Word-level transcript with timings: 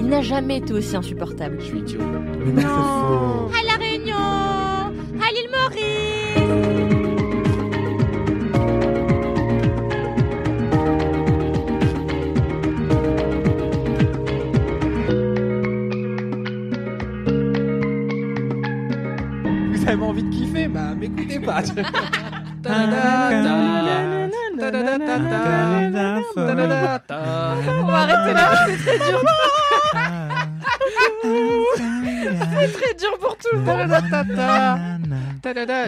il 0.00 0.08
n'a 0.08 0.22
jamais 0.22 0.56
été 0.56 0.72
aussi 0.72 0.96
insupportable. 0.96 1.58
Je 1.60 1.64
suis 1.66 1.78
idiot. 1.80 2.00
Non. 2.00 3.50
À 3.52 3.62
La 3.66 3.74
Réunion 3.78 4.16
À 4.16 5.30
l'île 5.30 5.50
Maurice 5.52 7.10
Vous 19.70 19.86
avez 19.86 20.02
envie 20.02 20.22
de 20.22 20.30
kiffer 20.30 20.68
Bah, 20.68 20.94
m'écoutez 20.98 21.38
pas. 21.40 21.62
On 22.66 22.70
va 27.86 27.96
arrêter 27.96 28.32
là, 28.34 28.66
c'est 28.66 28.76
très 28.78 28.98
dur. 29.10 29.20
you. 31.24 31.99
C'est 32.30 32.72
très 32.72 32.94
dur 32.94 33.18
pour 33.20 33.36
tout 33.36 33.48
le 33.52 33.60
monde. 33.60 33.90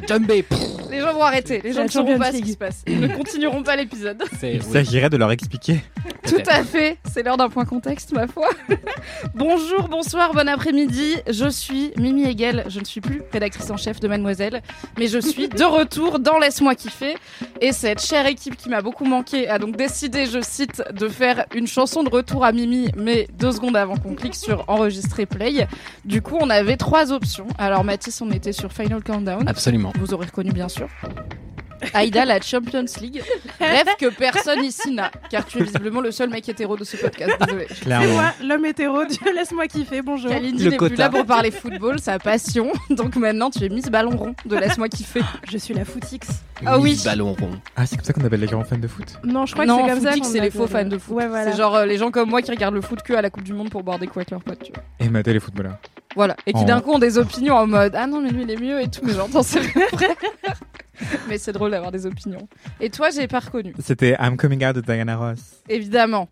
Jumbé. 0.08 0.44
Les 0.90 1.00
gens 1.00 1.12
vont 1.14 1.22
arrêter, 1.22 1.60
les 1.62 1.72
gens 1.72 1.84
ne 1.84 1.88
sauront 1.88 2.18
pas 2.18 2.32
ce 2.32 2.38
qui 2.38 2.52
se 2.52 2.56
passe. 2.56 2.82
Ils 2.86 3.00
ne 3.00 3.08
continueront 3.08 3.62
pas 3.62 3.76
l'épisode. 3.76 4.22
Il 4.42 4.62
s'agirait 4.62 5.10
de 5.10 5.16
leur 5.16 5.30
expliquer. 5.30 5.82
Tout 6.26 6.42
à 6.48 6.62
fait, 6.64 6.98
c'est 7.10 7.22
l'heure 7.22 7.36
d'un 7.36 7.48
point 7.48 7.64
contexte, 7.64 8.12
ma 8.12 8.26
foi. 8.26 8.48
Bonjour, 9.34 9.88
bonsoir, 9.88 10.32
bon 10.32 10.48
après-midi. 10.48 11.16
Je 11.28 11.48
suis 11.48 11.92
Mimi 11.96 12.24
Hegel, 12.24 12.64
je 12.68 12.80
ne 12.80 12.84
suis 12.84 13.00
plus 13.00 13.22
rédactrice 13.32 13.70
en 13.70 13.76
chef 13.76 14.00
de 14.00 14.08
Mademoiselle, 14.08 14.62
mais 14.98 15.06
je 15.08 15.18
suis 15.18 15.48
de 15.48 15.64
retour 15.64 16.18
dans 16.18 16.38
Laisse-moi 16.38 16.74
kiffer. 16.74 17.16
Et 17.60 17.72
cette 17.72 18.00
chère 18.04 18.26
équipe 18.26 18.56
qui 18.56 18.68
m'a 18.68 18.82
beaucoup 18.82 19.04
manqué 19.04 19.48
a 19.48 19.58
donc 19.58 19.76
décidé, 19.76 20.26
je 20.26 20.40
cite, 20.40 20.82
de 20.92 21.08
faire 21.08 21.46
une 21.54 21.66
chanson 21.66 22.02
de 22.02 22.08
retour 22.08 22.44
à 22.44 22.52
Mimi, 22.52 22.90
mais 22.96 23.26
deux 23.38 23.52
secondes 23.52 23.76
avant 23.76 23.96
qu'on 23.96 24.14
clique 24.14 24.34
sur 24.34 24.64
enregistrer 24.68 25.26
play. 25.26 25.66
Du 26.04 26.22
coup, 26.22 26.31
on 26.41 26.50
avait 26.50 26.77
trois 26.77 27.12
options. 27.12 27.47
Alors, 27.58 27.84
Mathis, 27.84 28.20
on 28.20 28.30
était 28.30 28.52
sur 28.52 28.72
Final 28.72 29.02
Countdown. 29.02 29.48
Absolument. 29.48 29.93
Vous 29.98 30.15
aurez 30.15 30.26
reconnu, 30.26 30.53
bien 30.53 30.69
sûr. 30.69 30.88
Aïda, 31.94 32.25
la 32.25 32.41
Champions 32.41 32.84
League. 33.00 33.22
Rêve 33.59 33.88
que 33.98 34.06
personne 34.06 34.65
ici 34.65 34.93
n'a, 34.93 35.10
car 35.31 35.44
tu 35.44 35.59
es 35.59 35.65
visiblement 35.65 36.00
le 36.00 36.12
seul 36.12 36.31
mec 36.31 36.48
hétéro 36.48 36.76
de 36.76 36.84
ce 36.84 36.97
podcast. 36.97 37.32
Désolé. 37.44 37.66
C'est 37.70 38.12
moi, 38.12 38.32
l'homme 38.43 38.65
hétéro, 38.66 39.04
Dieu 39.04 39.34
laisse-moi 39.34 39.66
kiffer, 39.66 40.03
bonjour. 40.03 40.31
Kalindi 40.31 40.69
n'est 40.69 40.76
plus 40.76 40.94
là 40.94 41.10
pour 41.10 41.26
parler 41.26 41.50
football, 41.50 41.98
sa 41.98 42.19
passion. 42.19 42.72
Donc 42.91 43.16
maintenant, 43.16 43.50
tu 43.50 43.64
es 43.64 43.69
Miss 43.69 43.87
Ballon 43.87 44.16
Rond 44.16 44.34
de 44.44 44.56
Laisse-moi 44.56 44.88
kiffer. 44.88 45.22
Je 45.50 45.59
suis 45.59 45.75
la 45.75 45.84
footix. 45.84 46.20
Ah 46.64 46.78
oui. 46.78 46.91
Miss 46.91 47.04
Ballon 47.04 47.34
rond. 47.34 47.50
Ah, 47.75 47.84
c'est 47.87 47.97
comme 47.97 48.04
ça 48.04 48.12
qu'on 48.12 48.25
appelle 48.25 48.41
les 48.41 48.47
grands 48.47 48.62
fans 48.64 48.78
de 48.78 48.87
foot. 48.87 49.19
Non, 49.25 49.47
je 49.47 49.53
crois 49.53 49.66
non, 49.66 49.78
que 49.78 49.82
c'est 49.82 49.91
comme 49.91 50.00
ça. 50.03 50.12
footix, 50.12 50.28
c'est 50.28 50.41
les 50.41 50.50
faux 50.50 50.69
fans 50.69 50.84
de 50.84 50.99
foot. 50.99 51.16
Ouais, 51.16 51.26
voilà. 51.26 51.50
C'est 51.50 51.59
genre 51.59 51.75
euh, 51.75 51.87
les 51.87 51.99
gens 51.99 52.12
comme 52.12 52.31
moi 52.31 52.43
qui 52.43 52.53
regardent 52.53 52.76
le 52.76 52.81
foot 52.81 53.03
que 53.03 53.12
à 53.14 53.22
la 53.22 53.31
Coupe 53.31 53.43
du 53.43 53.53
Monde 53.54 53.70
pour 53.70 53.82
boire 53.82 53.99
des 53.99 54.06
coups 54.06 54.19
avec 54.19 54.31
leurs 54.31 54.43
potes, 54.44 54.62
tu 54.62 54.72
vois. 54.72 54.84
Et 55.00 55.09
mater 55.09 55.32
les 55.32 55.41
footballeurs. 55.41 55.78
Voilà. 56.17 56.37
Et 56.47 56.53
qui 56.53 56.61
Oh. 56.62 56.67
d'un 56.67 56.81
coup 56.81 56.93
ont 56.93 56.99
des 56.99 57.19
opinions 57.19 57.55
en 57.56 57.67
mode 57.67 57.95
Ah 57.97 58.06
non, 58.06 58.21
mais 58.21 58.31
lui 58.31 58.43
il 58.43 58.50
est 58.50 58.61
mieux 58.61 58.81
et 58.81 58.89
tout. 58.89 59.00
Mais 59.05 59.12
j'entends, 59.15 59.43
c'est 59.43 59.61
vrai. 59.61 59.87
mais 61.28 61.39
c'est 61.39 61.53
drôle 61.53 61.71
d'avoir 61.73 61.91
des 61.93 62.06
opinions. 62.06 62.49
Et 62.81 62.91
toi, 62.91 63.11
j'ai 63.11 63.27
pas 63.28 63.41
reconnu. 63.41 63.75
C'était 63.78 64.17
I'm 64.21 64.37
Coming 64.37 64.65
Out 64.67 64.77
de 64.77 64.81
Diana 64.81 65.17
Ross. 65.17 65.39
Évidemment. 65.69 66.28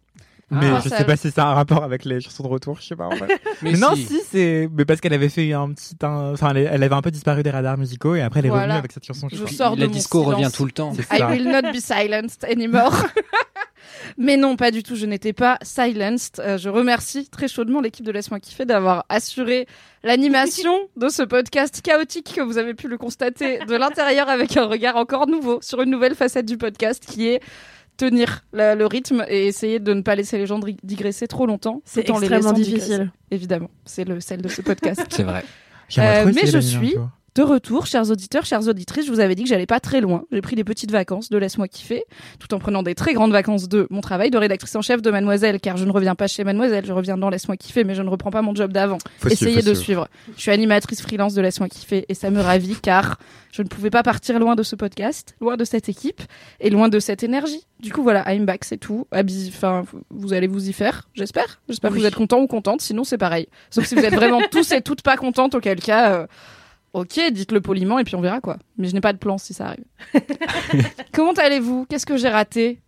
Mais 0.53 0.67
Ah, 0.69 0.81
je 0.83 0.89
sais 0.89 1.05
pas 1.05 1.15
si 1.17 1.31
ça 1.31 1.45
a 1.45 1.51
un 1.53 1.55
rapport 1.55 1.85
avec 1.85 2.05
les 2.05 2.21
chansons 2.21 2.43
de 2.43 2.49
retour, 2.49 2.77
je 2.81 2.87
sais 2.89 2.97
pas 2.97 3.07
en 3.07 3.13
fait. 3.13 3.41
Mais 3.63 3.75
non, 3.75 3.95
si. 3.95 4.05
si, 4.07 4.21
c'est. 4.29 4.69
Mais 4.77 4.85
parce 4.85 5.01
qu'elle 5.01 5.13
avait 5.13 5.29
fait 5.29 5.53
un 5.53 5.71
petit. 5.71 5.95
un- 6.03 6.33
Enfin, 6.33 6.51
elle 6.51 6.69
elle 6.73 6.83
avait 6.83 6.95
un 6.97 7.03
peu 7.03 7.13
disparu 7.13 7.45
des 7.45 7.51
radars 7.51 7.79
musicaux 7.79 8.17
et 8.17 8.21
après 8.21 8.41
elle 8.41 8.47
est 8.47 8.49
Voilà. 8.49 8.65
revenue 8.65 8.79
avec 8.81 8.91
cette 8.91 9.07
chanson. 9.07 9.29
Je 9.31 9.37
crois. 9.37 9.49
sors 9.49 9.77
de 9.77 9.83
La 9.83 9.87
mon 9.87 9.93
disco 9.93 10.19
silence. 10.25 10.35
revient 10.35 10.51
tout 10.53 10.65
le 10.65 10.73
temps. 10.73 10.93
C'est 10.95 11.03
I 11.15 11.19
ça. 11.19 11.29
will 11.31 11.45
not 11.49 11.71
be 11.73 11.77
silenced 11.79 12.43
anymore. 12.51 12.93
Mais 14.19 14.37
non, 14.37 14.57
pas 14.57 14.71
du 14.71 14.83
tout. 14.83 14.97
Je 14.97 15.07
n'étais 15.07 15.33
pas 15.33 15.59
silenced. 15.63 16.41
Euh, 16.41 16.59
je 16.59 16.69
remercie 16.69 17.29
très 17.29 17.49
chaudement 17.49 17.81
l'équipe 17.81 18.05
de 18.05 18.13
Laisse-moi 18.13 18.41
kiffer 18.41 18.65
d'avoir 18.65 19.05
assuré 19.09 19.67
l'animation 20.03 20.73
de 20.97 21.09
ce 21.09 21.23
podcast 21.23 21.81
chaotique 21.83 22.33
que 22.35 22.41
vous 22.41 22.59
avez 22.59 22.75
pu 22.75 22.89
le 22.89 22.99
constater 22.99 23.59
de 23.67 23.75
l'intérieur 23.77 24.29
avec 24.29 24.57
un 24.57 24.65
regard 24.67 24.97
encore 24.97 25.27
nouveau 25.27 25.61
sur 25.63 25.83
une 25.83 25.91
nouvelle 25.91 26.15
facette 26.15 26.47
du 26.47 26.57
podcast 26.57 27.05
qui 27.07 27.29
est 27.29 27.41
tenir 27.97 28.43
la- 28.53 28.75
le 28.75 28.87
rythme 28.87 29.25
et 29.29 29.47
essayer 29.47 29.79
de 29.79 29.93
ne 29.93 30.01
pas 30.01 30.15
laisser 30.15 30.39
les 30.39 30.47
gens 30.47 30.59
digresser 30.83 31.29
trop 31.29 31.45
longtemps. 31.47 31.83
C'est 31.85 32.03
les 32.03 32.11
extrêmement 32.11 32.37
laissant 32.37 32.53
difficile. 32.55 32.83
digresser. 32.83 33.11
Évidemment, 33.31 33.71
c'est 33.85 34.05
le 34.05 34.21
sel 34.21 34.41
de 34.41 34.49
ce 34.49 34.63
podcast. 34.63 35.05
C'est 35.11 35.23
vrai. 35.23 35.45
Euh, 35.99 36.31
mais 36.35 36.47
je 36.47 36.59
suis-. 36.59 36.95
De 37.37 37.43
retour, 37.43 37.87
chers 37.87 38.11
auditeurs, 38.11 38.45
chères 38.45 38.67
auditrices, 38.67 39.07
je 39.07 39.13
vous 39.13 39.21
avais 39.21 39.37
dit 39.37 39.45
que 39.45 39.49
j'allais 39.49 39.67
pas 39.67 39.79
très 39.79 40.01
loin. 40.01 40.25
J'ai 40.33 40.41
pris 40.41 40.57
des 40.57 40.65
petites 40.65 40.91
vacances 40.91 41.31
de 41.31 41.39
Laisse-moi 41.39 41.69
kiffer, 41.69 42.05
tout 42.41 42.53
en 42.55 42.59
prenant 42.59 42.83
des 42.83 42.97
très 42.97 43.15
grandes 43.15 43.31
vacances 43.31 43.69
de 43.69 43.87
mon 43.91 44.01
travail 44.01 44.31
de 44.31 44.39
rédactrice 44.39 44.75
en 44.75 44.83
chef 44.83 45.01
de 45.01 45.11
Mademoiselle, 45.13 45.61
car 45.61 45.77
je 45.77 45.85
ne 45.85 45.93
reviens 45.93 46.17
pas 46.17 46.27
chez 46.27 46.43
Mademoiselle, 46.43 46.85
je 46.87 46.93
reviens 46.93 47.17
dans 47.17 47.31
Laisse-moi 47.31 47.57
kiffer, 47.57 47.85
mais 47.85 47.95
je 47.95 48.03
ne 48.03 48.09
reprends 48.09 48.33
pas 48.33 48.43
mon 48.43 48.55
job 48.55 48.73
d'avant. 48.73 48.99
Essayez 49.25 49.63
de 49.63 49.75
suivre. 49.75 50.09
Je 50.37 50.41
suis 50.41 50.51
animatrice 50.51 51.01
freelance 51.03 51.35
de 51.35 51.41
Laisse-moi 51.41 51.69
kiffer 51.69 52.05
et 52.09 52.15
ça 52.15 52.31
me 52.31 52.41
ravit 52.41 52.77
car 52.83 53.19
je 53.53 53.63
ne 53.63 53.69
pouvais 53.69 53.91
pas 53.91 54.03
partir 54.03 54.39
loin 54.41 54.57
de 54.57 54.65
ce 54.65 54.75
podcast, 54.75 55.37
loin 55.41 55.57
de 55.57 55.65
cette 55.65 55.89
équipe 55.89 56.23
et 56.59 56.69
loin 56.71 56.89
de 56.89 56.99
cette 56.99 57.23
énergie. 57.23 57.65
Du 57.79 57.93
coup, 57.93 58.03
voilà, 58.03 58.25
I'm 58.33 58.45
back, 58.45 58.65
c'est 58.65 58.77
tout. 58.77 59.07
Enfin, 59.13 59.85
vous 60.11 60.33
allez 60.33 60.49
vous 60.49 60.69
y 60.69 60.73
faire, 60.73 61.09
j'espère. 61.15 61.61
J'espère 61.69 61.91
que 61.91 61.97
vous 61.97 62.07
êtes 62.07 62.15
contents 62.15 62.41
ou 62.41 62.47
contentes, 62.49 62.81
sinon 62.81 63.05
c'est 63.05 63.19
pareil. 63.19 63.47
Sauf 63.71 63.87
si 63.87 63.95
vous 63.95 64.05
êtes 64.05 64.15
vraiment 64.15 64.41
tous 64.51 64.73
et 64.73 64.83
toutes 64.83 65.03
pas 65.03 65.17
contentes, 65.17 65.55
auquel 65.55 65.81
cas, 65.81 66.13
euh, 66.13 66.27
ok, 66.93 67.21
dites-le 67.33 67.61
poliment 67.61 67.99
et 67.99 68.05
puis 68.05 68.17
on 68.17 68.21
verra 68.21 68.41
quoi. 68.41 68.59
Mais 68.79 68.89
je 68.89 68.95
n'ai 68.95 69.01
pas 69.01 69.13
de 69.13 69.19
plan 69.19 69.39
si 69.39 69.55
ça 69.55 69.67
arrive. 69.67 69.85
Comment 71.13 71.33
allez-vous? 71.33 71.87
Qu'est-ce 71.89 72.07
que 72.07 72.17
j'ai 72.17 72.29
raté? 72.29 72.81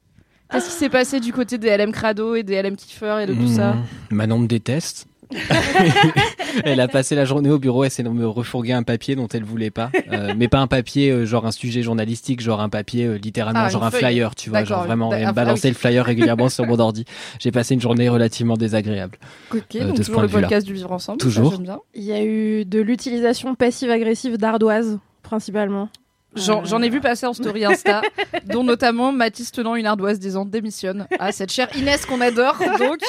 Qu'est-ce 0.51 0.67
qui 0.67 0.75
s'est 0.75 0.91
passé 0.91 1.21
du 1.21 1.33
côté 1.33 1.57
des 1.57 1.75
LM 1.75 1.93
Crado 1.93 2.35
et 2.35 2.43
des 2.43 2.61
LM 2.61 2.77
Kiffer 2.77 3.21
et 3.23 3.27
de 3.27 3.35
tout 3.35 3.49
ça? 3.49 3.73
Mmh. 3.73 3.85
Manon 4.11 4.39
me 4.41 4.47
déteste. 4.47 5.07
elle 6.65 6.81
a 6.81 6.89
passé 6.89 7.15
la 7.15 7.25
journée 7.25 7.51
au 7.51 7.59
bureau, 7.59 7.85
elle 7.85 7.91
s'est 7.91 8.03
me 8.03 8.27
refourguer 8.27 8.73
un 8.73 8.83
papier 8.83 9.15
dont 9.17 9.29
elle 9.29 9.45
voulait 9.45 9.71
pas, 9.71 9.91
Euh, 10.13 10.35
mais 10.37 10.49
pas 10.49 10.59
un 10.59 10.67
papier 10.67 11.11
euh, 11.11 11.25
genre 11.25 11.47
un 11.47 11.53
sujet 11.53 11.83
journalistique, 11.83 12.41
genre 12.41 12.61
un 12.61 12.69
papier 12.69 13.07
euh, 13.07 13.15
littéralement 13.17 13.61
Ah, 13.65 13.69
genre 13.71 13.85
un 13.85 13.91
feuille. 13.91 14.01
flyer, 14.01 14.35
tu 14.35 14.51
vois, 14.51 14.65
genre 14.65 14.85
vraiment 14.85 15.11
une- 15.13 15.19
elle 15.21 15.27
me 15.29 15.33
balançait 15.33 15.69
ah 15.69 15.71
oui. 15.71 15.75
le 15.75 15.79
flyer 15.79 16.05
régulièrement 16.37 16.49
sur 16.49 16.67
mon 16.67 16.79
ordi. 16.79 17.05
J'ai 17.39 17.53
passé 17.53 17.75
une 17.75 17.81
journée 17.81 18.09
relativement 18.09 18.57
désagréable. 18.57 19.19
Ok, 19.55 19.77
Euh, 19.77 19.87
donc 19.87 19.97
de 19.97 20.03
ce 20.03 20.09
toujours 20.09 20.15
point 20.15 20.23
le 20.23 20.29
de 20.29 20.33
vue-là. 20.35 20.47
podcast 20.49 20.67
du 20.67 20.75
vivre 20.75 20.93
ensemble. 20.93 21.19
Toujours. 21.19 21.59
bien. 21.59 21.79
Il 21.95 22.03
y 22.05 22.13
a 22.13 22.23
eu 22.23 22.65
de 22.65 22.81
l'utilisation 22.81 23.55
passive-agressive 23.55 24.37
d'ardoise, 24.37 24.99
principalement. 25.23 25.89
J'en 26.35 26.65
Euh, 26.65 26.83
ai 26.83 26.89
vu 26.89 27.01
passer 27.01 27.27
en 27.27 27.33
story 27.35 27.65
Insta, 27.65 28.03
dont 28.47 28.65
notamment 28.65 29.13
Mathis 29.13 29.53
tenant 29.53 29.75
une 29.77 29.87
ardoise 29.87 30.19
disant 30.19 30.45
démissionne 30.45 31.07
à 31.19 31.31
cette 31.33 31.53
chère 31.53 31.69
Inès 31.77 32.07
qu'on 32.07 32.21
adore. 32.21 32.57
Donc, 32.79 33.01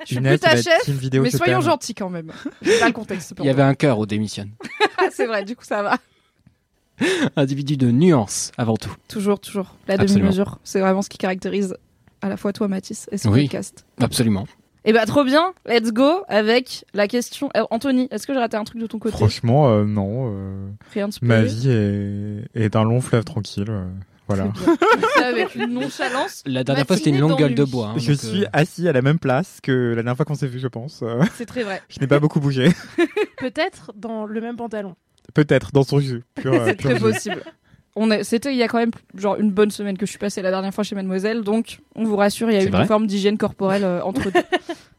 je 0.00 0.06
suis 0.14 0.20
plus 0.20 0.38
ta 0.38 0.56
chef, 0.60 0.88
mais 1.22 1.30
soyons 1.30 1.60
gentils 1.60 1.94
quand 1.94 2.10
même. 2.10 2.32
C'est 2.62 2.80
pas 2.80 2.86
le 2.88 2.92
contexte. 2.92 3.34
Il 3.38 3.44
y 3.44 3.50
avait 3.50 3.62
un 3.62 3.74
cœur 3.74 3.98
au 3.98 4.06
démissionne. 4.06 4.50
Ah, 4.98 5.08
c'est 5.12 5.26
vrai, 5.26 5.44
du 5.44 5.54
coup 5.54 5.64
ça 5.64 5.82
va. 5.82 5.98
Individu 7.36 7.76
de 7.76 7.90
nuance 7.90 8.50
avant 8.56 8.78
tout. 8.78 8.90
Toujours, 9.08 9.38
toujours. 9.38 9.74
La 9.86 9.98
demi-mesure, 9.98 10.58
c'est 10.64 10.80
vraiment 10.80 11.02
ce 11.02 11.10
qui 11.10 11.18
caractérise 11.18 11.76
à 12.22 12.30
la 12.30 12.38
fois 12.38 12.54
toi 12.54 12.66
Mathis 12.66 13.06
et 13.12 13.18
ce 13.18 13.28
Oui. 13.28 13.42
podcast. 13.42 13.84
Absolument. 14.00 14.46
Et 14.88 14.92
bah 14.92 15.04
trop 15.04 15.24
bien, 15.24 15.52
let's 15.66 15.92
go 15.92 16.22
avec 16.28 16.84
la 16.94 17.08
question. 17.08 17.50
Euh, 17.56 17.64
Anthony, 17.70 18.06
est-ce 18.12 18.26
que 18.26 18.32
j'ai 18.32 18.38
raté 18.38 18.56
un 18.56 18.62
truc 18.64 18.80
de 18.80 18.86
ton 18.86 18.98
côté? 19.00 19.16
Franchement, 19.16 19.68
euh, 19.68 19.84
non. 19.84 20.32
euh, 20.32 20.68
Rien 20.94 21.08
de 21.08 21.14
ma 21.22 21.44
spoilé 21.44 21.48
vie 21.48 21.70
est, 22.54 22.64
est 22.64 22.76
un 22.76 22.84
long 22.84 23.00
fleuve 23.00 23.24
tranquille. 23.24 23.64
euh, 23.68 23.84
Voilà. 24.28 24.52
Avec 25.24 25.56
une 25.56 25.72
nonchalance. 25.74 26.44
La 26.46 26.62
dernière 26.62 26.86
fois, 26.86 26.96
c'était 26.96 27.10
une 27.10 27.18
longue 27.18 27.36
gueule 27.36 27.56
de 27.56 27.64
bois. 27.64 27.88
hein, 27.88 27.94
je 27.98 28.12
donc, 28.12 28.20
suis 28.20 28.44
euh, 28.44 28.48
assis 28.52 28.88
à 28.88 28.92
la 28.92 29.02
même 29.02 29.18
place 29.18 29.58
que 29.60 29.88
la 29.90 29.96
dernière 29.96 30.14
fois 30.16 30.24
qu'on 30.24 30.36
s'est 30.36 30.46
vu, 30.46 30.60
je 30.60 30.68
pense. 30.68 31.02
C'est 31.34 31.46
très 31.46 31.64
vrai. 31.64 31.82
je 31.88 31.98
n'ai 32.00 32.06
pas 32.06 32.20
beaucoup 32.20 32.38
bougé. 32.38 32.68
Peut-être 33.38 33.92
dans 33.96 34.24
le 34.24 34.40
même 34.40 34.56
pantalon. 34.56 34.94
Peut-être 35.34 35.72
dans 35.72 35.82
son 35.82 35.98
jus. 35.98 36.22
Pur, 36.36 36.54
C'est 36.64 36.76
très 36.76 36.98
possible. 37.00 37.42
On 37.98 38.10
est, 38.10 38.24
c'était 38.24 38.52
il 38.52 38.58
y 38.58 38.62
a 38.62 38.68
quand 38.68 38.78
même 38.78 38.90
genre 39.14 39.36
une 39.36 39.50
bonne 39.50 39.70
semaine 39.70 39.96
que 39.96 40.04
je 40.04 40.10
suis 40.10 40.18
passée 40.18 40.42
la 40.42 40.50
dernière 40.50 40.72
fois 40.74 40.84
chez 40.84 40.94
Mademoiselle, 40.94 41.42
donc 41.42 41.78
on 41.94 42.04
vous 42.04 42.16
rassure, 42.16 42.50
il 42.50 42.54
y 42.54 42.60
a 42.60 42.62
eu 42.62 42.68
une 42.68 42.84
forme 42.84 43.06
d'hygiène 43.06 43.38
corporelle 43.38 43.84
euh, 43.84 44.02
entre 44.02 44.30
deux. 44.30 44.42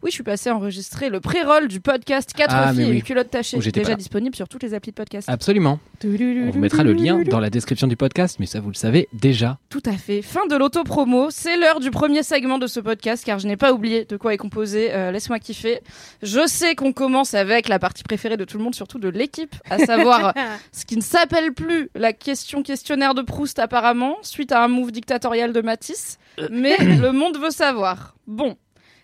Oui, 0.04 0.12
je 0.12 0.16
suis 0.16 0.24
passée 0.24 0.52
enregistrer 0.52 1.10
le 1.10 1.20
pré-roll 1.20 1.68
du 1.68 1.80
podcast 1.82 2.32
4 2.34 2.50
Ah, 2.54 2.66
mais 2.68 2.74
filles 2.74 2.84
et 2.84 2.90
oui. 2.92 2.96
une 2.98 3.04
culotte 3.04 3.32
tachée, 3.32 3.58
pas 3.58 3.72
déjà 3.72 3.96
disponible 3.96 4.36
sur 4.36 4.48
toutes 4.48 4.62
les 4.62 4.76
applis 4.76 4.92
de 4.92 4.96
podcast. 4.96 5.28
Absolument. 5.28 5.80
On 6.04 6.08
vous 6.52 6.60
mettra 6.60 6.84
le 6.84 6.94
lien 6.94 7.24
dans 7.24 7.40
la 7.40 7.50
description 7.50 7.88
du 7.88 7.96
podcast, 7.98 8.38
mais 8.40 8.46
ça 8.46 8.60
vous 8.60 8.70
le 8.70 8.76
savez 8.76 9.10
déjà. 9.12 9.58
Tout 9.70 9.82
à 9.86 9.94
fait. 9.94 10.22
Fin 10.22 10.46
de 10.46 10.56
l'auto-promo. 10.56 11.30
C'est 11.32 11.58
l'heure 11.58 11.80
du 11.80 11.90
premier 11.90 12.22
segment 12.22 12.60
de 12.60 12.68
ce 12.68 12.80
podcast 12.80 13.26
car 13.26 13.40
je 13.40 13.48
n'ai 13.48 13.58
pas 13.58 13.74
oublié 13.74 14.06
de 14.06 14.18
quoi 14.18 14.36
est 14.36 14.38
composé. 14.38 14.94
Euh, 14.94 15.12
Laisse-moi 15.12 15.40
kiffer. 15.40 15.80
Je 16.22 16.46
sais 16.48 16.76
qu'on 16.76 16.94
commence 16.94 17.34
avec 17.34 17.68
la 17.68 17.80
partie 17.80 18.04
préférée 18.04 18.38
de 18.38 18.46
tout 18.46 18.60
le 18.60 18.64
monde, 18.64 18.76
surtout 18.76 19.00
de 19.00 19.10
l'équipe, 19.10 19.56
à 19.70 19.80
savoir 19.80 20.34
ce 20.72 20.86
qui 20.86 20.96
ne 20.96 21.02
s'appelle 21.02 21.54
plus 21.54 21.90
la 21.96 22.14
question 22.14 22.62
questionnaire 22.62 23.16
de 23.16 23.24
Proust 23.24 23.58
apparemment, 23.58 24.18
suite 24.22 24.52
à 24.52 24.64
un 24.64 24.68
move 24.68 24.92
dictatorial 24.92 25.54
de 25.54 25.62
Matisse. 25.62 26.20
Mais 26.52 26.78
le 26.78 27.12
monde 27.12 27.38
veut 27.40 27.50
savoir. 27.50 28.16
Bon. 28.28 28.56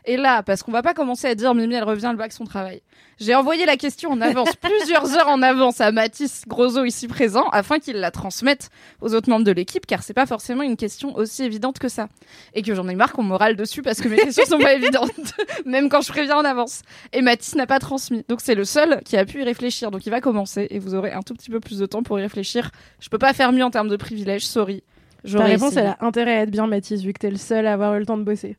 Et 0.06 0.18
là, 0.18 0.44
parce 0.44 0.64
qu'on 0.64 0.72
va 0.72 0.82
pas 0.82 0.94
commencer 0.94 1.28
à 1.28 1.36
dire 1.36 1.54
Mimi, 1.56 1.76
elle 1.76 1.84
revient, 1.84 2.08
elle 2.10 2.18
bague 2.18 2.32
son 2.32 2.44
travail. 2.44 2.82
J'ai 3.20 3.36
envoyé 3.36 3.66
la 3.66 3.78
question 3.78 4.12
en 4.12 4.22
avance, 4.22 4.50
plusieurs 4.62 5.16
heures 5.18 5.30
en 5.30 5.42
avance 5.42 5.80
à 5.80 5.92
Mathis 5.92 6.44
Grosso 6.48 6.84
ici 6.84 7.08
présent, 7.08 7.48
afin 7.50 7.80
qu'il 7.80 7.96
la 7.98 8.12
transmette 8.12 8.70
aux 9.02 9.14
autres 9.14 9.30
membres 9.30 9.46
de 9.46 9.52
l'équipe, 9.52 9.86
car 9.86 10.04
c'est 10.04 10.14
pas 10.14 10.26
forcément 10.26 10.64
une 10.64 10.76
question 10.76 11.16
aussi 11.16 11.44
évidente 11.44 11.80
que 11.80 11.88
ça. 11.88 12.10
Et 12.54 12.64
que 12.64 12.76
j'en 12.76 12.88
ai 12.90 12.96
marre 12.96 13.14
qu'on 13.14 13.24
me 13.24 13.36
râle 13.36 13.56
dessus 13.56 13.82
parce 13.82 14.02
que 14.02 14.10
mes 14.10 14.18
questions 14.18 14.46
sont 14.46 14.60
pas 14.60 14.74
évidentes, 14.76 15.12
même 15.66 15.88
quand 15.90 16.02
je 16.02 16.10
préviens 16.10 16.38
en 16.38 16.46
avance. 16.46 16.82
Et 17.14 17.22
Mathis 17.22 17.56
n'a 17.56 17.68
pas 17.68 17.80
transmis. 17.80 18.26
Donc 18.28 18.42
c'est 18.42 18.56
le 18.56 18.66
seul 18.66 19.02
qui 19.06 19.16
a 19.16 19.26
pu 19.26 19.42
y 19.42 19.44
réfléchir. 19.44 19.90
Donc 19.90 20.06
il 20.06 20.10
va 20.10 20.20
commencer 20.20 20.68
et 20.70 20.80
vous 20.80 20.96
aurez 20.96 21.14
un 21.14 21.22
tout 21.22 21.34
petit 21.34 21.50
peu 21.50 21.60
plus 21.62 21.80
de 21.80 21.86
temps 21.86 22.04
pour 22.04 22.20
y 22.20 22.22
réfléchir. 22.22 22.72
Je 23.00 23.10
peux 23.10 23.20
pas 23.20 23.34
faire 23.34 23.54
mieux 23.54 23.64
en 23.64 23.72
termes 23.72 23.90
de 23.90 23.98
privilèges, 23.98 24.46
sorry. 24.46 24.84
Ta 25.32 25.46
réponse, 25.46 25.72
essayé. 25.72 25.86
elle 25.86 25.96
a 26.00 26.06
intérêt 26.06 26.36
à 26.36 26.42
être 26.42 26.52
bien, 26.52 26.68
Mathis, 26.68 27.02
vu 27.02 27.14
que 27.14 27.20
t'es 27.20 27.32
le 27.32 27.38
seul 27.38 27.66
à 27.66 27.74
avoir 27.74 27.96
eu 27.96 28.00
le 28.00 28.06
temps 28.06 28.18
de 28.18 28.24
bosser. 28.24 28.58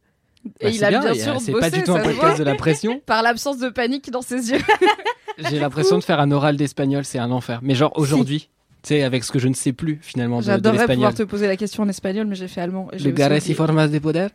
Et 0.61 0.65
Bah, 0.65 0.71
il 0.71 0.79
c'est 0.79 0.85
a 0.85 0.89
bien, 0.91 1.01
bien 1.01 1.13
et, 1.15 1.21
euh, 1.21 1.25
sûr 1.25 1.41
C'est 1.41 1.53
bossé, 1.53 1.71
pas 1.71 1.77
du 1.77 1.83
tout 1.83 1.93
un 1.95 2.01
podcast 2.01 2.39
de 2.39 2.45
la 2.45 2.55
pression. 2.55 3.01
Par 3.07 3.23
l'absence 3.23 3.59
de 3.59 3.69
panique 3.71 4.11
dans 4.11 4.23
ses 4.23 4.51
yeux. 4.51 4.61
J'ai 5.51 5.59
l'impression 5.59 5.99
de 5.99 6.05
faire 6.05 6.21
un 6.21 6.31
oral 6.31 6.57
d'espagnol, 6.57 7.05
c'est 7.05 7.19
un 7.19 7.31
enfer. 7.31 7.59
Mais 7.63 7.75
genre 7.75 7.93
aujourd'hui, 7.97 8.49
tu 8.83 8.89
sais, 8.89 9.03
avec 9.03 9.25
ce 9.25 9.33
que 9.33 9.39
je 9.39 9.49
ne 9.49 9.55
sais 9.55 9.73
plus 9.73 9.99
finalement 10.03 10.39
de, 10.39 10.43
de 10.43 10.47
J'adorerais 10.47 10.79
l'espagnol. 10.79 10.97
pouvoir 10.97 11.15
te 11.15 11.23
poser 11.25 11.47
la 11.49 11.57
question 11.57 11.83
en 11.83 11.89
espagnol, 11.89 12.27
mais 12.27 12.35
j'ai 12.37 12.49
fait 12.49 12.61
allemand. 12.61 12.89
et 12.93 12.99
Le 12.99 13.11
gares 13.11 13.33
y 13.49 13.55
formas 13.55 13.89
de 13.89 13.99
poder 13.99 14.29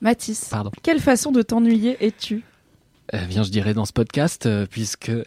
Mathis, 0.00 0.46
Pardon. 0.50 0.70
quelle 0.82 0.98
façon 1.00 1.30
de 1.30 1.42
t'ennuyer 1.42 1.96
es-tu? 2.04 2.42
Euh, 3.12 3.18
bien, 3.26 3.42
je 3.42 3.50
dirais 3.50 3.74
dans 3.74 3.84
ce 3.84 3.92
podcast, 3.92 4.46
euh, 4.46 4.66
puisque 4.70 5.10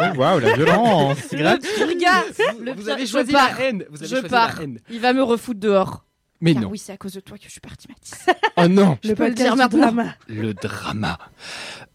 Oh, 0.00 0.04
Waouh, 0.16 0.38
la 0.40 0.54
violence 0.54 1.18
Le 1.32 1.58
pire 1.58 1.98
gars 2.00 2.24
Le 2.62 2.72
vous 2.72 2.82
pire- 2.84 2.92
avez 2.94 3.06
je 3.06 3.10
choisi 3.10 3.32
pars. 3.32 3.50
la 3.58 3.64
haine. 3.66 3.84
Vous 3.90 3.98
avez 3.98 4.06
Je 4.06 4.14
choisi 4.16 4.28
pars. 4.28 4.54
la 4.56 4.62
haine. 4.62 4.78
Il 4.90 5.00
va 5.00 5.12
me 5.12 5.22
refoutre 5.22 5.60
dehors. 5.60 6.04
Mais 6.40 6.54
Car 6.54 6.62
non. 6.62 6.68
oui, 6.70 6.78
c'est 6.78 6.92
à 6.92 6.96
cause 6.96 7.12
de 7.12 7.20
toi 7.20 7.36
que 7.36 7.44
je 7.44 7.50
suis 7.50 7.60
partie, 7.60 7.86
Mathis. 7.88 8.26
Oh 8.56 8.66
non. 8.68 8.96
Je 9.04 9.12
peux 9.12 9.28
le 9.28 9.34
dire 9.34 9.56
maintenant. 9.56 9.92
Le 10.28 10.54
drama. 10.54 11.18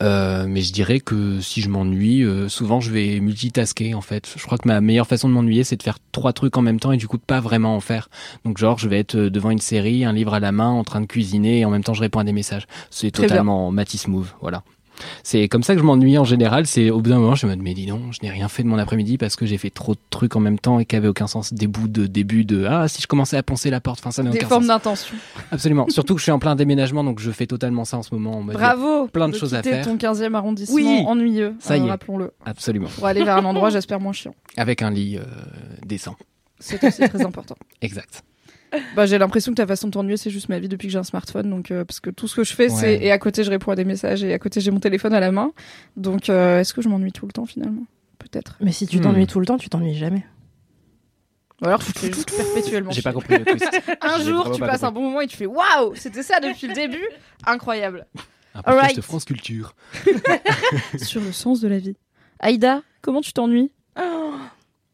Euh, 0.04 0.46
mais 0.48 0.62
je 0.62 0.72
dirais 0.72 1.00
que 1.00 1.40
si 1.42 1.62
je 1.62 1.70
m'ennuie, 1.70 2.24
euh, 2.24 2.48
souvent 2.48 2.80
je 2.80 2.92
vais 2.92 3.20
multitasker 3.20 3.94
en 3.94 4.02
fait. 4.02 4.32
Je 4.36 4.44
crois 4.46 4.58
que 4.58 4.68
ma 4.68 4.82
meilleure 4.82 5.08
façon 5.08 5.30
de 5.30 5.34
m'ennuyer, 5.34 5.64
c'est 5.64 5.78
de 5.78 5.84
faire 5.84 5.98
trois 6.12 6.34
trucs 6.34 6.58
en 6.58 6.62
même 6.62 6.80
temps 6.80 6.92
et 6.92 6.98
du 6.98 7.08
coup 7.08 7.18
de 7.18 7.24
pas 7.24 7.40
vraiment 7.40 7.76
en 7.76 7.80
faire. 7.80 8.10
Donc 8.44 8.58
genre, 8.58 8.78
je 8.78 8.88
vais 8.88 9.00
être 9.00 9.16
euh, 9.16 9.30
devant 9.30 9.50
une 9.52 9.60
série, 9.60 10.06
un 10.06 10.14
livre 10.14 10.34
à 10.34 10.40
la 10.40 10.52
main, 10.52 10.70
en 10.70 10.84
train 10.84 11.02
de 11.02 11.08
cuisiner 11.08 11.60
et 11.60 11.66
en 11.66 11.72
même 11.72 11.84
temps 11.84 11.94
je 11.94 12.02
réponds 12.02 12.20
à 12.20 12.24
des 12.24 12.34
messages. 12.34 12.68
C'est 12.92 13.12
totalement 13.12 13.72
Matisse 13.72 14.08
Move, 14.08 14.34
voilà. 14.42 14.64
C'est 15.24 15.48
comme 15.48 15.64
ça 15.64 15.74
que 15.74 15.80
je 15.80 15.86
m'ennuie 15.86 16.18
en 16.18 16.24
général. 16.24 16.66
C'est 16.68 16.90
au 16.90 17.02
bout 17.02 17.10
d'un 17.10 17.20
moment, 17.20 17.36
je 17.36 17.48
me 17.48 17.56
dis, 17.56 17.62
mais 17.62 17.74
dis 17.74 17.86
donc, 17.86 18.02
je 18.12 18.20
n'ai 18.24 18.30
rien 18.30 18.48
fait 18.48 18.64
de 18.64 18.68
mon 18.68 18.78
après-midi 18.78 19.18
parce 19.18 19.36
que 19.36 19.46
j'ai 19.46 19.58
fait 19.58 19.70
trop 19.70 19.94
de 19.94 20.00
trucs 20.10 20.36
en 20.36 20.40
même 20.40 20.58
temps 20.60 20.80
et 20.80 20.86
qui 20.86 20.96
avaient 20.96 21.08
aucun 21.08 21.28
sens. 21.28 21.54
Des 21.54 21.68
bouts 21.68 21.88
de 21.88 22.06
début 22.08 22.46
de 22.46 22.66
ah 22.66 22.88
si 22.88 23.02
je 23.02 23.08
commençais 23.08 23.38
à 23.38 23.44
poncer 23.44 23.70
la 23.70 23.82
porte, 23.82 24.00
enfin 24.00 24.12
ça 24.12 24.24
n'a 24.24 24.30
Des 24.32 24.38
aucun 24.40 24.48
formes 24.48 24.64
sens. 24.64 24.68
d'intention. 24.70 25.16
Absolument. 25.52 25.86
Surtout 25.90 26.14
que 26.16 26.20
je 26.20 26.24
suis 26.24 26.32
en 26.32 26.40
plein 26.40 26.56
déménagement, 26.56 27.04
donc 27.04 27.20
je 27.20 27.32
fais 27.32 27.46
totalement 27.48 27.86
ça 27.86 27.98
en 27.98 28.04
ce 28.04 28.14
moment. 28.14 28.38
en 28.38 28.42
mode- 28.42 28.56
Bravo 28.56 29.08
plein 29.08 29.28
de 29.28 29.34
de 29.34 29.38
choses 29.38 29.54
à 29.54 29.62
faire. 29.64 29.86
ton 29.86 29.98
15e 29.98 30.34
arrondissement 30.36 30.76
Oui. 30.76 31.04
ennuyeux, 31.06 31.54
Ça 31.60 31.74
euh, 31.74 31.78
y 31.78 31.86
est. 31.86 31.90
rappelons-le. 31.90 32.32
Absolument. 32.46 32.88
Pour 32.96 33.06
aller 33.08 33.24
vers 33.24 33.38
un 33.38 33.46
endroit, 33.46 33.70
j'espère, 33.70 34.00
moins 34.00 34.14
chiant. 34.14 34.34
Avec 34.58 34.82
un 34.82 34.92
lit 34.92 35.18
euh, 35.18 35.24
décent. 35.86 36.16
C'est 36.60 36.82
aussi 36.84 37.08
très 37.10 37.26
important. 37.26 37.56
Exact. 37.82 38.24
Bah, 38.96 39.06
j'ai 39.06 39.18
l'impression 39.18 39.52
que 39.52 39.58
ta 39.58 39.68
façon 39.68 39.88
de 39.88 39.92
t'ennuyer, 39.94 40.18
c'est 40.18 40.30
juste 40.30 40.50
ma 40.50 40.60
vie 40.60 40.68
depuis 40.70 40.88
que 40.88 40.92
j'ai 40.92 41.00
un 41.00 41.04
smartphone. 41.04 41.50
Donc, 41.50 41.72
euh, 41.72 41.84
parce 41.86 42.00
que 42.00 42.10
tout 42.10 42.28
ce 42.28 42.36
que 42.36 42.44
je 42.44 42.54
fais, 42.54 42.70
Ouais. 42.72 42.78
c'est. 42.80 42.96
Et 43.04 43.12
à 43.12 43.18
côté, 43.18 43.44
je 43.44 43.50
réponds 43.50 43.72
à 43.72 43.76
des 43.76 43.86
messages 43.86 44.24
et 44.24 44.34
à 44.34 44.40
côté, 44.40 44.62
j'ai 44.62 44.72
mon 44.72 44.80
téléphone 44.80 45.14
à 45.14 45.20
la 45.20 45.32
main. 45.32 45.52
Donc, 45.98 46.30
euh, 46.30 46.60
est-ce 46.60 46.74
que 46.74 46.82
je 46.82 46.90
m'ennuie 46.90 47.12
tout 47.12 47.26
le 47.26 47.32
temps 47.32 47.46
finalement? 47.46 47.84
Peut-être. 48.20 48.58
Mais 48.62 48.72
si 48.72 48.88
tu 48.88 48.98
Hmm. 49.00 49.02
t'ennuies 49.02 49.28
tout 49.28 49.40
le 49.40 49.46
temps, 49.46 49.58
tu 49.58 49.70
t'ennuies 49.70 49.96
jamais. 49.96 50.26
Ou 51.62 51.68
alors, 51.68 51.84
tu 51.84 51.94
te 51.94 52.00
fais 52.00 52.12
juste 52.12 52.36
perpétuellement. 52.36 52.92
J'ai 52.92 53.02
pas 53.02 53.14
compris 53.14 53.38
le 53.38 53.46
twist. 53.46 53.66
Un 54.02 54.20
jour, 54.22 54.52
tu 54.52 54.60
pas 54.60 54.68
passes 54.68 54.84
un 54.84 54.92
bon 54.92 55.02
moment 55.04 55.22
et 55.22 55.28
tu 55.28 55.38
fais 55.38 55.46
Waouh 55.46 55.96
C'était 55.96 56.22
ça 56.24 56.40
depuis 56.42 56.68
le 56.68 56.74
début 56.74 57.06
Incroyable. 57.46 58.08
Un 58.56 58.62
podcast 58.62 58.68
Alright. 58.80 58.96
de 58.98 59.02
France 59.02 59.24
Culture. 59.26 59.74
Sur 60.98 61.22
le 61.22 61.32
sens 61.32 61.62
de 61.62 61.68
la 61.70 61.78
vie. 61.80 61.96
Aïda, 62.40 62.82
comment 63.02 63.22
tu 63.22 63.32
t'ennuies? 63.32 63.72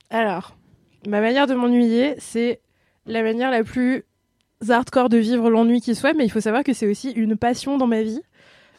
Alors, 0.10 0.56
ma 1.07 1.22
manière 1.22 1.48
de 1.48 1.54
m'ennuyer, 1.56 2.16
c'est 2.19 2.60
la 3.06 3.24
manière 3.24 3.51
la 3.51 3.63
plus 3.63 4.06
hardcore 4.69 5.09
de 5.09 5.18
vivre 5.18 5.50
l'ennui 5.50 5.81
qui 5.81 5.95
soit, 5.95 6.13
mais 6.13 6.25
il 6.25 6.30
faut 6.30 6.42
savoir 6.42 6.63
que 6.63 6.74
c'est 6.74 6.88
aussi 6.88 7.12
une 7.12 7.36
passion 7.38 7.77
dans 7.77 7.88
ma 7.88 8.01
vie. 8.01 8.21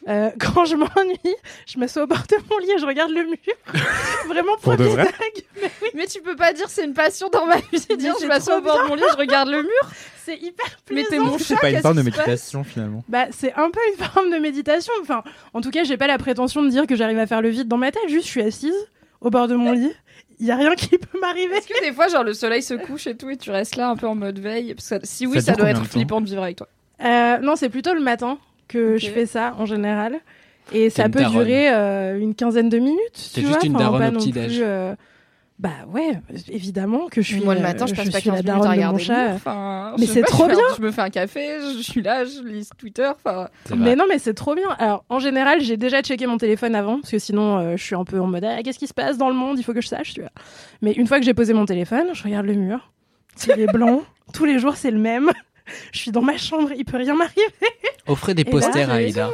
Euh, 0.09 0.31
quand 0.41 0.65
je 0.65 0.77
m'ennuie, 0.77 1.37
je 1.67 1.79
m'assois 1.79 2.05
au 2.05 2.07
bord 2.07 2.23
de 2.29 2.37
mon 2.51 2.59
lit 2.59 2.71
et 2.73 2.79
je 2.79 2.87
regarde 2.87 3.13
le 3.13 3.25
mur. 3.25 3.37
Vraiment 4.27 4.57
Pour 4.61 4.73
de 4.73 4.85
des 4.85 4.91
vrai 4.91 5.05
blagues. 5.05 5.71
Mais 5.95 6.07
tu 6.07 6.21
peux 6.21 6.37
pas 6.37 6.53
dire 6.53 6.69
c'est 6.69 6.85
une 6.85 6.95
passion 6.95 7.29
dans 7.29 7.47
ma 7.47 7.57
vie. 7.57 7.87
Mais 7.91 7.97
Dire 7.97 8.15
c'est 8.17 8.25
je 8.25 8.29
m'assois 8.29 8.59
au 8.59 8.63
bord 8.63 8.83
de 8.83 8.89
mon 8.89 8.95
lit, 8.95 9.05
je 9.13 9.17
regarde 9.17 9.49
le 9.49 9.63
mur. 9.63 9.91
C'est 10.25 10.37
hyper 10.37 10.67
Mais 10.91 11.05
plaisant. 11.05 11.25
mon 11.25 11.39
C'est 11.39 11.57
pas 11.57 11.71
une 11.71 11.81
forme 11.81 11.97
de 11.97 12.03
méditation 12.03 12.65
finalement. 12.65 13.05
Bah, 13.09 13.27
c'est 13.31 13.53
un 13.55 13.71
peu 13.71 13.81
une 13.93 14.05
forme 14.05 14.31
de 14.31 14.39
méditation. 14.39 14.93
Enfin, 15.03 15.23
en 15.53 15.61
tout 15.61 15.71
cas, 15.71 15.83
j'ai 15.85 15.97
pas 15.97 16.07
la 16.07 16.19
prétention 16.19 16.63
de 16.63 16.69
dire 16.69 16.87
que 16.87 16.95
j'arrive 16.95 17.19
à 17.19 17.27
faire 17.27 17.43
le 17.43 17.49
vide 17.49 17.69
dans 17.69 17.77
ma 17.77 17.91
tête. 17.91 18.03
Juste, 18.09 18.27
je 18.27 18.31
suis 18.31 18.43
assise 18.43 18.89
au 19.21 19.31
bord 19.31 19.49
de 19.49 19.57
mon 19.57 19.73
lit. 19.73 19.93
Il 20.41 20.47
y 20.47 20.51
a 20.51 20.57
rien 20.57 20.75
qui 20.75 20.99
peut 20.99 21.19
m'arriver. 21.21 21.55
Est-ce 21.57 21.69
que 21.69 21.81
des 21.85 21.93
fois, 21.93 22.09
genre, 22.09 22.25
le 22.25 22.35
soleil 22.35 22.63
se 22.63 22.75
couche 22.75 23.07
et 23.07 23.17
tout, 23.17 23.31
et 23.31 23.37
tu 23.37 23.51
restes 23.51 23.77
là 23.77 23.89
un 23.91 23.97
peu 23.97 24.07
en 24.07 24.15
mode 24.15 24.39
veille? 24.39 24.75
Parce 24.75 24.89
que 24.91 24.97
si 25.07 25.27
oui, 25.27 25.41
Ça 25.41 25.53
doit 25.55 25.71
être 25.71 25.85
flippant 25.85 26.21
de 26.21 26.27
vivre 26.27 26.43
avec 26.43 26.57
toi. 26.57 26.69
Euh, 27.05 27.39
non, 27.39 27.57
c'est 27.57 27.69
plutôt 27.69 27.95
le 27.95 28.01
matin 28.01 28.39
que 28.69 28.97
je 28.97 29.09
fais 29.11 29.27
ça 29.27 29.55
en 29.59 29.67
général. 29.67 30.21
Et 30.73 30.89
ça 30.91 31.09
peut 31.09 31.19
daronne. 31.21 31.39
durer 31.45 31.69
euh, 31.75 32.19
une 32.19 32.35
quinzaine 32.35 32.69
de 32.69 32.79
minutes. 32.79 33.31
T'es 33.35 33.41
tu 33.41 33.47
juste 33.47 33.59
vois, 33.59 33.67
une 33.67 33.73
daronne 33.75 34.17
au 34.17 34.19
petit-déj. 34.19 34.59
euh, 34.63 34.95
Bah 35.59 35.71
ouais, 35.89 36.19
évidemment 36.49 37.07
que 37.09 37.23
je 37.23 37.35
suis. 37.35 37.41
Moi, 37.45 37.55
le 37.55 37.61
matin, 37.61 37.87
je 37.87 37.95
passe 37.95 38.11
pas 38.11 38.19
suis 38.19 38.31
15 38.31 38.45
la 38.45 38.53
minutes 38.53 38.65
à 38.65 38.69
mon 38.69 38.71
regarder 38.75 38.99
le 38.99 39.05
chat. 39.05 39.35
enfin, 39.35 39.95
Mais 39.99 40.07
je 40.07 40.13
c'est 40.13 40.21
pas, 40.23 40.27
trop 40.27 40.45
je 40.49 40.55
bien. 40.55 40.65
Je 40.77 40.83
me 40.83 40.91
fais 40.91 41.03
un 41.03 41.11
café, 41.11 41.59
je 41.77 41.83
suis 41.83 42.03
là, 42.03 42.25
je 42.25 42.43
lis 42.43 42.69
Twitter, 42.77 43.09
enfin... 43.09 43.49
C'est 43.67 43.75
vrai. 43.75 43.85
Mais 43.85 43.95
non, 43.97 44.07
mais 44.09 44.19
c'est 44.19 44.35
trop 44.35 44.55
bien. 44.55 44.69
Alors, 44.79 45.05
en 45.09 45.21
général, 45.21 45.61
j'ai 45.61 45.77
déjà 45.77 46.03
checké 46.03 46.27
mon 46.27 46.39
téléphone 46.39 46.75
avant, 46.75 47.01
parce 47.01 47.13
que 47.13 47.19
sinon, 47.19 47.59
euh, 47.59 47.77
je 47.77 47.83
suis 47.85 47.95
un 47.95 48.05
peu 48.05 48.19
en 48.21 48.27
mode 48.27 48.45
ah, 48.45 48.63
qu'est-ce 48.63 48.79
qui 48.79 48.89
se 48.89 48.95
passe 48.95 49.19
dans 49.19 49.29
le 49.29 49.35
monde? 49.35 49.59
Il 49.59 49.63
faut 49.63 49.73
que 49.75 49.81
je 49.81 49.89
sache, 49.89 50.15
tu 50.15 50.21
vois. 50.21 50.31
Mais 50.81 50.93
une 50.93 51.07
fois 51.07 51.21
que 51.21 51.25
j'ai 51.25 51.35
posé 51.35 51.53
mon 51.53 51.67
téléphone, 51.67 52.07
je 52.13 52.23
regarde 52.25 52.47
le 52.47 52.55
mur. 52.55 52.91
Il 53.47 53.61
est 53.61 53.73
blanc. 53.73 54.03
Tous 54.33 54.45
les 54.45 54.59
jours, 54.59 54.77
c'est 54.77 54.91
le 54.91 54.99
même. 54.99 55.31
Je 55.93 55.99
suis 55.99 56.11
dans 56.11 56.23
ma 56.23 56.37
chambre, 56.39 56.71
il 56.77 56.85
peut 56.85 56.97
rien 56.97 57.15
m'arriver. 57.15 57.43
Offrez 58.09 58.35
des 58.35 58.43
Et 58.43 58.45
là, 58.47 58.51
posters 58.51 58.91
à 58.91 58.95
Aïda. 58.95 59.31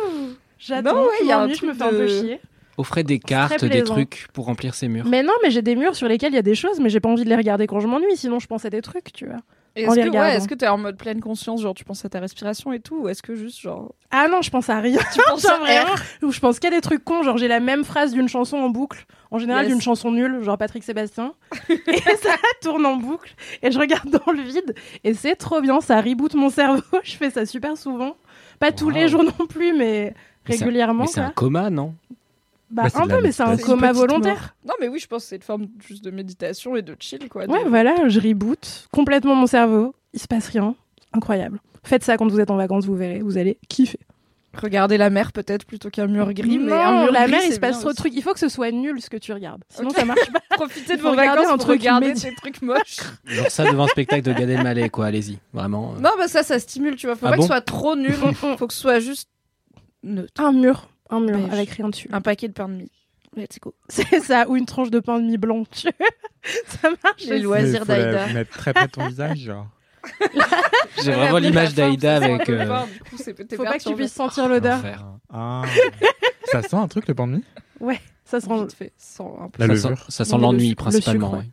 J'attends, 0.59 1.05
ouais, 1.05 1.11
je 1.21 1.25
il 1.25 1.29
y 1.29 1.33
a 1.33 1.41
un 1.41 1.49
je 1.53 1.65
me 1.65 1.73
fais 1.73 1.83
un 1.83 1.91
peu 1.91 2.09
chier. 2.09 2.41
Offrez 2.79 3.03
des 3.03 3.19
cartes, 3.19 3.65
des 3.65 3.83
trucs 3.83 4.29
pour 4.33 4.47
remplir 4.47 4.75
ces 4.75 4.89
murs. 4.89 5.05
Mais 5.07 5.23
non, 5.23 5.33
mais 5.43 5.51
j'ai 5.51 5.63
des 5.63 5.77
murs 5.77 5.95
sur 5.97 6.09
lesquels 6.09 6.33
il 6.33 6.37
y 6.37 6.39
a 6.39 6.43
des 6.43 6.55
choses, 6.55 6.79
mais 6.81 6.89
j'ai 6.89 7.01
pas 7.01 7.09
envie 7.09 7.25
de 7.25 7.29
les 7.29 7.37
regarder 7.37 7.67
quand 7.67 7.81
je 7.81 7.89
m'ennuie, 7.89 8.17
sinon 8.17 8.39
je 8.39 8.47
pense 8.47 8.65
à 8.65 8.71
des 8.71 8.81
trucs, 8.83 9.13
tu 9.13 9.27
vois. 9.27 9.37
Est-ce 9.77 9.95
que, 9.95 10.09
ouais, 10.09 10.37
est-ce 10.37 10.49
que 10.49 10.55
t'es 10.55 10.67
en 10.67 10.79
mode 10.79 10.97
pleine 10.97 11.21
conscience, 11.21 11.61
genre 11.63 11.75
tu 11.75 11.85
penses 11.85 12.05
à 12.05 12.09
ta 12.09 12.19
respiration 12.19 12.73
et 12.73 12.81
tout, 12.81 13.03
ou 13.03 13.09
est-ce 13.09 13.23
que 13.23 13.37
juste 13.37 13.61
genre 13.61 13.95
Ah 14.11 14.27
non, 14.29 14.43
je 14.43 14.51
pense 14.51 14.69
à 14.71 14.81
rien. 14.81 14.99
tu 15.15 15.21
penses 15.29 15.45
à 15.45 15.57
vraiment, 15.61 15.93
R 15.95 16.03
ou 16.23 16.33
je 16.33 16.41
pense 16.41 16.59
qu'à 16.59 16.71
des 16.71 16.81
trucs 16.81 17.05
cons, 17.05 17.23
genre 17.23 17.37
j'ai 17.37 17.47
la 17.47 17.61
même 17.61 17.85
phrase 17.85 18.13
d'une 18.13 18.29
chanson 18.29 18.57
en 18.57 18.71
boucle, 18.71 19.07
en 19.31 19.39
général 19.39 19.67
Yes. 19.67 19.73
d'une 19.75 19.81
chanson 19.83 20.11
nulle, 20.11 20.43
genre 20.43 20.59
Patrick 20.59 20.83
Sébastien, 20.83 21.35
et 21.69 22.17
ça 22.23 22.35
tourne 22.61 22.87
en 22.87 22.97
boucle, 22.97 23.35
et 23.63 23.71
je 23.71 23.79
regarde 23.79 24.09
dans 24.11 24.33
le 24.33 24.43
vide, 24.43 24.75
et 25.05 25.15
c'est 25.15 25.37
trop 25.37 25.61
bien, 25.61 25.81
ça 25.81 26.01
reboot 26.01 26.35
mon 26.35 26.51
cerveau, 26.51 26.83
je 27.05 27.17
fais 27.17 27.31
ça 27.31 27.47
super 27.47 27.77
souvent, 27.77 28.17
pas 28.59 28.73
tous 28.73 28.91
les 28.91 29.07
jours 29.09 29.23
non 29.23 29.47
plus, 29.47 29.75
mais 29.77 30.13
Mais 30.49 30.57
régulièrement. 30.57 31.05
Mais 31.05 31.11
c'est 31.11 31.21
un 31.21 31.31
coma, 31.31 31.71
non? 31.71 31.95
Bah, 32.71 32.85
Bah, 32.93 33.01
un 33.01 33.07
peu, 33.07 33.21
mais 33.23 33.33
c'est 33.33 33.43
un 33.43 33.57
coma 33.57 33.93
volontaire. 33.93 34.55
Non, 34.67 34.75
mais 34.81 34.89
oui, 34.89 34.99
je 34.99 35.07
pense 35.07 35.23
que 35.23 35.29
c'est 35.31 35.37
une 35.37 35.43
forme 35.43 35.67
juste 35.87 36.05
de 36.05 36.11
méditation 36.11 36.77
et 36.77 36.83
de 36.83 36.95
chill, 37.01 37.29
quoi. 37.29 37.47
de- 37.47 37.53
Ouais, 37.53 37.65
voilà, 37.67 38.09
je 38.09 38.21
reboot 38.21 38.89
complètement 38.93 39.35
mon 39.35 39.47
cerveau, 39.47 39.95
il 40.13 40.21
se 40.21 40.27
passe 40.29 40.49
rien, 40.49 40.75
incroyable. 41.13 41.61
Faites 41.83 42.05
ça 42.05 42.17
quand 42.19 42.29
vous 42.29 42.41
êtes 42.41 42.51
en 42.51 42.57
vacances, 42.57 42.85
vous 42.85 42.95
verrez, 42.97 43.21
vous 43.21 43.39
allez 43.39 43.59
kiffer. 43.69 43.99
Regarder 44.55 44.97
la 44.99 45.09
mer 45.11 45.33
peut-être 45.33 45.65
plutôt 45.67 45.89
qu'un 45.91 46.07
mur 46.07 46.33
gris, 46.33 46.59
mais 46.59 46.73
un 46.73 47.05
mur 47.05 47.13
la 47.13 47.23
gris, 47.23 47.33
mer, 47.33 47.41
il 47.47 47.53
se 47.53 47.61
passe 47.61 47.81
trop 47.81 47.91
de 47.91 47.95
trucs. 47.97 48.15
Il 48.15 48.23
faut 48.23 48.33
que 48.33 48.41
ce 48.41 48.49
soit 48.49 48.71
nul 48.71 49.01
ce 49.01 49.09
que 49.09 49.17
tu 49.19 49.33
regardes. 49.33 49.63
Sinon, 49.69 49.91
Ok. 49.91 49.97
ça 49.97 50.05
marche 50.05 50.33
pas. 50.33 50.41
Profitez 50.57 50.97
de 50.97 51.03
vos 51.03 51.15
vacances 51.15 51.47
pour 51.47 51.59
truc 51.59 51.81
regarder 51.81 52.13
des 52.15 52.35
trucs 52.35 52.61
moches. 52.63 52.97
Genre 53.27 53.51
ça 53.51 53.65
devant 53.71 53.85
un 53.85 53.89
spectacle 53.89 54.23
de 54.23 54.33
Gad 54.33 54.49
Elmaleh, 54.49 54.89
quoi. 54.91 55.07
Allez-y, 55.07 55.39
vraiment. 55.53 55.95
euh. 55.97 56.01
Non, 56.01 56.11
bah 56.19 56.29
ça, 56.29 56.43
ça 56.43 56.59
stimule, 56.59 56.97
tu 56.97 57.07
vois. 57.07 57.15
Faut 57.17 57.27
Ah 57.27 57.31
pas 57.31 57.37
que 57.37 57.43
ce 57.43 57.47
soit 57.49 57.61
trop 57.61 57.95
nul. 57.95 58.13
Faut 58.13 58.67
que 58.67 58.75
ce 58.75 58.81
soit 58.81 59.01
juste 59.01 59.29
neutre. 60.03 60.43
Un 60.43 60.53
mur. 60.53 60.89
Un 61.11 61.21
mur 61.21 61.37
Beige. 61.39 61.53
avec 61.53 61.71
rien 61.71 61.89
dessus. 61.89 62.09
Un 62.13 62.21
paquet 62.21 62.49
de 62.49 62.53
pain 62.53 62.69
de 62.69 62.75
mie. 62.75 62.91
Let's 63.37 63.59
go. 63.61 63.75
C'est 63.89 64.21
ça, 64.21 64.49
ou 64.49 64.57
une 64.57 64.67
tranche 64.67 64.91
de 64.91 65.01
pain 65.01 65.19
de 65.19 65.25
mie 65.25 65.39
blanc. 65.39 65.65
tu- 65.71 65.89
ça 66.67 66.91
marche. 67.03 67.25
Les 67.27 67.39
loisirs 67.41 67.85
d'Aïda. 67.87 68.27
mettre 68.33 68.51
très 68.57 68.73
près 68.73 68.87
de 68.87 68.93
ton 68.93 69.07
visage, 69.09 69.39
genre. 69.39 69.67
J'ai 71.05 71.13
vraiment 71.13 71.39
l'image 71.39 71.75
d'Aïda 71.75 72.17
avec. 72.17 72.49
euh, 72.49 72.85
Faut 73.57 73.65
pas 73.65 73.79
que 73.79 73.83
tu 73.89 73.95
puisses 73.95 74.13
sentir 74.13 74.49
l'odeur. 74.49 74.81
Ah. 75.33 75.63
ça 76.47 76.63
sent 76.63 76.77
un 76.77 76.89
truc, 76.89 77.07
le 77.09 77.15
pain 77.15 77.27
de 77.27 77.33
mie? 77.37 77.45
Ça 78.25 78.41
sent. 78.41 78.49
Fait, 78.77 78.93
sans 78.97 79.39
un 79.43 79.49
peu. 79.49 79.67
La 79.67 79.75
Ça 79.77 79.89
sent, 79.97 80.03
ça 80.09 80.25
sent 80.25 80.37
le 80.37 80.43
l'ennui 80.43 80.71
le 80.71 80.75
principalement. 80.75 81.31
sucre, 81.31 81.41
ouais. 81.43 81.49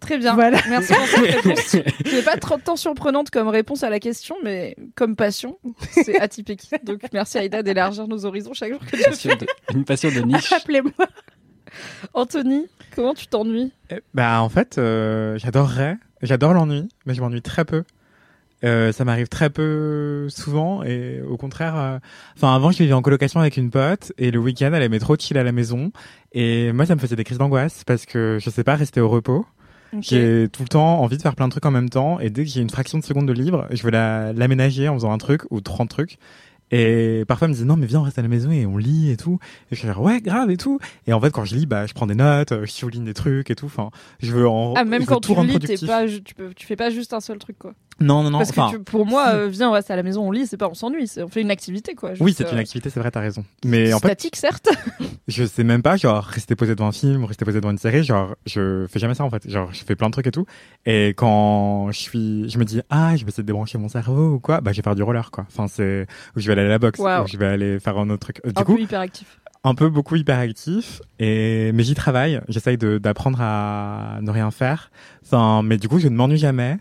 Très 0.00 0.16
bien. 0.18 0.34
Voilà. 0.34 0.58
Merci 0.68 0.92
pour 0.94 1.06
cette 1.06 1.34
réponse. 1.44 1.76
J'ai 2.04 2.22
pas 2.22 2.36
trop 2.36 2.56
de 2.56 2.62
temps 2.62 2.76
surprenante 2.76 3.30
comme 3.30 3.48
réponse 3.48 3.82
à 3.82 3.90
la 3.90 3.98
question, 4.00 4.36
mais 4.44 4.76
comme 4.94 5.16
passion, 5.16 5.58
c'est 5.90 6.18
atypique. 6.20 6.70
Donc 6.84 7.00
merci 7.12 7.38
Aïda 7.38 7.62
d'élargir 7.62 8.06
nos 8.08 8.24
horizons 8.24 8.52
chaque 8.54 8.70
jour 8.72 8.80
que 8.80 8.96
tu 8.96 9.02
Passion 9.02 9.34
de- 9.36 9.46
Une 9.76 9.84
passion 9.84 10.10
de 10.10 10.20
niche. 10.20 10.52
Appelez-moi. 10.52 10.92
Anthony, 12.14 12.66
comment 12.94 13.14
tu 13.14 13.26
t'ennuies 13.26 13.72
Eh, 13.90 13.96
Bah 14.14 14.40
en 14.42 14.48
fait, 14.48 14.78
euh, 14.78 15.36
j'adorerais, 15.38 15.96
j'adore 16.22 16.54
l'ennui, 16.54 16.88
mais 17.06 17.14
je 17.14 17.20
m'ennuie 17.20 17.42
très 17.42 17.64
peu. 17.64 17.84
Euh, 18.64 18.90
ça 18.90 19.04
m'arrive 19.04 19.28
très 19.28 19.50
peu 19.50 20.26
souvent 20.30 20.82
et 20.82 21.20
au 21.22 21.36
contraire, 21.36 21.76
euh, 21.76 21.98
enfin 22.36 22.52
avant 22.56 22.72
je 22.72 22.78
vivais 22.78 22.92
en 22.92 23.02
colocation 23.02 23.38
avec 23.38 23.56
une 23.56 23.70
pote 23.70 24.12
et 24.18 24.32
le 24.32 24.40
week-end 24.40 24.72
elle 24.74 24.82
aimait 24.82 24.98
trop 24.98 25.14
chill 25.16 25.38
à 25.38 25.44
la 25.44 25.52
maison 25.52 25.92
et 26.32 26.72
moi 26.72 26.84
ça 26.84 26.96
me 26.96 27.00
faisait 27.00 27.14
des 27.14 27.22
crises 27.22 27.38
d'angoisse 27.38 27.84
parce 27.84 28.04
que 28.04 28.38
je 28.40 28.50
sais 28.50 28.64
pas 28.64 28.74
rester 28.74 29.00
au 29.00 29.08
repos. 29.08 29.46
J'ai 30.00 30.48
tout 30.52 30.62
le 30.62 30.68
temps 30.68 31.00
envie 31.00 31.16
de 31.16 31.22
faire 31.22 31.34
plein 31.34 31.46
de 31.48 31.52
trucs 31.52 31.66
en 31.66 31.70
même 31.70 31.88
temps 31.90 32.20
et 32.20 32.30
dès 32.30 32.44
que 32.44 32.50
j'ai 32.50 32.60
une 32.60 32.70
fraction 32.70 32.98
de 32.98 33.04
seconde 33.04 33.26
de 33.26 33.32
libre, 33.32 33.66
je 33.70 33.82
veux 33.82 33.90
la- 33.90 34.32
l'aménager 34.32 34.88
en 34.88 34.94
faisant 34.94 35.12
un 35.12 35.18
truc 35.18 35.42
ou 35.50 35.60
30 35.60 35.88
trucs. 35.88 36.18
Et 36.70 37.24
parfois, 37.26 37.46
elle 37.46 37.50
me 37.50 37.54
disait 37.54 37.66
non, 37.66 37.76
mais 37.76 37.86
viens, 37.86 38.00
on 38.00 38.02
reste 38.02 38.18
à 38.18 38.22
la 38.22 38.28
maison 38.28 38.50
et 38.50 38.66
on 38.66 38.76
lit 38.76 39.10
et 39.10 39.16
tout. 39.16 39.38
Et 39.70 39.74
je 39.74 39.80
suis 39.80 39.88
ouais, 39.90 40.20
grave 40.20 40.50
et 40.50 40.58
tout. 40.58 40.78
Et 41.06 41.14
en 41.14 41.20
fait, 41.20 41.30
quand 41.30 41.44
je 41.46 41.56
lis, 41.56 41.64
bah, 41.64 41.86
je 41.86 41.94
prends 41.94 42.06
des 42.06 42.14
notes, 42.14 42.52
euh, 42.52 42.66
je 42.66 42.70
souligne 42.72 43.04
des 43.06 43.14
trucs 43.14 43.50
et 43.50 43.54
tout. 43.54 43.66
Enfin, 43.66 43.90
je 44.20 44.32
veux 44.32 44.46
en. 44.46 44.74
Ah, 44.76 44.84
même 44.84 45.06
quand 45.06 45.20
tout 45.20 45.34
tu 45.34 45.46
lis, 45.46 45.86
pas, 45.86 46.06
tu, 46.06 46.34
peux, 46.34 46.52
tu 46.54 46.66
fais 46.66 46.76
pas 46.76 46.90
juste 46.90 47.14
un 47.14 47.20
seul 47.20 47.38
truc, 47.38 47.58
quoi. 47.58 47.72
Non, 48.00 48.22
non, 48.22 48.30
non. 48.30 48.38
Parce 48.38 48.50
enfin, 48.50 48.70
que 48.72 48.76
tu- 48.76 48.82
pour 48.84 49.06
moi, 49.06 49.28
euh, 49.34 49.48
viens, 49.48 49.68
on 49.70 49.72
reste 49.72 49.90
à 49.90 49.96
la 49.96 50.02
maison, 50.02 50.26
on 50.26 50.30
lit, 50.30 50.46
c'est 50.46 50.56
pas 50.56 50.68
on 50.68 50.74
s'ennuie, 50.74 51.10
on 51.18 51.28
fait 51.28 51.40
une 51.42 51.50
activité, 51.50 51.94
quoi. 51.94 52.12
oui, 52.20 52.32
c'est 52.36 52.46
euh, 52.46 52.52
une 52.52 52.58
activité, 52.58 52.90
c'est 52.90 53.00
vrai, 53.00 53.10
t'as 53.10 53.20
raison. 53.20 53.44
Mais 53.64 53.92
en 53.92 53.98
fait, 53.98 54.08
statique, 54.08 54.36
certes. 54.36 54.68
je 55.28 55.44
sais 55.44 55.64
même 55.64 55.82
pas, 55.82 55.96
genre, 55.96 56.22
rester 56.22 56.54
posé 56.54 56.74
devant 56.74 56.88
un 56.88 56.92
film 56.92 57.24
rester 57.24 57.44
posé 57.44 57.60
devant 57.60 57.70
une 57.72 57.78
série, 57.78 58.04
genre, 58.04 58.36
je 58.46 58.86
fais 58.88 58.98
jamais 58.98 59.14
ça, 59.14 59.24
en 59.24 59.30
fait. 59.30 59.48
Genre, 59.50 59.72
je 59.72 59.82
fais 59.84 59.96
plein 59.96 60.06
de 60.08 60.12
trucs 60.12 60.26
et 60.26 60.30
tout. 60.30 60.46
Et 60.86 61.08
quand 61.16 61.90
je 61.90 61.98
suis, 61.98 62.48
je 62.48 62.58
me 62.58 62.64
dis, 62.64 62.80
ah, 62.90 63.16
je 63.16 63.24
vais 63.24 63.28
essayer 63.30 63.42
de 63.42 63.46
débrancher 63.48 63.78
mon 63.78 63.88
cerveau 63.88 64.34
ou 64.34 64.38
quoi, 64.40 64.60
bah, 64.60 64.70
je 64.72 64.76
vais 64.76 64.82
faire 64.82 64.94
du 64.94 65.02
roller, 65.02 65.30
quoi. 65.30 65.44
Enfin, 65.48 65.66
c'est, 65.68 66.06
ou 66.36 66.40
je 66.40 66.46
vais 66.46 66.52
aller 66.52 66.62
à 66.62 66.68
la 66.68 66.78
boxe, 66.78 67.00
Wow. 67.00 67.24
ou 67.24 67.26
je 67.26 67.36
vais 67.36 67.46
aller 67.46 67.80
faire 67.80 67.98
un 67.98 68.08
autre 68.10 68.20
truc. 68.20 68.40
Euh, 68.46 68.50
Du 68.52 68.60
un 68.60 68.64
coup, 68.64 68.76
peu 68.76 68.82
hyperactif. 68.82 69.40
un 69.64 69.74
peu 69.74 69.88
beaucoup 69.88 70.14
hyperactif 70.16 71.02
et 71.18 71.72
mais 71.72 71.82
j'y 71.82 71.94
travaille 71.94 72.40
j'essaye 72.48 72.78
d'apprendre 72.78 73.40
à 73.42 74.18
ne 74.22 74.30
rien 74.30 74.52
faire 74.52 74.90
enfin 75.24 75.62
mais 75.64 75.78
du 75.78 75.88
coup 75.88 75.98
je 75.98 76.06
ne 76.06 76.14
m'ennuie 76.14 76.38
jamais 76.38 76.78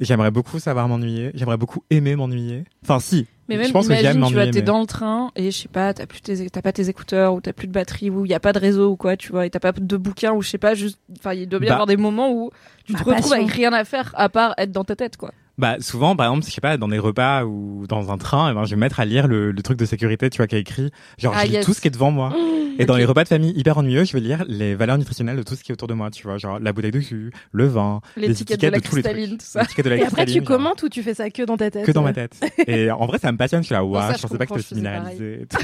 j'aimerais 0.00 0.30
beaucoup 0.30 0.58
savoir 0.58 0.88
m'ennuyer 0.88 1.30
j'aimerais 1.34 1.56
beaucoup 1.56 1.84
aimer 1.90 2.16
m'ennuyer 2.16 2.64
enfin 2.82 2.98
si 2.98 3.26
Mais 3.48 3.56
même, 3.56 3.66
je 3.66 3.72
pense 3.72 3.86
que 3.88 3.94
j'aime 3.94 4.16
imagine, 4.16 4.26
tu 4.26 4.34
vois, 4.34 4.46
t'es 4.48 4.62
dans 4.62 4.80
le 4.80 4.86
train 4.86 5.30
et 5.36 5.50
je 5.50 5.56
sais 5.58 5.68
pas, 5.68 5.92
t'as 5.94 6.06
plus 6.06 6.20
tes, 6.20 6.48
t'as 6.50 6.62
pas 6.62 6.72
tes 6.72 6.88
écouteurs 6.88 7.34
ou 7.34 7.40
t'as 7.40 7.52
plus 7.52 7.66
de 7.68 7.72
batterie 7.72 8.10
ou 8.10 8.24
il 8.24 8.30
y 8.30 8.34
a 8.34 8.40
pas 8.40 8.52
de 8.52 8.58
réseau 8.58 8.90
ou 8.92 8.96
quoi, 8.96 9.16
tu 9.16 9.30
vois, 9.32 9.44
et 9.46 9.50
t'as 9.50 9.60
pas 9.60 9.72
de 9.72 9.96
bouquin 9.96 10.32
ou 10.32 10.40
je 10.42 10.48
sais 10.48 10.58
pas, 10.58 10.74
juste, 10.74 10.98
enfin, 11.18 11.34
il 11.34 11.46
doit 11.48 11.60
bien 11.60 11.66
y 11.66 11.68
Bah. 11.68 11.74
avoir 11.74 11.86
des 11.86 11.96
moments 11.98 12.32
où 12.32 12.50
tu 12.86 12.94
te 12.94 12.98
retrouves 12.98 13.14
passion. 13.16 13.32
avec 13.36 13.50
rien 13.50 13.72
à 13.74 13.84
faire 13.84 14.12
à 14.16 14.28
part 14.30 14.54
être 14.58 14.72
dans 14.72 14.84
ta 14.84 14.96
tête, 14.96 15.16
quoi. 15.18 15.30
Bah 15.56 15.76
souvent 15.80 16.16
par 16.16 16.26
exemple 16.26 16.44
je 16.46 16.50
sais 16.50 16.60
pas 16.60 16.76
dans 16.76 16.88
des 16.88 16.98
repas 16.98 17.44
ou 17.44 17.86
dans 17.88 18.10
un 18.10 18.18
train 18.18 18.50
eh 18.50 18.54
ben, 18.54 18.64
je 18.64 18.70
vais 18.70 18.76
me 18.76 18.80
mettre 18.80 18.98
à 19.00 19.04
lire 19.04 19.28
le, 19.28 19.52
le 19.52 19.62
truc 19.62 19.78
de 19.78 19.84
sécurité 19.84 20.28
tu 20.30 20.38
vois 20.38 20.46
qui 20.48 20.56
a 20.56 20.58
écrit 20.58 20.90
genre 21.18 21.32
Ah, 21.36 21.42
je 21.42 21.48
lis 21.48 21.52
yes. 21.54 21.64
tout 21.64 21.72
ce 21.74 21.80
qui 21.80 21.86
est 21.88 21.92
devant 21.92 22.10
moi 22.10 22.34
et 22.78 22.86
dans 22.86 22.96
les 22.96 23.04
repas 23.04 23.22
de 23.22 23.28
famille 23.28 23.52
hyper 23.56 23.78
ennuyeux 23.78 24.04
je 24.04 24.12
vais 24.14 24.20
lire 24.20 24.44
les 24.48 24.74
valeurs 24.74 24.98
nutritionnelles 24.98 25.36
de 25.36 25.42
tout 25.44 25.54
ce 25.54 25.62
qui 25.62 25.70
est 25.70 25.74
autour 25.74 25.86
de 25.86 25.94
moi 25.94 26.10
tu 26.10 26.24
vois 26.24 26.38
genre 26.38 26.58
la 26.58 26.72
bouteille 26.72 26.90
de 26.90 26.98
jus 27.00 27.30
le 27.52 27.66
vin 27.66 28.00
Les 28.16 28.26
les 28.28 28.32
étiquettes 28.32 28.60
de 28.62 28.66
la 28.68 28.80
tous 28.80 28.96
les 28.96 29.02
trucs 29.02 29.14
tout 29.28 29.36
ça. 29.40 29.60
l'étiquette 29.62 29.84
de 29.84 29.90
la 29.90 29.96
Et 29.98 30.02
après, 30.04 30.26
tu 30.26 30.32
genre. 30.38 30.44
commentes 30.44 30.82
ou 30.82 30.88
tu 30.88 31.02
fais 31.04 31.14
ça 31.14 31.30
que 31.30 31.42
dans 31.44 31.56
ta 31.56 31.70
tête? 31.70 31.86
Que 31.86 31.92
dans 31.92 32.02
ma 32.02 32.12
tête. 32.12 32.34
Et 32.66 32.90
en 32.90 33.06
vrai, 33.06 33.18
ça 33.18 33.30
me 33.30 33.36
passionne. 33.38 33.62
Je 33.62 33.66
suis 33.66 33.74
là, 33.74 33.84
waouh, 33.84 34.12
je 34.16 34.22
pensais 34.22 34.36
pas 34.38 34.46
que 34.46 34.54
c'était 34.54 34.62
faisais 34.62 34.74
minéralisé. 34.76 35.46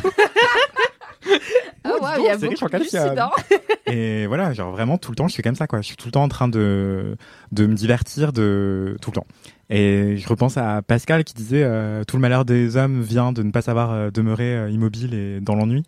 Ah 1.85 1.91
ouais, 2.01 2.11
il 2.19 2.25
y 2.25 2.29
a 2.29 2.37
beaucoup 2.37 2.69
de. 2.69 2.79
Et 3.91 4.27
voilà, 4.27 4.53
genre 4.53 4.71
vraiment 4.71 4.99
tout 4.99 5.11
le 5.11 5.17
temps, 5.17 5.29
je 5.29 5.33
suis 5.33 5.43
comme 5.43 5.55
ça, 5.55 5.67
quoi. 5.67 5.81
Je 5.81 5.87
suis 5.87 5.97
tout 5.97 6.07
le 6.07 6.13
temps 6.13 6.23
en 6.23 6.29
train 6.29 6.49
de 6.49 7.17
de 7.53 7.67
me 7.67 7.75
divertir 7.75 8.33
de 8.33 8.97
tout 9.01 9.11
le 9.11 9.17
temps. 9.17 9.27
Et 9.71 10.17
je 10.17 10.29
repense 10.29 10.57
à 10.57 10.83
Pascal 10.83 11.23
qui 11.23 11.33
disait 11.33 11.63
euh, 11.63 12.03
tout 12.03 12.17
le 12.17 12.21
malheur 12.21 12.45
des 12.45 12.77
hommes 12.77 13.01
vient 13.01 13.33
de 13.33 13.45
ne 13.45 13.53
pas 13.53 13.63
savoir 13.63 13.93
euh, 13.93 14.11
demeurer 14.11 14.57
euh, 14.57 14.71
immobile 14.71 15.15
et 15.15 15.41
dans 15.41 15.55
l'ennui. 15.55 15.85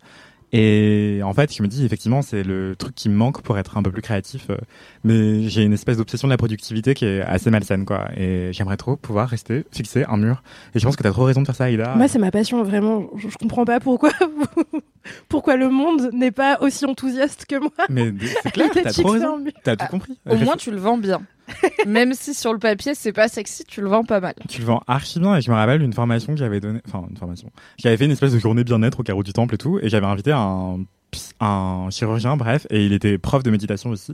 Et 0.55 1.21
en 1.23 1.33
fait, 1.33 1.51
je 1.53 1.63
me 1.63 1.67
dis 1.67 1.83
effectivement, 1.83 2.21
c'est 2.21 2.43
le 2.43 2.75
truc 2.75 2.93
qui 2.93 3.09
me 3.09 3.15
manque 3.15 3.41
pour 3.41 3.57
être 3.57 3.75
un 3.75 3.81
peu 3.81 3.91
plus 3.91 4.03
créatif. 4.03 4.45
euh, 4.51 4.57
Mais 5.03 5.49
j'ai 5.49 5.63
une 5.63 5.73
espèce 5.73 5.97
d'obsession 5.97 6.27
de 6.27 6.33
la 6.33 6.37
productivité 6.37 6.93
qui 6.93 7.05
est 7.05 7.21
assez 7.21 7.49
malsaine, 7.49 7.85
quoi. 7.85 8.07
Et 8.15 8.53
j'aimerais 8.53 8.77
trop 8.77 8.95
pouvoir 8.95 9.27
rester 9.27 9.65
fixé 9.71 10.05
un 10.07 10.17
mur. 10.17 10.43
Et 10.75 10.79
je 10.79 10.85
pense 10.85 10.95
que 10.95 11.01
t'as 11.01 11.11
trop 11.11 11.23
raison 11.23 11.41
de 11.41 11.47
faire 11.47 11.55
ça, 11.55 11.63
Aïda. 11.65 11.95
Moi, 11.95 12.07
c'est 12.07 12.19
ma 12.19 12.29
passion, 12.29 12.61
vraiment. 12.63 13.07
Je, 13.17 13.29
je 13.29 13.37
comprends 13.37 13.65
pas 13.65 13.79
pourquoi, 13.79 14.11
pourquoi 15.27 15.55
le 15.57 15.69
monde 15.69 16.11
n'est 16.13 16.31
pas 16.31 16.59
aussi 16.61 16.85
enthousiaste 16.85 17.45
que 17.47 17.55
moi. 17.59 17.71
Mais 17.89 18.13
c'est 18.43 18.51
clair, 18.51 18.69
t'as 18.73 18.83
fixé 18.83 19.01
trop 19.01 19.11
raison. 19.13 19.39
mur. 19.39 19.51
T'as 19.63 19.75
tout 19.75 19.87
compris. 19.87 20.19
Au 20.29 20.35
moins, 20.35 20.55
tu 20.55 20.69
le 20.69 20.77
vends 20.77 20.97
bien. 20.99 21.21
Même 21.87 22.13
si 22.13 22.33
sur 22.33 22.53
le 22.53 22.59
papier, 22.59 22.95
c'est 22.95 23.13
pas 23.13 23.27
sexy, 23.27 23.63
tu 23.65 23.81
le 23.81 23.89
vends 23.89 24.03
pas 24.03 24.19
mal. 24.19 24.33
tu 24.47 24.61
le 24.61 24.65
vends 24.65 24.81
archi 24.87 25.19
bien 25.19 25.35
et 25.35 25.41
je 25.41 25.49
me 25.51 25.55
rappelle 25.55 25.81
une 25.81 25.93
formation 25.93 26.33
que 26.33 26.39
j'avais 26.39 26.59
donnée, 26.59 26.81
enfin 26.87 27.05
une 27.09 27.17
formation. 27.17 27.49
J'avais 27.77 27.97
fait 27.97 28.05
une 28.05 28.11
espèce 28.11 28.33
de 28.33 28.39
journée 28.39 28.63
bien-être 28.63 28.99
au 28.99 29.03
carreau 29.03 29.23
du 29.23 29.33
temple 29.33 29.55
et 29.55 29.57
tout 29.57 29.79
et 29.81 29.89
j'avais 29.89 30.05
invité 30.05 30.31
un 30.31 31.89
chirurgien 31.91 32.37
bref 32.37 32.65
et 32.69 32.85
il 32.85 32.93
était 32.93 33.17
prof 33.17 33.43
de 33.43 33.51
méditation 33.51 33.91
aussi 33.91 34.13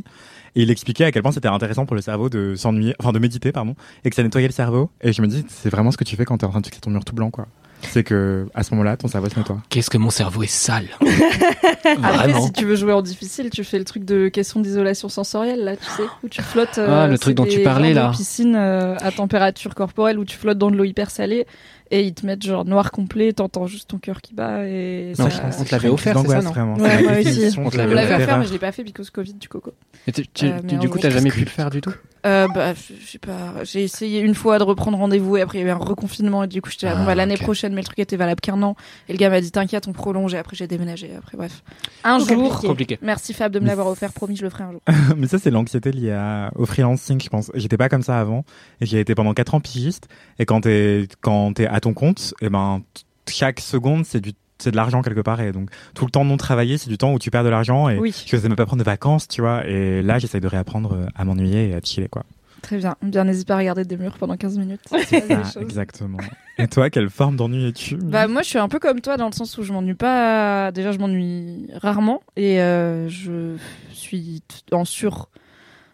et 0.55 0.63
il 0.63 0.71
expliquait 0.71 1.05
à 1.05 1.11
quel 1.11 1.21
point 1.21 1.31
c'était 1.31 1.47
intéressant 1.47 1.85
pour 1.85 1.95
le 1.95 2.01
cerveau 2.01 2.29
de 2.29 2.55
s'ennuyer 2.55 2.93
enfin 2.99 3.13
de 3.13 3.19
méditer 3.19 3.51
pardon 3.53 3.75
et 4.03 4.09
que 4.09 4.15
ça 4.15 4.23
nettoyait 4.23 4.47
le 4.47 4.53
cerveau 4.53 4.89
et 4.99 5.13
je 5.13 5.21
me 5.21 5.27
dis 5.27 5.45
c'est 5.47 5.69
vraiment 5.69 5.91
ce 5.91 5.97
que 5.97 6.03
tu 6.03 6.17
fais 6.17 6.25
quand 6.25 6.37
t'es 6.39 6.45
en 6.45 6.49
train 6.49 6.59
de 6.59 6.65
fixer 6.65 6.81
ton 6.81 6.89
mur 6.91 7.05
tout 7.05 7.15
blanc 7.15 7.31
quoi. 7.31 7.47
C'est 7.81 8.03
que 8.03 8.47
à 8.53 8.63
ce 8.63 8.71
moment-là 8.71 8.97
ton 8.97 9.07
cerveau 9.07 9.29
se 9.29 9.37
nettoie. 9.37 9.57
Qu'est-ce 9.69 9.89
que 9.89 9.97
mon 9.97 10.09
cerveau 10.09 10.43
est 10.43 10.47
sale. 10.47 10.87
Après, 11.01 11.95
Vraiment. 11.95 12.41
si 12.45 12.51
tu 12.51 12.65
veux 12.65 12.75
jouer 12.75 12.93
en 12.93 13.01
difficile, 13.01 13.49
tu 13.49 13.63
fais 13.63 13.79
le 13.79 13.85
truc 13.85 14.03
de 14.05 14.27
question 14.27 14.59
d'isolation 14.59 15.09
sensorielle, 15.09 15.63
là, 15.63 15.75
tu 15.75 15.85
sais, 15.85 16.03
où 16.23 16.27
tu 16.29 16.41
flottes. 16.41 16.77
euh, 16.77 17.03
Ah, 17.03 17.07
le 17.07 17.13
c'est 17.13 17.19
truc 17.21 17.35
dont 17.35 17.45
tu 17.45 17.61
parlais, 17.61 17.93
là. 17.93 18.11
piscine 18.13 18.55
euh, 18.55 18.95
à 18.99 19.11
température 19.11 19.75
corporelle 19.75 20.19
où 20.19 20.25
tu 20.25 20.37
flottes 20.37 20.57
dans 20.57 20.69
de 20.71 20.75
l'eau 20.75 20.83
hyper 20.83 21.09
salée 21.09 21.47
et 21.91 22.03
ils 22.03 22.13
te 22.13 22.25
mettent 22.25 22.43
genre 22.45 22.65
noir 22.65 22.91
complet, 22.91 23.33
t'entends 23.33 23.65
juste 23.65 23.89
ton 23.89 23.97
cœur 23.97 24.21
qui 24.21 24.33
bat 24.35 24.67
et 24.67 25.13
Non, 25.17 25.29
ça- 25.29 25.49
on 25.59 25.63
te 25.63 25.71
l'avait 25.71 25.89
offert, 25.89 26.19
c'est 26.19 26.27
ça, 26.27 26.41
non 26.41 26.51
vraiment. 26.51 26.75
Ouais, 26.77 27.01
moi 27.01 27.13
aussi. 27.19 27.55
On 27.59 27.69
te 27.69 27.77
l'avait 27.77 27.95
offert, 28.15 28.37
mais 28.39 28.45
je 28.45 28.51
l'ai 28.51 28.59
pas 28.59 28.71
fait 28.71 28.83
because 28.83 29.09
Covid 29.09 29.33
du 29.33 29.47
coco. 29.49 29.73
Et 30.05 30.11
tu- 30.11 30.27
tu- 30.27 30.45
Euh, 30.45 30.59
du 30.61 30.89
coup, 30.89 30.99
t'as 30.99 31.09
jamais 31.09 31.29
pu 31.31 31.39
que- 31.39 31.45
le 31.45 31.49
faire 31.49 31.69
du 31.69 31.81
tout? 31.81 31.93
Euh, 32.25 32.47
bah, 32.53 32.73
je 32.73 33.05
sais 33.11 33.17
pas. 33.17 33.63
J'ai 33.63 33.83
essayé 33.83 34.19
une 34.19 34.35
fois 34.35 34.59
de 34.59 34.63
reprendre 34.63 34.97
rendez-vous 34.97 35.37
et 35.37 35.41
après 35.41 35.59
il 35.59 35.61
y 35.61 35.63
a 35.65 35.67
eu 35.67 35.71
un 35.71 35.75
reconfinement 35.77 36.43
et 36.43 36.47
du 36.47 36.61
coup 36.61 36.69
j'étais 36.69 36.87
là, 36.87 36.95
bon, 36.95 37.01
Ah, 37.03 37.05
bah, 37.07 37.15
l'année 37.15 37.37
prochaine, 37.37 37.73
mais 37.73 37.81
le 37.81 37.85
truc 37.85 37.99
était 37.99 38.17
valable 38.17 38.41
qu'un 38.41 38.61
an. 38.61 38.75
Et 39.07 39.13
le 39.13 39.17
gars 39.17 39.29
m'a 39.29 39.39
dit 39.41 39.51
t'inquiète, 39.51 39.87
on 39.87 39.93
prolonge 39.93 40.33
et 40.33 40.37
après 40.37 40.55
j'ai 40.55 40.67
déménagé. 40.67 41.11
Après 41.17 41.37
bref, 41.37 41.63
un 42.03 42.19
jour. 42.19 42.59
compliqué. 42.61 42.99
Merci 43.01 43.33
Fab 43.33 43.51
de 43.51 43.59
me 43.59 43.67
l'avoir 43.67 43.87
offert, 43.87 44.11
promis 44.13 44.35
je 44.35 44.43
le 44.43 44.49
ferai 44.49 44.65
un 44.65 44.71
jour. 44.71 44.81
mais 45.17 45.27
ça 45.27 45.37
c'est 45.39 45.51
l'anxiété 45.51 45.91
liée 45.91 46.11
à, 46.11 46.51
au 46.55 46.65
freelancing 46.65 47.21
je 47.21 47.29
pense 47.29 47.51
j'étais 47.55 47.77
pas 47.77 47.89
comme 47.89 48.01
ça 48.03 48.19
avant 48.19 48.43
et 48.81 48.85
j'ai 48.85 48.99
été 48.99 49.15
pendant 49.15 49.33
quatre 49.33 49.53
ans 49.55 49.59
pigiste 49.61 50.07
et 50.39 50.45
quand 50.45 50.61
t'es 50.61 51.07
quand 51.21 51.53
t'es 51.53 51.67
à 51.67 51.79
ton 51.79 51.93
compte 51.93 52.33
et 52.41 52.49
ben 52.49 52.81
t- 52.93 53.03
chaque 53.31 53.59
seconde 53.59 54.05
c'est 54.05 54.19
du 54.21 54.33
c'est 54.59 54.71
de 54.71 54.75
l'argent 54.75 55.01
quelque 55.01 55.21
part 55.21 55.41
et 55.41 55.51
donc 55.51 55.69
tout 55.95 56.05
le 56.05 56.11
temps 56.11 56.25
non 56.25 56.37
travaillé 56.37 56.77
c'est 56.77 56.89
du 56.89 56.97
temps 56.97 57.13
où 57.13 57.19
tu 57.19 57.31
perds 57.31 57.43
de 57.43 57.49
l'argent 57.49 57.89
et 57.89 57.97
Oui, 57.97 58.13
je 58.25 58.29
faisais 58.29 58.47
même 58.47 58.55
pas 58.57 58.65
prendre 58.65 58.81
de 58.81 58.85
vacances 58.85 59.27
tu 59.27 59.41
vois 59.41 59.65
et 59.65 60.01
là 60.01 60.19
j'essaye 60.19 60.41
de 60.41 60.47
réapprendre 60.47 60.93
euh, 60.93 61.05
à 61.15 61.25
m'ennuyer 61.25 61.69
et 61.69 61.75
à 61.75 61.81
chiller 61.81 62.07
quoi 62.09 62.23
très 62.61 62.77
bien. 62.77 62.95
Bien, 63.01 63.23
n'hésite 63.23 63.47
pas 63.47 63.55
à 63.55 63.57
regarder 63.59 63.85
des 63.85 63.95
murs 63.95 64.17
pendant 64.19 64.35
15 64.35 64.57
minutes. 64.57 64.81
ça 64.89 65.61
exactement 65.61 66.17
et 66.57 66.67
toi 66.67 66.89
quelle 66.89 67.09
forme 67.09 67.37
d'ennui 67.37 67.69
es-tu? 67.69 67.95
Bah 67.95 68.27
moi 68.27 68.41
je 68.41 68.49
suis 68.49 68.57
un 68.59 68.67
peu 68.67 68.79
comme 68.79 68.99
toi 68.99 69.15
dans 69.15 69.27
le 69.27 69.33
sens 69.33 69.57
où 69.57 69.63
je 69.63 69.71
m'ennuie 69.71 69.93
pas. 69.93 70.71
Déjà 70.73 70.91
je 70.91 70.97
m'ennuie 70.99 71.67
rarement 71.75 72.21
et 72.35 72.61
euh, 72.61 73.07
je 73.07 73.55
suis 73.93 74.43
en 74.73 74.83
sur 74.83 75.29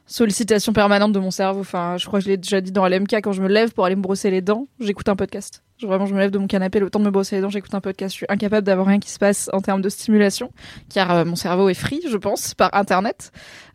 sollicitation 0.08 0.74
permanente 0.74 1.12
de 1.12 1.20
mon 1.20 1.32
cerveau. 1.32 1.60
Enfin 1.60 1.98
je 1.98 2.06
crois 2.08 2.20
que 2.20 2.26
je 2.26 2.30
l'ai 2.32 2.38
déjà 2.38 2.62
dit 2.62 2.72
dans 2.72 2.88
LMK 2.88 3.14
quand 3.16 3.32
je 3.32 3.42
me 3.44 3.48
lève 3.48 3.74
pour 3.74 3.86
aller 3.86 3.96
me 3.96 4.02
brosser 4.02 4.32
les 4.32 4.42
dents, 4.42 4.68
j'écoute 4.80 5.08
un 5.08 5.16
podcast. 5.16 5.62
Je- 5.78 5.88
Vraiment 5.88 6.06
je 6.06 6.14
me 6.14 6.20
lève 6.20 6.32
de 6.32 6.38
mon 6.38 6.48
canapé 6.48 6.80
le 6.80 6.90
temps 6.90 7.00
de 7.00 7.06
me 7.06 7.12
brosser 7.12 7.36
les 7.36 7.42
dents, 7.42 7.50
j'écoute 7.50 7.74
un 7.74 7.82
podcast. 7.82 8.14
Je 8.14 8.18
suis 8.18 8.26
incapable 8.30 8.66
d'avoir 8.66 8.88
rien 8.88 9.00
qui 9.00 9.10
se 9.10 9.20
passe 9.20 9.50
en 9.54 9.60
termes 9.62 9.82
de 9.82 9.90
stimulation 9.90 10.52
car 10.90 11.12
euh, 11.12 11.26
mon 11.26 11.36
cerveau 11.36 11.68
est 11.70 11.74
free 11.74 12.02
je 12.10 12.18
pense 12.18 12.54
par 12.54 12.74
internet. 12.74 13.32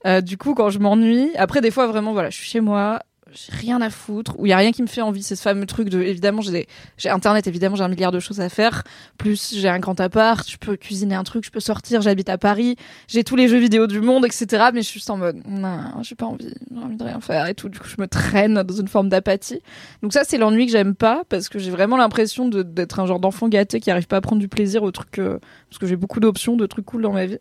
Euh, 0.07 0.21
du 0.23 0.39
coup 0.39 0.55
quand 0.55 0.71
je 0.71 0.79
m'ennuie, 0.79 1.31
après 1.37 1.61
des 1.61 1.71
fois 1.71 1.87
vraiment 1.87 2.13
voilà 2.13 2.31
je 2.31 2.37
suis 2.37 2.49
chez 2.49 2.61
moi. 2.61 3.01
J'ai 3.33 3.53
rien 3.53 3.81
à 3.81 3.91
foutre, 3.91 4.35
où 4.39 4.47
il 4.47 4.51
y 4.51 4.53
a 4.53 4.57
rien 4.57 4.73
qui 4.73 4.83
me 4.83 4.87
fait 4.87 5.03
envie. 5.03 5.23
C'est 5.23 5.37
ce 5.37 5.43
fameux 5.43 5.67
truc 5.67 5.89
de, 5.89 6.01
évidemment, 6.03 6.41
j'ai, 6.41 6.67
j'ai 6.97 7.09
internet, 7.09 7.47
évidemment, 7.47 7.77
j'ai 7.77 7.85
un 7.85 7.89
milliard 7.89 8.13
de 8.13 8.21
choses 8.21 8.41
à 8.41 8.49
faire. 8.49 8.83
Plus, 9.19 9.55
j'ai 9.57 9.69
un 9.69 9.79
grand 9.79 9.99
appart, 10.01 10.49
je 10.49 10.57
peux 10.57 10.77
cuisiner 10.77 11.15
un 11.15 11.25
truc, 11.25 11.45
je 11.45 11.51
peux 11.51 11.61
sortir, 11.61 12.03
j'habite 12.03 12.29
à 12.29 12.39
Paris, 12.39 12.77
j'ai 13.09 13.25
tous 13.25 13.37
les 13.37 13.49
jeux 13.49 13.59
vidéo 13.59 13.87
du 13.87 14.01
monde, 14.01 14.25
etc. 14.25 14.71
Mais 14.75 14.83
je 14.83 14.87
suis 14.87 15.01
juste 15.01 15.11
en 15.11 15.17
mode, 15.17 15.43
non, 15.47 16.03
j'ai 16.03 16.15
pas 16.15 16.27
envie, 16.27 16.53
j'ai 16.71 16.79
envie 16.79 16.97
de 16.97 17.05
rien 17.05 17.21
faire 17.21 17.47
et 17.47 17.55
tout. 17.55 17.69
Du 17.69 17.79
coup, 17.79 17.89
je 17.89 18.01
me 18.01 18.09
traîne 18.09 18.63
dans 18.63 18.75
une 18.75 18.89
forme 18.89 19.09
d'apathie. 19.09 19.63
Donc 20.03 20.13
ça, 20.13 20.23
c'est 20.25 20.39
l'ennui 20.39 20.67
que 20.67 20.73
j'aime 20.73 20.95
pas, 20.95 21.23
parce 21.29 21.49
que 21.49 21.59
j'ai 21.59 21.71
vraiment 21.71 21.97
l'impression 21.97 22.49
d'être 22.49 23.01
un 23.01 23.07
genre 23.07 23.21
d'enfant 23.21 23.49
gâté 23.49 23.81
qui 23.81 23.91
arrive 23.91 24.07
pas 24.07 24.17
à 24.17 24.21
prendre 24.21 24.41
du 24.41 24.49
plaisir 24.49 24.83
au 24.83 24.91
truc, 24.91 25.19
euh, 25.19 25.39
parce 25.69 25.79
que 25.79 25.87
j'ai 25.87 25.97
beaucoup 25.97 26.21
d'options, 26.21 26.57
de 26.57 26.67
trucs 26.67 26.87
cool 26.87 27.03
dans 27.03 27.13
ma 27.13 27.27
vie. 27.27 27.39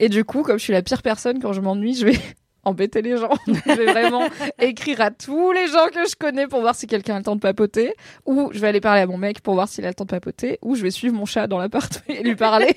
Et 0.00 0.08
du 0.08 0.24
coup, 0.24 0.42
comme 0.42 0.58
je 0.58 0.64
suis 0.64 0.72
la 0.72 0.82
pire 0.82 1.02
personne, 1.02 1.40
quand 1.40 1.52
je 1.52 1.60
m'ennuie, 1.60 1.94
je 1.94 2.06
vais 2.06 2.18
embêter 2.64 3.02
les 3.02 3.16
gens. 3.16 3.32
je 3.46 3.72
vais 3.72 3.86
vraiment 3.86 4.28
écrire 4.60 5.00
à 5.00 5.10
tous 5.10 5.52
les 5.52 5.66
gens 5.68 5.86
que 5.92 6.08
je 6.08 6.16
connais 6.16 6.46
pour 6.46 6.60
voir 6.60 6.74
si 6.74 6.86
quelqu'un 6.86 7.16
a 7.16 7.18
le 7.18 7.24
temps 7.24 7.36
de 7.36 7.40
papoter, 7.40 7.94
ou 8.26 8.50
je 8.52 8.58
vais 8.58 8.68
aller 8.68 8.80
parler 8.80 9.00
à 9.00 9.06
mon 9.06 9.18
mec 9.18 9.40
pour 9.40 9.54
voir 9.54 9.68
s'il 9.68 9.84
a 9.84 9.88
le 9.88 9.94
temps 9.94 10.04
de 10.04 10.10
papoter, 10.10 10.58
ou 10.62 10.74
je 10.74 10.82
vais 10.82 10.90
suivre 10.90 11.14
mon 11.14 11.24
chat 11.24 11.46
dans 11.46 11.58
l'appart 11.58 12.02
et 12.08 12.22
lui 12.22 12.36
parler, 12.36 12.74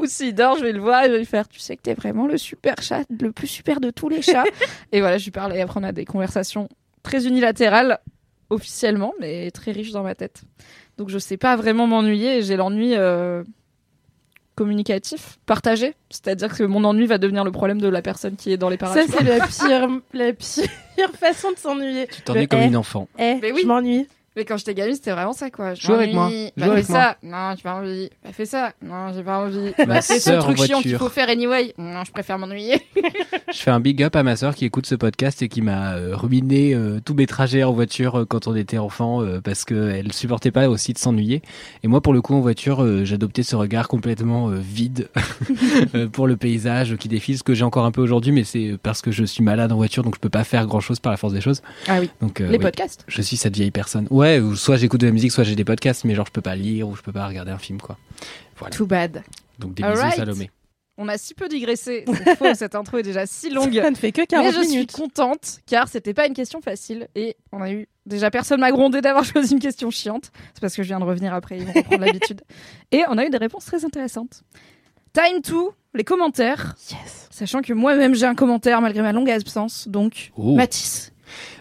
ou 0.00 0.06
s'il 0.06 0.34
dort, 0.34 0.56
je 0.58 0.64
vais 0.64 0.72
le 0.72 0.80
voir 0.80 1.04
et 1.04 1.06
je 1.06 1.12
vais 1.12 1.18
lui 1.18 1.26
faire, 1.26 1.48
tu 1.48 1.58
sais 1.58 1.76
que 1.76 1.82
t'es 1.82 1.94
vraiment 1.94 2.26
le 2.26 2.38
super 2.38 2.80
chat, 2.80 3.04
le 3.20 3.32
plus 3.32 3.48
super 3.48 3.80
de 3.80 3.90
tous 3.90 4.08
les 4.08 4.22
chats. 4.22 4.44
et 4.92 5.00
voilà, 5.00 5.18
je 5.18 5.24
lui 5.24 5.32
parle 5.32 5.54
et 5.56 5.60
après 5.60 5.80
on 5.80 5.84
a 5.84 5.92
des 5.92 6.04
conversations 6.04 6.68
très 7.02 7.26
unilatérales, 7.26 7.98
officiellement, 8.50 9.14
mais 9.20 9.50
très 9.50 9.72
riches 9.72 9.92
dans 9.92 10.02
ma 10.02 10.14
tête. 10.14 10.42
Donc 10.96 11.08
je 11.08 11.18
sais 11.18 11.36
pas 11.36 11.56
vraiment 11.56 11.86
m'ennuyer 11.86 12.38
et 12.38 12.42
j'ai 12.42 12.56
l'ennui 12.56 12.94
euh, 12.94 13.42
communicatif, 14.54 15.38
partagé. 15.46 15.94
C'est-à-dire 16.10 16.54
que 16.56 16.62
mon 16.64 16.84
ennui 16.84 17.06
va 17.06 17.18
devenir 17.18 17.44
le 17.44 17.50
problème 17.52 17.80
de 17.80 17.88
la 17.88 18.02
personne 18.02 18.36
qui 18.36 18.52
est 18.52 18.56
dans 18.56 18.68
les 18.68 18.76
Ça, 18.76 18.86
parages. 18.86 19.04
c'est 19.08 19.24
la 19.24 19.46
pire, 19.46 19.88
la 20.12 20.32
pire 20.32 21.10
façon 21.18 21.52
de 21.52 21.56
s'ennuyer. 21.58 22.06
Tu 22.08 22.22
t'en 22.22 22.34
Le 22.34 22.40
es 22.42 22.46
comme 22.46 22.60
eh, 22.60 22.66
une 22.66 22.76
enfant. 22.76 23.08
Eh, 23.18 23.36
Mais 23.42 23.52
oui. 23.52 23.60
je 23.62 23.66
m'ennuie. 23.66 24.06
Mais 24.36 24.44
quand 24.44 24.56
j'étais 24.56 24.74
gamine, 24.74 24.94
c'était 24.96 25.12
vraiment 25.12 25.32
ça, 25.32 25.48
quoi. 25.50 25.74
Joue 25.74 25.92
avec 25.92 26.12
moi. 26.12 26.24
m'ennuie. 26.24 26.46
Joue 26.56 26.64
Bah, 26.66 26.72
avec 26.72 26.86
fais 26.86 26.92
moi. 26.92 27.02
ça. 27.02 27.16
Non, 27.22 27.54
j'ai 27.56 27.62
pas 27.62 27.74
envie. 27.74 28.10
Bah, 28.24 28.30
fais 28.32 28.46
ça. 28.46 28.72
Non, 28.82 29.12
j'ai 29.14 29.22
pas 29.22 29.38
envie. 29.38 29.72
Bah, 29.86 30.00
fais 30.02 30.18
ce 30.18 30.30
truc 30.40 30.58
chiant 30.60 30.80
qu'il 30.80 30.96
faut 30.96 31.08
faire 31.08 31.28
anyway. 31.28 31.72
Non, 31.78 32.02
je 32.04 32.10
préfère 32.10 32.38
m'ennuyer. 32.38 32.80
Je 33.52 33.60
fais 33.60 33.70
un 33.70 33.78
big 33.78 34.02
up 34.02 34.16
à 34.16 34.24
ma 34.24 34.34
sœur 34.34 34.54
qui 34.56 34.64
écoute 34.64 34.86
ce 34.86 34.96
podcast 34.96 35.40
et 35.42 35.48
qui 35.48 35.62
m'a 35.62 35.94
euh, 35.94 36.16
ruiné 36.16 36.74
euh, 36.74 36.98
tous 37.04 37.14
mes 37.14 37.26
trajets 37.26 37.62
en 37.62 37.72
voiture 37.72 38.20
euh, 38.20 38.24
quand 38.24 38.48
on 38.48 38.56
était 38.56 38.78
enfant 38.78 39.22
parce 39.44 39.64
qu'elle 39.64 40.12
supportait 40.12 40.50
pas 40.50 40.68
aussi 40.68 40.92
de 40.92 40.98
s'ennuyer. 40.98 41.40
Et 41.84 41.88
moi, 41.88 42.00
pour 42.00 42.12
le 42.12 42.20
coup, 42.20 42.34
en 42.34 42.40
voiture, 42.40 43.04
j'adoptais 43.04 43.44
ce 43.44 43.54
regard 43.54 43.86
complètement 43.86 44.48
vide 44.48 45.08
pour 46.12 46.26
le 46.26 46.36
paysage 46.36 46.96
qui 46.96 47.08
défile, 47.08 47.38
ce 47.38 47.42
que 47.44 47.54
j'ai 47.54 47.64
encore 47.64 47.84
un 47.84 47.92
peu 47.92 48.00
aujourd'hui, 48.02 48.32
mais 48.32 48.42
c'est 48.44 48.76
parce 48.82 49.00
que 49.02 49.12
je 49.12 49.24
suis 49.24 49.44
malade 49.44 49.70
en 49.70 49.76
voiture, 49.76 50.02
donc 50.02 50.16
je 50.16 50.20
peux 50.20 50.28
pas 50.30 50.44
faire 50.44 50.66
grand 50.66 50.80
chose 50.80 50.98
par 50.98 51.12
la 51.12 51.16
force 51.16 51.32
des 51.32 51.40
choses. 51.40 51.62
Ah 51.86 51.98
oui. 52.00 52.10
Donc, 52.20 52.40
Les 52.40 52.48
oui, 52.48 52.58
podcasts. 52.58 53.04
je 53.06 53.22
suis 53.22 53.36
cette 53.36 53.54
vieille 53.54 53.70
personne. 53.70 54.06
Ouais, 54.10 54.23
ou 54.40 54.56
soit 54.56 54.76
j'écoute 54.76 55.00
de 55.00 55.06
la 55.06 55.12
musique, 55.12 55.32
soit 55.32 55.44
j'ai 55.44 55.56
des 55.56 55.64
podcasts, 55.64 56.04
mais 56.04 56.14
genre 56.14 56.26
je 56.26 56.32
peux 56.32 56.40
pas 56.42 56.56
lire 56.56 56.88
ou 56.88 56.96
je 56.96 57.02
peux 57.02 57.12
pas 57.12 57.26
regarder 57.26 57.50
un 57.50 57.58
film, 57.58 57.80
quoi. 57.80 57.98
Voilà. 58.58 58.74
Too 58.76 58.86
bad. 58.86 59.22
Donc 59.58 59.74
des 59.74 59.82
bisous, 59.82 60.10
Salomé. 60.16 60.50
On 60.96 61.08
a 61.08 61.18
si 61.18 61.34
peu 61.34 61.48
digressé. 61.48 62.04
C'est 62.06 62.36
faux, 62.36 62.54
cette 62.54 62.76
intro 62.76 62.98
est 62.98 63.02
déjà 63.02 63.26
si 63.26 63.50
longue. 63.54 63.74
Ça 63.74 63.90
ne 63.90 63.96
fait 63.96 64.12
que 64.12 64.20
Mais 64.20 64.26
40 64.28 64.54
je 64.54 64.62
suis 64.68 64.86
contente 64.86 65.58
car 65.66 65.88
c'était 65.88 66.14
pas 66.14 66.26
une 66.28 66.34
question 66.34 66.60
facile 66.60 67.08
et 67.16 67.36
on 67.50 67.60
a 67.60 67.72
eu 67.72 67.88
déjà 68.06 68.30
personne 68.30 68.60
m'a 68.60 68.70
grondé 68.70 69.00
d'avoir 69.00 69.24
choisi 69.32 69.54
une 69.54 69.60
question 69.60 69.90
chiante. 69.90 70.30
C'est 70.54 70.60
parce 70.60 70.76
que 70.76 70.82
je 70.84 70.88
viens 70.88 71.00
de 71.00 71.04
revenir 71.04 71.34
après, 71.34 71.58
ils 71.58 71.64
vont 71.64 71.72
reprendre 71.72 72.00
l'habitude. 72.06 72.42
Et 72.92 73.02
on 73.08 73.18
a 73.18 73.24
eu 73.24 73.30
des 73.30 73.38
réponses 73.38 73.64
très 73.64 73.84
intéressantes. 73.84 74.42
Time 75.12 75.42
to 75.42 75.74
les 75.94 76.04
commentaires. 76.04 76.76
Yes. 76.90 77.28
Sachant 77.30 77.60
que 77.60 77.72
moi-même 77.72 78.14
j'ai 78.14 78.26
un 78.26 78.36
commentaire 78.36 78.80
malgré 78.80 79.02
ma 79.02 79.12
longue 79.12 79.30
absence. 79.30 79.88
Donc 79.88 80.30
Oh. 80.36 80.54
Mathis, 80.54 81.12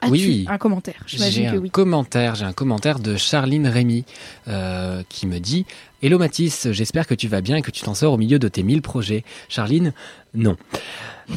as-tu 0.01 0.11
Oui. 0.11 0.45
un 0.49 0.57
commentaire? 0.57 1.03
J'ai 1.05 1.47
un 1.47 1.57
oui. 1.57 1.69
commentaire, 1.69 2.35
j'ai 2.35 2.45
un 2.45 2.53
commentaire 2.53 2.99
de 2.99 3.15
Charline 3.15 3.67
Rémy 3.67 4.05
euh, 4.47 5.03
qui 5.09 5.27
me 5.27 5.39
dit 5.39 5.65
Hello 6.01 6.19
Mathis, 6.19 6.67
j'espère 6.71 7.07
que 7.07 7.13
tu 7.15 7.27
vas 7.27 7.41
bien 7.41 7.55
et 7.57 7.61
que 7.61 7.71
tu 7.71 7.81
t'en 7.83 7.93
sors 7.93 8.13
au 8.13 8.17
milieu 8.17 8.39
de 8.39 8.47
tes 8.49 8.61
1000 8.63 8.81
projets. 8.81 9.23
Charline, 9.47 9.93
non. 10.33 10.57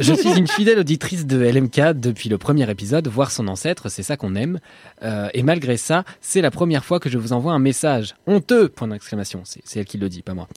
Je 0.01 0.13
suis 0.15 0.37
une 0.37 0.49
fidèle 0.49 0.79
auditrice 0.79 1.27
de 1.27 1.39
LMK 1.39 1.93
depuis 1.99 2.29
le 2.29 2.39
premier 2.39 2.69
épisode, 2.69 3.07
voir 3.09 3.31
son 3.31 3.47
ancêtre, 3.49 3.89
c'est 3.89 4.03
ça 4.03 4.17
qu'on 4.17 4.35
aime. 4.35 4.59
Euh, 5.03 5.29
et 5.33 5.43
malgré 5.43 5.77
ça, 5.77 6.05
c'est 6.21 6.41
la 6.41 6.51
première 6.51 6.85
fois 6.85 6.99
que 6.99 7.09
je 7.09 7.19
vous 7.19 7.33
envoie 7.33 7.53
un 7.53 7.59
message. 7.59 8.15
Honteux 8.27 8.69
Point 8.69 8.89
d'exclamation. 8.89 9.43
C'est 9.45 9.79
elle 9.79 9.85
qui 9.85 9.99
le 9.99 10.09
dit, 10.09 10.23
pas 10.23 10.35
moi. 10.35 10.49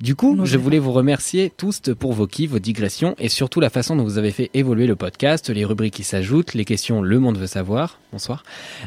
Du 0.00 0.14
coup, 0.14 0.36
Non, 0.36 0.44
je 0.44 0.58
voulais 0.58 0.78
vous 0.78 0.92
remercier 0.92 1.52
tous 1.56 1.80
pour 1.98 2.12
vos 2.12 2.26
kiffs, 2.26 2.50
vos 2.50 2.58
digressions 2.58 3.14
et 3.18 3.28
surtout 3.28 3.60
la 3.60 3.70
façon 3.70 3.96
dont 3.96 4.04
vous 4.04 4.18
avez 4.18 4.30
fait 4.32 4.50
évoluer 4.54 4.86
le 4.86 4.96
podcast, 4.96 5.48
les 5.48 5.64
rubriques 5.64 5.94
qui 5.94 6.04
s'ajoutent, 6.04 6.54
les 6.54 6.64
questions 6.64 7.00
Le 7.00 7.18
Monde 7.18 7.38
veut 7.38 7.46
savoir. 7.46 7.98
Bonsoir. 8.12 8.44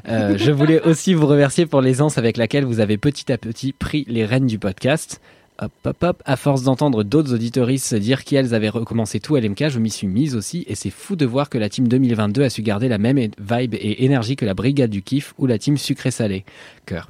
Euh, 0.07 0.37
je 0.37 0.51
voulais 0.51 0.81
aussi 0.81 1.13
vous 1.13 1.27
remercier 1.27 1.65
pour 1.65 1.81
l'aisance 1.81 2.17
avec 2.17 2.37
laquelle 2.37 2.65
vous 2.65 2.79
avez 2.79 2.97
petit 2.97 3.31
à 3.31 3.37
petit 3.37 3.73
pris 3.73 4.05
les 4.07 4.25
rênes 4.25 4.47
du 4.47 4.59
podcast. 4.59 5.21
Hop, 5.59 5.71
hop, 5.85 6.03
hop. 6.03 6.23
À 6.25 6.35
force 6.35 6.63
d'entendre 6.63 7.03
d'autres 7.03 7.33
auditoristes 7.33 7.95
dire 7.95 8.23
qu'elles 8.23 8.53
avaient 8.53 8.69
recommencé 8.69 9.19
tout 9.19 9.35
à 9.35 9.41
LMK, 9.41 9.69
je 9.69 9.79
m'y 9.79 9.89
suis 9.89 10.05
mise 10.05 10.35
aussi. 10.35 10.63
Et 10.67 10.75
c'est 10.75 10.91
fou 10.91 11.15
de 11.15 11.25
voir 11.25 11.49
que 11.49 11.57
la 11.57 11.67
team 11.67 11.87
2022 11.87 12.43
a 12.43 12.49
su 12.49 12.61
garder 12.61 12.87
la 12.87 12.99
même 12.99 13.17
vibe 13.17 13.73
et 13.73 14.05
énergie 14.05 14.35
que 14.35 14.45
la 14.45 14.53
brigade 14.53 14.91
du 14.91 15.01
kiff 15.01 15.33
ou 15.39 15.47
la 15.47 15.57
team 15.57 15.77
sucré-salé. 15.77 16.45
Cœur. 16.85 17.09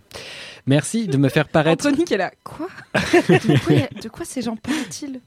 Merci 0.66 1.08
de 1.08 1.18
me 1.18 1.28
faire 1.28 1.50
paraître. 1.50 1.88
Anthony 1.88 2.06
qui 2.06 2.14
est 2.14 2.18
là. 2.18 2.32
Quoi? 2.44 2.68
De, 2.94 3.60
quoi 3.66 4.02
de 4.02 4.10
quoi 4.10 4.26
ces 4.26 4.42
gens 4.42 4.56
parlent-ils? 4.56 5.20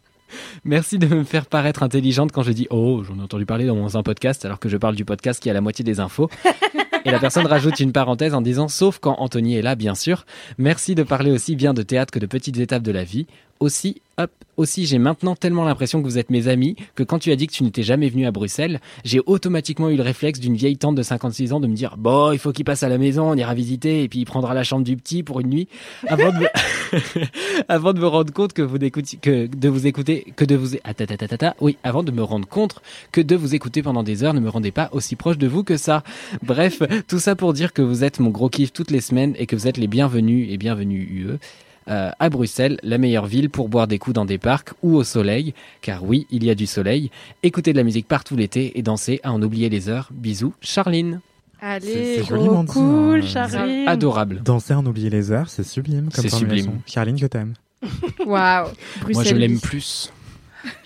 Merci 0.65 0.99
de 0.99 1.07
me 1.07 1.25
faire 1.25 1.47
paraître 1.47 1.83
intelligente 1.83 2.33
quand 2.33 2.43
je 2.43 2.53
dis 2.53 2.67
Oh, 2.71 3.03
j'en 3.05 3.19
ai 3.19 3.23
entendu 3.23 3.47
parler 3.47 3.67
dans 3.67 3.97
un 3.97 4.03
podcast, 4.03 4.45
alors 4.45 4.61
que 4.61 4.69
je 4.69 4.77
parle 4.77 4.95
du 4.95 5.05
podcast 5.05 5.43
qui 5.43 5.51
a 5.51 5.53
la 5.53 5.61
moitié 5.61 5.85
des 5.85 6.01
infos. 6.01 6.31
Et 7.05 7.11
la 7.11 7.19
personne 7.19 7.47
rajoute 7.47 7.81
une 7.81 7.93
parenthèse 7.93 8.35
en 8.35 8.43
disant 8.43 8.69
Sauf 8.69 8.99
quand 8.99 9.17
Anthony 9.19 9.57
est 9.57 9.63
là, 9.63 9.75
bien 9.75 9.95
sûr. 9.95 10.27
Merci 10.59 10.95
de 10.95 11.03
parler 11.03 11.31
aussi 11.31 11.57
bien 11.57 11.75
de 11.75 11.83
théâtre 11.83 12.13
que 12.13 12.19
de 12.19 12.27
petites 12.27 12.59
étapes 12.59 12.83
de 12.83 12.93
la 12.93 13.05
vie. 13.05 13.27
Aussi, 13.61 14.01
hop, 14.17 14.31
aussi, 14.57 14.87
j'ai 14.87 14.99
maintenant 14.99 15.37
tellement 15.37 15.65
l'impression 15.65 16.01
que 16.01 16.07
vous 16.07 16.17
êtes 16.17 16.31
mes 16.31 16.49
amis 16.49 16.77
que 16.95 17.03
quand 17.03 17.19
tu 17.19 17.31
as 17.31 17.37
dit 17.37 17.47
que 17.47 17.53
tu 17.53 17.63
n'étais 17.63 17.83
jamais 17.83 18.09
venu 18.09 18.27
à 18.27 18.31
Bruxelles, 18.31 18.81
j'ai 19.05 19.21
automatiquement 19.27 19.91
eu 19.91 19.97
le 19.97 20.03
réflexe 20.03 20.41
d'une 20.41 20.55
vieille 20.55 20.79
tante 20.79 20.95
de 20.95 21.03
56 21.03 21.53
ans 21.53 21.61
de 21.61 21.67
me 21.67 21.75
dire 21.75 21.97
Bon, 21.99 22.33
il 22.33 22.39
faut 22.39 22.53
qu'il 22.53 22.65
passe 22.65 22.83
à 22.83 22.89
la 22.89 22.97
maison, 22.97 23.31
on 23.31 23.35
ira 23.35 23.53
visiter, 23.53 24.03
et 24.03 24.09
puis 24.09 24.21
il 24.21 24.25
prendra 24.25 24.55
la 24.55 24.65
chambre 24.65 24.85
du 24.85 24.97
petit 24.97 25.23
pour 25.23 25.41
une 25.41 25.49
nuit. 25.49 25.69
Avant 27.69 27.93
de 27.93 28.01
me, 28.01 28.07
rendre 28.07 28.33
compte 28.33 28.55
que 28.55 28.63
vous 28.63 28.77
écoutiez, 28.77 29.19
que 29.21 29.47
de 29.47 29.69
vous 29.69 29.87
écouter, 29.87 30.33
que 30.37 30.47
de 30.47 30.57
vous, 30.57 30.77
ah, 30.85 31.55
oui, 31.61 31.77
avant 31.85 32.03
de 32.03 32.11
me 32.11 32.23
rendre 32.23 32.49
compte 32.49 32.81
que 33.13 33.21
de 33.21 33.37
vous 33.37 33.55
écouter 33.55 33.83
pendant 33.83 34.03
des 34.03 34.25
heures 34.25 34.35
ne 34.35 34.41
me 34.41 34.49
rendait 34.49 34.71
pas 34.71 34.89
aussi 34.93 35.17
proche 35.17 35.39
de 35.39 35.47
vous 35.47 35.65
que 35.65 35.77
ça. 35.77 36.03
Bref, 36.43 36.83
tout 37.07 37.19
ça 37.19 37.37
pour 37.37 37.53
dire 37.53 37.75
que 37.75 37.83
vous 37.83 38.05
êtes 38.05 38.21
mon 38.21 38.31
gros 38.31 38.49
kiff 38.49 38.73
toutes 38.73 38.91
les 38.91 39.01
semaines 39.01 39.35
et 39.39 39.47
que 39.47 39.55
vous 39.55 39.69
êtes 39.69 39.77
les 39.77 39.87
bienvenus 39.87 40.49
et 40.51 40.57
bienvenus 40.57 41.07
UE. 41.11 41.39
Euh, 41.89 42.11
à 42.19 42.29
Bruxelles, 42.31 42.79
la 42.83 42.99
meilleure 42.99 43.27
ville 43.27 43.51
pour 43.51 43.69
boire 43.69 43.87
des 43.87 43.99
coups 43.99 44.15
dans 44.15 44.25
des 44.25 44.39
parcs 44.39 44.71
ou 44.83 44.97
au 44.97 45.05
soleil, 45.05 45.55
car 45.81 46.05
oui, 46.05 46.27
il 46.31 46.45
y 46.45 46.51
a 46.51 46.55
du 46.55 46.67
soleil, 46.67 47.11
écouter 47.43 47.73
de 47.73 47.79
la 47.79 47.85
musique 47.85 48.07
partout 48.07 48.37
l'été 48.37 48.79
et 48.79 48.83
danser 48.83 49.21
à 49.23 49.33
en 49.33 49.43
oublier 49.43 49.69
les 49.69 49.89
heures. 49.89 50.09
Bisous, 50.13 50.55
Charline. 50.61 51.21
Allez, 51.63 52.17
c'est 52.19 52.25
joliment 52.25 52.65
dit, 52.65 52.73
cool, 52.73 53.21
hein. 53.23 53.27
Charline. 53.27 53.89
Adorable. 53.89 54.43
Danser 54.43 54.75
en 54.75 54.87
oublier 54.87 55.11
les 55.11 55.31
heures, 55.33 55.49
c'est 55.51 55.63
sublime 55.65 56.11
comme 56.11 56.23
C'est 56.23 56.35
sublime. 56.35 56.81
Charline, 56.87 57.19
je 57.19 57.27
t'aime. 57.27 57.55
waouh. 58.27 58.69
Bruxelles. 59.01 59.15
Moi, 59.15 59.25
je 59.25 59.35
l'aime 59.35 59.61
plus. 59.61 60.13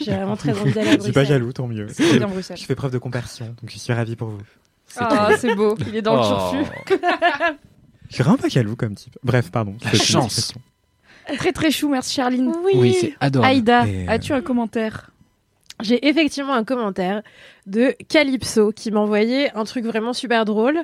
J'ai 0.01 0.13
vraiment 0.13 0.37
très 0.37 0.53
envie 0.59 0.73
d'aller 0.73 0.91
à 0.91 0.93
Je 0.97 1.01
suis 1.03 1.13
pas 1.13 1.21
Bruxelles. 1.21 1.27
jaloux, 1.27 1.53
tant 1.53 1.67
mieux. 1.67 1.87
C'est 1.93 2.19
bien 2.19 2.29
Bruxelles. 2.29 2.57
Je 2.57 2.65
fais 2.65 2.75
preuve 2.77 2.93
de 2.93 2.99
compassion, 2.99 3.47
donc 3.47 3.71
je 3.71 3.79
suis 3.79 3.93
ravi 3.93 4.15
pour 4.17 4.29
vous. 4.29 4.41
C'est 4.87 5.01
Ah, 5.03 5.31
c'est 5.39 5.55
beau. 5.55 5.77
Il 5.89 5.97
est 5.97 6.03
dans 6.03 6.15
le 6.15 6.21
Oh. 6.23 6.51
turfu. 6.51 7.01
Je 8.11 8.15
suis 8.15 8.23
vraiment 8.23 8.37
pas 8.39 8.49
jaloux 8.49 8.77
comme 8.77 8.95
type. 8.95 9.17
Bref, 9.25 9.51
pardon. 9.51 9.75
La 9.85 9.93
chance. 9.95 10.55
Très 11.37 11.53
très 11.53 11.71
chou, 11.71 11.89
merci 11.89 12.15
Charline. 12.15 12.53
Oui. 12.65 12.73
Oui, 12.77 12.97
c'est 13.01 13.15
adorable. 13.21 13.53
Aïda, 13.53 13.87
Et, 13.87 14.07
euh, 14.07 14.11
as-tu 14.11 14.33
un 14.33 14.41
commentaire? 14.43 15.11
J'ai 15.83 16.07
effectivement 16.07 16.53
un 16.55 16.65
commentaire 16.65 17.23
de 17.67 17.95
Calypso 18.09 18.71
qui 18.73 18.91
m'a 18.91 19.01
envoyé 19.01 19.51
un 19.57 19.65
truc 19.65 19.85
vraiment 19.85 20.13
super 20.13 20.45
drôle 20.45 20.81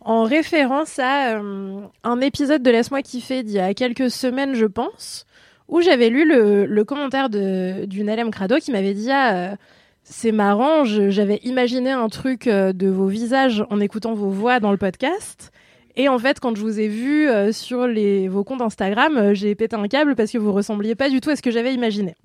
en 0.00 0.24
référence 0.24 0.98
à 0.98 1.36
euh, 1.38 1.80
un 2.02 2.20
épisode 2.20 2.62
de 2.62 2.70
Laisse-moi 2.70 3.02
kiffer 3.02 3.42
d'il 3.42 3.54
y 3.54 3.58
a 3.60 3.72
quelques 3.74 4.10
semaines, 4.10 4.54
je 4.54 4.66
pense, 4.66 5.24
où 5.68 5.80
j'avais 5.80 6.08
lu 6.10 6.26
le, 6.28 6.66
le 6.66 6.84
commentaire 6.84 7.30
de- 7.30 7.84
d'une 7.86 8.10
LM 8.14 8.30
Crado 8.30 8.56
qui 8.58 8.72
m'avait 8.72 8.92
dit 8.94 9.10
Ah, 9.10 9.34
euh, 9.34 9.56
c'est 10.02 10.32
marrant, 10.32 10.84
j'avais 10.84 11.40
imaginé 11.44 11.90
un 11.90 12.08
truc 12.08 12.46
euh, 12.48 12.72
de 12.74 12.88
vos 12.88 13.06
visages 13.06 13.64
en 13.70 13.80
écoutant 13.80 14.12
vos 14.14 14.28
voix 14.30 14.60
dans 14.60 14.72
le 14.72 14.76
podcast. 14.78 15.52
Et 15.96 16.08
en 16.08 16.18
fait, 16.18 16.40
quand 16.40 16.56
je 16.56 16.60
vous 16.60 16.80
ai 16.80 16.88
vu 16.88 17.28
euh, 17.28 17.52
sur 17.52 17.86
les, 17.86 18.26
vos 18.28 18.42
comptes 18.42 18.62
Instagram, 18.62 19.16
euh, 19.16 19.34
j'ai 19.34 19.54
pété 19.54 19.76
un 19.76 19.86
câble 19.86 20.16
parce 20.16 20.30
que 20.32 20.38
vous 20.38 20.52
ressembliez 20.52 20.94
pas 20.94 21.08
du 21.08 21.20
tout 21.20 21.30
à 21.30 21.36
ce 21.36 21.42
que 21.42 21.50
j'avais 21.50 21.72
imaginé. 21.72 22.16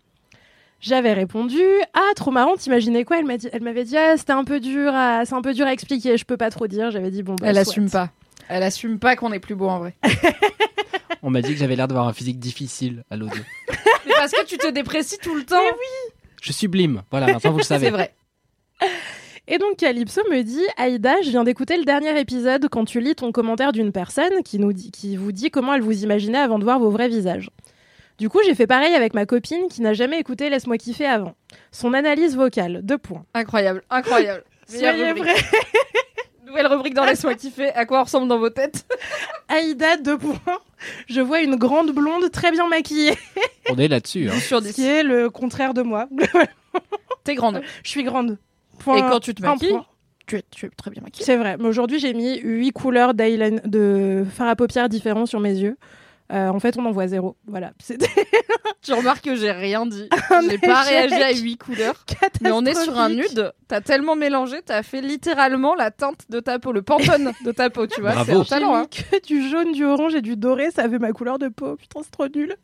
J'avais 0.81 1.11
répondu 1.13 1.59
ah 1.93 2.11
trop 2.15 2.31
marrant 2.31 2.55
t'imaginais 2.55 3.03
quoi? 3.03 3.19
Elle 3.19 3.25
m'a 3.25 3.35
dit 3.37 3.49
elle 3.51 3.61
m'avait 3.61 3.83
dit 3.83 3.97
ah 3.97 4.15
c'était 4.15 4.31
un 4.31 4.45
peu 4.45 4.61
dur 4.61 4.95
à 4.95 5.25
c'est 5.25 5.35
un 5.35 5.41
peu 5.41 5.53
dur 5.53 5.67
à 5.67 5.73
expliquer 5.73 6.15
je 6.17 6.23
peux 6.23 6.37
pas 6.37 6.49
trop 6.49 6.67
dire 6.67 6.89
j'avais 6.89 7.11
dit 7.11 7.21
bon 7.21 7.35
bah, 7.35 7.47
Elle 7.49 7.55
soit. 7.55 7.61
assume 7.63 7.89
pas. 7.89 8.11
Elle 8.47 8.63
assume 8.63 8.97
pas 8.97 9.17
qu'on 9.17 9.33
est 9.33 9.39
plus 9.39 9.55
beau 9.55 9.67
en 9.67 9.79
vrai. 9.79 9.95
On 11.21 11.29
m'a 11.29 11.41
dit 11.41 11.51
que 11.51 11.59
j'avais 11.59 11.75
l'air 11.75 11.89
d'avoir 11.89 12.07
un 12.07 12.13
physique 12.13 12.39
difficile 12.39 13.03
à 13.11 13.17
l'audio. 13.17 13.43
Mais 14.07 14.13
parce 14.15 14.31
que 14.31 14.45
tu 14.45 14.57
te 14.57 14.69
déprécies 14.71 15.17
tout 15.21 15.35
le 15.35 15.43
temps. 15.43 15.57
Je 16.41 16.53
sublime. 16.53 17.03
Voilà, 17.11 17.27
maintenant 17.27 17.51
vous 17.51 17.57
le 17.57 17.63
savez. 17.65 17.87
C'est 17.87 17.91
vrai. 17.91 18.13
Et 19.51 19.57
donc 19.57 19.77
Calypso 19.77 20.21
me 20.29 20.43
dit 20.43 20.63
Aïda, 20.77 21.23
je 21.23 21.31
viens 21.31 21.43
d'écouter 21.43 21.75
le 21.75 21.83
dernier 21.83 22.17
épisode 22.19 22.69
quand 22.69 22.85
tu 22.85 22.99
lis 22.99 23.15
ton 23.15 23.31
commentaire 23.31 23.71
d'une 23.71 23.91
personne 23.91 24.43
qui, 24.45 24.59
nous 24.59 24.73
dit, 24.73 24.91
qui 24.91 25.17
vous 25.17 25.31
dit 25.31 25.49
comment 25.49 25.73
elle 25.73 25.81
vous 25.81 26.03
imaginait 26.03 26.37
avant 26.37 26.59
de 26.59 26.63
voir 26.63 26.77
vos 26.77 26.91
vrais 26.91 27.07
visages. 27.07 27.49
Du 28.19 28.29
coup, 28.29 28.37
j'ai 28.45 28.53
fait 28.53 28.67
pareil 28.67 28.93
avec 28.93 29.15
ma 29.15 29.25
copine 29.25 29.67
qui 29.67 29.81
n'a 29.81 29.93
jamais 29.93 30.19
écouté 30.19 30.51
Laisse-moi 30.51 30.77
kiffer 30.77 31.07
avant. 31.07 31.33
Son 31.71 31.95
analyse 31.95 32.35
vocale, 32.35 32.81
deux 32.83 32.99
points. 32.99 33.25
Incroyable, 33.33 33.81
incroyable. 33.89 34.43
Soyez 34.67 35.13
vrais. 35.13 35.33
Nouvelle 36.45 36.67
rubrique 36.67 36.93
dans 36.93 37.05
Laisse-moi 37.05 37.33
kiffer. 37.33 37.69
À 37.69 37.87
quoi 37.87 38.01
on 38.01 38.03
ressemble 38.03 38.27
dans 38.27 38.37
vos 38.37 38.51
têtes 38.51 38.85
Aïda, 39.47 39.97
deux 39.97 40.19
points. 40.19 40.59
Je 41.07 41.21
vois 41.21 41.41
une 41.41 41.55
grande 41.55 41.89
blonde 41.89 42.29
très 42.29 42.51
bien 42.51 42.67
maquillée, 42.67 43.17
On 43.71 43.79
est 43.79 43.87
là-dessus. 43.87 44.29
Hein. 44.29 44.39
Sur 44.39 44.61
ce 44.61 44.71
qui 44.73 44.85
est 44.85 45.01
le 45.01 45.31
contraire 45.31 45.73
de 45.73 45.81
moi. 45.81 46.07
T'es 47.23 47.33
grande. 47.33 47.63
Je 47.83 47.89
suis 47.89 48.03
grande. 48.03 48.37
Point- 48.79 48.97
Et 48.97 49.01
quand 49.01 49.19
tu 49.19 49.33
te 49.35 49.41
maquilles, 49.41 49.77
tu 50.27 50.37
es, 50.37 50.43
tu 50.51 50.65
es 50.65 50.69
très 50.69 50.91
bien 50.91 51.01
maquillée. 51.01 51.25
C'est 51.25 51.37
vrai, 51.37 51.57
mais 51.59 51.67
aujourd'hui 51.67 51.99
j'ai 51.99 52.13
mis 52.13 52.39
huit 52.39 52.71
couleurs 52.71 53.13
d'eyeliner- 53.13 53.61
de 53.67 54.25
fard 54.31 54.47
à 54.47 54.55
paupières 54.55 54.89
différents 54.89 55.25
sur 55.25 55.39
mes 55.39 55.53
yeux. 55.55 55.77
Euh, 56.31 56.49
en 56.49 56.59
fait, 56.59 56.77
on 56.77 56.85
en 56.85 56.91
voit 56.91 57.07
zéro. 57.07 57.35
Voilà, 57.47 57.71
Tu 58.83 58.93
remarques 58.93 59.23
que 59.25 59.35
j'ai 59.35 59.51
rien 59.51 59.87
dit. 59.87 60.07
J'ai 60.49 60.57
pas 60.59 60.81
réagi 60.83 61.15
à 61.15 61.31
huit 61.33 61.57
couleurs. 61.57 62.05
Mais 62.41 62.51
on 62.51 62.63
est 62.65 62.75
sur 62.75 62.97
un 62.99 63.09
nude. 63.09 63.51
T'as 63.67 63.81
tellement 63.81 64.15
mélangé, 64.15 64.57
t'as 64.63 64.83
fait 64.83 65.01
littéralement 65.01 65.73
la 65.75 65.89
teinte 65.91 66.21
de 66.29 66.39
ta 66.39 66.59
peau, 66.59 66.71
le 66.71 66.81
pantone 66.83 67.31
de 67.43 67.51
ta 67.51 67.69
peau, 67.71 67.87
tu 67.87 67.99
vois. 68.01 68.11
Bravo. 68.13 68.43
C'est 68.45 68.53
un 68.55 68.59
talent. 68.59 68.75
hein. 68.75 68.85
que 68.85 69.25
du 69.25 69.49
jaune, 69.49 69.71
du 69.73 69.83
orange 69.85 70.13
et 70.15 70.21
du 70.21 70.37
doré, 70.37 70.69
ça 70.71 70.87
fait 70.87 70.99
ma 70.99 71.11
couleur 71.13 71.39
de 71.39 71.47
peau. 71.49 71.75
Putain, 71.75 72.01
c'est 72.03 72.11
trop 72.11 72.27
nul. 72.27 72.55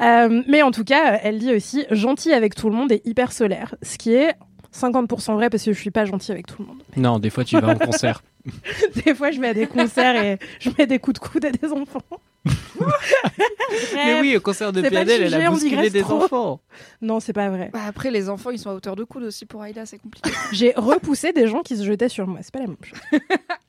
Euh, 0.00 0.42
mais 0.48 0.62
en 0.62 0.70
tout 0.70 0.84
cas, 0.84 1.18
elle 1.22 1.38
dit 1.38 1.52
aussi 1.52 1.84
gentil 1.90 2.32
avec 2.32 2.54
tout 2.54 2.70
le 2.70 2.76
monde 2.76 2.90
et 2.92 3.02
hyper 3.04 3.32
solaire, 3.32 3.74
ce 3.82 3.98
qui 3.98 4.14
est 4.14 4.34
50% 4.74 5.34
vrai 5.34 5.50
parce 5.50 5.64
que 5.64 5.72
je 5.72 5.78
suis 5.78 5.90
pas 5.90 6.04
gentille 6.04 6.32
avec 6.32 6.46
tout 6.46 6.56
le 6.60 6.66
monde. 6.66 6.82
Non, 6.96 7.18
des 7.18 7.30
fois 7.30 7.44
tu 7.44 7.58
vas 7.58 7.68
en 7.68 7.76
concert. 7.76 8.22
Des 9.06 9.14
fois, 9.14 9.30
je 9.30 9.40
vais 9.40 9.48
à 9.48 9.54
des 9.54 9.66
concerts 9.66 10.22
et 10.22 10.38
je 10.60 10.68
mets 10.76 10.86
des 10.86 10.98
coups 10.98 11.18
de 11.18 11.26
coude 11.26 11.46
à 11.46 11.50
des 11.50 11.72
enfants. 11.72 12.02
Mais 13.94 14.20
oui, 14.20 14.36
au 14.36 14.40
concert 14.40 14.72
de 14.72 14.82
PNL, 14.82 15.22
elle 15.22 15.34
a 15.34 15.50
bousculé 15.50 15.90
des 15.90 16.00
trop. 16.02 16.22
enfants. 16.24 16.60
Non, 17.00 17.20
c'est 17.20 17.32
pas 17.32 17.48
vrai. 17.48 17.70
Bah 17.72 17.80
après, 17.88 18.10
les 18.10 18.28
enfants, 18.28 18.50
ils 18.50 18.58
sont 18.58 18.70
à 18.70 18.74
hauteur 18.74 18.96
de 18.96 19.04
coude 19.04 19.24
aussi 19.24 19.46
pour 19.46 19.62
Aïda, 19.62 19.86
c'est 19.86 19.98
compliqué. 19.98 20.30
J'ai 20.52 20.72
repoussé 20.76 21.32
des 21.32 21.46
gens 21.48 21.62
qui 21.62 21.76
se 21.76 21.84
jetaient 21.84 22.08
sur 22.08 22.26
moi. 22.26 22.40
C'est 22.42 22.52
pas 22.52 22.60
la 22.60 22.66
même 22.66 22.76
chose. 22.82 23.20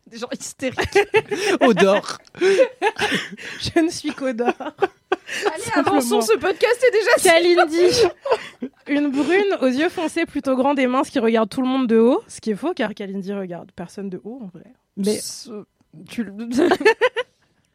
Des 0.07 0.19
gens 0.19 0.27
hystériques. 0.31 0.99
Odor. 1.61 2.19
Je 2.39 3.79
ne 3.81 3.89
suis 3.89 4.11
qu'odeur. 4.13 4.53
Allez, 4.59 5.63
Simplement. 5.63 5.97
avançons, 5.97 6.21
ce 6.21 6.37
podcast 6.37 6.85
est 6.87 6.91
déjà 6.91 7.33
Kalindi, 7.33 8.03
une 8.87 9.09
brune 9.09 9.57
aux 9.61 9.65
yeux 9.67 9.89
foncés 9.89 10.27
plutôt 10.27 10.55
grands 10.55 10.75
et 10.75 10.85
minces 10.85 11.09
qui 11.09 11.17
regarde 11.17 11.49
tout 11.49 11.61
le 11.61 11.67
monde 11.67 11.87
de 11.87 11.97
haut. 11.97 12.21
Ce 12.27 12.39
qui 12.39 12.51
est 12.51 12.55
faux 12.55 12.73
car 12.75 12.93
Kalindi 12.93 13.33
regarde 13.33 13.71
personne 13.75 14.09
de 14.11 14.21
haut 14.23 14.41
en 14.43 14.47
vrai. 14.55 14.71
Mais 14.95 15.17
Ce- 15.19 15.65
Tu 16.07 16.23
le- 16.23 16.33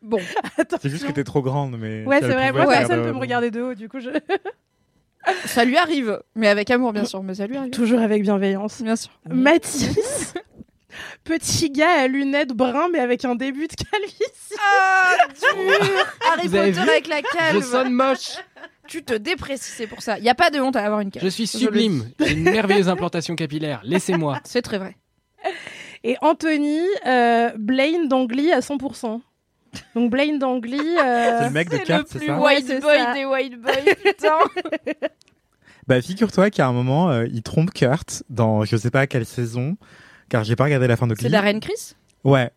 bon, 0.03 0.21
attention. 0.57 0.79
C'est 0.83 0.91
juste 0.91 1.07
que 1.07 1.13
t'es 1.13 1.25
trop 1.25 1.43
grande, 1.43 1.77
mais. 1.79 2.05
Ouais, 2.05 2.21
c'est 2.21 2.29
vrai. 2.29 2.53
Moi, 2.53 2.67
personne 2.67 2.85
regarder- 2.85 3.03
peut 3.09 3.13
me 3.15 3.21
regarder 3.21 3.51
de 3.51 3.61
haut. 3.63 3.75
Du 3.75 3.89
coup, 3.89 4.01
je... 4.01 4.11
ça 5.47 5.65
lui 5.65 5.77
arrive, 5.77 6.21
mais 6.35 6.49
avec 6.49 6.71
amour 6.71 6.93
bien 6.93 7.05
sûr, 7.05 7.23
mais 7.23 7.35
ça 7.35 7.47
lui 7.47 7.57
arrive. 7.57 7.71
toujours 7.71 8.01
avec 8.01 8.23
bienveillance. 8.23 8.81
Bien 8.83 8.97
sûr. 8.97 9.11
Mathis, 9.29 10.35
petit 11.25 11.71
gars 11.71 12.01
à 12.01 12.07
lunettes 12.07 12.53
brun 12.53 12.89
mais 12.91 12.99
avec 13.01 13.25
un 13.25 13.35
début 13.35 13.67
de 13.69 13.75
calvitie. 13.75 14.55
Ah, 14.59 15.17
dur 15.29 16.07
Harry 16.33 16.49
Potter 16.49 16.81
avec 16.81 17.07
la 17.09 17.19
Je 17.19 17.37
calme. 17.37 17.63
sonne 17.63 17.93
moche. 17.93 18.37
Tu 18.89 19.05
te 19.05 19.15
déprécies, 19.15 19.71
c'est 19.71 19.87
pour 19.87 20.03
ça. 20.03 20.19
Il 20.19 20.25
y 20.25 20.29
a 20.29 20.35
pas 20.35 20.51
de 20.51 20.59
honte 20.59 20.75
à 20.75 20.85
avoir 20.85 21.01
une 21.01 21.11
calme. 21.13 21.25
Je 21.25 21.31
suis 21.31 21.47
Je 21.47 21.59
sublime. 21.59 22.11
J'ai 22.19 22.33
une 22.33 22.43
merveilleuse 22.43 22.89
implantation 22.89 23.37
capillaire. 23.37 23.81
Laissez-moi. 23.85 24.41
C'est 24.45 24.63
très 24.63 24.79
vrai. 24.79 24.97
Et 26.03 26.17
Anthony, 26.23 26.81
euh, 27.07 27.51
Blaine 27.57 28.09
d'Angly 28.09 28.51
à 28.53 28.59
100%. 28.61 29.21
Donc 29.94 30.11
Blaine 30.11 30.38
d'Angly. 30.38 30.78
euh, 30.78 31.38
C'est 31.38 31.44
le 31.46 31.50
mec 31.50 31.68
de 31.68 31.74
C'est 31.74 31.80
le 31.80 31.87
carte, 31.87 32.06
c'est 32.11 32.18
plus 32.18 32.26
ça 32.28 32.38
white 32.40 32.64
c'est 32.66 32.80
boy 32.80 32.98
ça. 32.98 33.14
des 33.14 33.24
white 33.24 33.61
boys, 33.61 33.94
putain. 34.04 34.98
Bah, 35.87 36.00
figure-toi 36.00 36.50
qu'à 36.50 36.66
un 36.68 36.72
moment, 36.72 37.11
euh, 37.11 37.26
il 37.33 37.42
trompe 37.42 37.72
Kurt 37.72 38.22
dans 38.30 38.64
je 38.64 38.76
sais 38.76 38.90
pas 38.90 39.06
quelle 39.09 39.26
saison, 39.26 39.76
car 40.28 40.44
j'ai 40.44 40.54
pas 40.54 40.64
regardé 40.64 40.87
la 40.87 40.96
fin 40.96 41.06
de 41.09 41.14
C'est 41.16 41.22
Glee. 41.22 41.30
Darren 41.33 41.59
Chris 41.59 41.94
Ouais. 42.22 42.50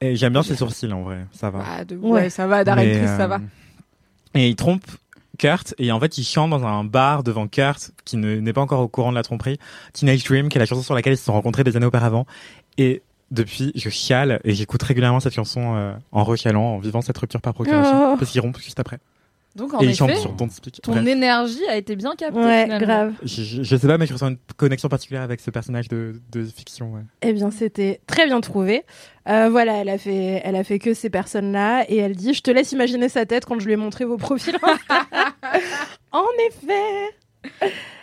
Et 0.00 0.16
j'aime 0.16 0.32
bien 0.32 0.42
ses 0.42 0.56
sourcils 0.56 0.90
en 0.92 1.02
vrai, 1.02 1.26
ça 1.32 1.50
va. 1.50 1.62
Ah, 1.66 1.84
de... 1.84 1.96
Ouais. 1.96 2.10
ouais. 2.22 2.30
ça 2.30 2.46
va, 2.46 2.64
Darren 2.64 2.84
Mais, 2.86 2.92
Chris, 2.92 3.06
ça 3.06 3.24
euh, 3.24 3.26
va. 3.26 3.40
Et 4.34 4.48
il 4.48 4.56
trompe 4.56 4.84
Kurt, 5.38 5.74
et 5.78 5.92
en 5.92 6.00
fait, 6.00 6.16
il 6.18 6.24
chante 6.24 6.50
dans 6.50 6.64
un 6.64 6.82
bar 6.84 7.22
devant 7.22 7.46
Kurt, 7.46 7.90
qui 8.06 8.16
ne- 8.16 8.36
n'est 8.36 8.52
pas 8.54 8.60
encore 8.62 8.80
au 8.80 8.88
courant 8.88 9.10
de 9.10 9.16
la 9.16 9.22
tromperie, 9.22 9.58
Teenage 9.92 10.24
Dream, 10.24 10.48
qui 10.48 10.56
est 10.56 10.60
la 10.60 10.66
chanson 10.66 10.82
sur 10.82 10.94
laquelle 10.94 11.12
ils 11.12 11.18
se 11.18 11.24
sont 11.24 11.32
rencontrés 11.34 11.64
des 11.64 11.76
années 11.76 11.86
auparavant. 11.86 12.26
Et 12.78 13.02
depuis, 13.32 13.72
je 13.74 13.88
chiale, 13.88 14.40
et 14.44 14.54
j'écoute 14.54 14.82
régulièrement 14.84 15.18
cette 15.20 15.34
chanson 15.34 15.74
euh, 15.74 15.92
en 16.12 16.22
rechialant, 16.22 16.62
en 16.74 16.78
vivant 16.78 17.00
cette 17.00 17.18
rupture 17.18 17.40
par 17.40 17.54
procuration, 17.54 18.12
Oh. 18.12 18.16
parce 18.16 18.30
qu'ils 18.30 18.40
rompent 18.40 18.60
juste 18.60 18.78
après. 18.78 18.98
Donc, 19.54 19.74
en 19.74 19.80
et 19.80 19.84
ils 19.84 19.88
effet, 19.88 19.96
chantent 19.98 20.16
sur 20.16 20.32
Don't 20.32 20.48
Speak. 20.48 20.80
ton 20.82 20.92
Bref. 20.92 21.06
énergie 21.06 21.60
a 21.68 21.76
été 21.76 21.94
bien 21.94 22.14
captée. 22.16 22.38
Ouais, 22.40 22.62
finalement. 22.62 22.86
grave. 22.86 23.12
Je, 23.22 23.42
je- 23.42 23.62
je 23.62 23.76
sais 23.76 23.86
pas, 23.86 23.98
mais 23.98 24.06
je 24.06 24.14
ressens 24.14 24.28
une 24.28 24.38
connexion 24.56 24.88
particulière 24.88 25.22
avec 25.22 25.40
ce 25.40 25.50
personnage 25.50 25.88
de, 25.88 26.14
de 26.30 26.44
fiction. 26.44 26.94
Ouais. 26.94 27.02
Eh 27.20 27.34
bien, 27.34 27.50
c'était 27.50 28.00
très 28.06 28.24
bien 28.24 28.40
trouvé. 28.40 28.82
Euh, 29.28 29.50
voilà, 29.50 29.74
elle 29.76 29.90
a 29.90 29.98
fait, 29.98 30.40
elle 30.42 30.56
a 30.56 30.64
fait 30.64 30.78
que 30.78 30.94
ces 30.94 31.10
personnes-là 31.10 31.84
et 31.90 31.96
elle 31.98 32.16
dit, 32.16 32.32
je 32.32 32.40
te 32.40 32.50
laisse 32.50 32.72
imaginer 32.72 33.10
sa 33.10 33.26
tête 33.26 33.44
quand 33.44 33.60
je 33.60 33.66
lui 33.66 33.74
ai 33.74 33.76
montré 33.76 34.06
vos 34.06 34.16
profils. 34.16 34.56
en 36.12 36.24
effet. 36.48 37.60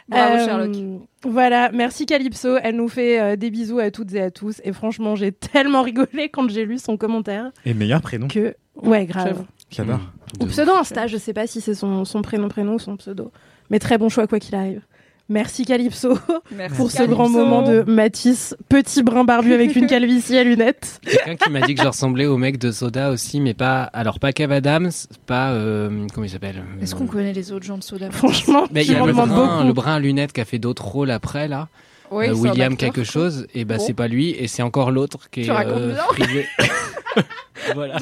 Bravo, 0.09 0.35
Euh, 0.35 0.45
Sherlock. 0.45 0.75
Voilà, 1.23 1.69
merci 1.73 2.05
Calypso. 2.05 2.57
Elle 2.61 2.75
nous 2.75 2.87
fait 2.87 3.19
euh, 3.19 3.35
des 3.35 3.49
bisous 3.51 3.79
à 3.79 3.91
toutes 3.91 4.13
et 4.13 4.21
à 4.21 4.31
tous. 4.31 4.61
Et 4.63 4.73
franchement, 4.73 5.15
j'ai 5.15 5.31
tellement 5.53 5.81
rigolé 5.83 6.29
quand 6.31 6.49
j'ai 6.49 6.65
lu 6.65 6.77
son 6.77 6.97
commentaire 6.97 7.51
Et 7.65 7.73
meilleur 7.73 8.01
prénom. 8.01 8.27
que, 8.27 8.55
ouais, 8.81 9.05
grave. 9.05 9.27
J'avoue. 9.27 9.45
J'adore. 9.69 9.99
Ou 10.41 10.45
pseudo 10.47 10.71
Insta, 10.73 11.07
je 11.07 11.17
sais 11.17 11.33
pas 11.33 11.45
si 11.47 11.61
c'est 11.61 11.75
son, 11.75 12.03
son 12.05 12.21
prénom, 12.21 12.47
prénom 12.49 12.75
ou 12.75 12.79
son 12.79 12.95
pseudo. 12.97 13.31
Mais 13.69 13.77
très 13.79 13.97
bon 13.99 14.09
choix, 14.09 14.25
quoi 14.25 14.39
qu'il 14.39 14.55
arrive. 14.55 14.81
Merci 15.29 15.63
Calypso 15.63 16.17
Merci, 16.51 16.75
pour 16.75 16.89
ce 16.89 16.97
Calypso. 16.97 17.15
grand 17.15 17.29
moment 17.29 17.61
de 17.61 17.83
Matisse, 17.83 18.55
petit 18.67 19.03
brun 19.03 19.23
barbu 19.25 19.53
avec 19.53 19.75
une 19.75 19.85
calvitie 19.87 20.37
à 20.37 20.43
lunettes. 20.43 20.99
Quelqu'un 21.05 21.35
qui 21.35 21.49
m'a 21.51 21.61
dit 21.61 21.75
que 21.75 21.81
je 21.83 21.87
ressemblais 21.87 22.25
au 22.25 22.37
mec 22.37 22.57
de 22.57 22.71
Soda 22.71 23.11
aussi, 23.11 23.39
mais 23.39 23.53
pas. 23.53 23.83
Alors, 23.83 24.19
pas 24.19 24.33
Kev 24.33 24.51
Adams, 24.53 24.89
pas. 25.27 25.51
euh, 25.51 26.07
comment 26.13 26.25
il 26.25 26.29
s'appelle 26.31 26.57
euh, 26.57 26.81
Est-ce 26.81 26.95
qu'on 26.95 27.05
connaît 27.07 27.33
les 27.33 27.51
autres 27.51 27.65
gens 27.65 27.77
de 27.77 27.83
Soda? 27.83 28.09
Franchement, 28.11 28.65
Mais 28.71 28.83
il 28.83 28.91
y 28.91 28.95
a 28.95 29.05
le 29.05 29.13
brun, 29.13 29.27
beaucoup. 29.27 29.67
le 29.67 29.73
brun 29.73 29.95
à 29.95 29.99
lunettes 29.99 30.33
qui 30.33 30.41
a 30.41 30.45
fait 30.45 30.59
d'autres 30.59 30.85
rôles 30.85 31.11
après, 31.11 31.47
là. 31.47 31.67
Oui, 32.11 32.27
Euh, 32.27 32.33
William 32.33 32.73
acteur, 32.73 32.91
quelque 32.91 33.03
chose, 33.03 33.45
et 33.53 33.65
bah 33.65 33.77
Bon. 33.77 33.83
c'est 33.85 33.93
pas 33.93 34.07
lui, 34.07 34.31
et 34.31 34.47
c'est 34.47 34.63
encore 34.63 34.89
l'autre 34.89 35.29
qui 35.29 35.41
est 35.41 35.43
Tu 35.43 35.51
racontes 35.51 35.77
euh, 35.77 35.95
voilà. 37.75 37.97
12% 37.97 38.01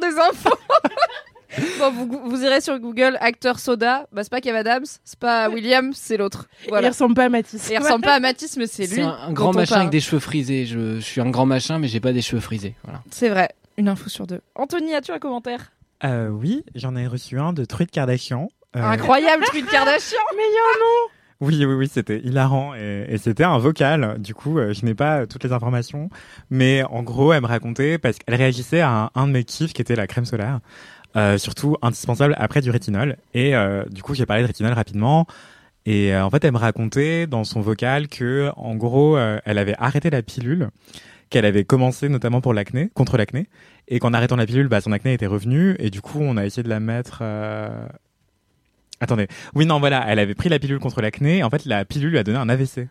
des 0.00 0.18
infos. 0.30 0.56
bon, 1.78 1.90
vous, 1.90 2.20
vous 2.30 2.42
irez 2.44 2.60
sur 2.60 2.78
Google 2.78 3.16
acteur 3.20 3.58
soda. 3.58 4.06
Bah, 4.12 4.22
c'est 4.24 4.30
pas 4.30 4.40
Kev 4.40 4.56
Adams, 4.56 4.84
c'est 5.04 5.18
pas 5.18 5.48
William, 5.48 5.92
c'est 5.94 6.16
l'autre. 6.16 6.46
Il 6.64 6.68
Voilà. 6.70 6.88
ressemble 6.88 7.14
pas 7.14 7.24
à 7.24 7.28
Matisse. 7.28 7.68
Il 7.70 7.78
ressemble 7.78 8.04
pas 8.04 8.14
à 8.14 8.20
Mathis, 8.20 8.56
mais 8.56 8.66
c'est 8.66 8.86
C'est 8.86 8.96
lui. 8.96 9.02
un, 9.02 9.08
un 9.10 9.28
dont 9.28 9.32
grand 9.34 9.52
machin 9.52 9.68
parle. 9.70 9.80
avec 9.82 9.92
des 9.92 10.00
cheveux 10.00 10.20
frisés. 10.20 10.64
Je, 10.66 10.96
je 10.96 11.00
suis 11.00 11.20
un 11.20 11.30
grand 11.30 11.46
machin, 11.46 11.78
mais 11.78 11.88
j'ai 11.88 12.00
pas 12.00 12.12
des 12.12 12.22
cheveux 12.22 12.40
frisés. 12.40 12.74
Voilà. 12.84 13.02
C'est 13.10 13.28
vrai. 13.28 13.50
Une 13.76 13.88
info 13.88 14.08
sur 14.08 14.26
deux. 14.26 14.40
Anthony, 14.54 14.94
as-tu 14.94 15.12
un 15.12 15.18
commentaire? 15.18 15.72
Euh, 16.04 16.28
oui, 16.28 16.64
j'en 16.74 16.96
ai 16.96 17.06
reçu 17.06 17.38
un 17.38 17.52
de 17.52 17.64
Truite 17.64 17.90
Kardashian. 17.90 18.48
Euh, 18.76 18.82
Incroyable 18.82 19.44
tweet 19.50 19.66
Kardashian. 19.68 20.18
Oui, 21.40 21.56
oui, 21.66 21.74
oui, 21.74 21.90
c'était 21.92 22.20
hilarant 22.20 22.72
et, 22.76 23.04
et 23.08 23.18
c'était 23.18 23.42
un 23.42 23.58
vocal. 23.58 24.14
Du 24.20 24.32
coup, 24.32 24.60
euh, 24.60 24.72
je 24.72 24.84
n'ai 24.84 24.94
pas 24.94 25.26
toutes 25.26 25.42
les 25.42 25.50
informations, 25.50 26.08
mais 26.50 26.84
en 26.84 27.02
gros, 27.02 27.32
elle 27.32 27.42
me 27.42 27.48
racontait 27.48 27.98
parce 27.98 28.16
qu'elle 28.20 28.36
réagissait 28.36 28.80
à 28.80 28.90
un, 29.06 29.10
un 29.16 29.26
de 29.26 29.32
mes 29.32 29.42
kiffs 29.42 29.72
qui 29.72 29.82
était 29.82 29.96
la 29.96 30.06
crème 30.06 30.24
solaire, 30.24 30.60
euh, 31.16 31.38
surtout 31.38 31.76
indispensable 31.82 32.34
après 32.38 32.60
du 32.60 32.70
rétinol. 32.70 33.16
Et 33.34 33.54
euh, 33.54 33.84
du 33.90 34.02
coup, 34.02 34.14
j'ai 34.14 34.26
parlé 34.26 34.42
de 34.42 34.46
rétinol 34.48 34.72
rapidement. 34.72 35.26
Et 35.84 36.14
euh, 36.14 36.24
en 36.24 36.30
fait, 36.30 36.44
elle 36.44 36.52
me 36.52 36.58
racontait 36.58 37.26
dans 37.26 37.44
son 37.44 37.60
vocal 37.60 38.08
que, 38.08 38.50
en 38.56 38.76
gros, 38.76 39.16
euh, 39.16 39.38
elle 39.44 39.58
avait 39.58 39.74
arrêté 39.78 40.10
la 40.10 40.22
pilule, 40.22 40.70
qu'elle 41.28 41.44
avait 41.44 41.64
commencé 41.64 42.08
notamment 42.08 42.40
pour 42.40 42.54
l'acné, 42.54 42.90
contre 42.94 43.16
l'acné, 43.16 43.48
et 43.88 43.98
qu'en 43.98 44.12
arrêtant 44.14 44.36
la 44.36 44.46
pilule, 44.46 44.68
bah, 44.68 44.80
son 44.80 44.92
acné 44.92 45.12
était 45.14 45.26
revenu. 45.26 45.74
Et 45.78 45.90
du 45.90 46.00
coup, 46.00 46.20
on 46.20 46.36
a 46.36 46.46
essayé 46.46 46.62
de 46.62 46.68
la 46.68 46.78
mettre. 46.80 47.18
euh, 47.22 47.86
Attendez. 49.00 49.26
Oui, 49.54 49.66
non, 49.66 49.80
voilà, 49.80 50.04
elle 50.06 50.20
avait 50.20 50.34
pris 50.34 50.48
la 50.48 50.60
pilule 50.60 50.78
contre 50.78 51.02
l'acné. 51.02 51.42
En 51.42 51.50
fait, 51.50 51.64
la 51.64 51.84
pilule 51.84 52.10
lui 52.10 52.18
a 52.18 52.22
donné 52.22 52.38
un 52.38 52.48
AVC. 52.48 52.86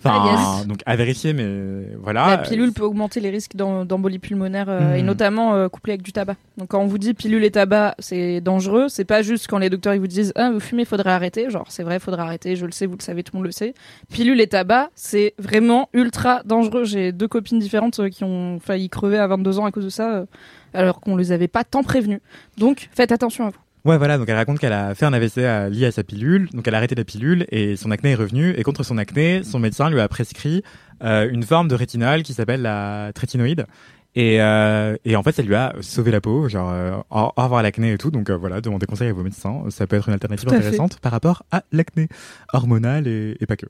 Enfin, 0.00 0.22
Ah, 0.24 0.56
yes. 0.58 0.66
donc 0.68 0.78
à 0.86 0.94
vérifier, 0.94 1.32
mais 1.32 1.96
voilà. 2.00 2.28
La 2.28 2.38
pilule 2.38 2.72
peut 2.72 2.84
augmenter 2.84 3.18
les 3.18 3.30
risques 3.30 3.56
d'em- 3.56 3.84
d'embolie 3.84 4.20
pulmonaire 4.20 4.66
euh, 4.68 4.94
et 4.94 5.02
notamment 5.02 5.54
euh, 5.54 5.68
couplé 5.68 5.94
avec 5.94 6.02
du 6.02 6.12
tabac. 6.12 6.36
Donc 6.56 6.68
quand 6.68 6.80
on 6.80 6.86
vous 6.86 6.98
dit 6.98 7.14
pilule 7.14 7.42
et 7.44 7.50
tabac, 7.50 7.96
c'est 7.98 8.40
dangereux. 8.40 8.86
C'est 8.88 9.04
pas 9.04 9.22
juste 9.22 9.48
quand 9.48 9.58
les 9.58 9.70
docteurs 9.70 9.94
ils 9.94 10.00
vous 10.00 10.06
disent 10.06 10.32
ah 10.36 10.50
vous 10.52 10.60
fumez, 10.60 10.84
faudrait 10.84 11.10
arrêter. 11.10 11.50
Genre 11.50 11.66
c'est 11.68 11.82
vrai, 11.82 11.98
faudrait 11.98 12.22
arrêter. 12.22 12.54
Je 12.54 12.64
le 12.64 12.70
sais, 12.72 12.86
vous 12.86 12.96
le 12.96 13.02
savez, 13.02 13.24
tout 13.24 13.32
le 13.34 13.38
monde 13.38 13.46
le 13.46 13.50
sait. 13.52 13.74
Pilule 14.12 14.40
et 14.40 14.46
tabac, 14.46 14.90
c'est 14.94 15.34
vraiment 15.38 15.88
ultra 15.92 16.42
dangereux. 16.44 16.84
J'ai 16.84 17.10
deux 17.10 17.26
copines 17.28 17.58
différentes 17.58 17.98
euh, 17.98 18.08
qui 18.08 18.22
ont 18.22 18.60
failli 18.60 18.88
crever 18.88 19.18
à 19.18 19.26
22 19.26 19.58
ans 19.58 19.64
à 19.66 19.72
cause 19.72 19.84
de 19.84 19.90
ça, 19.90 20.10
euh, 20.14 20.26
alors 20.74 21.00
qu'on 21.00 21.16
les 21.16 21.32
avait 21.32 21.48
pas 21.48 21.64
tant 21.64 21.82
prévenus. 21.82 22.20
Donc 22.56 22.88
faites 22.94 23.10
attention 23.10 23.46
à 23.46 23.50
vous. 23.50 23.58
Ouais, 23.84 23.96
voilà, 23.96 24.18
donc 24.18 24.28
elle 24.28 24.36
raconte 24.36 24.58
qu'elle 24.58 24.72
a 24.72 24.94
fait 24.94 25.06
un 25.06 25.12
AVC 25.12 25.36
lié 25.70 25.86
à 25.86 25.92
sa 25.92 26.02
pilule, 26.02 26.48
donc 26.52 26.66
elle 26.66 26.74
a 26.74 26.78
arrêté 26.78 26.94
la 26.94 27.04
pilule 27.04 27.46
et 27.50 27.76
son 27.76 27.90
acné 27.90 28.10
est 28.10 28.16
revenu. 28.16 28.54
Et 28.56 28.62
contre 28.62 28.82
son 28.82 28.98
acné, 28.98 29.42
son 29.44 29.58
médecin 29.58 29.88
lui 29.88 30.00
a 30.00 30.08
prescrit 30.08 30.62
euh, 31.02 31.28
une 31.30 31.44
forme 31.44 31.68
de 31.68 31.74
rétinol 31.74 32.22
qui 32.22 32.34
s'appelle 32.34 32.62
la 32.62 33.12
trétinoïde. 33.14 33.66
Et, 34.14 34.40
euh, 34.42 34.96
et 35.04 35.14
en 35.16 35.22
fait, 35.22 35.32
ça 35.32 35.42
lui 35.42 35.54
a 35.54 35.74
sauvé 35.80 36.10
la 36.10 36.20
peau, 36.20 36.48
genre 36.48 36.70
euh, 36.72 36.96
au 37.10 37.30
revoir 37.36 37.62
l'acné 37.62 37.92
et 37.92 37.98
tout. 37.98 38.10
Donc 38.10 38.30
euh, 38.30 38.36
voilà, 38.36 38.60
demandez 38.60 38.86
conseil 38.86 39.08
à 39.08 39.12
vos 39.12 39.22
médecins. 39.22 39.62
Ça 39.70 39.86
peut 39.86 39.96
être 39.96 40.08
une 40.08 40.14
alternative 40.14 40.48
fait. 40.48 40.56
intéressante 40.56 40.98
par 41.00 41.12
rapport 41.12 41.44
à 41.52 41.62
l'acné 41.72 42.08
hormonal 42.52 43.06
et, 43.06 43.36
et 43.40 43.46
pas 43.46 43.56
que. 43.56 43.66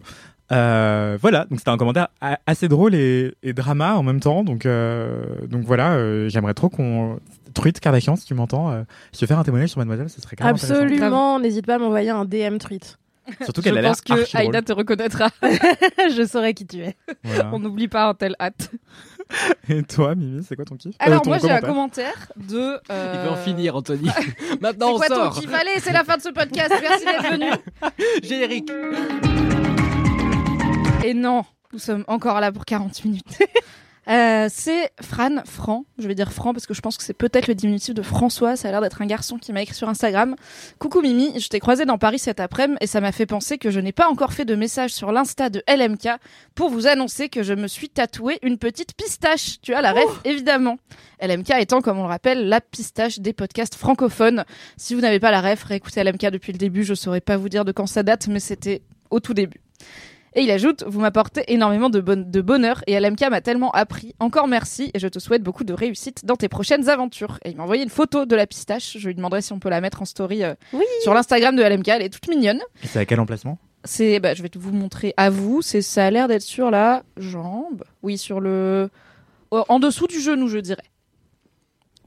Euh, 0.50 1.18
voilà, 1.20 1.44
donc 1.50 1.58
c'était 1.58 1.70
un 1.70 1.76
commentaire 1.76 2.08
a- 2.22 2.38
assez 2.46 2.68
drôle 2.68 2.94
et, 2.94 3.34
et 3.42 3.52
drama 3.52 3.96
en 3.96 4.02
même 4.02 4.20
temps. 4.20 4.44
Donc, 4.44 4.64
euh, 4.64 5.22
donc 5.46 5.64
voilà, 5.64 5.92
euh, 5.92 6.28
j'aimerais 6.30 6.54
trop 6.54 6.70
qu'on. 6.70 7.18
Truite 7.54 7.80
Kardashian, 7.80 8.14
si 8.16 8.24
tu 8.24 8.34
m'entends, 8.34 8.70
euh, 8.70 8.82
tu 9.12 9.20
veux 9.22 9.26
faire 9.26 9.38
un 9.38 9.42
témoignage 9.44 9.70
sur 9.70 9.78
Mademoiselle, 9.78 10.08
ce 10.08 10.20
serait 10.20 10.36
quand 10.36 10.44
même. 10.44 10.54
Absolument, 10.54 11.40
n'hésite 11.40 11.66
pas 11.66 11.74
à 11.74 11.78
m'envoyer 11.78 12.10
un 12.10 12.24
DM 12.24 12.58
tweet. 12.58 12.98
Surtout 13.42 13.60
Je 13.60 13.64
qu'elle 13.68 13.78
a 13.78 13.82
l'air 13.82 13.90
pense 13.90 14.00
que. 14.00 14.36
Aïda 14.36 14.62
te 14.62 14.72
reconnaîtra. 14.72 15.28
je 15.42 16.26
saurai 16.26 16.54
qui 16.54 16.66
tu 16.66 16.78
es. 16.80 16.96
Voilà. 17.24 17.50
On 17.52 17.58
n'oublie 17.58 17.88
pas 17.88 18.08
un 18.08 18.14
tel 18.14 18.34
hâte. 18.40 18.70
Et 19.68 19.82
toi, 19.82 20.14
Mimi, 20.14 20.42
c'est 20.48 20.56
quoi 20.56 20.64
ton 20.64 20.76
kiff? 20.76 20.94
Alors 20.98 21.18
Euh, 21.20 21.24
ton 21.24 21.30
moi 21.30 21.38
j'ai 21.38 21.50
un 21.50 21.60
commentaire 21.60 22.28
de. 22.36 22.78
euh, 22.90 23.12
Il 23.14 23.20
veut 23.20 23.30
en 23.30 23.36
finir, 23.36 23.76
Anthony. 23.76 24.08
C'est 24.50 24.60
Maintenant, 24.62 24.92
on 24.92 24.96
quoi 24.96 25.08
ton 25.08 25.14
sort. 25.16 25.34
kiff? 25.40 25.52
Allez, 25.52 25.78
c'est 25.80 25.92
la 25.92 26.04
fin 26.04 26.16
de 26.16 26.22
ce 26.22 26.30
podcast. 26.30 26.72
Merci 26.80 27.04
d'être 27.04 27.30
venu. 27.32 27.50
Générique. 28.22 28.70
Et 31.04 31.14
non, 31.14 31.44
nous 31.72 31.78
sommes 31.78 32.04
encore 32.08 32.40
là 32.40 32.50
pour 32.52 32.64
40 32.64 33.04
minutes. 33.04 33.38
Euh, 34.08 34.48
c'est 34.50 34.90
Fran, 35.02 35.42
Fran, 35.44 35.84
je 35.98 36.08
vais 36.08 36.14
dire 36.14 36.32
Fran 36.32 36.54
parce 36.54 36.66
que 36.66 36.72
je 36.72 36.80
pense 36.80 36.96
que 36.96 37.02
c'est 37.02 37.12
peut-être 37.12 37.46
le 37.46 37.54
diminutif 37.54 37.92
de 37.94 38.00
François, 38.00 38.56
ça 38.56 38.68
a 38.68 38.70
l'air 38.70 38.80
d'être 38.80 39.02
un 39.02 39.06
garçon 39.06 39.36
qui 39.36 39.52
m'a 39.52 39.60
écrit 39.60 39.74
sur 39.74 39.88
Instagram. 39.88 40.34
Coucou 40.78 41.02
Mimi, 41.02 41.38
je 41.38 41.48
t'ai 41.48 41.60
croisé 41.60 41.84
dans 41.84 41.98
Paris 41.98 42.18
cet 42.18 42.40
après-midi 42.40 42.78
et 42.80 42.86
ça 42.86 43.00
m'a 43.00 43.12
fait 43.12 43.26
penser 43.26 43.58
que 43.58 43.70
je 43.70 43.80
n'ai 43.80 43.92
pas 43.92 44.08
encore 44.08 44.32
fait 44.32 44.46
de 44.46 44.54
message 44.54 44.92
sur 44.92 45.12
l'Insta 45.12 45.50
de 45.50 45.62
LMK 45.68 46.08
pour 46.54 46.70
vous 46.70 46.86
annoncer 46.86 47.28
que 47.28 47.42
je 47.42 47.52
me 47.52 47.68
suis 47.68 47.90
tatoué 47.90 48.38
une 48.42 48.56
petite 48.56 48.94
pistache. 48.94 49.60
Tu 49.60 49.74
as 49.74 49.82
la 49.82 49.92
ref, 49.92 50.20
évidemment. 50.24 50.78
LMK 51.20 51.50
étant, 51.58 51.80
comme 51.82 51.98
on 51.98 52.02
le 52.02 52.08
rappelle, 52.08 52.48
la 52.48 52.60
pistache 52.60 53.18
des 53.18 53.34
podcasts 53.34 53.74
francophones. 53.74 54.44
Si 54.76 54.94
vous 54.94 55.00
n'avez 55.00 55.20
pas 55.20 55.30
la 55.30 55.42
ref, 55.42 55.64
réécoutez 55.64 56.02
LMK 56.02 56.30
depuis 56.30 56.52
le 56.52 56.58
début, 56.58 56.82
je 56.82 56.94
saurais 56.94 57.20
pas 57.20 57.36
vous 57.36 57.48
dire 57.48 57.64
de 57.64 57.72
quand 57.72 57.86
ça 57.86 58.02
date, 58.02 58.28
mais 58.28 58.40
c'était 58.40 58.82
au 59.10 59.20
tout 59.20 59.34
début. 59.34 59.60
Et 60.34 60.42
il 60.42 60.50
ajoute, 60.50 60.84
vous 60.86 61.00
m'apportez 61.00 61.42
énormément 61.52 61.90
de, 61.90 62.00
bon- 62.00 62.28
de 62.28 62.40
bonheur 62.40 62.82
et 62.86 62.98
LMK 63.00 63.28
m'a 63.30 63.40
tellement 63.40 63.70
appris. 63.72 64.14
Encore 64.20 64.46
merci 64.48 64.90
et 64.94 64.98
je 64.98 65.08
te 65.08 65.18
souhaite 65.18 65.42
beaucoup 65.42 65.64
de 65.64 65.72
réussite 65.72 66.24
dans 66.24 66.36
tes 66.36 66.48
prochaines 66.48 66.88
aventures. 66.88 67.38
Et 67.44 67.50
il 67.50 67.56
m'a 67.56 67.62
envoyé 67.64 67.82
une 67.82 67.88
photo 67.88 68.26
de 68.26 68.36
la 68.36 68.46
pistache. 68.46 68.96
Je 68.98 69.06
lui 69.08 69.14
demanderai 69.14 69.42
si 69.42 69.52
on 69.52 69.58
peut 69.58 69.70
la 69.70 69.80
mettre 69.80 70.02
en 70.02 70.04
story 70.04 70.44
euh, 70.44 70.54
Oui. 70.72 70.84
sur 71.02 71.14
l'Instagram 71.14 71.56
de 71.56 71.62
LMK. 71.62 71.88
Elle 71.88 72.02
est 72.02 72.08
toute 72.10 72.28
mignonne. 72.28 72.60
Et 72.82 72.86
c'est 72.86 72.98
à 72.98 73.04
quel 73.06 73.20
emplacement? 73.20 73.58
C'est, 73.84 74.20
bah, 74.20 74.34
je 74.34 74.42
vais 74.42 74.50
vous 74.54 74.72
montrer 74.72 75.14
à 75.16 75.30
vous. 75.30 75.62
C'est, 75.62 75.82
ça 75.82 76.04
a 76.06 76.10
l'air 76.10 76.28
d'être 76.28 76.42
sur 76.42 76.70
la 76.70 77.02
jambe. 77.16 77.84
Oui, 78.02 78.18
sur 78.18 78.40
le, 78.40 78.90
euh, 79.54 79.62
en 79.68 79.78
dessous 79.80 80.06
du 80.08 80.20
genou, 80.20 80.48
je 80.48 80.58
dirais. 80.58 80.82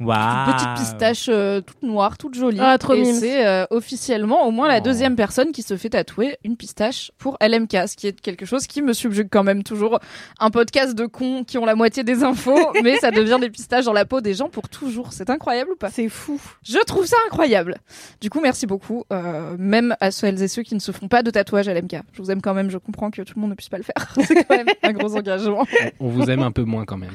Waouh 0.04 0.54
Petite 0.54 0.74
pistache 0.76 1.26
euh, 1.30 1.62
toute 1.62 1.84
noire, 1.84 2.18
toute 2.18 2.34
jolie. 2.36 2.58
Ah, 2.60 2.78
trop 2.78 2.94
et 2.94 3.06
c'est 3.14 3.46
euh, 3.46 3.66
officiellement 3.70 4.48
au 4.48 4.52
moins 4.52 4.68
la 4.68 4.78
Oh. 4.80 4.82
deuxième 4.84 5.16
personne 5.16 5.52
qui 5.52 5.62
se 5.62 5.78
fait 5.78 5.90
tatouer 5.90 6.38
une 6.44 6.58
pistache 6.58 7.12
pour 7.18 7.38
LMK, 7.42 7.88
ce 7.88 7.96
qui 7.96 8.08
est 8.08 8.20
quelque 8.20 8.46
chose 8.46 8.68
qui 8.68 8.82
me 8.82 8.94
subjugue 8.94 9.28
quand 9.32 9.44
même 9.44 9.64
toujours. 9.64 10.00
Un 10.40 10.50
podcast 10.50 10.96
de 10.96 11.06
cons 11.06 11.44
qui 11.44 11.58
ont 11.58 11.66
la 11.66 11.76
moitié 11.76 12.04
des 12.04 12.24
infos, 12.24 12.72
mais 12.84 12.98
ça 12.98 13.12
devient 13.12 13.38
des 13.40 13.50
pistaches 13.50 13.86
dans 13.86 13.94
la 13.94 14.06
peau 14.06 14.22
des 14.22 14.34
gens 14.34 14.50
pour 14.50 14.70
toujours. 14.70 15.14
C'est 15.14 15.30
incroyable 15.30 15.72
ou 15.74 15.76
pas? 15.76 15.90
C'est 15.92 16.10
fou. 16.10 16.42
Je 16.64 16.80
trouve 16.86 17.06
ça 17.06 17.18
incroyable. 17.28 17.78
Du 18.22 18.30
coup, 18.30 18.40
merci 18.42 18.66
beaucoup, 18.66 19.04
euh, 19.14 19.56
même 19.60 19.96
à 20.00 20.12
celles 20.12 20.42
et 20.42 20.48
ceux 20.48 20.64
qui 20.64 20.74
ne 20.76 20.80
se 20.80 20.92
font 20.92 21.08
pas 21.08 21.22
de 21.24 21.30
tatouage 21.32 21.68
à 21.68 21.74
LMK. 21.74 21.98
Je 22.14 22.22
vous 22.22 22.32
aime 22.32 22.42
quand 22.42 22.54
même, 22.54 22.70
je 22.72 22.78
comprends 22.78 23.12
que 23.12 23.22
tout 23.22 23.34
le 23.36 23.42
monde 23.42 23.52
ne 23.52 23.56
puisse 23.56 23.70
pas 23.70 23.78
le 23.78 23.84
faire. 23.84 24.14
C'est 24.26 24.44
quand 24.46 24.56
même 24.58 24.68
un 24.84 24.94
gros 24.94 25.16
engagement. 25.16 25.66
On 26.00 26.08
vous 26.10 26.30
aime 26.30 26.42
un 26.42 26.52
peu 26.52 26.64
moins 26.64 26.86
quand 26.86 26.98
même. 26.98 27.14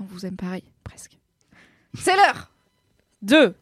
On 0.00 0.04
vous 0.04 0.24
aime 0.26 0.36
pareil, 0.36 0.64
presque. 0.82 1.13
C'est 1.98 2.14
l'heure 2.16 2.50
de 3.22 3.54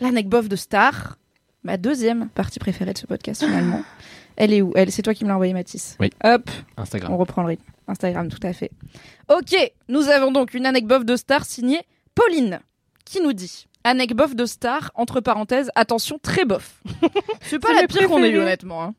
l'anecdote 0.00 0.48
de 0.48 0.56
Star, 0.56 1.18
ma 1.62 1.76
deuxième 1.76 2.28
partie 2.30 2.58
préférée 2.58 2.92
de 2.92 2.98
ce 2.98 3.06
podcast 3.06 3.44
finalement. 3.44 3.82
Elle 4.36 4.54
est 4.54 4.62
où? 4.62 4.72
Elle, 4.74 4.90
c'est 4.90 5.02
toi 5.02 5.12
qui 5.12 5.24
me 5.24 5.28
l'as 5.28 5.34
envoyée, 5.34 5.52
Mathis. 5.52 5.96
Oui. 6.00 6.10
Hop, 6.24 6.48
Instagram. 6.78 7.12
on 7.12 7.18
reprend 7.18 7.42
le 7.42 7.48
rythme. 7.48 7.64
Instagram, 7.86 8.28
tout 8.30 8.44
à 8.46 8.54
fait. 8.54 8.70
Ok, 9.28 9.54
nous 9.88 10.08
avons 10.08 10.32
donc 10.32 10.54
une 10.54 10.64
anecdote 10.64 11.04
de 11.04 11.16
Star 11.16 11.44
signée 11.44 11.82
Pauline, 12.14 12.60
qui 13.04 13.20
nous 13.20 13.34
dit 13.34 13.66
anecdote 13.84 14.34
de 14.34 14.46
Star 14.46 14.90
entre 14.94 15.20
parenthèses 15.20 15.70
attention 15.74 16.18
très 16.18 16.46
bof. 16.46 16.80
c'est 17.42 17.58
pas 17.58 17.74
la 17.74 17.86
pire 17.86 18.08
qu'on 18.08 18.22
ait 18.22 18.30
eu 18.30 18.38
honnêtement. 18.38 18.82
hein. 18.82 18.94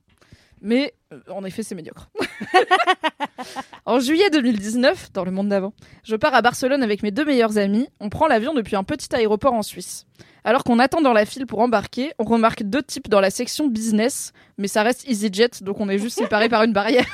Mais 0.61 0.93
euh, 1.11 1.19
en 1.31 1.43
effet, 1.45 1.63
c'est 1.63 1.73
médiocre. 1.75 2.09
en 3.85 3.99
juillet 3.99 4.29
2019, 4.31 5.11
dans 5.13 5.25
le 5.25 5.31
monde 5.31 5.49
d'avant, 5.49 5.73
je 6.03 6.15
pars 6.15 6.33
à 6.33 6.41
Barcelone 6.41 6.83
avec 6.83 7.03
mes 7.03 7.11
deux 7.11 7.25
meilleurs 7.25 7.57
amis. 7.57 7.87
On 7.99 8.09
prend 8.09 8.27
l'avion 8.27 8.53
depuis 8.53 8.75
un 8.75 8.83
petit 8.83 9.13
aéroport 9.15 9.53
en 9.53 9.61
Suisse. 9.61 10.05
Alors 10.43 10.63
qu'on 10.63 10.79
attend 10.79 11.01
dans 11.01 11.13
la 11.13 11.25
file 11.25 11.45
pour 11.45 11.59
embarquer, 11.59 12.11
on 12.19 12.25
remarque 12.25 12.63
deux 12.63 12.83
types 12.83 13.07
dans 13.07 13.21
la 13.21 13.29
section 13.29 13.67
business, 13.67 14.33
mais 14.57 14.67
ça 14.67 14.83
reste 14.83 15.07
EasyJet, 15.07 15.61
donc 15.61 15.79
on 15.79 15.87
est 15.87 15.99
juste 15.99 16.17
séparés 16.17 16.49
par 16.49 16.63
une 16.63 16.73
barrière. 16.73 17.05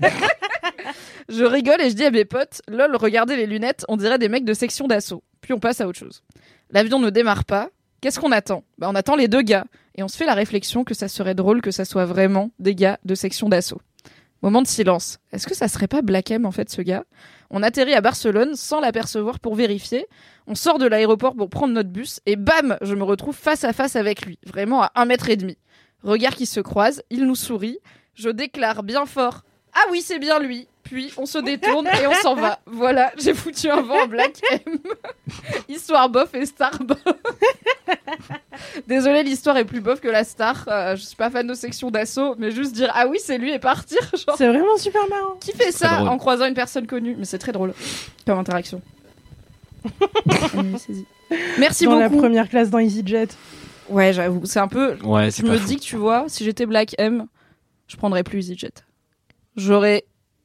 je 1.28 1.44
rigole 1.44 1.82
et 1.82 1.90
je 1.90 1.94
dis 1.94 2.04
à 2.04 2.10
mes 2.10 2.24
potes, 2.24 2.62
lol, 2.68 2.96
regardez 2.96 3.36
les 3.36 3.46
lunettes, 3.46 3.84
on 3.88 3.96
dirait 3.98 4.18
des 4.18 4.30
mecs 4.30 4.46
de 4.46 4.54
section 4.54 4.86
d'assaut. 4.86 5.22
Puis 5.42 5.52
on 5.52 5.58
passe 5.58 5.82
à 5.82 5.86
autre 5.86 5.98
chose. 5.98 6.22
L'avion 6.70 6.98
ne 6.98 7.10
démarre 7.10 7.44
pas. 7.44 7.68
Qu'est-ce 8.00 8.18
qu'on 8.18 8.32
attend? 8.32 8.64
Bah, 8.78 8.88
On 8.90 8.94
attend 8.94 9.16
les 9.16 9.28
deux 9.28 9.42
gars. 9.42 9.64
Et 9.94 10.02
on 10.02 10.08
se 10.08 10.16
fait 10.16 10.26
la 10.26 10.34
réflexion 10.34 10.84
que 10.84 10.94
ça 10.94 11.06
serait 11.08 11.34
drôle 11.34 11.60
que 11.60 11.70
ça 11.70 11.84
soit 11.84 12.06
vraiment 12.06 12.50
des 12.58 12.74
gars 12.74 12.98
de 13.04 13.14
section 13.14 13.48
d'assaut. 13.48 13.80
Moment 14.42 14.60
de 14.60 14.66
silence. 14.66 15.18
Est-ce 15.30 15.46
que 15.46 15.54
ça 15.54 15.68
serait 15.68 15.86
pas 15.86 16.02
Black 16.02 16.32
M 16.32 16.46
en 16.46 16.50
fait 16.50 16.68
ce 16.68 16.82
gars? 16.82 17.04
On 17.50 17.62
atterrit 17.62 17.94
à 17.94 18.00
Barcelone 18.00 18.56
sans 18.56 18.80
l'apercevoir 18.80 19.38
pour 19.38 19.54
vérifier. 19.54 20.06
On 20.48 20.56
sort 20.56 20.78
de 20.78 20.86
l'aéroport 20.86 21.36
pour 21.36 21.48
prendre 21.48 21.72
notre 21.72 21.90
bus 21.90 22.18
et 22.26 22.34
bam, 22.34 22.76
je 22.82 22.96
me 22.96 23.04
retrouve 23.04 23.36
face 23.36 23.62
à 23.62 23.72
face 23.72 23.94
avec 23.94 24.26
lui, 24.26 24.40
vraiment 24.44 24.82
à 24.82 24.90
un 24.96 25.04
mètre 25.04 25.30
et 25.30 25.36
demi. 25.36 25.58
Regard 26.02 26.34
qui 26.34 26.46
se 26.46 26.58
croise, 26.58 27.04
il 27.10 27.24
nous 27.24 27.36
sourit. 27.36 27.78
Je 28.14 28.30
déclare 28.30 28.82
bien 28.82 29.06
fort 29.06 29.42
Ah 29.74 29.84
oui, 29.92 30.02
c'est 30.02 30.18
bien 30.18 30.40
lui. 30.40 30.66
Puis 30.92 31.10
on 31.16 31.24
se 31.24 31.38
détourne 31.38 31.86
et 31.86 32.06
on 32.06 32.12
s'en 32.16 32.34
va. 32.34 32.58
Voilà, 32.66 33.12
j'ai 33.16 33.32
foutu 33.32 33.70
un 33.70 33.80
vent 33.80 34.02
en 34.02 34.06
Black 34.06 34.38
M. 34.50 34.78
Histoire 35.68 36.10
bof 36.10 36.34
et 36.34 36.44
star 36.44 36.78
bof. 36.84 36.98
Désolée, 38.86 39.22
l'histoire 39.22 39.56
est 39.56 39.64
plus 39.64 39.80
bof 39.80 40.02
que 40.02 40.08
la 40.08 40.22
star. 40.22 40.66
Euh, 40.68 40.94
je 40.94 41.00
suis 41.02 41.16
pas 41.16 41.30
fan 41.30 41.46
de 41.46 41.54
section 41.54 41.90
d'assaut, 41.90 42.34
mais 42.36 42.50
juste 42.50 42.74
dire 42.74 42.90
ah 42.94 43.06
oui, 43.08 43.18
c'est 43.24 43.38
lui 43.38 43.52
et 43.52 43.58
partir. 43.58 43.98
Genre, 44.12 44.36
C'est 44.36 44.48
vraiment 44.48 44.76
super 44.76 45.08
marrant. 45.08 45.36
qui 45.40 45.52
fait 45.52 45.72
ça 45.72 45.96
drôle. 45.96 46.08
en 46.08 46.18
croisant 46.18 46.44
une 46.44 46.52
personne 46.52 46.86
connue? 46.86 47.16
Mais 47.18 47.24
c'est 47.24 47.38
très 47.38 47.52
drôle 47.52 47.72
comme 48.26 48.38
interaction. 48.38 48.82
Allez, 50.58 50.76
saisis. 50.76 51.06
Merci 51.58 51.86
dans 51.86 51.98
la 51.98 52.10
beaucoup. 52.10 52.20
première 52.20 52.50
classe 52.50 52.68
dans 52.68 52.78
EasyJet. 52.80 53.28
Ouais, 53.88 54.12
j'avoue, 54.12 54.44
c'est 54.44 54.60
un 54.60 54.68
peu. 54.68 54.96
Ouais, 55.04 55.30
Je 55.30 55.42
me 55.42 55.56
dis 55.58 55.76
que 55.76 55.82
tu 55.82 55.96
vois, 55.96 56.26
si 56.28 56.44
j'étais 56.44 56.66
Black 56.66 56.94
M, 56.98 57.26
je 57.88 57.96
prendrais 57.96 58.22
plus 58.24 58.40
EasyJet. 58.50 58.74
J'aurais 59.56 60.04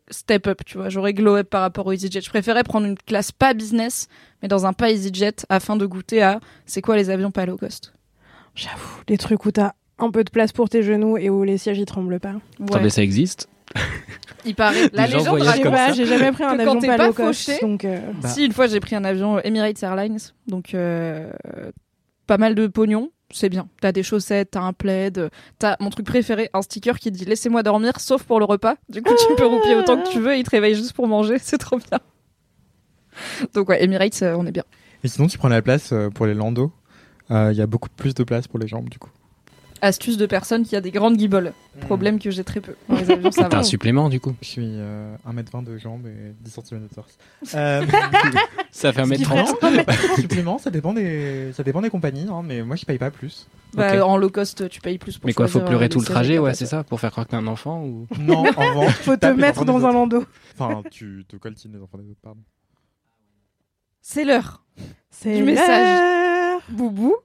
step 0.10 0.48
up, 0.48 0.62
tu 0.66 0.78
vois, 0.78 0.90
j'aurais 0.90 1.14
glow 1.14 1.36
up 1.36 1.50
par 1.50 1.62
rapport 1.62 1.86
au 1.88 1.92
EasyJet. 1.92 2.22
Je 2.22 2.30
préférais 2.30 2.64
prendre 2.64 2.88
une 2.88 2.98
classe 2.98 3.32
pas 3.32 3.54
business, 3.54 4.08
mais 4.42 4.48
dans 4.48 4.66
un 4.66 4.74
pas 4.74 4.92
EasyJet 4.92 5.46
afin 5.50 5.76
de 5.76 5.86
goûter 5.86 6.22
à 6.22 6.40
c'est 6.66 6.82
quoi 6.82 6.96
les 6.96 7.10
avions 7.10 7.32
pas 7.32 7.46
low 7.46 7.58
cost. 7.58 7.94
J'avoue, 8.56 9.02
les 9.08 9.18
trucs 9.18 9.46
où 9.46 9.52
t'as 9.52 9.74
un 10.00 10.12
peu 10.12 10.24
de 10.24 10.30
place 10.30 10.52
pour 10.52 10.70
tes 10.70 10.84
genoux 10.84 11.18
et 11.18 11.30
où 11.30 11.44
les 11.44 11.58
sièges 11.58 11.78
ils 11.78 11.86
tremblent 11.86 12.20
pas. 12.20 12.36
Ouais, 12.60 12.90
ça 12.90 13.04
existe? 13.04 13.50
Il 14.46 14.56
paraît. 14.56 14.90
La 14.94 15.08
légende 15.08 15.42
raconte 15.42 15.96
j'ai 15.96 16.06
jamais 16.06 16.32
pris 16.32 16.44
un 16.44 16.58
avion 16.58 16.80
pas 16.80 16.98
pas 16.98 17.08
low 17.08 17.14
cost, 17.14 17.46
fauché, 17.46 17.60
donc 17.62 17.84
euh, 17.86 18.00
Bah. 18.22 18.30
Si, 18.30 18.46
une 18.46 18.54
fois, 18.54 18.68
j'ai 18.68 18.80
pris 18.80 18.96
un 18.96 19.04
avion 19.04 19.40
Emirates 19.40 19.82
Airlines, 19.84 20.20
donc 20.48 20.74
euh, 20.74 21.30
pas 22.28 22.38
mal 22.38 22.56
de 22.56 22.68
pognon, 22.68 23.12
c'est 23.32 23.50
bien. 23.50 23.68
T'as 23.82 23.92
des 23.92 24.04
chaussettes, 24.04 24.52
t'as 24.52 24.62
un 24.62 24.74
plaid, 24.74 25.30
t'as 25.60 25.76
mon 25.80 25.90
truc 25.90 26.06
préféré, 26.06 26.50
un 26.54 26.62
sticker 26.62 27.00
qui 27.00 27.12
dit 27.12 27.26
laissez-moi 27.26 27.64
dormir, 27.64 28.00
sauf 28.00 28.24
pour 28.24 28.40
le 28.40 28.46
repas. 28.46 28.76
Du 28.90 29.02
coup, 29.02 29.14
tu 29.16 29.36
peux 29.36 29.46
roupiller 29.46 29.76
autant 29.76 30.02
que 30.02 30.10
tu 30.10 30.20
veux, 30.20 30.36
et 30.36 30.40
il 30.40 30.44
te 30.44 30.52
réveille 30.52 30.76
juste 30.76 30.94
pour 30.94 31.08
manger, 31.08 31.38
c'est 31.40 31.58
trop 31.58 31.78
bien. 31.78 32.00
Donc 33.54 33.70
ouais, 33.70 33.84
Emirates, 33.84 34.22
euh, 34.24 34.36
on 34.38 34.46
est 34.46 34.52
bien. 34.52 34.64
Et 35.04 35.08
sinon, 35.08 35.28
tu 35.28 35.38
prends 35.38 35.48
la 35.50 35.62
place 35.62 35.92
euh, 35.92 36.10
pour 36.10 36.26
les 36.26 36.34
landos. 36.34 36.72
Il 37.30 37.54
y 37.54 37.62
a 37.62 37.68
beaucoup 37.68 37.90
plus 37.90 38.14
de 38.14 38.24
place 38.24 38.48
pour 38.48 38.58
les 38.58 38.68
jambes, 38.68 38.88
du 38.88 39.00
coup. 39.00 39.10
Astuce 39.82 40.18
de 40.18 40.26
personne 40.26 40.64
qui 40.66 40.76
a 40.76 40.82
des 40.82 40.92
grandes 40.92 41.18
guiboles. 41.18 41.54
Problème 41.82 42.20
que 42.20 42.32
j'ai 42.32 42.44
très 42.44 42.60
peu. 42.62 42.76
Dans 42.90 42.96
les 42.96 43.12
avions, 43.12 43.32
ça 43.32 43.44
T'as 43.44 43.50
va. 43.50 43.58
un 43.60 43.64
supplément 43.64 44.10
du 44.10 44.20
coup 44.20 44.36
Je 44.42 44.48
suis 44.48 44.66
euh, 44.66 45.16
1m20 45.30 45.64
de 45.64 45.78
jambes 45.78 46.08
et 46.08 46.34
10 46.42 46.52
cm 46.52 46.82
de 46.84 46.88
torse. 46.94 47.18
Euh, 47.56 47.86
Ça 48.72 48.92
fait 48.94 49.06
ce 49.06 49.14
qui 49.14 49.24
ferait 49.24 49.44
1m30 49.44 50.16
supplément, 50.22 50.58
ça 50.58 50.70
dépend 50.72 50.94
des, 50.94 51.52
ça 51.54 51.64
dépend 51.64 51.82
des 51.82 51.90
compagnies, 51.90 52.28
hein, 52.30 52.42
mais 52.44 52.64
moi 52.64 52.76
je 52.76 52.86
paye 52.86 52.98
pas 52.98 53.12
plus. 53.12 53.48
Bah, 53.74 53.94
Ok. 53.96 54.02
En 54.04 54.18
low 54.18 54.30
cost, 54.30 54.68
tu 54.70 54.82
payes 54.82 54.98
plus 54.98 55.18
pour 55.18 55.28
Mais 55.28 55.34
quoi, 55.34 55.46
faut 55.48 55.54
choisir, 55.60 55.68
pleurer 55.70 55.86
euh, 55.86 55.90
tout 55.90 56.00
le 56.00 56.06
trajet, 56.06 56.34
et 56.36 56.40
ouais, 56.40 56.54
c'est 56.54 56.66
ça 56.66 56.84
Pour 56.84 57.00
faire 57.00 57.12
croire 57.12 57.26
que 57.28 57.32
t'es 57.32 57.38
un 57.38 57.48
enfant 57.48 57.84
ou 57.84 58.08
Non, 58.20 58.40
en 58.56 58.70
revanche, 58.70 58.94
faut 58.94 59.16
te 59.18 59.28
mettre 59.28 59.66
dans 59.66 59.86
un 59.86 59.92
landau. 59.94 60.26
Enfin, 60.58 60.82
tu 60.90 61.26
te 61.28 61.36
coltines 61.38 61.74
les 61.74 61.82
enfants 61.82 61.98
des 62.00 62.10
autres, 62.10 62.20
pardon. 62.24 62.42
C'est 64.02 64.24
l'heure. 64.26 64.64
C'est 65.10 65.38
Du 65.38 65.44
message. 65.44 65.68
l'heure. 65.68 66.62
Boubou, 66.70 67.16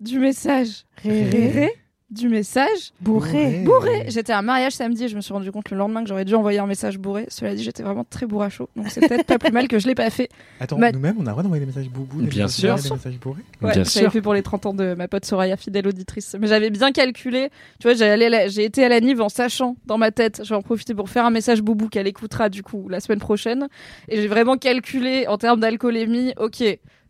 du 0.00 0.18
message 0.18 0.84
Ré, 1.02 1.24
ré, 1.24 1.30
ré. 1.30 1.48
ré, 1.48 1.72
du 2.08 2.28
message 2.28 2.92
Bourré. 3.00 3.62
bourré. 3.64 4.04
J'étais 4.08 4.32
à 4.32 4.38
un 4.38 4.42
mariage 4.42 4.74
samedi 4.74 5.04
et 5.04 5.08
je 5.08 5.16
me 5.16 5.20
suis 5.20 5.32
rendu 5.32 5.50
compte 5.50 5.70
le 5.70 5.76
lendemain 5.76 6.02
que 6.04 6.08
j'aurais 6.08 6.24
dû 6.24 6.36
envoyer 6.36 6.60
un 6.60 6.66
message 6.66 6.98
bourré. 6.98 7.26
Cela 7.28 7.52
dit, 7.54 7.64
j'étais 7.64 7.82
vraiment 7.82 8.04
très 8.08 8.26
bourracho. 8.26 8.68
Donc 8.76 8.86
c'est 8.90 9.00
peut-être 9.08 9.26
pas 9.26 9.38
plus 9.40 9.50
mal 9.50 9.66
que 9.66 9.80
je 9.80 9.88
l'ai 9.88 9.96
pas 9.96 10.08
fait. 10.10 10.28
Attends, 10.60 10.78
Bah- 10.78 10.92
nous-mêmes, 10.92 11.16
on 11.18 11.22
a 11.22 11.24
le 11.24 11.30
droit 11.32 11.42
d'envoyer 11.42 11.60
des 11.60 11.66
messages 11.66 11.88
boubou, 11.90 12.20
des 12.22 12.28
Bien 12.28 12.44
messages 12.44 12.60
sûr. 12.60 12.74
bourrés, 12.76 12.82
des 12.88 12.94
messages 12.94 13.18
bourrés. 13.20 13.40
Ouais, 13.40 13.44
Bien 13.60 13.72
j'avais 13.72 13.84
sûr. 13.86 14.12
fait 14.12 14.20
pour 14.22 14.34
les 14.34 14.42
30 14.42 14.66
ans 14.66 14.74
de 14.74 14.94
ma 14.94 15.08
pote 15.08 15.24
Soraya, 15.24 15.56
fidèle 15.56 15.88
auditrice. 15.88 16.36
Mais 16.38 16.46
j'avais 16.46 16.70
bien 16.70 16.92
calculé. 16.92 17.48
Tu 17.80 17.88
vois, 17.88 17.94
j'ai 17.94 18.04
allé 18.04 18.26
à 18.26 18.30
la- 18.30 18.48
j'ai 18.48 18.64
été 18.64 18.84
à 18.84 18.88
la 18.88 19.00
Nive 19.00 19.20
en 19.20 19.28
sachant 19.28 19.76
dans 19.86 19.98
ma 19.98 20.12
tête, 20.12 20.42
je 20.44 20.48
vais 20.50 20.54
en 20.54 20.62
profiter 20.62 20.94
pour 20.94 21.10
faire 21.10 21.24
un 21.24 21.30
message 21.30 21.60
boubou 21.60 21.88
qu'elle 21.88 22.06
écoutera 22.06 22.48
du 22.48 22.62
coup 22.62 22.88
la 22.88 23.00
semaine 23.00 23.18
prochaine. 23.18 23.66
Et 24.08 24.20
j'ai 24.22 24.28
vraiment 24.28 24.56
calculé 24.56 25.26
en 25.26 25.38
termes 25.38 25.58
d'alcoolémie. 25.58 26.34
Ok. 26.38 26.62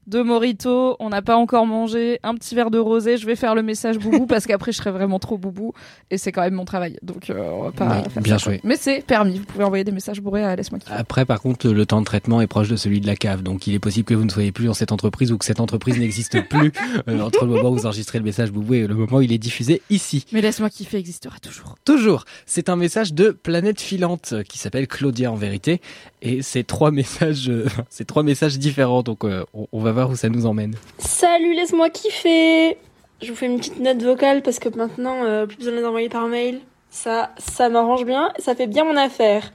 Deux 0.07 0.23
mojitos, 0.23 0.97
on 1.01 1.09
n'a 1.09 1.21
pas 1.23 1.37
encore 1.37 1.67
mangé, 1.67 2.21
un 2.23 2.35
petit 2.35 2.55
verre 2.55 2.71
de 2.71 2.79
rosé, 2.79 3.17
je 3.17 3.27
vais 3.27 3.35
faire 3.35 3.55
le 3.55 3.63
message 3.63 3.99
boubou 3.99 4.27
parce 4.29 4.47
qu'après 4.47 4.71
je 4.73 4.77
serais 4.77 4.93
vraiment 4.93 5.19
trop 5.19 5.37
boubou 5.37 5.73
et 6.11 6.19
c'est 6.19 6.31
quand 6.31 6.43
même 6.43 6.55
mon 6.55 6.65
travail. 6.65 6.97
Donc 7.03 7.29
euh, 7.31 7.51
on 7.53 7.63
va 7.65 7.73
pas 7.73 8.03
Bah, 8.15 8.21
bien 8.21 8.39
joué. 8.39 8.61
Mais 8.63 8.77
c'est 8.77 9.05
permis, 9.05 9.39
vous 9.39 9.45
pouvez 9.45 9.65
envoyer 9.65 9.83
des 9.85 9.93
messages 9.93 10.21
bourrés 10.21 10.45
à 10.45 10.55
laisse-moi 10.55 10.79
kiffer. 10.79 10.95
Après, 10.95 11.25
par 11.25 11.41
contre, 11.41 11.69
le 11.69 11.87
temps 11.87 12.01
de 12.01 12.07
traitement 12.07 12.41
est 12.41 12.47
proche 12.47 12.69
de 12.69 12.77
celui 12.77 13.01
de 13.01 13.07
la 13.07 13.17
cave, 13.17 13.43
donc 13.43 13.67
il 13.67 13.75
est 13.75 13.79
possible 13.81 14.05
que 14.07 14.15
vous 14.15 14.25
ne 14.25 14.31
soyez 14.31 14.53
plus 14.53 14.67
dans 14.67 14.75
cette 14.75 14.93
entreprise 14.93 15.33
ou 15.33 15.39
que 15.39 15.45
cette 15.45 15.61
entreprise 15.61 15.99
n'existe 15.99 16.41
plus 16.49 16.73
euh, 17.09 17.21
entre 17.21 17.45
le 17.45 17.51
moment 17.53 17.71
où 17.71 17.75
vous 17.77 17.87
enregistrez 17.87 18.19
le 18.19 18.25
message 18.25 18.53
boubou 18.53 18.75
et 18.75 18.87
le 18.87 18.95
moment 18.95 19.17
où 19.19 19.23
il 19.23 19.33
est 19.33 19.39
diffusé 19.39 19.83
ici. 19.91 20.25
Mais 20.33 20.41
laisse-moi 20.41 20.71
kiffer 20.71 20.99
existera 20.99 21.39
toujours. 21.41 21.75
Toujours, 21.85 22.25
c'est 22.47 22.69
un 22.69 22.77
message 22.77 23.13
de 23.13 23.31
Planète 23.31 23.81
Filante 23.81 24.31
euh, 24.35 24.43
qui 24.45 24.59
s'appelle 24.59 24.87
Claudia 24.87 25.33
en 25.33 25.37
vérité, 25.37 25.81
et 26.23 26.43
c'est 26.43 26.65
trois 26.65 26.91
messages, 26.91 27.49
euh, 27.49 27.67
c'est 27.91 28.07
trois 28.07 28.23
messages 28.23 28.59
différents, 28.59 29.03
donc 29.03 29.25
euh, 29.25 29.45
on, 29.55 29.67
on 29.73 29.81
va 29.81 29.93
voir 29.93 30.11
où 30.11 30.17
ça 30.17 30.29
nous 30.29 30.47
emmène. 30.47 30.75
Salut, 30.99 31.55
laisse-moi 31.55 31.91
kiffer. 31.91 32.77
Je 33.23 33.31
vous 33.31 33.37
fais 33.37 33.47
une 33.47 33.59
petite 33.59 33.81
note 33.81 34.03
vocale 34.03 34.43
parce 34.43 34.59
que 34.59 34.69
maintenant, 34.69 35.25
euh, 35.25 35.47
plus 35.47 35.57
besoin 35.57 35.73
de 35.73 35.79
les 35.79 35.85
envoyer 35.85 36.09
par 36.09 36.27
mail. 36.27 36.61
Ça, 36.91 37.35
ça 37.39 37.69
m'arrange 37.69 38.05
bien. 38.05 38.33
Ça 38.39 38.55
fait 38.55 38.67
bien 38.67 38.85
mon 38.85 38.97
affaire. 38.97 39.53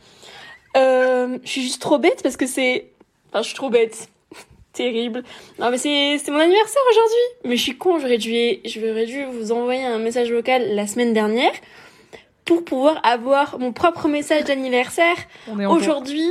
Euh, 0.78 1.38
je 1.44 1.50
suis 1.50 1.62
juste 1.62 1.82
trop 1.82 2.00
bête 2.00 2.22
parce 2.24 2.38
que 2.38 2.48
c'est... 2.48 2.92
Enfin, 3.30 3.44
je 3.44 3.48
suis 3.48 3.56
trop 3.56 3.70
bête. 3.70 4.10
Terrible. 4.74 5.24
Non, 5.60 5.70
mais 5.70 5.78
c'est, 5.78 6.18
c'est 6.18 6.32
mon 6.32 6.40
anniversaire 6.40 6.82
aujourd'hui. 6.92 7.50
Mais 7.50 7.56
je 7.56 7.62
suis 7.62 7.78
con, 7.78 8.00
j'aurais 8.00 8.18
dû, 8.18 8.32
j'aurais 8.66 9.06
dû 9.06 9.26
vous 9.26 9.52
envoyer 9.52 9.86
un 9.86 10.00
message 10.00 10.32
vocal 10.32 10.74
la 10.74 10.88
semaine 10.88 11.14
dernière 11.14 11.54
pour 12.46 12.66
pouvoir 12.66 13.00
avoir 13.04 13.60
mon 13.60 13.72
propre 13.74 14.08
message 14.08 14.46
d'anniversaire 14.46 15.16
aujourd'hui 15.70 16.26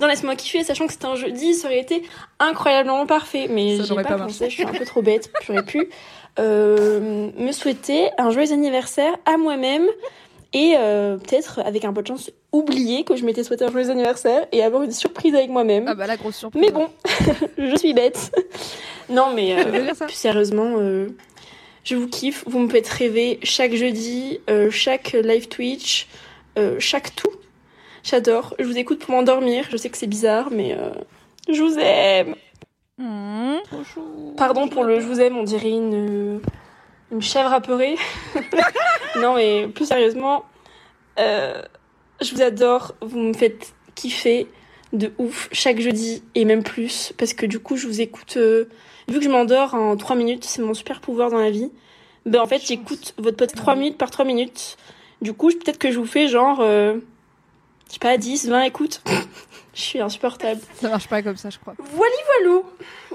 dans 0.00 0.06
Laisse-moi 0.06 0.34
kiffer, 0.34 0.64
sachant 0.64 0.86
que 0.86 0.92
c'était 0.92 1.06
un 1.06 1.14
jeudi, 1.14 1.54
ça 1.54 1.68
aurait 1.68 1.78
été 1.78 2.02
incroyablement 2.38 3.06
parfait. 3.06 3.46
Mais 3.48 3.76
Ça 3.76 3.84
j'ai 3.84 3.94
pas, 3.94 4.02
pas 4.02 4.18
pensé, 4.18 4.48
je 4.48 4.54
suis 4.54 4.64
un 4.64 4.72
peu 4.72 4.84
trop 4.84 5.02
bête. 5.02 5.30
J'aurais 5.46 5.62
pu 5.62 5.88
euh, 6.38 7.30
me 7.36 7.52
souhaiter 7.52 8.08
un 8.18 8.30
joyeux 8.30 8.52
anniversaire 8.52 9.14
à 9.26 9.36
moi-même 9.36 9.86
et 10.52 10.74
euh, 10.76 11.18
peut-être, 11.18 11.60
avec 11.60 11.84
un 11.84 11.92
peu 11.92 12.02
de 12.02 12.08
chance, 12.08 12.30
oublier 12.50 13.04
que 13.04 13.14
je 13.14 13.24
m'étais 13.24 13.44
souhaité 13.44 13.64
un 13.64 13.70
joyeux 13.70 13.90
anniversaire 13.90 14.46
et 14.50 14.62
avoir 14.62 14.82
une 14.82 14.90
surprise 14.90 15.34
avec 15.34 15.50
moi-même. 15.50 15.84
Ah 15.86 15.94
bah 15.94 16.06
la 16.06 16.16
grosse 16.16 16.36
surprise. 16.36 16.60
mais 16.60 16.72
bon, 16.72 16.88
je 17.58 17.76
suis 17.76 17.92
bête. 17.92 18.32
non, 19.10 19.32
mais 19.34 19.54
euh, 19.54 19.94
plus 19.94 20.14
sérieusement, 20.14 20.76
euh, 20.78 21.08
je 21.84 21.94
vous 21.94 22.08
kiffe. 22.08 22.42
Vous 22.46 22.58
me 22.58 22.68
faites 22.68 22.88
rêver 22.88 23.38
chaque 23.42 23.74
jeudi, 23.74 24.40
chaque 24.70 25.12
live 25.12 25.48
Twitch, 25.48 26.08
chaque 26.78 27.14
tout. 27.14 27.30
J'adore. 28.02 28.54
Je 28.58 28.64
vous 28.64 28.78
écoute 28.78 28.98
pour 29.00 29.14
m'endormir. 29.14 29.66
Je 29.70 29.76
sais 29.76 29.90
que 29.90 29.96
c'est 29.96 30.06
bizarre, 30.06 30.48
mais 30.50 30.76
euh, 30.76 30.90
je 31.52 31.60
vous 31.62 31.78
aime. 31.78 32.34
Mmh. 32.98 33.56
Pardon 34.36 34.68
pour 34.68 34.84
le 34.84 35.00
je 35.00 35.06
vous 35.06 35.20
aime, 35.20 35.36
on 35.36 35.42
dirait 35.42 35.70
une, 35.70 36.40
une 37.10 37.22
chèvre 37.22 37.52
apeurée. 37.52 37.96
non, 39.16 39.34
mais 39.36 39.68
plus 39.68 39.86
sérieusement, 39.86 40.44
euh, 41.18 41.62
je 42.20 42.34
vous 42.34 42.42
adore. 42.42 42.94
Vous 43.00 43.18
me 43.18 43.32
faites 43.32 43.72
kiffer 43.94 44.46
de 44.92 45.12
ouf 45.18 45.48
chaque 45.52 45.80
jeudi 45.80 46.22
et 46.34 46.44
même 46.44 46.62
plus 46.62 47.12
parce 47.16 47.32
que 47.32 47.46
du 47.46 47.58
coup, 47.60 47.76
je 47.76 47.86
vous 47.86 48.00
écoute. 48.00 48.36
euh, 48.36 48.64
vu 49.08 49.18
que 49.18 49.24
je 49.24 49.30
m'endors 49.30 49.74
en 49.74 49.96
3 49.96 50.16
minutes, 50.16 50.44
c'est 50.44 50.62
mon 50.62 50.74
super 50.74 51.00
pouvoir 51.00 51.30
dans 51.30 51.38
la 51.38 51.50
vie. 51.50 51.70
Ben 52.26 52.40
en 52.40 52.46
fait, 52.46 52.60
j'écoute 52.64 53.14
votre 53.18 53.36
pote 53.36 53.54
3 53.54 53.76
minutes 53.76 53.98
par 53.98 54.10
3 54.10 54.24
minutes. 54.24 54.76
Du 55.22 55.32
coup, 55.32 55.48
peut-être 55.48 55.78
que 55.78 55.90
je 55.90 55.98
vous 55.98 56.06
fais 56.06 56.28
genre, 56.28 56.60
euh, 56.60 56.96
je 57.90 57.94
sais 57.94 57.98
pas, 57.98 58.16
10, 58.16 58.48
20 58.48 58.62
écoutes. 58.62 59.02
je 59.74 59.80
suis 59.80 60.00
insupportable. 60.00 60.60
Ça 60.80 60.88
marche 60.88 61.08
pas 61.08 61.22
comme 61.22 61.36
ça, 61.36 61.50
je 61.50 61.58
crois. 61.58 61.74
Voilà, 61.78 62.14
voilou. 62.38 62.62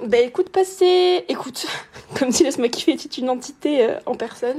Bah 0.05 0.19
écoute, 0.19 0.49
passez. 0.49 1.23
Écoute, 1.29 1.65
comme 2.19 2.33
si 2.33 2.43
Laisse-moi 2.43 2.67
kiffer 2.67 2.91
était 2.91 3.07
une 3.07 3.29
entité 3.29 3.85
euh, 3.85 3.99
en 4.05 4.15
personne. 4.15 4.57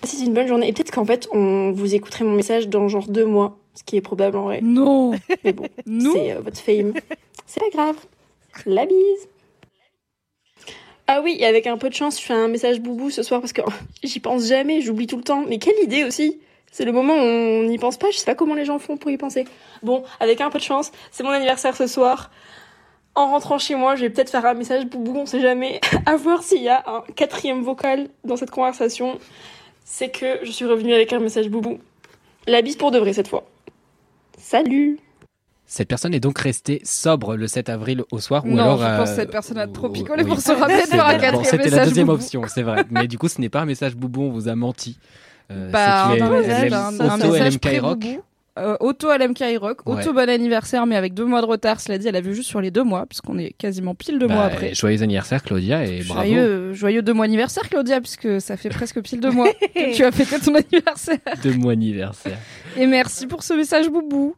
Passez 0.00 0.24
une 0.24 0.32
bonne 0.32 0.48
journée. 0.48 0.66
Et 0.68 0.72
peut-être 0.72 0.90
qu'en 0.90 1.04
fait, 1.04 1.28
on 1.30 1.72
vous 1.72 1.94
écouterez 1.94 2.24
mon 2.24 2.34
message 2.34 2.68
dans 2.68 2.88
genre 2.88 3.06
deux 3.06 3.26
mois, 3.26 3.58
ce 3.74 3.84
qui 3.84 3.98
est 3.98 4.00
probable 4.00 4.38
en 4.38 4.44
vrai. 4.44 4.60
Non 4.62 5.12
Mais 5.44 5.52
bon, 5.52 5.68
c'est 5.86 6.32
euh, 6.32 6.40
votre 6.40 6.58
fame. 6.58 6.94
C'est 7.46 7.60
pas 7.60 7.70
grave. 7.70 7.96
La 8.64 8.86
bise. 8.86 9.28
Ah 11.06 11.20
oui, 11.22 11.36
et 11.38 11.44
avec 11.44 11.66
un 11.66 11.76
peu 11.76 11.90
de 11.90 11.94
chance, 11.94 12.18
je 12.18 12.24
fais 12.24 12.32
un 12.32 12.48
message 12.48 12.80
boubou 12.80 13.10
ce 13.10 13.22
soir 13.22 13.42
parce 13.42 13.52
que 13.52 13.60
j'y 14.02 14.20
pense 14.20 14.46
jamais, 14.46 14.80
j'oublie 14.80 15.06
tout 15.06 15.18
le 15.18 15.22
temps. 15.22 15.44
Mais 15.46 15.58
quelle 15.58 15.78
idée 15.82 16.04
aussi 16.04 16.38
C'est 16.76 16.84
le 16.84 16.90
moment 16.90 17.14
où 17.14 17.18
on 17.20 17.62
n'y 17.68 17.78
pense 17.78 17.96
pas, 17.98 18.10
je 18.10 18.16
sais 18.18 18.24
pas 18.24 18.34
comment 18.34 18.56
les 18.56 18.64
gens 18.64 18.80
font 18.80 18.96
pour 18.96 19.08
y 19.08 19.16
penser. 19.16 19.44
Bon, 19.84 20.02
avec 20.18 20.40
un 20.40 20.50
peu 20.50 20.58
de 20.58 20.64
chance, 20.64 20.90
c'est 21.12 21.22
mon 21.22 21.30
anniversaire 21.30 21.76
ce 21.76 21.86
soir. 21.86 22.32
En 23.14 23.30
rentrant 23.30 23.58
chez 23.58 23.76
moi, 23.76 23.94
je 23.94 24.00
vais 24.00 24.10
peut-être 24.10 24.30
faire 24.30 24.44
un 24.44 24.54
message 24.54 24.84
boubou, 24.86 25.16
on 25.18 25.24
sait 25.24 25.40
jamais. 25.40 25.80
à 26.06 26.16
voir 26.16 26.42
s'il 26.42 26.60
y 26.64 26.68
a 26.68 26.82
un 26.88 27.04
quatrième 27.14 27.62
vocal 27.62 28.08
dans 28.24 28.36
cette 28.36 28.50
conversation. 28.50 29.20
C'est 29.84 30.08
que 30.08 30.40
je 30.42 30.50
suis 30.50 30.64
revenue 30.64 30.92
avec 30.92 31.12
un 31.12 31.20
message 31.20 31.48
boubou. 31.48 31.78
La 32.48 32.60
bise 32.60 32.74
pour 32.74 32.90
de 32.90 32.98
vrai 32.98 33.12
cette 33.12 33.28
fois. 33.28 33.44
Salut 34.36 34.98
Cette 35.66 35.86
personne 35.86 36.12
est 36.12 36.18
donc 36.18 36.40
restée 36.40 36.80
sobre 36.82 37.36
le 37.36 37.46
7 37.46 37.68
avril 37.68 38.02
au 38.10 38.18
soir, 38.18 38.44
ou 38.44 38.48
Non, 38.48 38.64
alors. 38.64 38.78
je 38.78 38.84
pense 38.84 39.08
euh, 39.10 39.12
que 39.14 39.20
cette 39.20 39.30
personne 39.30 39.58
a 39.58 39.68
trop 39.68 39.86
ou- 39.86 39.92
picolé 39.92 40.24
oui. 40.24 40.28
pour 40.28 40.40
se 40.40 40.50
rappeler 40.50 40.78
de 40.78 40.80
C'est 40.82 40.88
faire 40.96 41.06
un 41.06 41.16
vrai. 41.16 41.20
quatrième 41.20 41.34
Bon, 41.44 41.48
C'était 41.48 41.70
la 41.70 41.84
deuxième 41.86 42.06
boubou. 42.08 42.18
option, 42.20 42.42
c'est 42.48 42.62
vrai. 42.62 42.84
Mais 42.90 43.06
du 43.06 43.16
coup, 43.16 43.28
ce 43.28 43.40
n'est 43.40 43.48
pas 43.48 43.60
un 43.60 43.64
message 43.64 43.94
boubou, 43.94 44.22
on 44.22 44.30
vous 44.30 44.48
a 44.48 44.56
menti. 44.56 44.98
Euh, 45.50 45.70
Bah, 45.70 46.10
c'est 46.14 46.22
un, 46.22 46.30
message. 46.30 47.58
Euh, 48.56 48.76
auto 48.78 49.08
à 49.08 49.18
l'MK 49.18 49.42
Rock, 49.58 49.84
Ouais. 49.84 50.00
auto 50.00 50.12
bon 50.12 50.28
anniversaire, 50.28 50.86
mais 50.86 50.94
avec 50.94 51.12
deux 51.12 51.24
mois 51.24 51.40
de 51.40 51.46
retard. 51.46 51.80
Cela 51.80 51.98
dit, 51.98 52.06
elle 52.06 52.14
a 52.14 52.20
vu 52.20 52.36
juste 52.36 52.48
sur 52.48 52.60
les 52.60 52.70
deux 52.70 52.84
mois, 52.84 53.04
puisqu'on 53.06 53.36
est 53.36 53.50
quasiment 53.50 53.96
pile 53.96 54.20
deux 54.20 54.28
Bah, 54.28 54.34
mois 54.34 54.44
après. 54.44 54.74
Joyeux 54.74 55.02
anniversaire, 55.02 55.42
Claudia, 55.42 55.84
et 55.84 56.04
bravo. 56.04 56.22
Joyeux, 56.22 56.72
joyeux 56.72 57.02
deux 57.02 57.12
mois 57.12 57.24
anniversaire, 57.24 57.68
Claudia, 57.68 58.00
puisque 58.00 58.40
ça 58.40 58.56
fait 58.56 58.68
presque 58.68 59.02
pile 59.02 59.20
deux 59.20 59.32
mois 59.32 59.48
que 59.74 59.94
tu 59.94 60.04
as 60.04 60.12
fêté 60.12 60.38
ton 60.38 60.54
anniversaire. 60.54 61.18
Deux 61.42 61.54
mois 61.54 61.72
anniversaire. 61.72 62.38
Et 62.76 62.86
merci 62.86 63.26
pour 63.26 63.42
ce 63.42 63.54
message 63.54 63.88
boubou. 63.88 64.36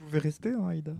Vous 0.00 0.06
pouvez 0.06 0.18
rester, 0.18 0.48
hein, 0.50 0.68
Aïda 0.70 0.92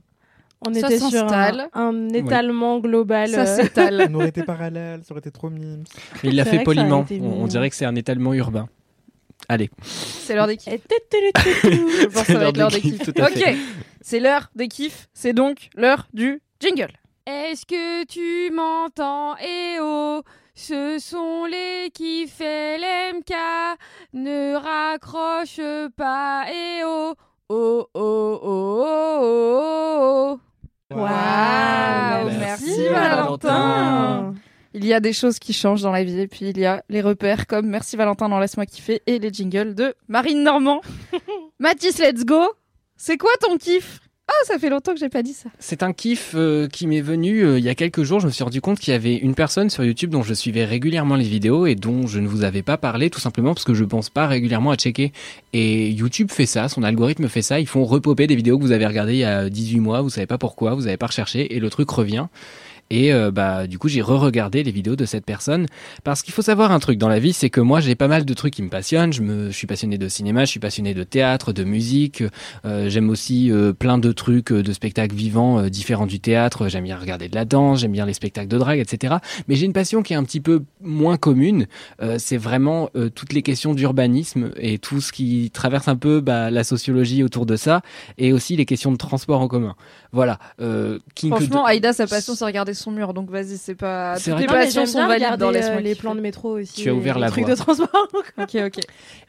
On 0.66 0.74
Ça 0.74 0.88
était 0.88 0.98
sur 0.98 1.32
un, 1.32 1.68
un 1.72 2.08
étalement 2.10 2.80
global. 2.80 3.30
Ça 3.30 3.40
euh, 3.44 3.62
s'étale. 3.62 4.08
On 4.10 4.14
aurait 4.16 4.28
été 4.28 4.42
parallèles, 4.42 5.00
ça 5.04 5.12
aurait 5.12 5.20
été 5.20 5.30
trop 5.30 5.48
mimes. 5.48 5.84
Mais 6.22 6.28
il 6.28 6.36
l'a 6.36 6.44
fait 6.44 6.62
poliment. 6.62 7.06
On, 7.22 7.46
dirait 7.46 7.70
que 7.70 7.76
c'est 7.76 7.86
un 7.86 7.94
étalement 7.96 8.34
urbain. 8.34 8.68
Allez. 9.52 9.68
C'est 9.82 10.34
l'heure 10.34 10.46
des 10.46 10.56
kiffs. 10.56 10.80
Je 11.62 12.06
pense 12.06 12.24
que 12.24 12.32
ça 12.32 12.38
va 12.38 12.48
être 12.48 12.56
l'heure 12.56 12.70
des 12.70 12.80
kiffs, 12.80 13.04
tout 13.04 13.22
à 13.22 13.26
fait. 13.26 13.50
Ok, 13.50 13.56
c'est 14.00 14.18
l'heure 14.18 14.50
des 14.54 14.68
kiffs. 14.68 15.08
C'est 15.12 15.34
donc 15.34 15.68
l'heure 15.76 16.08
du 16.14 16.40
jingle. 16.58 16.92
Est-ce 17.26 17.66
que 17.66 18.04
tu 18.06 18.50
m'entends? 18.50 19.36
Eh 19.36 19.76
oh 19.78 20.22
ce 20.54 20.98
sont 20.98 21.44
les 21.44 21.90
kiffs 21.92 22.40
LMK, 22.40 23.34
ne 24.14 24.54
raccroche 24.54 25.60
pas, 25.98 26.44
eh 26.50 26.82
oh, 26.84 27.14
oh, 27.50 27.86
oh, 27.94 28.40
oh, 28.42 28.82
oh, 28.82 29.58
oh, 29.60 30.40
oh. 30.90 30.94
Waouh, 30.94 32.30
Merci, 32.38 32.64
merci 32.66 32.88
Valentin. 32.88 34.34
Il 34.74 34.86
y 34.86 34.94
a 34.94 35.00
des 35.00 35.12
choses 35.12 35.38
qui 35.38 35.52
changent 35.52 35.82
dans 35.82 35.92
la 35.92 36.02
vie 36.02 36.20
et 36.20 36.28
puis 36.28 36.48
il 36.48 36.58
y 36.58 36.64
a 36.64 36.82
les 36.88 37.02
repères 37.02 37.46
comme 37.46 37.66
Merci 37.66 37.96
Valentin 37.96 38.28
dans 38.28 38.38
Laisse-moi 38.38 38.64
kiffer 38.64 39.02
et 39.06 39.18
les 39.18 39.32
jingles 39.32 39.74
de 39.74 39.94
Marine 40.08 40.42
Normand. 40.42 40.80
Mathis, 41.58 41.98
let's 41.98 42.24
go. 42.24 42.42
C'est 42.96 43.18
quoi 43.18 43.30
ton 43.40 43.58
kiff? 43.58 44.00
Ah, 44.28 44.44
ça 44.46 44.58
fait 44.58 44.70
longtemps 44.70 44.94
que 44.94 45.00
j'ai 45.00 45.08
pas 45.08 45.22
dit 45.22 45.34
ça. 45.34 45.50
C'est 45.58 45.82
un 45.82 45.92
kiff 45.92 46.32
euh, 46.34 46.68
qui 46.68 46.86
m'est 46.86 47.00
venu 47.00 47.44
euh, 47.44 47.58
il 47.58 47.64
y 47.64 47.68
a 47.68 47.74
quelques 47.74 48.02
jours. 48.02 48.20
Je 48.20 48.26
me 48.26 48.30
suis 48.30 48.44
rendu 48.44 48.60
compte 48.60 48.78
qu'il 48.78 48.92
y 48.92 48.94
avait 48.94 49.16
une 49.16 49.34
personne 49.34 49.68
sur 49.68 49.84
YouTube 49.84 50.10
dont 50.10 50.22
je 50.22 50.32
suivais 50.32 50.64
régulièrement 50.64 51.16
les 51.16 51.24
vidéos 51.24 51.66
et 51.66 51.74
dont 51.74 52.06
je 52.06 52.18
ne 52.20 52.28
vous 52.28 52.44
avais 52.44 52.62
pas 52.62 52.78
parlé 52.78 53.10
tout 53.10 53.20
simplement 53.20 53.52
parce 53.52 53.64
que 53.64 53.74
je 53.74 53.84
pense 53.84 54.08
pas 54.08 54.26
régulièrement 54.26 54.70
à 54.70 54.76
checker. 54.76 55.12
Et 55.52 55.90
YouTube 55.90 56.30
fait 56.30 56.46
ça, 56.46 56.68
son 56.68 56.82
algorithme 56.82 57.28
fait 57.28 57.42
ça. 57.42 57.60
Ils 57.60 57.66
font 57.66 57.84
repoper 57.84 58.26
des 58.26 58.36
vidéos 58.36 58.58
que 58.58 58.62
vous 58.62 58.72
avez 58.72 58.86
regardées 58.86 59.14
il 59.14 59.18
y 59.18 59.24
a 59.24 59.50
18 59.50 59.80
mois, 59.80 60.00
vous 60.00 60.10
savez 60.10 60.26
pas 60.26 60.38
pourquoi, 60.38 60.74
vous 60.74 60.86
avez 60.86 60.96
pas 60.96 61.08
recherché 61.08 61.54
et 61.54 61.60
le 61.60 61.68
truc 61.68 61.90
revient. 61.90 62.28
Et 62.92 63.10
euh, 63.10 63.30
bah 63.30 63.66
du 63.66 63.78
coup 63.78 63.88
j'ai 63.88 64.02
re-regardé 64.02 64.62
les 64.62 64.70
vidéos 64.70 64.96
de 64.96 65.06
cette 65.06 65.24
personne 65.24 65.66
parce 66.04 66.20
qu'il 66.20 66.34
faut 66.34 66.42
savoir 66.42 66.72
un 66.72 66.78
truc 66.78 66.98
dans 66.98 67.08
la 67.08 67.18
vie, 67.20 67.32
c'est 67.32 67.48
que 67.48 67.62
moi 67.62 67.80
j'ai 67.80 67.94
pas 67.94 68.06
mal 68.06 68.26
de 68.26 68.34
trucs 68.34 68.52
qui 68.52 68.62
me 68.62 68.68
passionnent. 68.68 69.14
Je 69.14 69.22
me, 69.22 69.46
je 69.50 69.56
suis 69.56 69.66
passionné 69.66 69.96
de 69.96 70.08
cinéma, 70.08 70.44
je 70.44 70.50
suis 70.50 70.60
passionné 70.60 70.92
de 70.92 71.02
théâtre, 71.02 71.54
de 71.54 71.64
musique. 71.64 72.22
Euh, 72.66 72.90
j'aime 72.90 73.08
aussi 73.08 73.50
euh, 73.50 73.72
plein 73.72 73.96
de 73.96 74.12
trucs, 74.12 74.52
de 74.52 74.72
spectacles 74.74 75.14
vivants 75.14 75.62
différents 75.70 76.04
du 76.06 76.20
théâtre. 76.20 76.68
J'aime 76.68 76.84
bien 76.84 76.98
regarder 76.98 77.30
de 77.30 77.34
la 77.34 77.46
danse, 77.46 77.80
j'aime 77.80 77.92
bien 77.92 78.04
les 78.04 78.12
spectacles 78.12 78.48
de 78.48 78.58
drague, 78.58 78.78
etc. 78.78 79.14
Mais 79.48 79.54
j'ai 79.54 79.64
une 79.64 79.72
passion 79.72 80.02
qui 80.02 80.12
est 80.12 80.16
un 80.16 80.24
petit 80.24 80.40
peu 80.40 80.62
moins 80.82 81.16
commune. 81.16 81.66
C'est 82.18 82.36
vraiment 82.36 82.90
toutes 83.14 83.32
les 83.32 83.40
questions 83.40 83.72
d'urbanisme 83.72 84.50
et 84.58 84.76
tout 84.78 85.00
ce 85.00 85.12
qui 85.12 85.50
traverse 85.50 85.88
un 85.88 85.96
peu 85.96 86.20
bah, 86.20 86.50
la 86.50 86.62
sociologie 86.62 87.22
autour 87.22 87.46
de 87.46 87.56
ça, 87.56 87.80
et 88.18 88.34
aussi 88.34 88.54
les 88.56 88.66
questions 88.66 88.92
de 88.92 88.98
transport 88.98 89.40
en 89.40 89.48
commun. 89.48 89.76
Voilà. 90.12 90.38
Que 90.58 91.00
Franchement, 91.28 91.62
de- 91.64 91.68
Aïda, 91.70 91.94
sa 91.94 92.06
passion, 92.06 92.34
c'est 92.34 92.44
regarder 92.44 92.74
son 92.82 92.90
mur. 92.90 93.14
Donc 93.14 93.30
vas-y, 93.30 93.56
c'est 93.56 93.74
pas. 93.74 94.16
C'est 94.16 94.30
Toutes 94.30 94.32
vrai 94.34 94.42
les 94.42 94.46
passions 94.64 94.86
sont 94.86 95.06
valides 95.06 95.36
dans 95.38 95.48
euh, 95.48 95.52
Laisse-moi 95.52 95.80
les 95.80 95.94
plans 95.94 96.14
de 96.14 96.20
métro 96.20 96.58
aussi. 96.58 96.82
Tu 96.82 96.90
as 96.90 96.94
ouvert 96.94 97.18
la 97.18 97.28
les 97.28 97.42
voie. 97.42 97.50
de 97.50 97.54
transport. 97.56 97.88
Ok, 98.38 98.56
ok. 98.66 98.78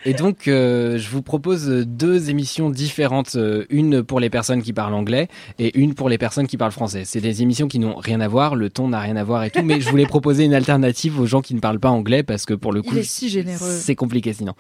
Et 0.06 0.14
donc, 0.14 0.48
euh, 0.48 0.98
je 0.98 1.10
vous 1.10 1.22
propose 1.22 1.68
deux 1.68 2.30
émissions 2.30 2.70
différentes, 2.70 3.36
euh, 3.36 3.66
une 3.70 4.02
pour 4.04 4.20
les 4.20 4.30
personnes 4.30 4.62
qui 4.62 4.74
parlent 4.74 4.94
anglais 4.94 5.28
et 5.60 5.78
une 5.78 5.94
pour 5.94 6.10
les 6.10 6.18
personnes 6.18 6.48
qui 6.48 6.58
parlent 6.58 6.72
français. 6.72 7.04
C'est 7.06 7.22
des 7.22 7.42
émissions 7.42 7.68
qui 7.68 7.80
n'ont 7.80 7.96
rien 7.96 8.22
à 8.22 8.28
voir, 8.28 8.56
le 8.56 8.70
ton 8.70 8.88
n'a 8.88 9.00
rien 9.00 9.16
à 9.16 9.24
voir 9.24 9.44
et 9.44 9.50
tout, 9.52 9.62
mais 9.62 9.82
je 9.82 9.90
voulais 9.90 10.06
proposer 10.06 10.46
une 10.46 10.54
alternative 10.54 11.20
aux 11.20 11.26
gens 11.26 11.42
qui 11.42 11.54
ne 11.54 11.60
parlent 11.60 11.80
pas 11.80 11.90
anglais 11.90 12.24
parce 12.24 12.46
que 12.46 12.54
pour 12.54 12.72
le 12.74 12.82
coup, 12.82 12.90
Il 12.94 13.00
est 13.00 13.04
si 13.04 13.30
généreux. 13.30 13.58
c'est 13.80 13.96
compliqué 13.96 14.34
sinon. 14.34 14.54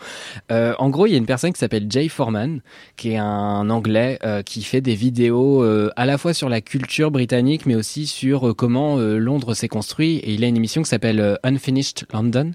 Euh, 0.51 0.73
en 0.77 0.89
gros, 0.89 1.05
il 1.07 1.11
y 1.11 1.15
a 1.15 1.17
une 1.17 1.25
personne 1.25 1.51
qui 1.53 1.59
s'appelle 1.59 1.87
Jay 1.89 2.07
Foreman, 2.09 2.61
qui 2.97 3.11
est 3.11 3.17
un 3.17 3.69
anglais 3.69 4.19
euh, 4.23 4.41
qui 4.43 4.61
fait 4.63 4.81
des 4.81 4.95
vidéos 4.95 5.63
euh, 5.63 5.89
à 5.95 6.05
la 6.05 6.17
fois 6.17 6.33
sur 6.33 6.49
la 6.49 6.61
culture 6.61 7.11
britannique, 7.11 7.65
mais 7.65 7.75
aussi 7.75 8.07
sur 8.07 8.49
euh, 8.49 8.53
euh, 8.97 9.17
Londres 9.17 9.53
s'est 9.53 9.67
construit. 9.67 10.17
Et 10.17 10.33
il 10.33 10.43
a 10.43 10.47
une 10.47 10.57
émission 10.57 10.81
qui 10.81 10.89
s'appelle 10.89 11.19
euh, 11.19 11.35
Unfinished 11.43 12.05
London, 12.13 12.51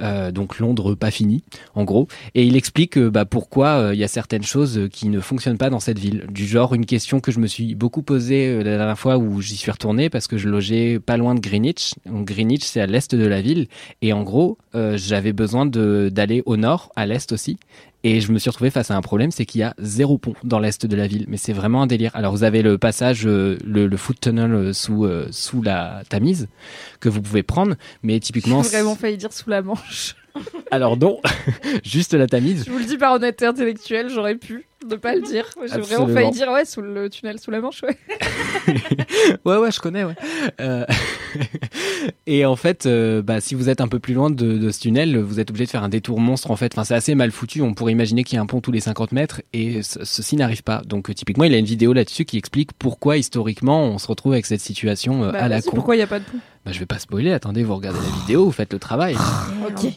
euh, 0.00 0.30
donc 0.30 0.58
Londres 0.58 0.94
pas 0.94 1.10
fini, 1.10 1.42
en 1.74 1.84
gros. 1.84 2.08
Et 2.34 2.44
il 2.44 2.56
explique 2.56 2.98
bah, 2.98 3.24
pourquoi 3.24 3.90
il 3.92 3.98
y 3.98 4.04
a 4.04 4.08
certaines 4.08 4.42
choses 4.42 4.88
qui 4.92 5.08
ne 5.08 5.20
fonctionnent 5.20 5.58
pas 5.58 5.70
dans 5.70 5.80
cette 5.80 5.98
ville. 5.98 6.26
Du 6.30 6.46
genre 6.46 6.74
une 6.74 6.86
question 6.86 7.20
que 7.20 7.32
je 7.32 7.40
me 7.40 7.46
suis 7.46 7.74
beaucoup 7.74 8.02
posée 8.02 8.62
la 8.62 8.76
dernière 8.76 8.98
fois 8.98 9.18
où 9.18 9.40
j'y 9.40 9.56
suis 9.56 9.70
retourné 9.70 10.10
parce 10.10 10.26
que 10.26 10.36
je 10.36 10.48
logeais 10.48 10.98
pas 10.98 11.16
loin 11.16 11.34
de 11.34 11.40
Greenwich. 11.40 11.94
Greenwich, 12.06 12.64
c'est 12.64 12.80
à 12.80 12.86
l'est 12.86 13.14
de 13.14 13.26
la 13.26 13.40
ville. 13.40 13.68
Et 14.00 14.12
en 14.12 14.22
gros, 14.22 14.58
j'avais 14.74 15.32
besoin 15.32 15.66
d'aller 15.66 16.42
au 16.46 16.56
nord, 16.56 16.92
à 16.96 17.06
l'est 17.06 17.32
aussi. 17.32 17.58
Et 18.04 18.20
je 18.20 18.32
me 18.32 18.38
suis 18.38 18.50
retrouvé 18.50 18.70
face 18.70 18.90
à 18.90 18.96
un 18.96 19.00
problème, 19.00 19.30
c'est 19.30 19.46
qu'il 19.46 19.60
y 19.60 19.64
a 19.64 19.74
zéro 19.78 20.18
pont 20.18 20.34
dans 20.42 20.58
l'est 20.58 20.84
de 20.86 20.96
la 20.96 21.06
ville. 21.06 21.24
Mais 21.28 21.36
c'est 21.36 21.52
vraiment 21.52 21.82
un 21.82 21.86
délire. 21.86 22.10
Alors 22.14 22.32
vous 22.32 22.42
avez 22.42 22.62
le 22.62 22.78
passage, 22.78 23.26
euh, 23.26 23.58
le, 23.64 23.86
le 23.86 23.96
foot 23.96 24.18
tunnel 24.20 24.52
euh, 24.52 24.72
sous 24.72 25.04
euh, 25.04 25.28
sous 25.30 25.62
la 25.62 26.02
Tamise 26.08 26.48
que 27.00 27.08
vous 27.08 27.22
pouvez 27.22 27.42
prendre, 27.42 27.76
mais 28.02 28.18
typiquement. 28.18 28.62
J'ai 28.62 28.70
vraiment 28.70 28.96
failli 28.96 29.16
dire 29.16 29.32
sous 29.32 29.50
la 29.50 29.62
manche. 29.62 30.16
Alors 30.70 30.96
non, 30.96 31.20
juste 31.84 32.14
la 32.14 32.26
Tamise. 32.26 32.64
Je 32.66 32.70
vous 32.70 32.78
le 32.78 32.84
dis 32.84 32.96
par 32.98 33.12
honnêteté 33.14 33.44
intellectuelle, 33.46 34.08
j'aurais 34.08 34.36
pu 34.36 34.66
ne 34.88 34.96
pas 34.96 35.14
le 35.14 35.20
dire. 35.22 35.46
J'ai 35.72 35.80
vraiment 35.80 36.08
failli 36.08 36.30
dire 36.32 36.50
ouais 36.50 36.64
sous 36.64 36.80
le 36.82 37.08
tunnel 37.10 37.38
sous 37.38 37.50
la 37.50 37.60
manche, 37.60 37.82
ouais. 37.82 37.96
Ouais, 39.44 39.56
ouais, 39.56 39.70
je 39.70 39.80
connais, 39.80 40.04
ouais. 40.04 40.14
Euh, 40.60 40.84
Et 42.26 42.44
en 42.44 42.56
fait, 42.56 42.86
euh, 42.86 43.22
bah, 43.22 43.40
si 43.40 43.54
vous 43.54 43.68
êtes 43.68 43.80
un 43.80 43.88
peu 43.88 43.98
plus 43.98 44.14
loin 44.14 44.30
de, 44.30 44.58
de 44.58 44.70
ce 44.70 44.80
tunnel, 44.80 45.16
vous 45.18 45.38
êtes 45.40 45.50
obligé 45.50 45.66
de 45.66 45.70
faire 45.70 45.84
un 45.84 45.88
détour 45.88 46.18
monstre, 46.20 46.50
en 46.50 46.56
fait. 46.56 46.72
Enfin, 46.74 46.84
c'est 46.84 46.94
assez 46.94 47.14
mal 47.14 47.30
foutu. 47.30 47.62
On 47.62 47.74
pourrait 47.74 47.92
imaginer 47.92 48.24
qu'il 48.24 48.36
y 48.36 48.38
a 48.38 48.42
un 48.42 48.46
pont 48.46 48.60
tous 48.60 48.72
les 48.72 48.80
50 48.80 49.12
mètres 49.12 49.40
et 49.52 49.82
ce- 49.82 50.04
ceci 50.04 50.36
n'arrive 50.36 50.62
pas. 50.62 50.82
Donc, 50.86 51.10
euh, 51.10 51.14
typiquement, 51.14 51.44
il 51.44 51.54
a 51.54 51.58
une 51.58 51.64
vidéo 51.66 51.92
là-dessus 51.92 52.24
qui 52.24 52.36
explique 52.38 52.72
pourquoi, 52.72 53.16
historiquement, 53.18 53.84
on 53.84 53.98
se 53.98 54.06
retrouve 54.08 54.32
avec 54.32 54.46
cette 54.46 54.60
situation 54.60 55.22
euh, 55.24 55.32
Bah, 55.32 55.44
à 55.44 55.48
la 55.48 55.62
con. 55.62 55.72
Pourquoi 55.74 55.96
il 55.96 56.00
y 56.00 56.02
a 56.02 56.06
pas 56.08 56.18
de 56.18 56.24
pont? 56.24 56.38
Bah, 56.64 56.72
je 56.72 56.78
vais 56.80 56.86
pas 56.86 56.98
spoiler. 56.98 57.32
Attendez, 57.32 57.62
vous 57.62 57.74
regardez 57.76 58.00
la 58.00 58.20
vidéo, 58.20 58.44
vous 58.46 58.52
faites 58.52 58.72
le 58.72 58.78
travail. 58.78 59.16
Ok. 59.68 59.92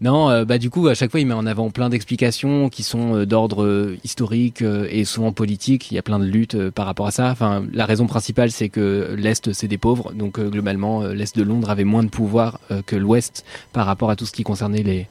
Non, 0.00 0.30
euh, 0.30 0.44
bah 0.44 0.58
du 0.58 0.70
coup, 0.70 0.86
à 0.86 0.94
chaque 0.94 1.10
fois, 1.10 1.18
il 1.18 1.26
met 1.26 1.34
en 1.34 1.44
avant 1.44 1.70
plein 1.70 1.88
d'explications 1.88 2.68
qui 2.68 2.84
sont 2.84 3.16
euh, 3.16 3.26
d'ordre 3.26 3.64
euh, 3.64 3.98
historique 4.04 4.62
et 4.62 5.04
souvent 5.04 5.32
politique. 5.32 5.90
Il 5.90 5.96
y 5.96 5.98
a 5.98 6.02
plein 6.02 6.20
de 6.20 6.24
luttes 6.24 6.70
par 6.70 6.86
rapport 6.86 7.08
à 7.08 7.10
ça. 7.10 7.30
Enfin, 7.30 7.64
la 7.72 7.84
raison 7.84 8.06
principale, 8.06 8.52
c'est 8.52 8.68
que 8.68 9.16
l'Est, 9.18 9.52
c'est 9.52 9.66
des 9.66 9.78
pauvres. 9.78 10.12
Donc, 10.12 10.38
globalement, 10.38 11.02
l'Est 11.06 11.36
de 11.36 11.42
Londres 11.42 11.70
avait 11.70 11.84
moins 11.84 12.04
de 12.04 12.08
pouvoir 12.08 12.60
que 12.86 12.96
l'Ouest 12.96 13.44
par 13.72 13.86
rapport 13.86 14.10
à 14.10 14.16
tout 14.16 14.26
ce 14.26 14.32
qui 14.32 14.44
concernait 14.44 14.82
les, 14.82 15.08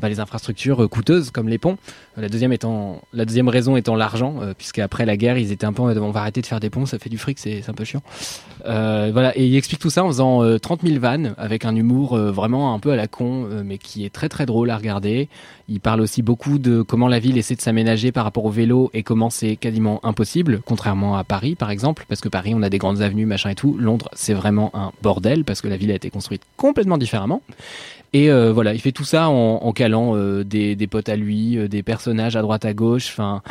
bah, 0.00 0.08
les 0.08 0.20
infrastructures 0.20 0.84
euh, 0.84 0.88
coûteuses, 0.88 1.30
comme 1.30 1.48
les 1.48 1.58
ponts. 1.58 1.76
La 2.16 2.28
deuxième, 2.28 2.52
étant, 2.52 3.00
la 3.12 3.24
deuxième 3.24 3.48
raison 3.48 3.76
étant 3.76 3.94
l'argent, 3.94 4.36
euh, 4.42 4.52
puisqu'après 4.56 5.06
la 5.06 5.16
guerre, 5.16 5.38
ils 5.38 5.52
étaient 5.52 5.64
un 5.64 5.72
peu 5.72 5.82
en 5.82 5.86
mode, 5.86 5.98
on 5.98 6.10
va 6.10 6.20
arrêter 6.20 6.40
de 6.40 6.46
faire 6.46 6.60
des 6.60 6.68
ponts, 6.68 6.84
ça 6.84 6.98
fait 6.98 7.08
du 7.08 7.18
fric, 7.18 7.38
c'est 7.38 7.68
un 7.68 7.72
peu 7.72 7.84
chiant. 7.84 8.02
Euh, 8.66 9.10
voilà, 9.12 9.36
et 9.38 9.46
il 9.46 9.56
explique 9.56 9.80
tout 9.80 9.90
ça 9.90 10.04
en 10.04 10.08
faisant 10.08 10.42
euh, 10.42 10.58
30 10.58 10.82
000 10.82 10.98
vannes 11.00 11.34
avec 11.38 11.64
un 11.64 11.74
humour 11.74 12.18
vraiment 12.18 12.74
un 12.74 12.78
peu 12.78 12.90
à 12.90 12.96
la 12.96 13.06
con, 13.06 13.48
mais 13.64 13.78
qui 13.78 14.04
est 14.04 14.10
très 14.10 14.28
très 14.28 14.44
drôle 14.44 14.70
à 14.70 14.76
regarder. 14.76 15.28
Il 15.68 15.80
parle 15.80 16.00
aussi 16.00 16.20
beaucoup 16.20 16.58
de 16.58 16.82
comment 16.82 17.06
la 17.06 17.20
ville 17.20 17.38
essaie 17.38 17.54
de 17.54 17.60
s'aménager 17.60 18.10
par 18.10 18.24
rapport 18.24 18.44
au 18.44 18.50
vélo 18.50 18.90
et 18.92 19.02
comment 19.02 19.30
c'est 19.30 19.56
quasiment 19.56 20.04
impossible, 20.04 20.60
contrairement 20.64 21.16
à 21.16 21.24
Paris 21.24 21.54
par 21.54 21.70
exemple, 21.70 22.04
parce 22.08 22.20
que 22.20 22.28
Paris 22.28 22.52
on 22.54 22.62
a 22.62 22.68
des 22.68 22.78
grandes 22.78 23.02
avenues, 23.02 23.26
machin 23.26 23.50
et 23.50 23.54
tout. 23.54 23.76
Londres 23.78 24.08
c'est 24.12 24.34
vraiment 24.34 24.70
un 24.74 24.92
bordel 25.02 25.44
parce 25.44 25.60
que 25.60 25.68
la 25.68 25.76
ville 25.76 25.92
a 25.92 25.94
été 25.94 26.10
construite 26.10 26.42
complètement 26.56 26.98
différemment. 26.98 27.40
Et 28.12 28.30
euh, 28.30 28.52
voilà, 28.52 28.74
il 28.74 28.80
fait 28.80 28.92
tout 28.92 29.04
ça 29.04 29.28
en, 29.28 29.56
en 29.62 29.72
calant 29.72 30.16
euh, 30.16 30.44
des, 30.44 30.74
des 30.74 30.86
potes 30.86 31.08
à 31.08 31.16
lui, 31.16 31.56
euh, 31.56 31.68
des 31.68 31.82
personnages 31.82 32.36
à 32.36 32.42
droite 32.42 32.64
à 32.64 32.74
gauche, 32.74 33.10
enfin. 33.12 33.42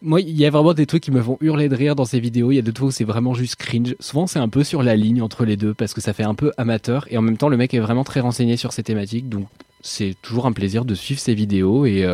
Moi, 0.00 0.20
il 0.20 0.36
y 0.36 0.46
a 0.46 0.50
vraiment 0.50 0.74
des 0.74 0.86
trucs 0.86 1.02
qui 1.02 1.10
me 1.10 1.20
font 1.20 1.38
hurler 1.40 1.68
de 1.68 1.74
rire 1.74 1.96
dans 1.96 2.04
ces 2.04 2.20
vidéos. 2.20 2.52
Il 2.52 2.54
y 2.54 2.58
a 2.60 2.62
d'autres 2.62 2.78
fois 2.78 2.88
où 2.88 2.92
c'est 2.92 3.02
vraiment 3.02 3.34
juste 3.34 3.56
cringe. 3.56 3.96
Souvent, 3.98 4.28
c'est 4.28 4.38
un 4.38 4.48
peu 4.48 4.62
sur 4.62 4.84
la 4.84 4.94
ligne 4.94 5.20
entre 5.22 5.44
les 5.44 5.56
deux 5.56 5.74
parce 5.74 5.92
que 5.92 6.00
ça 6.00 6.12
fait 6.12 6.22
un 6.22 6.36
peu 6.36 6.52
amateur 6.56 7.08
et 7.10 7.18
en 7.18 7.22
même 7.22 7.36
temps, 7.36 7.48
le 7.48 7.56
mec 7.56 7.74
est 7.74 7.80
vraiment 7.80 8.04
très 8.04 8.20
renseigné 8.20 8.56
sur 8.56 8.72
ces 8.72 8.84
thématiques. 8.84 9.28
Donc, 9.28 9.48
c'est 9.80 10.14
toujours 10.22 10.46
un 10.46 10.52
plaisir 10.52 10.84
de 10.84 10.94
suivre 10.94 11.18
ses 11.18 11.34
vidéos. 11.34 11.84
Et 11.84 12.06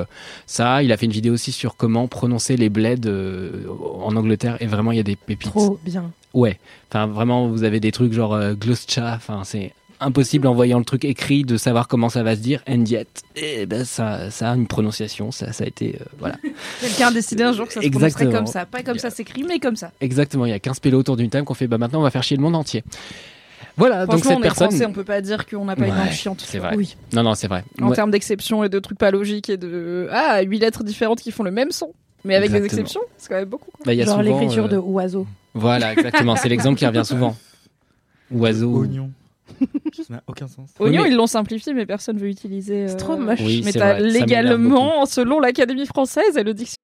ça, 0.47 0.83
il 0.83 0.93
a 0.93 0.97
fait 0.97 1.05
une 1.05 1.13
vidéo 1.13 1.35
aussi 1.35 1.53
sur 1.53 1.77
comment 1.77 2.09
prononcer 2.09 2.57
les 2.57 2.71
bleds 2.71 3.07
en 4.01 4.17
Angleterre. 4.17 4.57
Et 4.61 4.67
vraiment, 4.67 4.91
il 4.93 4.97
y 4.97 5.01
a 5.01 5.03
des 5.05 5.17
pépites. 5.17 5.51
Trop 5.51 5.79
bien. 5.85 6.11
Ouais. 6.35 6.59
Enfin, 6.91 7.07
vraiment, 7.07 7.49
vous 7.49 7.63
avez 7.63 7.81
des 7.81 7.93
trucs 7.93 8.13
genre 8.13 8.35
euh, 8.35 8.55
Gloucester. 8.55 9.01
Enfin, 9.15 9.43
c'est 9.45 9.73
impossible 10.05 10.47
en 10.47 10.55
voyant 10.55 10.79
le 10.79 10.85
truc 10.85 11.05
écrit 11.05 11.45
de 11.45 11.57
savoir 11.57 11.89
comment 11.89 12.09
ça 12.09 12.23
va 12.23 12.37
se 12.37 12.41
dire. 12.41 12.63
And 12.69 12.85
yet, 12.85 13.07
eh 13.37 13.67
ben, 13.67 13.85
ça, 13.85 14.31
ça 14.31 14.51
a 14.53 14.55
une 14.55 14.67
prononciation. 14.67 15.31
Ça, 15.31 15.53
ça 15.53 15.65
a 15.65 15.67
été, 15.67 15.97
euh, 16.01 16.05
voilà. 16.19 16.37
Quelqu'un 16.81 17.09
a 17.09 17.13
décidé 17.13 17.43
un 17.43 17.53
jour 17.53 17.67
que 17.67 17.73
ça 17.73 17.81
se 17.83 17.89
prononcerait 17.89 18.07
Exactement. 18.07 18.33
comme 18.33 18.47
ça. 18.47 18.67
Pas 18.67 18.83
comme 18.83 18.99
ça 18.99 19.11
s'écrit, 19.11 19.43
mais 19.45 19.59
comme 19.59 19.77
ça. 19.77 19.91
Exactement, 20.01 20.47
il 20.47 20.51
y 20.51 20.55
a 20.55 20.59
15 20.59 20.81
pélos 20.81 20.99
autour 21.01 21.17
d'une 21.17 21.31
table 21.31 21.45
qu'on 21.45 21.55
fait 21.55 21.67
bah 21.67 21.79
maintenant 21.79 22.01
on 22.01 22.03
va 22.05 22.11
faire 22.11 22.23
chier 22.23 22.37
le 22.37 22.43
monde 22.43 22.57
entier. 22.57 22.85
Voilà, 23.77 24.07
donc 24.07 24.23
cette 24.25 24.33
on 24.37 24.39
est 24.39 24.43
personne 24.43 24.69
français, 24.71 24.87
on 24.87 24.93
peut 24.93 25.03
pas 25.03 25.21
dire 25.21 25.47
qu'on 25.47 25.65
n'a 25.65 25.75
pas 25.75 25.87
une 25.87 25.93
Ouais, 25.93 25.99
langue 25.99 26.11
chiante. 26.13 26.41
c'est 26.47 26.59
vrai. 26.61 26.77
Oui. 26.77 26.97
Non 27.13 27.25
non, 27.25 27.35
c'est 27.35 27.49
vrai. 27.49 27.65
En 27.83 27.89
Ouais, 27.89 27.97
termes 27.97 28.13
d'exceptions 28.13 28.63
et 28.63 28.69
de 28.69 28.79
trucs 28.79 28.99
pas 28.99 29.11
logiques 29.11 29.51
et 29.51 29.57
de 29.57 30.09
ah 30.13 30.41
huit 30.43 30.61
lettres 30.61 30.85
différentes 30.85 31.21
qui 31.21 31.33
font 31.33 31.43
le 31.43 31.51
même 31.51 31.73
son, 31.73 31.93
mais 32.25 32.37
avec 32.37 32.53
des 32.53 32.65
exceptions, 32.65 33.01
c'est 33.19 33.29
quand 33.29 33.35
même 33.35 33.49
beaucoup. 33.49 33.73
quoi. 33.73 33.83
bah, 33.85 33.93
il 33.93 33.99
y 33.99 34.03
a 34.03 34.05
Genre 34.05 34.23
l'écriture 34.23 34.67
euh, 34.67 34.69
de 34.69 34.77
oiseau. 34.77 35.27
Voilà, 35.55 35.93
exactement, 35.93 36.37
c'est 36.37 36.49
l'exemple 36.49 36.79
qui 36.79 36.87
revient 36.87 37.05
souvent. 37.05 37.37
Oiseau. 38.31 38.83
Oignon. 38.85 39.11
Ça 39.93 40.15
n'a 40.15 40.23
aucun 40.27 40.49
sens. 40.49 40.71
Oui, 40.81 40.89
Oignon, 40.91 41.03
mais- 41.05 41.11
ils 41.11 41.17
l'ont 41.17 41.27
simplifié, 41.27 41.75
mais 41.75 41.87
personne 41.87 42.19
veut 42.19 42.29
utiliser. 42.29 42.89
C'est 42.89 42.95
euh, 42.95 42.99
trop 42.99 43.17
moche. 43.17 43.41
Oui, 43.41 43.63
mais 43.65 43.73
c'est 43.73 43.79
t'as 43.79 43.99
légalement, 43.99 45.07
selon 45.07 45.41
l'Académie 45.41 45.87
française 45.87 46.37
et 46.37 46.43
le 46.43 46.55
dictionnaire. 46.55 46.79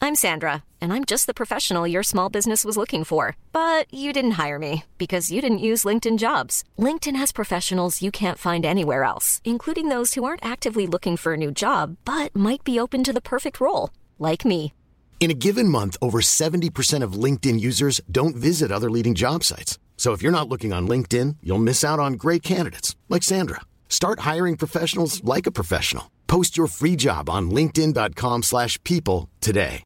I'm 0.00 0.14
Sandra, 0.14 0.62
and 0.80 0.92
I'm 0.92 1.04
just 1.04 1.26
the 1.26 1.34
professional 1.34 1.84
your 1.84 2.04
small 2.04 2.28
business 2.30 2.64
was 2.64 2.76
looking 2.76 3.02
for. 3.02 3.34
But 3.52 3.92
you 3.92 4.12
didn't 4.12 4.38
hire 4.38 4.58
me 4.58 4.84
because 4.96 5.32
you 5.32 5.40
didn't 5.40 5.58
use 5.58 5.84
LinkedIn 5.84 6.18
jobs. 6.18 6.62
LinkedIn 6.78 7.16
has 7.16 7.32
professionals 7.32 8.00
you 8.00 8.12
can't 8.12 8.38
find 8.38 8.64
anywhere 8.64 9.02
else, 9.02 9.40
including 9.44 9.88
those 9.88 10.14
who 10.14 10.22
aren't 10.24 10.44
actively 10.44 10.86
looking 10.86 11.16
for 11.16 11.32
a 11.32 11.36
new 11.36 11.50
job 11.50 11.96
but 12.04 12.34
might 12.34 12.62
be 12.64 12.78
open 12.78 13.02
to 13.04 13.12
the 13.12 13.20
perfect 13.20 13.60
role, 13.60 13.90
like 14.20 14.44
me. 14.44 14.72
In 15.18 15.32
a 15.32 15.34
given 15.34 15.68
month, 15.68 15.96
over 16.00 16.20
70% 16.20 17.02
of 17.02 17.14
LinkedIn 17.24 17.58
users 17.58 18.00
don't 18.08 18.36
visit 18.36 18.70
other 18.70 18.88
leading 18.88 19.16
job 19.16 19.42
sites. 19.42 19.78
So 19.98 20.14
if 20.14 20.22
you're 20.22 20.32
not 20.32 20.48
looking 20.48 20.72
on 20.72 20.88
LinkedIn, 20.88 21.38
you'll 21.42 21.58
miss 21.58 21.84
out 21.84 21.98
on 21.98 22.12
great 22.12 22.42
candidates 22.42 22.96
like 23.10 23.24
Sandra. 23.24 23.60
Start 23.90 24.20
hiring 24.20 24.56
professionals 24.56 25.22
like 25.24 25.46
a 25.46 25.52
professional. 25.52 26.04
Post 26.28 26.56
your 26.56 26.68
free 26.68 26.96
job 26.96 27.28
on 27.28 27.50
linkedin.com/people 27.50 29.28
today. 29.40 29.82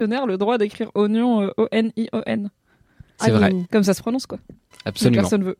le 0.00 0.36
droit 0.36 0.58
d'écrire 0.58 0.90
oignon 0.94 1.42
euh, 1.42 1.50
O-N-I-O-N. 1.56 2.50
C'est 3.20 3.30
vrai, 3.32 3.52
Comme 3.70 3.82
ça 3.82 3.94
se 3.94 4.00
prononce 4.00 4.26
quoi. 4.26 4.38
Absolument. 4.84 5.22
personne 5.22 5.44
veut. 5.44 5.56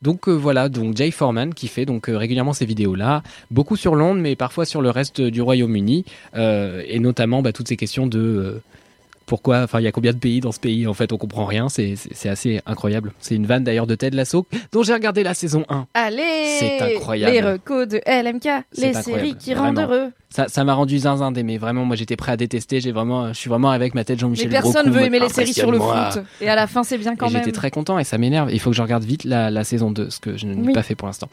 Donc 0.00 0.28
euh, 0.28 0.32
voilà, 0.32 0.68
donc 0.68 0.96
Jay 0.96 1.10
Foreman 1.10 1.54
qui 1.54 1.68
fait 1.68 1.86
donc 1.86 2.08
euh, 2.08 2.16
régulièrement 2.16 2.52
ces 2.52 2.66
vidéos-là, 2.66 3.22
beaucoup 3.50 3.76
sur 3.76 3.94
Londres, 3.94 4.20
mais 4.20 4.34
parfois 4.34 4.64
sur 4.64 4.82
le 4.82 4.90
reste 4.90 5.20
du 5.20 5.40
Royaume-Uni, 5.40 6.04
euh, 6.34 6.82
et 6.86 6.98
notamment 6.98 7.40
bah, 7.40 7.52
toutes 7.52 7.68
ces 7.68 7.76
questions 7.76 8.08
de 8.08 8.18
euh, 8.18 8.62
pourquoi, 9.32 9.62
enfin, 9.62 9.80
il 9.80 9.84
y 9.84 9.86
a 9.86 9.92
combien 9.92 10.12
de 10.12 10.18
pays 10.18 10.40
dans 10.40 10.52
ce 10.52 10.60
pays 10.60 10.86
En 10.86 10.92
fait, 10.92 11.10
on 11.10 11.16
comprend 11.16 11.46
rien. 11.46 11.70
C'est 11.70 11.96
assez 12.28 12.60
incroyable. 12.66 13.14
C'est 13.18 13.34
une 13.34 13.46
vanne 13.46 13.64
d'ailleurs 13.64 13.86
de 13.86 13.94
Ted 13.94 14.14
Lasso 14.14 14.46
dont 14.72 14.82
j'ai 14.82 14.92
regardé 14.92 15.22
la 15.22 15.32
saison 15.32 15.64
1. 15.70 15.86
Allez 15.94 16.56
C'est 16.58 16.80
incroyable. 16.82 17.32
Les 17.32 17.40
recos 17.40 17.88
de 17.88 17.96
LMK, 18.06 18.64
les 18.76 18.92
séries 18.92 19.34
qui 19.36 19.54
rendent 19.54 19.78
heureux. 19.78 20.10
Ça, 20.28 20.48
ça 20.48 20.64
m'a 20.64 20.74
rendu 20.74 20.98
zinzin 20.98 21.32
d'aimer. 21.32 21.56
Vraiment, 21.56 21.86
moi, 21.86 21.96
j'étais 21.96 22.16
prêt 22.16 22.32
à 22.32 22.36
détester. 22.36 22.80
J'ai 22.82 22.92
vraiment, 22.92 23.28
je 23.28 23.38
suis 23.38 23.48
vraiment 23.48 23.70
avec 23.70 23.94
ma 23.94 24.04
tête 24.04 24.16
Mais 24.18 24.20
Jean-Michel. 24.20 24.50
personne 24.50 24.90
Gros 24.90 24.98
veut 24.98 25.06
aimer 25.06 25.18
les 25.18 25.30
séries 25.30 25.54
sur 25.54 25.70
le 25.70 25.78
foot. 25.78 26.22
Et 26.42 26.50
à 26.50 26.54
la 26.54 26.66
fin, 26.66 26.82
c'est 26.82 26.98
bien 26.98 27.16
quand 27.16 27.28
Et 27.28 27.32
même. 27.32 27.42
J'étais 27.42 27.56
très 27.56 27.70
content 27.70 27.98
et 27.98 28.04
ça 28.04 28.18
m'énerve. 28.18 28.52
Il 28.52 28.60
faut 28.60 28.68
que 28.68 28.76
je 28.76 28.82
regarde 28.82 29.04
vite 29.04 29.24
la, 29.24 29.50
la 29.50 29.64
saison 29.64 29.90
2, 29.90 30.10
ce 30.10 30.20
que 30.20 30.36
je 30.36 30.44
n'ai 30.46 30.54
Oui. 30.66 30.74
pas 30.74 30.82
fait 30.82 30.94
pour 30.94 31.06
l'instant. 31.08 31.30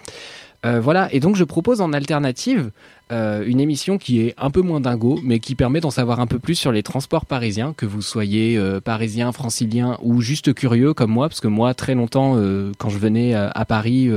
Euh, 0.65 0.81
voilà, 0.81 1.07
et 1.13 1.21
donc 1.21 1.37
je 1.37 1.45
propose 1.45 1.79
en 1.79 1.93
alternative 1.93 2.71
euh, 3.11 3.43
une 3.45 3.59
émission 3.59 3.97
qui 3.97 4.21
est 4.21 4.35
un 4.37 4.51
peu 4.51 4.61
moins 4.61 4.79
dingo, 4.79 5.19
mais 5.23 5.39
qui 5.39 5.55
permet 5.55 5.79
d'en 5.79 5.89
savoir 5.89 6.19
un 6.19 6.27
peu 6.27 6.37
plus 6.37 6.55
sur 6.55 6.71
les 6.71 6.83
transports 6.83 7.25
parisiens, 7.25 7.73
que 7.75 7.87
vous 7.87 8.03
soyez 8.03 8.55
euh, 8.55 8.79
parisien, 8.79 9.31
francilien 9.31 9.97
ou 10.03 10.21
juste 10.21 10.53
curieux 10.53 10.93
comme 10.93 11.09
moi, 11.09 11.27
parce 11.27 11.41
que 11.41 11.47
moi, 11.47 11.73
très 11.73 11.95
longtemps, 11.95 12.35
euh, 12.37 12.71
quand 12.77 12.89
je 12.89 12.99
venais 12.99 13.33
à, 13.33 13.65
Paris, 13.65 14.09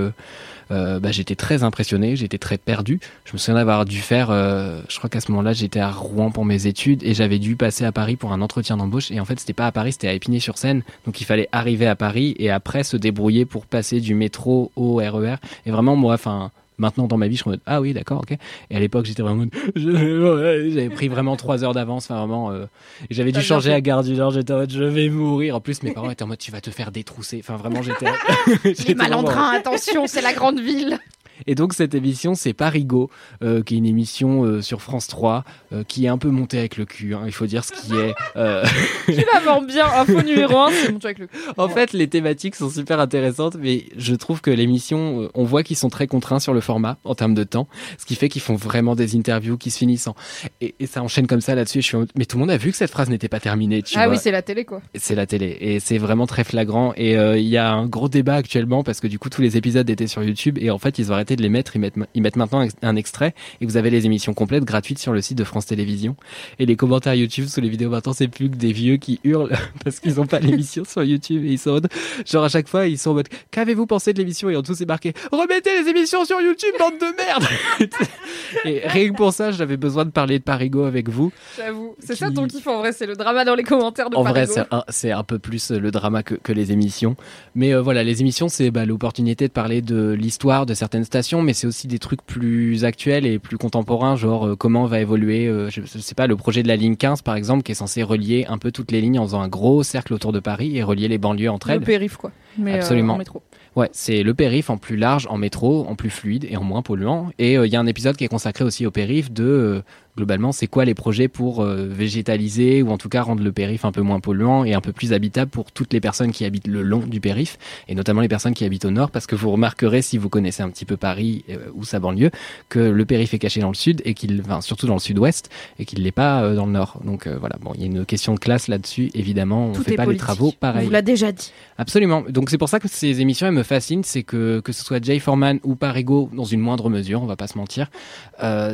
bah, 0.71 1.11
j'étais 1.11 1.35
très 1.35 1.63
impressionné, 1.63 2.17
j'étais 2.17 2.39
très 2.39 2.59
perdu. 2.59 3.01
Je 3.25 3.33
me 3.33 3.39
souviens 3.39 3.55
d'avoir 3.55 3.85
dû 3.85 3.99
faire, 3.99 4.29
je 4.29 4.99
crois 4.99 5.11
qu'à 5.11 5.21
ce 5.21 5.31
moment-là, 5.33 5.53
j'étais 5.53 5.81
à 5.81 5.91
Rouen 5.91 6.31
pour 6.31 6.45
mes 6.45 6.67
études 6.67 7.03
et 7.03 7.15
j'avais 7.15 7.39
dû 7.39 7.57
passer 7.57 7.85
à 7.85 7.93
Paris 7.93 8.17
pour 8.17 8.33
un 8.33 8.41
entretien 8.41 8.77
d'embauche. 8.77 9.11
Et 9.11 9.21
en 9.21 9.25
fait, 9.25 9.39
c'était 9.41 9.53
pas 9.53 9.67
à 9.67 9.73
Paris, 9.73 9.93
c'était 9.93 10.09
à 10.09 10.15
Épinay-sur-Seine. 10.15 10.83
Donc 11.07 11.21
il 11.21 11.25
fallait 11.25 11.49
arriver 11.53 11.87
à 11.87 11.97
Paris 11.97 12.35
et 12.39 12.51
après 12.51 12.85
se 12.85 12.97
débrouiller 12.97 13.45
pour 13.45 13.67
passer 13.67 14.01
du 14.01 14.15
métro 14.15 14.73
au 14.77 14.97
RER. 14.97 15.37
Et 15.67 15.71
vraiment, 15.71 15.97
moi, 15.97 16.15
enfin. 16.15 16.51
Maintenant 16.79 17.07
dans 17.07 17.17
ma 17.19 17.29
vie, 17.29 17.37
je 17.37 17.43
suis 17.43 17.49
en 17.49 17.53
mode 17.53 17.61
ah 17.67 17.81
oui 17.81 17.93
d'accord 17.93 18.21
ok. 18.23 18.37
Et 18.71 18.77
à 18.77 18.81
l'époque 18.81 19.05
j'étais 19.05 19.23
vraiment 19.23 19.43
en 19.43 19.45
mode, 19.45 19.51
je- 19.77 20.71
j'avais 20.75 20.89
pris 20.89 21.09
vraiment 21.09 21.37
trois 21.37 21.63
heures 21.65 21.75
d'avance, 21.75 22.05
enfin 22.11 22.19
vraiment. 22.27 22.51
euh, 22.51 22.65
j'avais 23.11 23.31
dû 23.33 23.41
changer 23.43 23.73
à 23.73 23.81
Gare 23.81 24.03
du 24.03 24.15
Nord. 24.15 24.31
J'étais 24.33 24.53
en 24.53 24.57
mode 24.59 24.71
je 24.73 24.83
vais 24.85 25.09
mourir. 25.09 25.57
En 25.57 25.61
plus 25.61 25.83
mes 25.83 25.93
parents 25.93 26.11
étaient 26.11 26.23
en 26.25 26.29
mode 26.29 26.39
tu 26.39 26.51
vas 26.51 26.61
te 26.61 26.71
faire 26.71 26.91
détrousser. 26.91 27.39
Enfin 27.41 27.57
vraiment 27.57 27.83
j'étais. 27.83 28.07
Les 28.65 28.73
vraiment- 28.95 29.03
malandrins, 29.23 29.51
attention, 29.53 30.07
c'est 30.07 30.23
la 30.23 30.33
grande 30.33 30.61
ville. 30.61 30.99
Et 31.47 31.55
donc 31.55 31.75
cette 31.75 31.95
émission, 31.95 32.35
c'est 32.35 32.53
Parigo, 32.53 33.11
euh, 33.43 33.63
qui 33.63 33.75
est 33.75 33.79
une 33.79 33.87
émission 33.87 34.45
euh, 34.45 34.63
sur 34.63 34.83
France 34.83 35.09
3, 35.09 35.45
euh, 35.73 35.85
qui 35.85 36.05
est 36.05 36.09
un 36.09 36.19
peu 36.19 36.29
montée 36.29 36.59
avec 36.59 36.77
le 36.77 36.85
cul, 36.85 37.15
hein, 37.15 37.23
il 37.27 37.33
faut 37.33 37.47
dire 37.47 37.65
ce 37.65 37.73
qui 37.73 37.95
est. 37.95 38.15
Tu 39.07 39.25
la 39.33 39.41
vends 39.41 39.63
bien. 39.63 39.87
Info 39.87 40.23
numéro 40.23 40.59
1, 40.59 40.71
c'est 40.71 40.93
mon 40.93 40.99
truc 40.99 41.05
avec 41.05 41.19
le 41.19 41.29
en 41.57 41.69
fait, 41.69 41.93
les 41.93 42.09
thématiques 42.09 42.55
sont 42.55 42.71
super 42.71 43.01
intéressantes, 43.01 43.57
mais 43.61 43.85
je 43.97 44.15
trouve 44.15 44.41
que 44.41 44.51
l'émission, 44.51 45.29
on 45.35 45.45
voit 45.45 45.63
qu'ils 45.63 45.77
sont 45.77 45.89
très 45.91 46.07
contraints 46.07 46.41
sur 46.41 46.55
le 46.55 46.61
format 46.61 46.99
en 47.05 47.15
termes 47.15 47.35
de 47.35 47.45
temps, 47.45 47.69
ce 47.99 48.07
qui 48.07 48.15
fait 48.15 48.29
qu'ils 48.29 48.43
font 48.43 48.55
vraiment 48.55 48.95
des 48.95 49.17
interviews 49.17 49.57
qui 49.59 49.71
se 49.71 49.79
finissent 49.79 50.07
en... 50.07 50.15
Et, 50.61 50.75
et 50.81 50.87
ça 50.87 51.03
enchaîne 51.03 51.27
comme 51.27 51.41
ça 51.41 51.55
là-dessus, 51.55 51.79
et 51.79 51.83
je 51.83 51.87
suis 51.87 51.97
en 51.97 52.01
mode, 52.01 52.11
mais 52.17 52.25
tout 52.25 52.37
le 52.37 52.41
monde 52.41 52.51
a 52.51 52.57
vu 52.57 52.71
que 52.71 52.77
cette 52.77 52.91
phrase 52.91 53.09
n'était 53.11 53.29
pas 53.29 53.41
terminée, 53.41 53.83
tu 53.83 53.95
Ah 53.99 54.07
vois. 54.07 54.15
oui, 54.15 54.21
c'est 54.23 54.31
la 54.31 54.43
télé, 54.43 54.65
quoi. 54.65 54.81
C'est 54.95 55.15
la 55.15 55.27
télé 55.27 55.57
et 55.61 55.81
c'est 55.81 55.99
vraiment 55.99 56.27
très 56.27 56.45
flagrant 56.45 56.93
et 56.97 57.13
il 57.15 57.49
y 57.49 57.57
a 57.57 57.71
un 57.73 57.87
gros 57.87 58.09
débat 58.09 58.35
actuellement 58.35 58.83
parce 58.83 59.01
que 59.01 59.07
du 59.07 59.19
coup 59.19 59.29
tous 59.29 59.43
les 59.43 59.57
épisodes 59.57 59.89
étaient 59.89 60.07
sur 60.07 60.23
YouTube 60.23 60.59
et 60.61 60.71
en 60.71 60.79
fait 60.79 60.99
ils 60.99 61.11
ont 61.11 61.15
arrêté 61.15 61.32
de 61.37 61.43
les 61.43 61.49
mettre 61.49 61.77
ils 61.77 61.81
mettent, 61.81 61.95
ils 62.15 62.23
mettent 62.23 62.37
maintenant 62.37 62.67
un 62.83 62.97
extrait 62.97 63.35
et 63.61 63.67
vous 63.67 63.77
avez 63.77 63.91
les 63.91 64.07
émissions 64.07 64.35
complètes 64.35 64.65
gratuites 64.65 64.99
sur 64.99 65.13
le 65.13 65.21
site 65.21 65.39
de 65.39 65.45
France 65.45 65.67
Télévisions. 65.67 66.17
Et 66.59 66.67
les 66.67 66.77
commentaires 66.77 67.15
YouTube 67.15 67.47
sous 67.47 67.61
les 67.61 67.69
vidéos 67.69 67.91
maintenant 67.91 68.13
c'est 68.13 68.29
plus 68.29 68.51
que 68.51 68.57
des 68.57 68.73
vieux 68.73 68.97
qui 68.97 69.21
hurlent 69.25 69.53
parce 69.85 70.01
qu'ils 70.01 70.21
ont 70.21 70.27
pas 70.27 70.39
l'émission 70.41 70.85
sur 70.85 71.03
YouTube 71.03 71.45
et 71.45 71.53
ils 71.53 71.59
sont 71.59 71.71
en 71.71 71.75
mode- 71.75 71.89
genre 72.27 72.45
à 72.45 72.49
chaque 72.49 72.69
fois 72.69 72.87
ils 72.87 72.99
sont 72.99 73.11
en 73.11 73.15
mode 73.15 73.29
qu'avez-vous 73.51 73.87
pensé 73.87 74.13
de 74.13 74.19
l'émission? 74.19 74.51
Et 74.51 74.57
en 74.57 74.63
dessous 74.63 74.75
c'est 74.75 74.87
marqué 74.87 75.13
remettez 75.31 75.83
les 75.83 75.91
émissions 75.91 76.25
sur 76.25 76.41
YouTube 76.41 76.75
bande 76.79 76.99
de 76.99 77.17
merde! 77.17 77.45
Et 78.65 78.83
rien 78.87 79.11
que 79.11 79.17
pour 79.17 79.33
ça 79.33 79.51
j'avais 79.51 79.77
besoin 79.77 80.05
de 80.05 80.11
parler 80.11 80.39
de 80.39 80.45
Parigo 80.45 80.85
avec 80.85 81.09
vous. 81.09 81.33
J'avoue. 81.57 81.95
C'est 81.99 82.17
ça 82.17 82.31
ton 82.31 82.47
kiff 82.47 82.67
en 82.67 82.79
vrai, 82.79 82.93
c'est 82.93 83.07
le 83.07 83.17
drama 83.17 83.45
dans 83.45 83.55
les 83.55 83.63
commentaires 83.65 84.11
de 84.11 84.17
en 84.17 84.23
vrai, 84.23 84.47
c'est 84.89 85.11
un, 85.11 85.19
un 85.19 85.25
peu 85.25 85.39
plus 85.39 85.71
euh, 85.71 85.79
le 85.79 85.91
drama 85.91 86.23
que, 86.23 86.35
que 86.35 86.53
les 86.53 86.73
émissions. 86.73 87.17
Mais 87.55 87.75
euh, 87.75 87.81
voilà, 87.83 88.03
les 88.05 88.21
émissions, 88.21 88.49
c'est 88.49 88.71
bah, 88.71 88.87
l'opportunité 88.87 89.49
de 89.49 89.53
parler 89.53 89.83
de 89.83 90.13
l'histoire 90.13 90.67
de 90.67 90.75
certaines 90.75 91.05
stations, 91.05 91.22
mais 91.43 91.53
c'est 91.53 91.67
aussi 91.67 91.87
des 91.87 91.99
trucs 91.99 92.23
plus 92.23 92.85
actuels 92.85 93.27
et 93.27 93.39
plus 93.39 93.59
contemporains, 93.59 94.17
genre 94.17 94.47
euh, 94.49 94.57
comment 94.57 94.87
va 94.87 95.01
évoluer, 95.01 95.47
euh, 95.47 95.71
je, 95.71 95.83
je 95.83 95.99
sais 95.99 96.15
pas, 96.15 96.27
le 96.27 96.37
projet 96.37 96.63
de 96.63 96.69
la 96.69 96.77
ligne 96.77 96.97
15, 96.97 97.23
par 97.23 97.37
exemple, 97.37 97.63
qui 97.63 97.73
est 97.73 97.77
censé 97.77 98.03
relier 98.03 98.45
un 98.49 98.59
peu 98.59 98.73
toutes 98.73 98.91
les 98.91 99.01
lignes 99.01 99.19
en 99.19 99.25
faisant 99.25 99.41
un 99.41 99.49
gros 99.49 99.83
cercle 99.83 100.15
autour 100.15 100.33
de 100.33 100.41
Paris 100.41 100.77
et 100.77 100.83
relier 100.83 101.09
les 101.09 101.19
banlieues 101.19 101.51
entre 101.51 101.69
Le 101.69 101.75
elles. 101.75 101.81
périph, 101.83 102.17
quoi. 102.17 102.33
Mais, 102.59 102.73
euh, 102.75 102.77
Absolument. 102.77 103.15
en 103.15 103.19
métro. 103.19 103.43
Ouais, 103.75 103.89
c'est 103.93 104.23
le 104.23 104.35
périph 104.35 104.69
en 104.69 104.77
plus 104.77 104.97
large, 104.97 105.27
en 105.31 105.39
métro, 105.39 105.87
en 105.89 105.95
plus 105.95 106.11
fluide 106.11 106.47
et 106.51 106.57
en 106.59 106.63
moins 106.65 106.83
polluant. 106.83 107.31
Et 107.39 107.55
il 107.55 107.67
y 107.73 107.77
a 107.77 107.81
un 107.81 107.87
épisode 107.87 108.17
qui 108.17 108.25
est 108.25 108.29
consacré 108.29 108.65
aussi 108.65 108.85
au 108.85 108.91
périph 108.91 109.33
de 109.33 109.83
globalement 110.17 110.53
c'est 110.53 110.67
quoi 110.67 110.85
les 110.85 110.95
projets 110.95 111.29
pour 111.29 111.63
euh, 111.63 111.89
végétaliser 111.89 112.83
ou 112.83 112.91
en 112.91 112.99
tout 112.99 113.09
cas 113.09 113.23
rendre 113.23 113.43
le 113.43 113.51
périph 113.51 113.87
un 113.87 113.93
peu 113.93 114.03
moins 114.03 114.21
polluant 114.21 114.65
et 114.65 114.75
un 114.75 114.83
peu 114.83 114.93
plus 114.93 115.15
habitable 115.15 115.51
pour 115.51 115.73
toutes 115.73 115.93
les 115.95 116.01
personnes 116.01 116.33
qui 116.33 116.45
habitent 116.45 116.67
le 116.67 116.83
long 116.83 116.99
du 116.99 117.21
périph 117.21 117.59
et 117.89 117.95
notamment 117.95 118.21
les 118.21 118.29
personnes 118.29 118.53
qui 118.53 118.65
habitent 118.67 118.85
au 118.85 118.91
nord 118.91 119.11
parce 119.11 119.27
que 119.27 119.35
vous 119.35 119.51
remarquerez 119.51 120.03
si 120.03 120.19
vous 120.19 120.29
connaissez 120.29 120.63
un 120.63 120.69
petit 120.69 120.85
peu 120.85 120.99
Paris 120.99 121.45
euh, 121.49 121.57
ou 121.75 121.85
sa 121.85 121.99
banlieue 121.99 122.31
que 122.69 122.79
le 122.79 123.05
périph 123.07 123.33
est 123.33 123.39
caché 123.39 123.61
dans 123.61 123.71
le 123.71 123.75
sud 123.75 124.03
et 124.05 124.13
qu'il 124.13 124.43
enfin, 124.45 124.61
surtout 124.61 124.87
dans 124.87 124.95
le 124.95 125.01
sud-ouest 125.01 125.49
et 125.79 125.87
qu'il 125.87 126.03
l'est 126.03 126.13
pas 126.13 126.43
euh, 126.43 126.55
dans 126.55 126.67
le 126.67 126.73
nord. 126.73 127.01
Donc 127.05 127.27
voilà, 127.27 127.57
bon, 127.61 127.73
il 127.75 127.81
y 127.81 127.85
a 127.85 127.87
une 127.87 128.05
question 128.05 128.35
de 128.35 128.39
classe 128.39 128.69
là-dessus 128.69 129.11
évidemment, 129.15 129.69
on 129.69 129.73
Tout 129.73 129.83
fait 129.83 129.97
pas 129.97 130.05
politique. 130.05 130.21
les 130.21 130.27
travaux 130.27 130.53
pareil. 130.53 130.83
On 130.83 130.85
vous 130.87 130.91
l'a 130.91 131.03
déjà 131.03 131.33
dit. 131.33 131.53
Absolument. 131.79 132.23
Donc 132.29 132.51
c'est 132.51 132.59
pour 132.59 132.69
ça 132.69 132.81
que 132.81 132.89
ces 132.89 133.23
émissions 133.23 133.47
elles 133.47 133.55
me 133.55 133.63
fascinent, 133.63 134.05
c'est 134.05 134.25
que 134.25 134.61
que 134.61 134.73
ce 134.73 134.85
soit 134.85 135.03
Jay 135.03 135.19
Foreman 135.19 135.59
ou 135.65 135.75
Parigo 135.75 136.29
dans 136.35 136.45
une 136.45 136.61
moindre 136.61 136.91
mesure, 136.91 137.23
on 137.23 137.27
va 137.27 137.37
pas 137.37 137.47
se 137.47 137.57
mentir, 137.57 137.91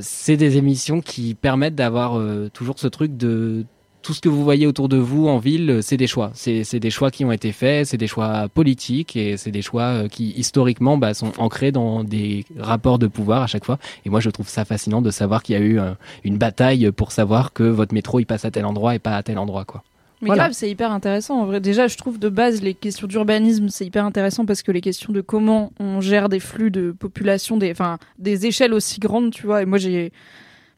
c'est 0.03 0.36
des 0.36 0.57
émissions 0.57 1.01
qui 1.01 1.28
permettent 1.35 1.74
d'avoir 1.74 2.18
euh, 2.18 2.49
toujours 2.53 2.79
ce 2.79 2.89
truc 2.89 3.16
de 3.16 3.64
tout 4.01 4.14
ce 4.14 4.20
que 4.20 4.29
vous 4.29 4.45
voyez 4.45 4.66
autour 4.66 4.89
de 4.89 4.97
vous 4.97 5.29
en 5.29 5.39
ville, 5.39 5.70
euh, 5.70 5.83
c'est 5.83 5.97
des 5.97 6.07
choix. 6.07 6.31
C'est 6.35 6.79
des 6.79 6.91
choix 6.91 7.11
qui 7.11 7.24
ont 7.24 7.33
été 7.33 7.53
faits, 7.53 7.87
c'est 7.87 7.97
des 7.97 8.07
choix 8.07 8.49
politiques 8.49 9.16
et 9.16 9.37
c'est 9.37 9.51
des 9.51 9.62
choix 9.62 9.83
euh, 9.83 10.09
qui 10.09 10.31
historiquement 10.37 10.97
bah, 10.97 11.14
sont 11.14 11.33
ancrés 11.39 11.72
dans 11.72 12.05
des 12.05 12.45
rapports 12.59 12.99
de 12.99 13.07
pouvoir 13.07 13.43
à 13.43 13.47
chaque 13.47 13.64
fois. 13.64 13.79
Et 14.05 14.11
moi 14.11 14.20
je 14.20 14.31
trouve 14.31 14.49
ça 14.49 14.64
fascinant 14.64 15.03
de 15.03 15.11
savoir 15.11 15.43
qu'il 15.43 15.57
y 15.57 15.59
a 15.59 15.62
eu 15.62 15.81
une 16.24 16.39
bataille 16.39 16.91
pour 16.93 17.12
savoir 17.12 17.53
que 17.53 17.64
votre 17.64 17.95
métro 17.95 18.20
il 18.20 18.26
passe 18.26 18.45
à 18.45 18.51
tel 18.51 18.64
endroit 18.64 18.95
et 18.95 18.99
pas 18.99 19.16
à 19.16 19.22
tel 19.22 19.39
endroit 19.39 19.64
quoi. 19.64 19.83
Mais 20.20 20.29
Voilà. 20.29 20.45
grave, 20.45 20.53
c'est 20.53 20.68
hyper 20.68 20.91
intéressant. 20.91 21.41
En 21.41 21.47
vrai, 21.47 21.61
déjà, 21.61 21.87
je 21.87 21.97
trouve 21.97 22.18
de 22.18 22.29
base 22.29 22.61
les 22.61 22.74
questions 22.74 23.07
d'urbanisme, 23.07 23.68
c'est 23.68 23.87
hyper 23.87 24.05
intéressant 24.05 24.47
parce 24.47 24.62
que 24.62 24.72
les 24.72 24.81
questions 24.81 25.12
de 25.12 25.20
comment 25.20 25.72
on 25.79 26.01
gère 26.01 26.29
des 26.29 26.41
flux 26.41 26.72
de 26.72 26.91
population, 26.91 27.57
des, 27.57 27.70
enfin, 27.70 27.99
des 28.18 28.47
échelles 28.47 28.74
aussi 28.74 28.99
grandes, 28.99 29.31
tu 29.31 29.47
vois. 29.47 29.62
Et 29.62 29.64
moi, 29.64 29.79
j'ai, 29.79 30.12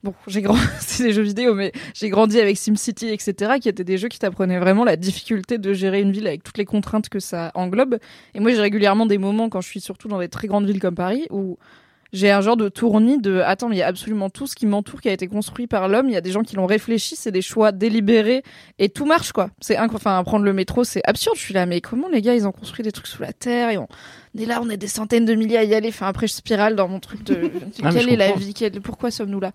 bon, 0.03 0.15
j'ai 0.27 0.43
grandi, 0.43 0.61
c'est 0.81 1.05
des 1.05 1.13
jeux 1.13 1.23
vidéo, 1.23 1.55
mais 1.55 1.73
j'ai 1.95 2.09
grandi 2.09 2.41
avec 2.41 2.57
SimCity, 2.57 3.09
etc., 3.09 3.55
qui 3.61 3.69
étaient 3.69 3.85
des 3.85 3.99
jeux 3.99 4.09
qui 4.09 4.19
t'apprenaient 4.19 4.59
vraiment 4.59 4.85
la 4.85 4.97
difficulté 4.97 5.59
de 5.59 5.73
gérer 5.73 6.01
une 6.01 6.13
ville 6.13 6.27
avec 6.27 6.43
toutes 6.43 6.59
les 6.59 6.65
contraintes 6.65 7.09
que 7.09 7.21
ça 7.21 7.51
englobe. 7.55 7.99
Et 8.35 8.41
moi, 8.41 8.53
j'ai 8.53 8.61
régulièrement 8.61 9.07
des 9.07 9.19
moments 9.19 9.49
quand 9.49 9.61
je 9.61 9.69
suis 9.69 9.81
surtout 9.81 10.09
dans 10.09 10.19
des 10.19 10.29
très 10.29 10.49
grandes 10.49 10.67
villes 10.67 10.81
comme 10.81 10.95
Paris 10.95 11.27
où 11.31 11.59
j'ai 12.13 12.31
un 12.31 12.41
genre 12.41 12.57
de 12.57 12.69
tournis 12.69 13.19
de 13.19 13.41
attends 13.41 13.69
mais 13.69 13.77
il 13.77 13.79
y 13.79 13.83
a 13.83 13.87
absolument 13.87 14.31
tout 14.31 14.47
ce 14.47 14.55
qui 14.57 14.67
m'entoure 14.67 15.01
qui 15.01 15.09
a 15.09 15.13
été 15.13 15.29
construit 15.29 15.67
par 15.67 15.89
l'homme. 15.89 16.09
Il 16.09 16.13
y 16.13 16.17
a 16.17 16.21
des 16.21 16.33
gens 16.33 16.43
qui 16.43 16.57
l'ont 16.57 16.67
réfléchi 16.67 17.15
c'est 17.17 17.31
des 17.31 17.43
choix 17.43 17.73
délibérés 17.73 18.43
et 18.79 18.89
tout 18.89 19.07
marche 19.07 19.33
quoi. 19.33 19.51
C'est 19.61 19.79
enfin 19.79 20.23
prendre 20.25 20.45
le 20.45 20.53
métro 20.53 20.85
c'est 20.85 21.03
absurde. 21.05 21.37
Je 21.37 21.43
suis 21.43 21.55
là 21.55 21.67
mais 21.67 21.81
comment 21.81 22.09
les 22.09 22.21
gars 22.23 22.35
ils 22.35 22.47
ont 22.47 22.53
construit 22.53 22.83
des 22.83 22.93
trucs 22.93 23.07
sous 23.07 23.23
la 23.23 23.33
terre 23.33 23.71
et 23.71 23.79
on 23.79 23.87
est 24.39 24.47
là 24.47 24.61
on 24.63 24.69
est 24.71 24.77
des 24.77 24.89
centaines 24.89 25.25
de 25.25 25.35
milliers 25.35 25.59
à 25.59 25.65
y 25.65 25.75
aller. 25.75 25.89
Enfin 25.89 26.07
après 26.09 26.27
je 26.27 26.33
spirale 26.33 26.75
dans 26.77 26.89
mon 26.89 27.01
truc 27.01 27.23
de 27.25 27.51
Ah, 27.83 27.91
quelle 27.93 28.03
je 28.05 28.09
est 28.11 28.17
la 28.17 28.33
vie? 28.33 28.55
Quelle- 28.55 28.81
pourquoi 28.81 29.11
sommes-nous 29.11 29.41
là? 29.41 29.53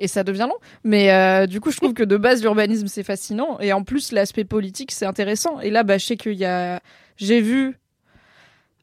Et 0.00 0.08
ça 0.08 0.24
devient 0.24 0.46
long. 0.48 0.56
Mais 0.84 1.12
euh, 1.12 1.46
du 1.46 1.60
coup 1.60 1.70
je 1.70 1.76
trouve 1.76 1.92
que 1.94 2.02
de 2.04 2.16
base 2.16 2.42
l'urbanisme 2.42 2.86
c'est 2.86 3.02
fascinant. 3.02 3.58
Et 3.60 3.72
en 3.72 3.82
plus 3.84 4.12
l'aspect 4.12 4.44
politique 4.44 4.92
c'est 4.92 5.06
intéressant. 5.06 5.60
Et 5.60 5.70
là 5.70 5.82
bah 5.82 5.98
je 5.98 6.06
sais 6.06 6.16
qu'il 6.16 6.34
y 6.34 6.44
a 6.46 6.80
j'ai 7.16 7.40
vu 7.40 7.76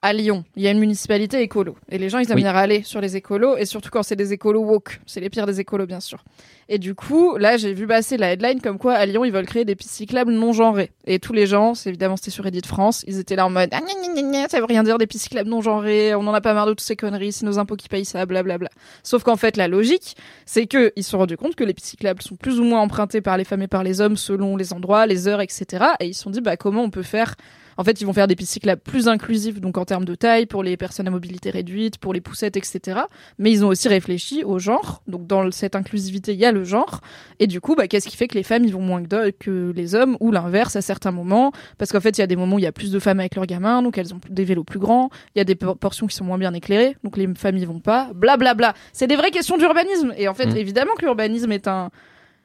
à 0.06 0.14
Lyon, 0.14 0.44
il 0.56 0.62
y 0.62 0.68
a 0.68 0.72
une 0.72 0.78
municipalité 0.80 1.42
écolo. 1.42 1.76
Et 1.90 1.98
les 1.98 2.10
gens, 2.10 2.20
ils 2.20 2.30
aiment 2.30 2.36
Oui. 2.36 2.44
bien 2.44 2.52
râler 2.52 2.84
sur 2.84 3.02
les 3.02 3.16
écolos, 3.16 3.58
et 3.58 3.66
surtout 3.66 3.90
quand 3.92 4.04
c'est 4.04 4.16
des 4.16 4.34
écolos 4.34 4.62
woke. 4.62 5.02
C'est 5.08 5.20
les 5.20 5.30
pires 5.32 5.48
des 5.48 5.60
écolos, 5.60 5.88
bien 5.88 6.00
sûr. 6.00 6.24
Et 6.70 6.78
du 6.78 6.94
coup, 6.96 7.38
là, 7.38 7.58
j'ai 7.58 7.74
vu 7.74 7.88
passer 7.88 8.16
la 8.18 8.32
headline 8.34 8.62
comme 8.62 8.78
quoi 8.78 8.94
à 8.94 9.06
Lyon, 9.06 9.26
ils 9.26 9.32
veulent 9.32 9.46
créer 9.46 9.66
des 9.66 9.76
pistes 9.76 9.92
cyclables 9.92 10.32
non 10.32 10.54
genrées. 10.54 10.92
Et 11.06 11.18
tous 11.20 11.34
les 11.34 11.48
gens, 11.48 11.74
c'est 11.74 11.90
évidemment, 11.90 12.18
c'était 12.18 12.32
sur 12.32 12.44
Reddit 12.44 12.62
France, 12.66 13.04
ils 13.08 13.20
étaient 13.20 13.36
là 13.36 13.46
en 13.46 13.50
mode, 13.50 13.70
ah, 13.72 13.80
gna, 13.82 14.14
gna, 14.14 14.22
gna, 14.22 14.48
ça 14.48 14.60
veut 14.60 14.66
rien 14.66 14.84
dire 14.84 14.98
des 15.00 15.08
pistes 15.08 15.24
cyclables 15.24 15.50
non 15.50 15.62
genrées, 15.62 16.14
on 16.16 16.26
en 16.28 16.34
a 16.34 16.42
pas 16.42 16.54
marre 16.54 16.66
de 16.68 16.72
toutes 16.72 16.82
ces 16.82 16.96
conneries, 16.96 17.32
c'est 17.32 17.46
nos 17.46 17.58
impôts 17.60 17.76
qui 17.76 17.88
payent 17.90 18.06
ça, 18.06 18.26
blablabla. 18.28 18.70
Sauf 19.04 19.24
qu'en 19.24 19.36
fait, 19.38 19.58
la 19.58 19.68
logique, 19.68 20.16
c'est 20.46 20.68
que 20.68 20.94
ils 20.96 21.04
se 21.04 21.12
sont 21.12 21.18
rendus 21.18 21.38
compte 21.38 21.56
que 21.56 21.64
les 21.64 21.74
pistes 21.74 21.90
cyclables 21.90 22.22
sont 22.22 22.36
plus 22.36 22.60
ou 22.60 22.64
moins 22.64 22.82
empruntées 22.82 23.22
par 23.22 23.38
les 23.38 23.44
femmes 23.44 23.64
et 23.64 23.68
par 23.68 23.84
les 23.84 24.02
hommes 24.02 24.18
selon 24.18 24.56
les 24.56 24.72
endroits, 24.74 25.06
les 25.08 25.28
heures, 25.28 25.42
etc. 25.42 25.86
Et 26.00 26.08
ils 26.08 26.14
se 26.14 26.22
sont 26.24 26.30
dit, 26.30 26.42
bah, 26.42 26.58
comment 26.58 26.84
on 26.84 26.90
peut 26.92 27.02
faire 27.04 27.36
en 27.78 27.84
fait, 27.84 28.00
ils 28.02 28.06
vont 28.06 28.14
faire 28.14 28.28
des 28.28 28.36
pistes 28.36 28.54
cyclables 28.54 28.82
plus 28.82 29.08
inclusives, 29.08 29.60
donc 29.60 29.78
en 29.78 29.86
termes 29.86 30.06
de 30.06 30.16
taille, 30.16 30.46
pour 30.46 30.64
les 30.64 30.78
personnes 30.78 31.08
à 31.08 31.12
mobilité 31.12 31.50
réduite, 31.50 31.98
pour 31.98 32.14
les 32.14 32.22
poussettes, 32.22 32.58
etc. 32.58 33.02
Mais 33.40 33.52
ils 33.52 33.66
ont 33.66 33.68
aussi 33.70 33.88
réfléchi 33.88 34.44
au 34.44 34.60
genre. 34.60 35.02
Donc 35.08 35.28
dans 35.28 35.50
cette 35.52 35.76
inclusivité, 35.76 36.34
il 36.34 36.40
y 36.40 36.46
a 36.46 36.52
le 36.52 36.64
genre. 36.64 37.02
Et 37.40 37.48
du 37.48 37.60
coup, 37.62 37.76
bah, 37.76 37.88
qu'est-ce 37.88 38.08
qui 38.08 38.16
fait 38.18 38.28
que 38.28 38.36
les 38.36 38.44
femmes, 38.44 38.64
ils 38.66 38.74
vont 38.74 38.82
moins 38.82 39.04
que, 39.04 39.74
les 39.76 39.96
hommes, 39.96 40.18
ou 40.20 40.32
l'inverse 40.32 40.76
à 40.76 40.82
certains 40.82 41.12
moments? 41.12 41.52
Parce 41.78 41.92
qu'en 41.92 42.00
fait, 42.02 42.18
il 42.18 42.22
y 42.22 42.24
a 42.24 42.28
des 42.28 42.36
moments 42.36 42.56
où 42.56 42.60
il 42.60 42.64
y 42.64 42.68
a 42.68 42.72
plus 42.72 42.92
de 42.92 43.00
femmes 43.00 43.20
avec 43.20 43.36
leurs 43.36 43.46
gamins, 43.46 43.82
donc 43.82 43.98
elles 43.98 44.14
ont 44.14 44.20
des 44.30 44.44
vélos 44.46 44.64
plus 44.64 44.80
grands. 44.80 45.10
Il 45.36 45.40
y 45.40 45.42
a 45.42 45.46
des 45.46 45.56
por- 45.56 45.78
portions 45.78 46.08
qui 46.08 46.16
sont 46.16 46.26
moins 46.26 46.38
bien 46.38 46.54
éclairées, 46.54 46.96
donc 47.04 47.18
les 47.18 47.28
femmes 47.36 47.58
y 47.58 47.66
vont 47.66 47.80
pas. 47.80 48.12
Bla 48.14 48.38
bla 48.38 48.54
bla. 48.54 48.74
C'est 48.94 49.08
des 49.08 49.16
vraies 49.16 49.32
questions 49.32 49.58
d'urbanisme. 49.58 50.14
Et 50.18 50.28
en 50.28 50.34
fait, 50.34 50.48
Mm. 50.48 50.58
évidemment 50.58 50.94
que 50.98 51.04
l'urbanisme 51.06 51.52
est 51.52 51.68
un 51.68 51.90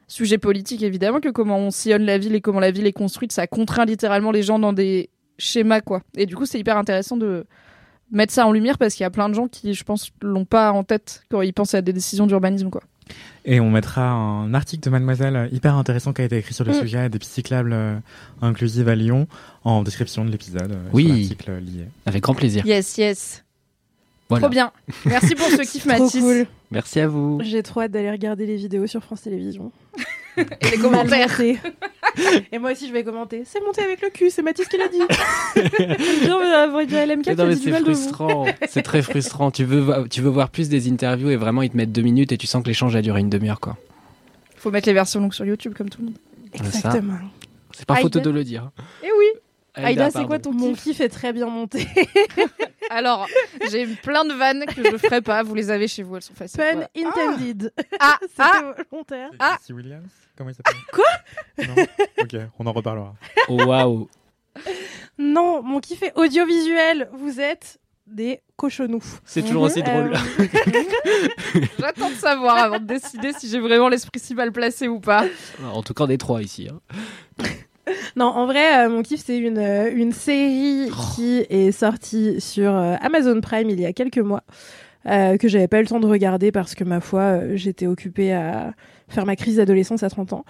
sujet 0.07 0.37
politique 0.37 0.83
évidemment 0.83 1.21
que 1.21 1.29
comment 1.29 1.57
on 1.57 1.71
sillonne 1.71 2.03
la 2.03 2.17
ville 2.17 2.35
et 2.35 2.41
comment 2.41 2.59
la 2.59 2.71
ville 2.71 2.85
est 2.85 2.91
construite, 2.91 3.31
ça 3.31 3.47
contraint 3.47 3.85
littéralement 3.85 4.31
les 4.31 4.43
gens 4.43 4.59
dans 4.59 4.73
des 4.73 5.09
schémas 5.41 5.81
quoi. 5.81 6.01
Et 6.15 6.25
du 6.25 6.35
coup, 6.35 6.45
c'est 6.45 6.59
hyper 6.59 6.77
intéressant 6.77 7.17
de 7.17 7.45
mettre 8.11 8.33
ça 8.33 8.45
en 8.45 8.51
lumière 8.51 8.77
parce 8.77 8.93
qu'il 8.93 9.03
y 9.03 9.05
a 9.05 9.09
plein 9.09 9.29
de 9.29 9.33
gens 9.33 9.47
qui, 9.47 9.73
je 9.73 9.83
pense, 9.83 10.11
l'ont 10.21 10.45
pas 10.45 10.71
en 10.71 10.83
tête 10.83 11.23
quand 11.31 11.41
ils 11.41 11.53
pensent 11.53 11.73
à 11.73 11.81
des 11.81 11.93
décisions 11.93 12.27
d'urbanisme 12.27 12.69
quoi. 12.69 12.81
Et 13.43 13.59
on 13.59 13.69
mettra 13.71 14.09
un 14.09 14.53
article 14.53 14.83
de 14.85 14.89
Mademoiselle 14.89 15.49
hyper 15.51 15.75
intéressant 15.75 16.13
qui 16.13 16.21
a 16.21 16.25
été 16.25 16.37
écrit 16.37 16.53
sur 16.53 16.63
le 16.63 16.71
Mm. 16.71 16.79
sujet 16.81 17.09
des 17.09 17.19
pistes 17.19 17.33
cyclables 17.33 17.73
euh, 17.73 17.97
inclusives 18.41 18.87
à 18.87 18.95
Lyon 18.95 19.27
en 19.63 19.81
description 19.83 20.23
de 20.23 20.29
l'épisode. 20.31 20.71
euh, 20.71 20.89
Oui. 20.93 21.05
sur 21.07 21.15
l'article 21.15 21.51
lié. 21.63 21.85
Avec 22.05 22.23
grand 22.23 22.35
plaisir. 22.35 22.65
Yes, 22.65 22.97
yes. 22.97 23.43
Voilà. 24.29 24.43
Trop 24.43 24.49
bien. 24.51 24.71
Merci 25.05 25.35
pour 25.35 25.47
ce 25.47 25.61
kiff, 25.69 25.83
Trop 25.87 26.03
Mathis. 26.03 26.21
cool. 26.21 26.45
Merci 26.69 26.99
à 27.01 27.07
vous. 27.07 27.39
J'ai 27.43 27.63
trop 27.63 27.81
hâte 27.81 27.91
d'aller 27.91 28.11
regarder 28.11 28.45
les 28.45 28.55
vidéos 28.55 28.87
sur 28.87 29.03
France 29.03 29.23
Télévisions. 29.23 29.71
Et 30.37 30.69
les 30.71 30.77
commentaires. 30.77 31.39
Et 32.51 32.59
moi 32.59 32.71
aussi, 32.71 32.87
je 32.87 32.93
vais 32.93 33.03
commenter. 33.03 33.43
C'est 33.45 33.61
monté 33.61 33.81
avec 33.81 34.01
le 34.01 34.09
cul, 34.09 34.29
c'est 34.29 34.41
Mathis 34.41 34.67
qui 34.67 34.77
l'a 34.77 34.87
dit. 34.87 35.01
C'est 37.23 37.81
frustrant. 37.81 38.45
c'est 38.67 38.81
très 38.81 39.01
frustrant. 39.01 39.51
Tu 39.51 39.63
veux, 39.63 40.07
tu 40.09 40.21
veux 40.21 40.29
voir 40.29 40.49
plus 40.49 40.69
des 40.69 40.89
interviews 40.89 41.29
et 41.29 41.35
vraiment 41.35 41.61
ils 41.61 41.69
te 41.69 41.77
mettent 41.77 41.91
deux 41.91 42.01
minutes 42.01 42.31
et 42.31 42.37
tu 42.37 42.47
sens 42.47 42.63
que 42.63 42.67
l'échange 42.67 42.95
a 42.95 43.01
duré 43.01 43.19
une 43.19 43.29
demi-heure 43.29 43.59
quoi. 43.59 43.77
Faut 44.57 44.71
mettre 44.71 44.87
les 44.87 44.93
versions 44.93 45.19
longues 45.19 45.33
sur 45.33 45.45
YouTube 45.45 45.73
comme 45.75 45.89
tout 45.89 46.01
le 46.01 46.07
monde. 46.07 46.17
Exactement. 46.53 47.17
C'est 47.71 47.85
pas 47.85 47.95
faute 47.95 48.17
de 48.17 48.29
le 48.29 48.43
dire. 48.43 48.71
Et 49.03 49.09
oui. 49.17 49.25
Aïda, 49.73 49.87
Aïda, 50.05 50.11
c'est 50.11 50.25
quoi 50.25 50.37
ton 50.39 50.51
Mon 50.51 50.73
kiff 50.73 50.99
est 50.99 51.07
très 51.09 51.31
bien 51.31 51.47
monté. 51.47 51.87
Alors, 52.89 53.25
j'ai 53.69 53.85
plein 53.87 54.25
de 54.25 54.33
vannes 54.33 54.65
que 54.65 54.83
je 54.83 54.97
ferai 54.97 55.21
pas. 55.21 55.43
Vous 55.43 55.55
les 55.55 55.69
avez 55.71 55.87
chez 55.87 56.03
vous, 56.03 56.17
elles 56.17 56.21
sont 56.21 56.33
faciles. 56.33 56.59
Pun 56.59 56.73
Voilà. 56.73 56.89
intended. 57.09 57.73
Ah, 57.99 58.17
C'était 58.21 58.33
ah, 58.39 58.73
volontaire. 58.91 59.29
Ah. 59.39 59.57
Jesse 59.61 59.69
Williams? 59.75 60.11
Comment 60.37 60.49
il 60.49 60.55
s'appelle? 60.55 60.75
Quoi? 60.91 61.65
Non 61.65 61.85
Ok, 62.21 62.35
on 62.59 62.65
en 62.67 62.73
reparlera. 62.73 63.15
Oh, 63.47 63.63
Waouh. 63.63 64.09
Non, 65.17 65.61
mon 65.63 65.79
kiff 65.79 66.03
est 66.03 66.13
audiovisuel. 66.17 67.09
Vous 67.13 67.39
êtes 67.39 67.79
des 68.07 68.41
cochonous. 68.57 69.03
C'est 69.23 69.41
toujours 69.43 69.63
aussi 69.63 69.81
drôle. 69.83 70.13
Euh, 70.13 70.45
J'attends 71.79 72.09
de 72.09 72.15
savoir 72.15 72.57
avant 72.57 72.79
de 72.79 72.85
décider 72.85 73.31
si 73.31 73.47
j'ai 73.47 73.59
vraiment 73.59 73.87
l'esprit 73.87 74.19
si 74.19 74.35
mal 74.35 74.51
placé 74.51 74.89
ou 74.89 74.99
pas. 74.99 75.25
En 75.63 75.81
tout 75.81 75.93
cas, 75.93 76.07
des 76.07 76.17
trois 76.17 76.41
ici. 76.41 76.67
hein. 76.69 76.81
Non, 78.15 78.25
en 78.25 78.45
vrai, 78.45 78.85
euh, 78.85 78.89
mon 78.89 79.01
kiff, 79.01 79.21
c'est 79.25 79.37
une, 79.37 79.57
euh, 79.57 79.91
une 79.93 80.11
série 80.11 80.89
qui 81.15 81.45
est 81.49 81.71
sortie 81.71 82.39
sur 82.39 82.75
euh, 82.75 82.95
Amazon 83.01 83.39
Prime 83.41 83.69
il 83.69 83.79
y 83.79 83.85
a 83.85 83.93
quelques 83.93 84.17
mois, 84.19 84.43
euh, 85.07 85.37
que 85.37 85.47
j'avais 85.47 85.67
pas 85.67 85.79
eu 85.79 85.81
le 85.81 85.87
temps 85.87 85.99
de 85.99 86.07
regarder 86.07 86.51
parce 86.51 86.75
que, 86.75 86.83
ma 86.83 86.99
foi, 87.01 87.55
j'étais 87.55 87.87
occupée 87.87 88.33
à 88.33 88.73
faire 89.07 89.25
ma 89.25 89.35
crise 89.35 89.57
d'adolescence 89.57 90.03
à 90.03 90.09
30 90.09 90.33
ans. 90.33 90.45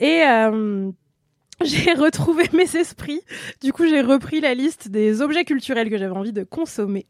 Et 0.00 0.22
j'ai 1.64 1.92
retrouvé 1.92 2.44
mes 2.52 2.76
esprits. 2.76 3.20
Du 3.62 3.72
coup, 3.72 3.86
j'ai 3.86 4.00
repris 4.00 4.40
la 4.40 4.54
liste 4.54 4.88
des 4.88 5.20
objets 5.22 5.44
culturels 5.44 5.90
que 5.90 5.98
j'avais 5.98 6.16
envie 6.16 6.32
de 6.32 6.44
consommer. 6.44 7.06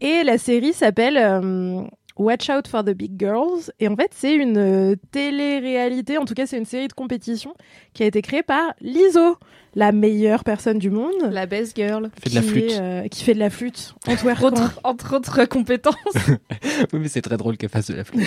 Et 0.00 0.22
la 0.22 0.38
série 0.38 0.72
s'appelle 0.72 1.18
Watch 2.18 2.50
Out 2.50 2.68
for 2.68 2.82
the 2.84 2.90
Big 2.90 3.18
Girls. 3.18 3.70
Et 3.80 3.88
en 3.88 3.96
fait, 3.96 4.10
c'est 4.12 4.34
une 4.34 4.58
euh, 4.58 4.96
télé-réalité, 5.12 6.18
en 6.18 6.24
tout 6.24 6.34
cas, 6.34 6.46
c'est 6.46 6.58
une 6.58 6.64
série 6.64 6.88
de 6.88 6.92
compétition 6.92 7.54
qui 7.94 8.02
a 8.02 8.06
été 8.06 8.22
créée 8.22 8.42
par 8.42 8.74
Liso, 8.80 9.36
la 9.78 9.92
meilleure 9.92 10.42
personne 10.42 10.80
du 10.80 10.90
monde. 10.90 11.14
La 11.30 11.46
best 11.46 11.76
girl. 11.76 12.10
Fait 12.20 12.30
de 12.30 12.34
la 12.34 12.40
qui 12.40 12.48
flûte. 12.48 12.72
est, 12.72 12.80
euh, 12.80 13.06
qui 13.06 13.22
fait 13.22 13.34
de 13.34 13.38
la 13.38 13.48
flûte. 13.48 13.94
En 14.08 14.12
Entre 14.12 14.44
autres, 14.44 14.80
entre 14.82 15.16
autres 15.16 15.44
compétences. 15.44 15.94
Oui, 16.92 17.00
mais 17.00 17.08
c'est 17.08 17.22
très 17.22 17.36
drôle 17.36 17.56
qu'elle 17.56 17.70
fasse 17.70 17.90
de 17.90 17.94
la 17.94 18.04
flûte. 18.04 18.26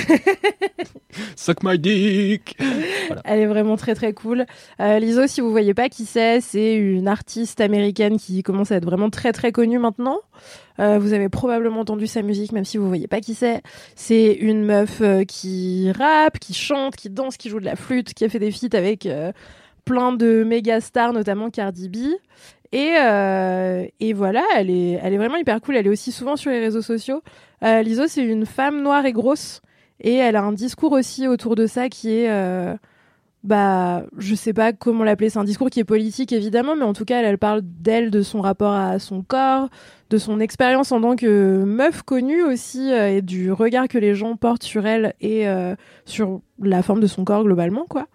Suck 1.35 1.63
my 1.63 1.77
dick. 1.77 2.57
Elle 3.25 3.39
est 3.39 3.45
vraiment 3.47 3.75
très 3.75 3.95
très 3.95 4.13
cool. 4.13 4.45
Euh, 4.79 4.99
Lizzo, 4.99 5.27
si 5.27 5.41
vous 5.41 5.51
voyez 5.51 5.73
pas 5.73 5.89
qui 5.89 6.05
c'est, 6.05 6.41
c'est 6.41 6.75
une 6.75 7.07
artiste 7.07 7.59
américaine 7.59 8.17
qui 8.17 8.43
commence 8.43 8.71
à 8.71 8.75
être 8.75 8.85
vraiment 8.85 9.09
très 9.09 9.33
très 9.33 9.51
connue 9.51 9.79
maintenant. 9.79 10.19
Euh, 10.79 10.99
vous 10.99 11.13
avez 11.13 11.29
probablement 11.29 11.81
entendu 11.81 12.07
sa 12.07 12.21
musique, 12.21 12.51
même 12.51 12.65
si 12.65 12.77
vous 12.77 12.87
voyez 12.87 13.07
pas 13.07 13.19
qui 13.19 13.35
c'est. 13.35 13.61
C'est 13.95 14.33
une 14.33 14.63
meuf 14.63 15.01
euh, 15.01 15.23
qui 15.23 15.91
rappe, 15.91 16.39
qui 16.39 16.53
chante, 16.53 16.95
qui 16.95 17.09
danse, 17.09 17.37
qui 17.37 17.49
joue 17.49 17.59
de 17.59 17.65
la 17.65 17.75
flûte, 17.75 18.13
qui 18.13 18.25
a 18.25 18.29
fait 18.29 18.39
des 18.39 18.51
feats 18.51 18.75
avec 18.75 19.05
euh, 19.05 19.31
plein 19.85 20.13
de 20.13 20.43
méga 20.43 20.81
stars, 20.81 21.13
notamment 21.13 21.49
Cardi 21.49 21.89
B. 21.89 21.97
Et, 22.73 22.95
euh, 23.01 23.85
et 23.99 24.13
voilà, 24.13 24.43
elle 24.55 24.69
est, 24.69 24.99
elle 25.03 25.13
est 25.13 25.17
vraiment 25.17 25.35
hyper 25.35 25.59
cool. 25.61 25.75
Elle 25.75 25.87
est 25.87 25.89
aussi 25.91 26.11
souvent 26.11 26.35
sur 26.35 26.51
les 26.51 26.59
réseaux 26.59 26.81
sociaux. 26.81 27.21
Euh, 27.63 27.81
Lizzo, 27.81 28.07
c'est 28.07 28.23
une 28.23 28.45
femme 28.45 28.81
noire 28.81 29.05
et 29.05 29.11
grosse. 29.11 29.61
Et 29.99 30.15
elle 30.15 30.35
a 30.35 30.41
un 30.41 30.53
discours 30.53 30.93
aussi 30.93 31.27
autour 31.27 31.55
de 31.55 31.67
ça 31.67 31.89
qui 31.89 32.11
est, 32.11 32.31
euh, 32.31 32.75
bah, 33.43 34.03
je 34.17 34.35
sais 34.35 34.53
pas 34.53 34.73
comment 34.73 35.03
l'appeler. 35.03 35.29
C'est 35.29 35.39
un 35.39 35.43
discours 35.43 35.69
qui 35.69 35.79
est 35.79 35.85
politique 35.85 36.31
évidemment, 36.31 36.75
mais 36.75 36.83
en 36.83 36.93
tout 36.93 37.05
cas, 37.05 37.19
elle, 37.19 37.25
elle 37.25 37.37
parle 37.37 37.61
d'elle, 37.63 38.09
de 38.09 38.21
son 38.21 38.41
rapport 38.41 38.73
à 38.73 38.99
son 38.99 39.21
corps, 39.21 39.69
de 40.09 40.17
son 40.17 40.39
expérience 40.39 40.91
en 40.91 41.01
tant 41.01 41.15
que 41.15 41.63
meuf 41.63 42.03
connue 42.03 42.41
aussi, 42.43 42.91
euh, 42.91 43.17
et 43.17 43.21
du 43.21 43.51
regard 43.51 43.87
que 43.87 43.97
les 43.97 44.15
gens 44.15 44.35
portent 44.35 44.63
sur 44.63 44.85
elle 44.85 45.13
et 45.21 45.47
euh, 45.47 45.75
sur 46.05 46.41
la 46.61 46.81
forme 46.83 46.99
de 46.99 47.07
son 47.07 47.23
corps 47.23 47.43
globalement, 47.43 47.85
quoi. 47.87 48.07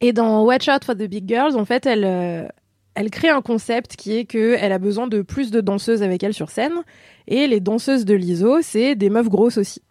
Et 0.00 0.12
dans 0.12 0.44
Watch 0.44 0.68
Out 0.68 0.84
for 0.84 0.94
the 0.94 1.04
Big 1.04 1.28
Girls, 1.28 1.56
en 1.56 1.64
fait, 1.64 1.86
elle, 1.86 2.04
euh, 2.04 2.46
elle 2.94 3.10
crée 3.10 3.28
un 3.28 3.42
concept 3.42 3.96
qui 3.96 4.16
est 4.16 4.24
que 4.24 4.56
elle 4.58 4.72
a 4.72 4.78
besoin 4.78 5.06
de 5.06 5.22
plus 5.22 5.50
de 5.50 5.60
danseuses 5.60 6.02
avec 6.02 6.22
elle 6.22 6.34
sur 6.34 6.50
scène. 6.50 6.74
Et 7.26 7.46
les 7.46 7.60
danseuses 7.60 8.04
de 8.04 8.14
l'ISO, 8.14 8.58
c'est 8.62 8.94
des 8.94 9.10
meufs 9.10 9.28
grosses 9.28 9.58
aussi. 9.58 9.82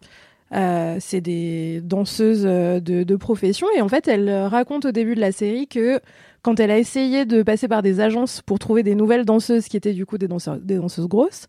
Euh, 0.54 0.96
c'est 1.00 1.20
des 1.20 1.80
danseuses 1.82 2.44
euh, 2.46 2.80
de, 2.80 3.16
profession. 3.16 3.66
Et 3.76 3.80
en 3.80 3.88
fait, 3.88 4.06
elle 4.06 4.30
raconte 4.30 4.84
au 4.84 4.92
début 4.92 5.14
de 5.14 5.20
la 5.20 5.32
série 5.32 5.66
que 5.66 6.00
quand 6.42 6.60
elle 6.60 6.70
a 6.70 6.78
essayé 6.78 7.24
de 7.24 7.42
passer 7.42 7.66
par 7.66 7.82
des 7.82 8.00
agences 8.00 8.42
pour 8.42 8.58
trouver 8.58 8.84
des 8.84 8.94
nouvelles 8.94 9.24
danseuses 9.24 9.66
qui 9.66 9.76
étaient 9.76 9.92
du 9.92 10.06
coup 10.06 10.18
des, 10.18 10.28
danseuses 10.28 11.08
grosses, 11.08 11.46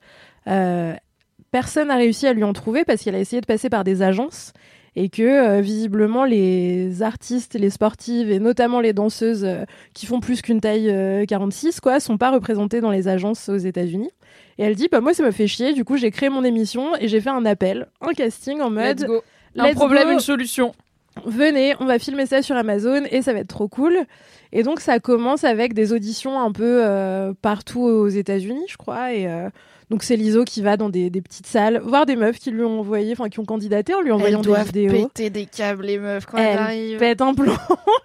personne 1.51 1.89
n'a 1.89 1.95
réussi 1.95 2.25
à 2.25 2.33
lui 2.33 2.43
en 2.43 2.53
trouver 2.53 2.83
parce 2.85 3.03
qu'elle 3.03 3.15
a 3.15 3.19
essayé 3.19 3.39
de 3.39 3.45
passer 3.45 3.69
par 3.69 3.83
des 3.83 4.01
agences 4.01 4.53
et 4.99 5.09
que 5.09 5.21
euh, 5.21 5.61
visiblement 5.61 6.25
les 6.25 7.03
artistes, 7.03 7.53
les 7.53 7.69
sportives 7.69 8.31
et 8.31 8.39
notamment 8.39 8.79
les 8.79 8.93
danseuses 8.93 9.43
euh, 9.45 9.63
qui 9.93 10.07
font 10.07 10.19
plus 10.19 10.41
qu'une 10.41 10.59
taille 10.59 10.89
euh, 10.89 11.23
46 11.25 11.79
quoi, 11.81 11.99
sont 11.99 12.17
pas 12.17 12.31
représentées 12.31 12.81
dans 12.81 12.89
les 12.89 13.07
agences 13.07 13.47
aux 13.47 13.57
États-Unis. 13.57 14.09
Et 14.57 14.63
elle 14.63 14.73
dit 14.73 14.87
bah 14.91 14.99
moi 14.99 15.13
ça 15.13 15.21
me 15.21 15.29
fait 15.29 15.45
chier, 15.45 15.73
du 15.73 15.85
coup 15.85 15.97
j'ai 15.97 16.09
créé 16.09 16.29
mon 16.29 16.43
émission 16.43 16.95
et 16.99 17.07
j'ai 17.07 17.21
fait 17.21 17.29
un 17.29 17.45
appel, 17.45 17.89
un 18.01 18.11
casting 18.13 18.59
en 18.59 18.71
mode 18.71 19.01
Let's 19.01 19.07
go. 19.07 19.23
Un 19.59 19.67
let's 19.67 19.75
problème, 19.75 20.07
go. 20.07 20.13
une 20.13 20.19
solution. 20.19 20.73
venez, 21.25 21.75
on 21.79 21.85
va 21.85 21.99
filmer 21.99 22.25
ça 22.25 22.41
sur 22.41 22.55
Amazon 22.55 23.03
et 23.11 23.21
ça 23.21 23.33
va 23.33 23.39
être 23.39 23.49
trop 23.49 23.67
cool. 23.67 23.99
Et 24.51 24.63
donc 24.63 24.79
ça 24.79 24.99
commence 24.99 25.43
avec 25.43 25.75
des 25.75 25.93
auditions 25.93 26.39
un 26.39 26.51
peu 26.51 26.81
euh, 26.83 27.33
partout 27.39 27.81
aux 27.81 28.07
États-Unis, 28.07 28.65
je 28.67 28.77
crois. 28.77 29.13
Et 29.13 29.27
euh, 29.27 29.49
donc 29.89 30.03
c'est 30.03 30.15
Liso 30.15 30.43
qui 30.43 30.61
va 30.61 30.75
dans 30.77 30.89
des, 30.89 31.09
des 31.09 31.21
petites 31.21 31.47
salles 31.47 31.79
voir 31.83 32.05
des 32.05 32.15
meufs 32.15 32.39
qui 32.39 32.51
lui 32.51 32.63
ont 32.63 32.79
envoyé, 32.81 33.13
enfin 33.13 33.29
qui 33.29 33.39
ont 33.39 33.45
candidaté 33.45 33.93
en 33.93 34.01
lui 34.01 34.11
envoyant 34.11 34.39
Elles 34.39 34.43
des 34.43 34.47
doivent 34.49 34.65
vidéos. 34.73 35.07
péter 35.07 35.29
des 35.29 35.45
câbles, 35.45 35.85
les 35.85 35.97
meufs, 35.99 36.25
quand 36.25 36.37
elles, 36.37 36.45
Elles 36.51 36.57
arrivent. 36.59 36.97
pètent 36.99 37.21
un 37.21 37.33
plomb. 37.33 37.55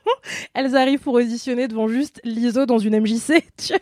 elles 0.54 0.76
arrivent 0.76 1.00
pour 1.00 1.14
auditionner 1.14 1.66
devant 1.68 1.88
juste 1.88 2.20
Liso 2.24 2.66
dans 2.66 2.78
une 2.78 3.00
MJC. 3.00 3.44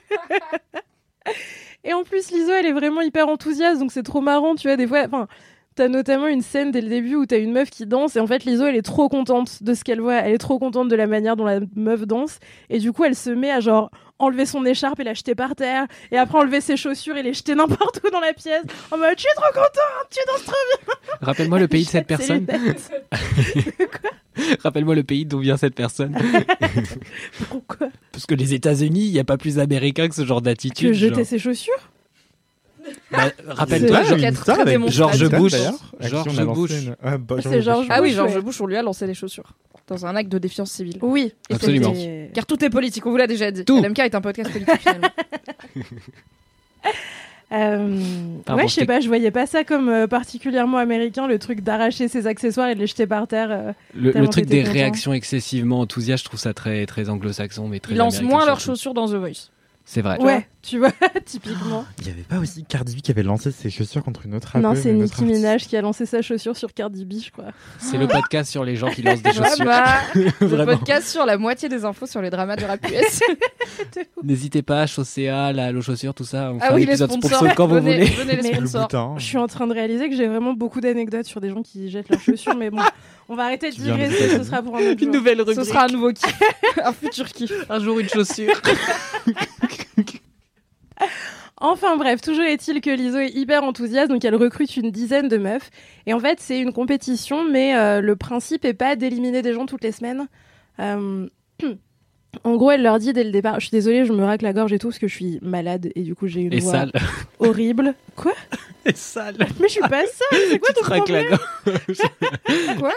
Et 1.84 1.92
en 1.94 2.02
plus, 2.04 2.30
Liso, 2.30 2.50
elle 2.52 2.66
est 2.66 2.72
vraiment 2.72 3.00
hyper 3.00 3.28
enthousiaste, 3.28 3.80
donc 3.80 3.90
c'est 3.92 4.02
trop 4.02 4.20
marrant, 4.20 4.54
tu 4.54 4.68
vois. 4.68 4.76
Des 4.76 4.86
fois, 4.86 5.02
enfin, 5.06 5.28
t'as 5.80 5.88
notamment 5.88 6.26
une 6.26 6.42
scène 6.42 6.72
dès 6.72 6.82
le 6.82 6.90
début 6.90 7.14
où 7.14 7.24
t'as 7.24 7.38
une 7.38 7.52
meuf 7.52 7.70
qui 7.70 7.86
danse, 7.86 8.14
et 8.14 8.20
en 8.20 8.26
fait, 8.26 8.44
Liso, 8.44 8.66
elle 8.66 8.76
est 8.76 8.82
trop 8.82 9.08
contente 9.08 9.62
de 9.62 9.72
ce 9.72 9.82
qu'elle 9.82 10.02
voit. 10.02 10.16
Elle 10.16 10.34
est 10.34 10.38
trop 10.38 10.58
contente 10.58 10.88
de 10.88 10.94
la 10.94 11.06
manière 11.06 11.36
dont 11.36 11.46
la 11.46 11.60
meuf 11.74 12.06
danse, 12.06 12.38
et 12.68 12.80
du 12.80 12.92
coup, 12.92 13.04
elle 13.04 13.16
se 13.16 13.30
met 13.30 13.50
à 13.50 13.60
genre 13.60 13.90
enlever 14.18 14.44
son 14.44 14.66
écharpe 14.66 15.00
et 15.00 15.04
la 15.04 15.14
jeter 15.14 15.34
par 15.34 15.54
terre, 15.54 15.86
et 16.12 16.18
après 16.18 16.36
enlever 16.36 16.60
ses 16.60 16.76
chaussures 16.76 17.16
et 17.16 17.22
les 17.22 17.32
jeter 17.32 17.54
n'importe 17.54 18.02
où 18.06 18.10
dans 18.10 18.20
la 18.20 18.34
pièce. 18.34 18.62
En 18.90 18.98
mode, 18.98 19.14
je 19.16 19.22
suis 19.22 19.30
trop 19.34 19.50
contente, 19.54 19.70
tu 20.10 20.18
danses 20.26 20.44
trop 20.44 20.54
bien. 20.68 20.76
Rappelle-moi 21.22 21.58
le 21.58 21.68
pays 21.68 21.84
de 21.84 21.88
cette 21.88 22.06
personne. 22.06 22.46
Rappelle-moi 24.62 24.94
le 24.94 25.02
pays 25.02 25.24
d'où 25.24 25.38
vient 25.38 25.56
cette 25.56 25.74
personne. 25.74 26.14
Pourquoi 27.48 27.88
Parce 28.12 28.26
que 28.26 28.34
les 28.34 28.52
États-Unis, 28.52 29.06
il 29.06 29.12
n'y 29.12 29.18
a 29.18 29.24
pas 29.24 29.38
plus 29.38 29.58
américain 29.58 30.10
que 30.10 30.14
ce 30.14 30.26
genre 30.26 30.42
d'attitude. 30.42 30.90
Que 30.90 30.92
jeter 30.92 31.14
genre. 31.14 31.24
ses 31.24 31.38
chaussures 31.38 31.90
Bah, 33.10 33.18
Rappelle-toi, 33.48 33.98
C'est- 34.04 34.08
genre- 34.10 34.18
Quatre 34.18 34.44
très 34.44 34.64
démonstratifs. 34.64 35.20
George 35.20 35.40
Bush. 35.40 35.52
D'ailleurs, 35.52 35.74
à 35.98 36.04
qui 36.04 36.10
George 36.10 36.28
on 36.28 36.38
a 36.38 36.44
lancé 36.44 36.60
Bush. 36.60 36.70
une- 36.82 36.96
Ah, 37.02 37.18
bah, 37.18 37.36
Ah, 37.38 37.40
George 37.40 37.54
c'est 37.54 37.62
George 37.62 37.78
Bush. 37.86 37.88
Ah 37.90 38.00
oui, 38.02 38.08
Bush, 38.08 38.16
George 38.16 38.34
ouais. 38.36 38.42
Bush, 38.42 38.60
on 38.60 38.66
lui 38.66 38.76
a 38.76 38.82
lancé 38.82 39.06
des 39.06 39.14
chaussures. 39.14 39.52
Dans 39.88 40.06
un 40.06 40.14
acte 40.14 40.28
de 40.30 40.38
défiance 40.38 40.70
civile. 40.70 40.98
Oui. 41.02 41.32
Absolument. 41.52 41.92
Car 42.32 42.46
tout 42.46 42.64
est 42.64 42.70
politique, 42.70 43.04
on 43.06 43.10
vous 43.10 43.16
l'a 43.16 43.26
déjà 43.26 43.50
dit. 43.50 43.64
Tout. 43.64 43.82
LMK 43.82 43.98
est 44.00 44.14
un 44.14 44.20
podcast 44.20 44.52
politique 44.52 44.78
finalement. 44.80 45.08
Euh, 47.52 47.96
ouais, 48.48 48.68
je 48.68 48.72
sais 48.74 48.86
pas, 48.86 49.00
je 49.00 49.08
voyais 49.08 49.32
pas 49.32 49.44
ça 49.44 49.64
comme 49.64 49.88
euh, 49.88 50.06
particulièrement 50.06 50.78
américain, 50.78 51.26
le 51.26 51.36
truc 51.40 51.62
d'arracher 51.62 52.06
ses 52.06 52.28
accessoires 52.28 52.68
et 52.68 52.76
de 52.76 52.80
les 52.80 52.86
jeter 52.86 53.08
par 53.08 53.26
terre. 53.26 53.48
euh. 53.50 53.72
Le, 53.92 54.28
truc 54.28 54.46
des 54.46 54.60
content. 54.60 54.72
réactions 54.72 55.12
excessivement 55.12 55.80
enthousiastes, 55.80 56.22
je 56.22 56.28
trouve 56.28 56.38
ça 56.38 56.54
très, 56.54 56.86
très 56.86 57.08
anglo-saxon, 57.08 57.66
mais 57.66 57.80
très 57.80 57.94
Ils 57.94 57.98
lancent 57.98 58.22
moins 58.22 58.46
leurs 58.46 58.60
chaussures 58.60 58.94
dans 58.94 59.08
The 59.08 59.14
Voice. 59.16 59.50
C'est 59.92 60.02
vrai. 60.02 60.20
Ouais, 60.20 60.46
tu 60.62 60.78
vois, 60.78 60.92
typiquement. 61.26 61.84
Il 61.98 62.06
y 62.06 62.10
avait 62.10 62.22
pas 62.22 62.38
aussi 62.38 62.62
Cardi 62.64 62.94
B 62.94 63.00
qui 63.00 63.10
avait 63.10 63.24
lancé 63.24 63.50
ses 63.50 63.70
chaussures 63.70 64.04
contre 64.04 64.24
une 64.24 64.36
autre 64.36 64.56
Non, 64.58 64.76
c'est 64.76 64.92
Nicki. 64.92 65.24
Minaj 65.24 65.66
qui 65.66 65.76
a 65.76 65.80
lancé 65.80 66.06
sa 66.06 66.22
chaussure 66.22 66.56
sur 66.56 66.72
Cardi 66.72 67.04
B, 67.04 67.14
je 67.24 67.32
crois. 67.32 67.46
C'est 67.80 67.98
le 67.98 68.06
podcast 68.06 68.48
sur 68.52 68.62
les 68.62 68.76
gens 68.76 68.88
qui 68.88 69.02
lancent 69.02 69.20
des 69.20 69.32
chaussures. 69.32 69.64
bah, 69.64 69.98
le 70.14 70.64
podcast 70.64 71.08
sur 71.08 71.26
la 71.26 71.36
moitié 71.38 71.68
des 71.68 71.84
infos 71.84 72.06
sur 72.06 72.22
les 72.22 72.30
dramas 72.30 72.54
du 72.54 72.66
rap 72.66 72.78
US. 72.88 73.20
N'hésitez 74.22 74.62
pas, 74.62 74.86
Chaussea, 74.86 75.52
la 75.52 75.70
Hello 75.70 75.82
Chaussures, 75.82 76.14
tout 76.14 76.22
ça. 76.24 76.52
On 76.52 76.58
Ah 76.60 76.68
fait 76.68 76.74
oui, 76.74 76.82
un 76.82 76.86
les 76.86 76.90
épisode 76.92 77.10
sponsors. 77.10 77.30
sponsor 77.38 77.54
quand 77.56 77.66
vous 77.66 77.74
Venez- 77.74 78.04
voulez. 78.04 78.10
venez 78.14 78.36
les 78.36 78.42
Mais- 78.42 78.54
sponsors. 78.58 78.82
Boutin. 78.82 79.14
Je 79.18 79.24
suis 79.24 79.38
en 79.38 79.48
train 79.48 79.66
de 79.66 79.72
réaliser 79.74 80.08
que 80.08 80.14
j'ai 80.14 80.28
vraiment 80.28 80.52
beaucoup 80.52 80.80
d'anecdotes 80.80 81.26
sur 81.26 81.40
des 81.40 81.48
gens 81.50 81.62
qui 81.62 81.90
jettent 81.90 82.10
leurs 82.10 82.20
chaussures, 82.20 82.54
mais 82.56 82.70
bon, 82.70 82.78
on 83.28 83.34
va 83.34 83.42
arrêter 83.46 83.70
de 83.70 83.76
de 83.76 83.82
digresser, 83.82 84.28
dire. 84.28 84.38
ce 84.38 84.44
sera 84.44 84.62
pour 84.62 84.76
un 84.76 84.82
autre 84.82 84.90
Une 85.02 85.12
jour. 85.12 85.14
nouvelle 85.14 85.38
Ce 85.38 85.42
rubrique. 85.42 85.66
sera 85.66 85.84
un 85.86 85.88
nouveau 85.88 86.12
kiff. 86.12 86.40
un 86.84 86.92
futur 86.92 87.26
kiff. 87.26 87.52
Un 87.68 87.80
jour, 87.80 87.98
une 87.98 88.08
chaussure. 88.08 88.54
Enfin 91.62 91.98
bref, 91.98 92.22
toujours 92.22 92.44
est-il 92.44 92.80
que 92.80 92.88
Liso 92.88 93.18
est 93.18 93.34
hyper 93.34 93.62
enthousiaste, 93.64 94.10
donc 94.10 94.24
elle 94.24 94.34
recrute 94.34 94.78
une 94.78 94.90
dizaine 94.90 95.28
de 95.28 95.36
meufs. 95.36 95.70
Et 96.06 96.14
en 96.14 96.18
fait, 96.18 96.40
c'est 96.40 96.58
une 96.58 96.72
compétition, 96.72 97.44
mais 97.44 97.76
euh, 97.76 98.00
le 98.00 98.16
principe 98.16 98.64
est 98.64 98.72
pas 98.72 98.96
d'éliminer 98.96 99.42
des 99.42 99.52
gens 99.52 99.66
toutes 99.66 99.84
les 99.84 99.92
semaines. 99.92 100.26
Euh, 100.78 101.28
En 102.44 102.56
gros, 102.56 102.70
elle 102.70 102.82
leur 102.82 102.98
dit 102.98 103.12
dès 103.12 103.24
le 103.24 103.30
départ, 103.32 103.56
je 103.58 103.66
suis 103.66 103.70
désolée, 103.72 104.04
je 104.04 104.12
me 104.12 104.24
racle 104.24 104.44
la 104.44 104.52
gorge 104.52 104.72
et 104.72 104.78
tout 104.78 104.88
parce 104.88 104.98
que 105.00 105.08
je 105.08 105.14
suis 105.14 105.38
malade 105.42 105.90
et 105.96 106.02
du 106.02 106.14
coup 106.14 106.28
j'ai 106.28 106.42
une 106.42 106.52
Et 106.52 106.60
voix 106.60 106.72
sale. 106.72 106.92
horrible. 107.40 107.94
Quoi? 108.14 108.32
Et 108.86 108.92
sale. 108.94 109.34
Mais 109.58 109.66
je 109.68 109.72
suis 109.72 109.80
pas 109.80 109.88
sale, 110.06 110.38
c'est 110.50 110.58
quoi 110.58 110.72
ton 110.72 110.80
Craque 110.82 111.08
la 111.08 111.22
problème? 111.24 111.38
gorge. 111.66 112.78
Quoi? 112.78 112.92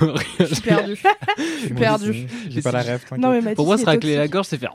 Rien. 0.00 0.22
Je 0.40 0.44
suis 0.54 0.62
perdu. 0.62 0.94
Je 0.94 1.58
suis 1.64 1.72
Moi 1.72 1.80
perdu. 1.80 2.10
aussi, 2.10 2.26
J'ai 2.50 2.62
pas 2.62 2.72
la 2.72 2.82
rêve. 2.82 3.04
Non 3.18 3.30
mais 3.30 3.40
Mathis, 3.40 3.56
Pour 3.56 3.66
moi, 3.66 3.76
se 3.76 3.84
c'est 3.84 3.90
racler 3.90 4.14
la 4.16 4.28
toxique. 4.28 4.32
gorge, 4.32 4.46
c'est 4.46 4.58
faire. 4.58 4.74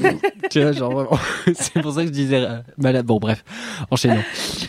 tu 0.50 0.60
vois, 0.62 0.72
genre 0.72 0.92
vraiment. 0.92 1.18
c'est 1.54 1.80
pour 1.82 1.92
ça 1.92 2.00
que 2.02 2.06
je 2.08 2.12
disais 2.12 2.36
euh, 2.44 2.58
malade. 2.78 3.06
Bon, 3.06 3.18
bref, 3.18 3.44
enchaînons. 3.90 4.22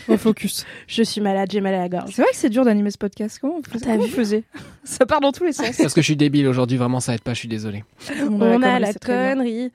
Au 0.08 0.16
focus. 0.16 0.64
Je 0.86 1.02
suis 1.02 1.20
malade, 1.20 1.48
j'ai 1.50 1.60
mal 1.60 1.74
à 1.74 1.78
la 1.78 1.88
gorge. 1.88 2.10
C'est 2.12 2.22
vrai 2.22 2.30
que 2.30 2.36
c'est 2.36 2.50
dur 2.50 2.64
d'animer 2.64 2.90
ce 2.90 2.98
podcast. 2.98 3.38
Comment 3.40 3.56
vous, 3.56 3.62
T'as 3.78 3.78
comment 3.92 4.04
vu 4.04 4.10
vous 4.10 4.14
faisiez? 4.16 4.44
Ça 4.84 5.04
part 5.06 5.20
dans 5.20 5.32
tous 5.32 5.44
les 5.44 5.52
sens. 5.52 5.76
Parce 5.76 5.94
que 5.94 6.00
je 6.00 6.06
suis 6.06 6.16
débile 6.16 6.46
aujourd'hui, 6.46 6.76
vraiment, 6.76 7.00
ça 7.00 7.14
aide 7.14 7.22
pas, 7.22 7.34
je 7.34 7.38
suis 7.40 7.48
désolé. 7.48 7.82
On 8.30 8.62
a 8.62 8.78
la 8.78 8.92
connerie. 8.94 9.72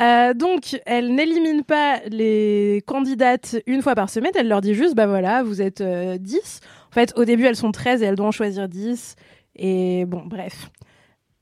Euh, 0.00 0.32
donc, 0.32 0.80
elle 0.86 1.14
n'élimine 1.14 1.64
pas 1.64 2.00
les 2.08 2.82
candidates 2.86 3.56
une 3.66 3.82
fois 3.82 3.94
par 3.94 4.10
semaine. 4.10 4.32
Elle 4.36 4.48
leur 4.48 4.60
dit 4.60 4.74
juste, 4.74 4.94
bah 4.94 5.06
voilà, 5.06 5.42
vous 5.42 5.60
êtes 5.60 5.80
euh, 5.80 6.18
10. 6.18 6.60
En 6.90 6.94
fait, 6.94 7.12
au 7.16 7.24
début, 7.24 7.44
elles 7.46 7.56
sont 7.56 7.72
13 7.72 8.02
et 8.02 8.06
elles 8.06 8.14
doivent 8.14 8.28
en 8.28 8.32
choisir 8.32 8.68
10. 8.68 9.16
Et 9.56 10.04
bon, 10.06 10.22
bref. 10.24 10.70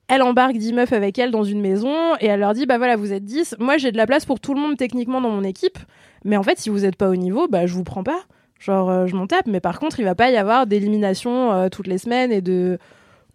Elle 0.08 0.22
embarque 0.22 0.56
10 0.56 0.72
meufs 0.72 0.92
avec 0.92 1.18
elle 1.18 1.30
dans 1.30 1.42
une 1.42 1.60
maison 1.60 2.14
et 2.20 2.26
elle 2.26 2.40
leur 2.40 2.54
dit, 2.54 2.64
bah 2.64 2.78
voilà, 2.78 2.96
vous 2.96 3.12
êtes 3.12 3.24
10. 3.24 3.56
Moi, 3.58 3.76
j'ai 3.76 3.92
de 3.92 3.96
la 3.96 4.06
place 4.06 4.24
pour 4.24 4.40
tout 4.40 4.54
le 4.54 4.60
monde 4.60 4.76
techniquement 4.76 5.20
dans 5.20 5.30
mon 5.30 5.42
équipe. 5.42 5.78
Mais 6.24 6.36
en 6.36 6.42
fait, 6.42 6.58
si 6.58 6.70
vous 6.70 6.80
n'êtes 6.80 6.96
pas 6.96 7.08
au 7.08 7.16
niveau, 7.16 7.48
bah 7.48 7.66
je 7.66 7.74
vous 7.74 7.84
prends 7.84 8.04
pas. 8.04 8.20
Genre, 8.58 8.88
euh, 8.88 9.06
je 9.06 9.16
m'en 9.16 9.26
tape. 9.26 9.46
Mais 9.46 9.60
par 9.60 9.78
contre, 9.78 10.00
il 10.00 10.04
va 10.04 10.14
pas 10.14 10.30
y 10.30 10.36
avoir 10.36 10.66
d'élimination 10.66 11.52
euh, 11.52 11.68
toutes 11.68 11.88
les 11.88 11.98
semaines 11.98 12.32
et 12.32 12.40
de 12.40 12.78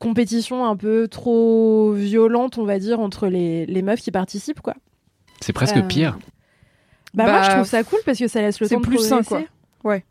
compétition 0.02 0.66
un 0.66 0.76
peu 0.76 1.08
trop 1.08 1.93
violente, 1.93 2.58
on 2.58 2.66
va 2.66 2.80
dire, 2.80 2.99
entre 2.99 3.28
les, 3.28 3.66
les 3.66 3.82
meufs 3.82 4.02
qui 4.02 4.12
participent, 4.12 4.60
quoi. 4.62 4.74
C'est 5.39 5.54
presque 5.54 5.78
Euh, 5.78 5.82
pire. 5.84 6.18
Bah, 7.14 7.26
Bah, 7.26 7.32
moi, 7.32 7.41
je 7.43 7.49
trouve 7.52 7.66
ça 7.66 7.84
cool 7.84 7.99
parce 8.06 8.20
que 8.20 8.28
ça 8.28 8.41
laisse 8.41 8.60
le 8.60 8.68
temps 8.68 8.80
de 8.80 8.86
plus 8.86 8.99
sain, 8.99 9.24
quoi. 9.24 9.41
Ouais. 9.84 10.04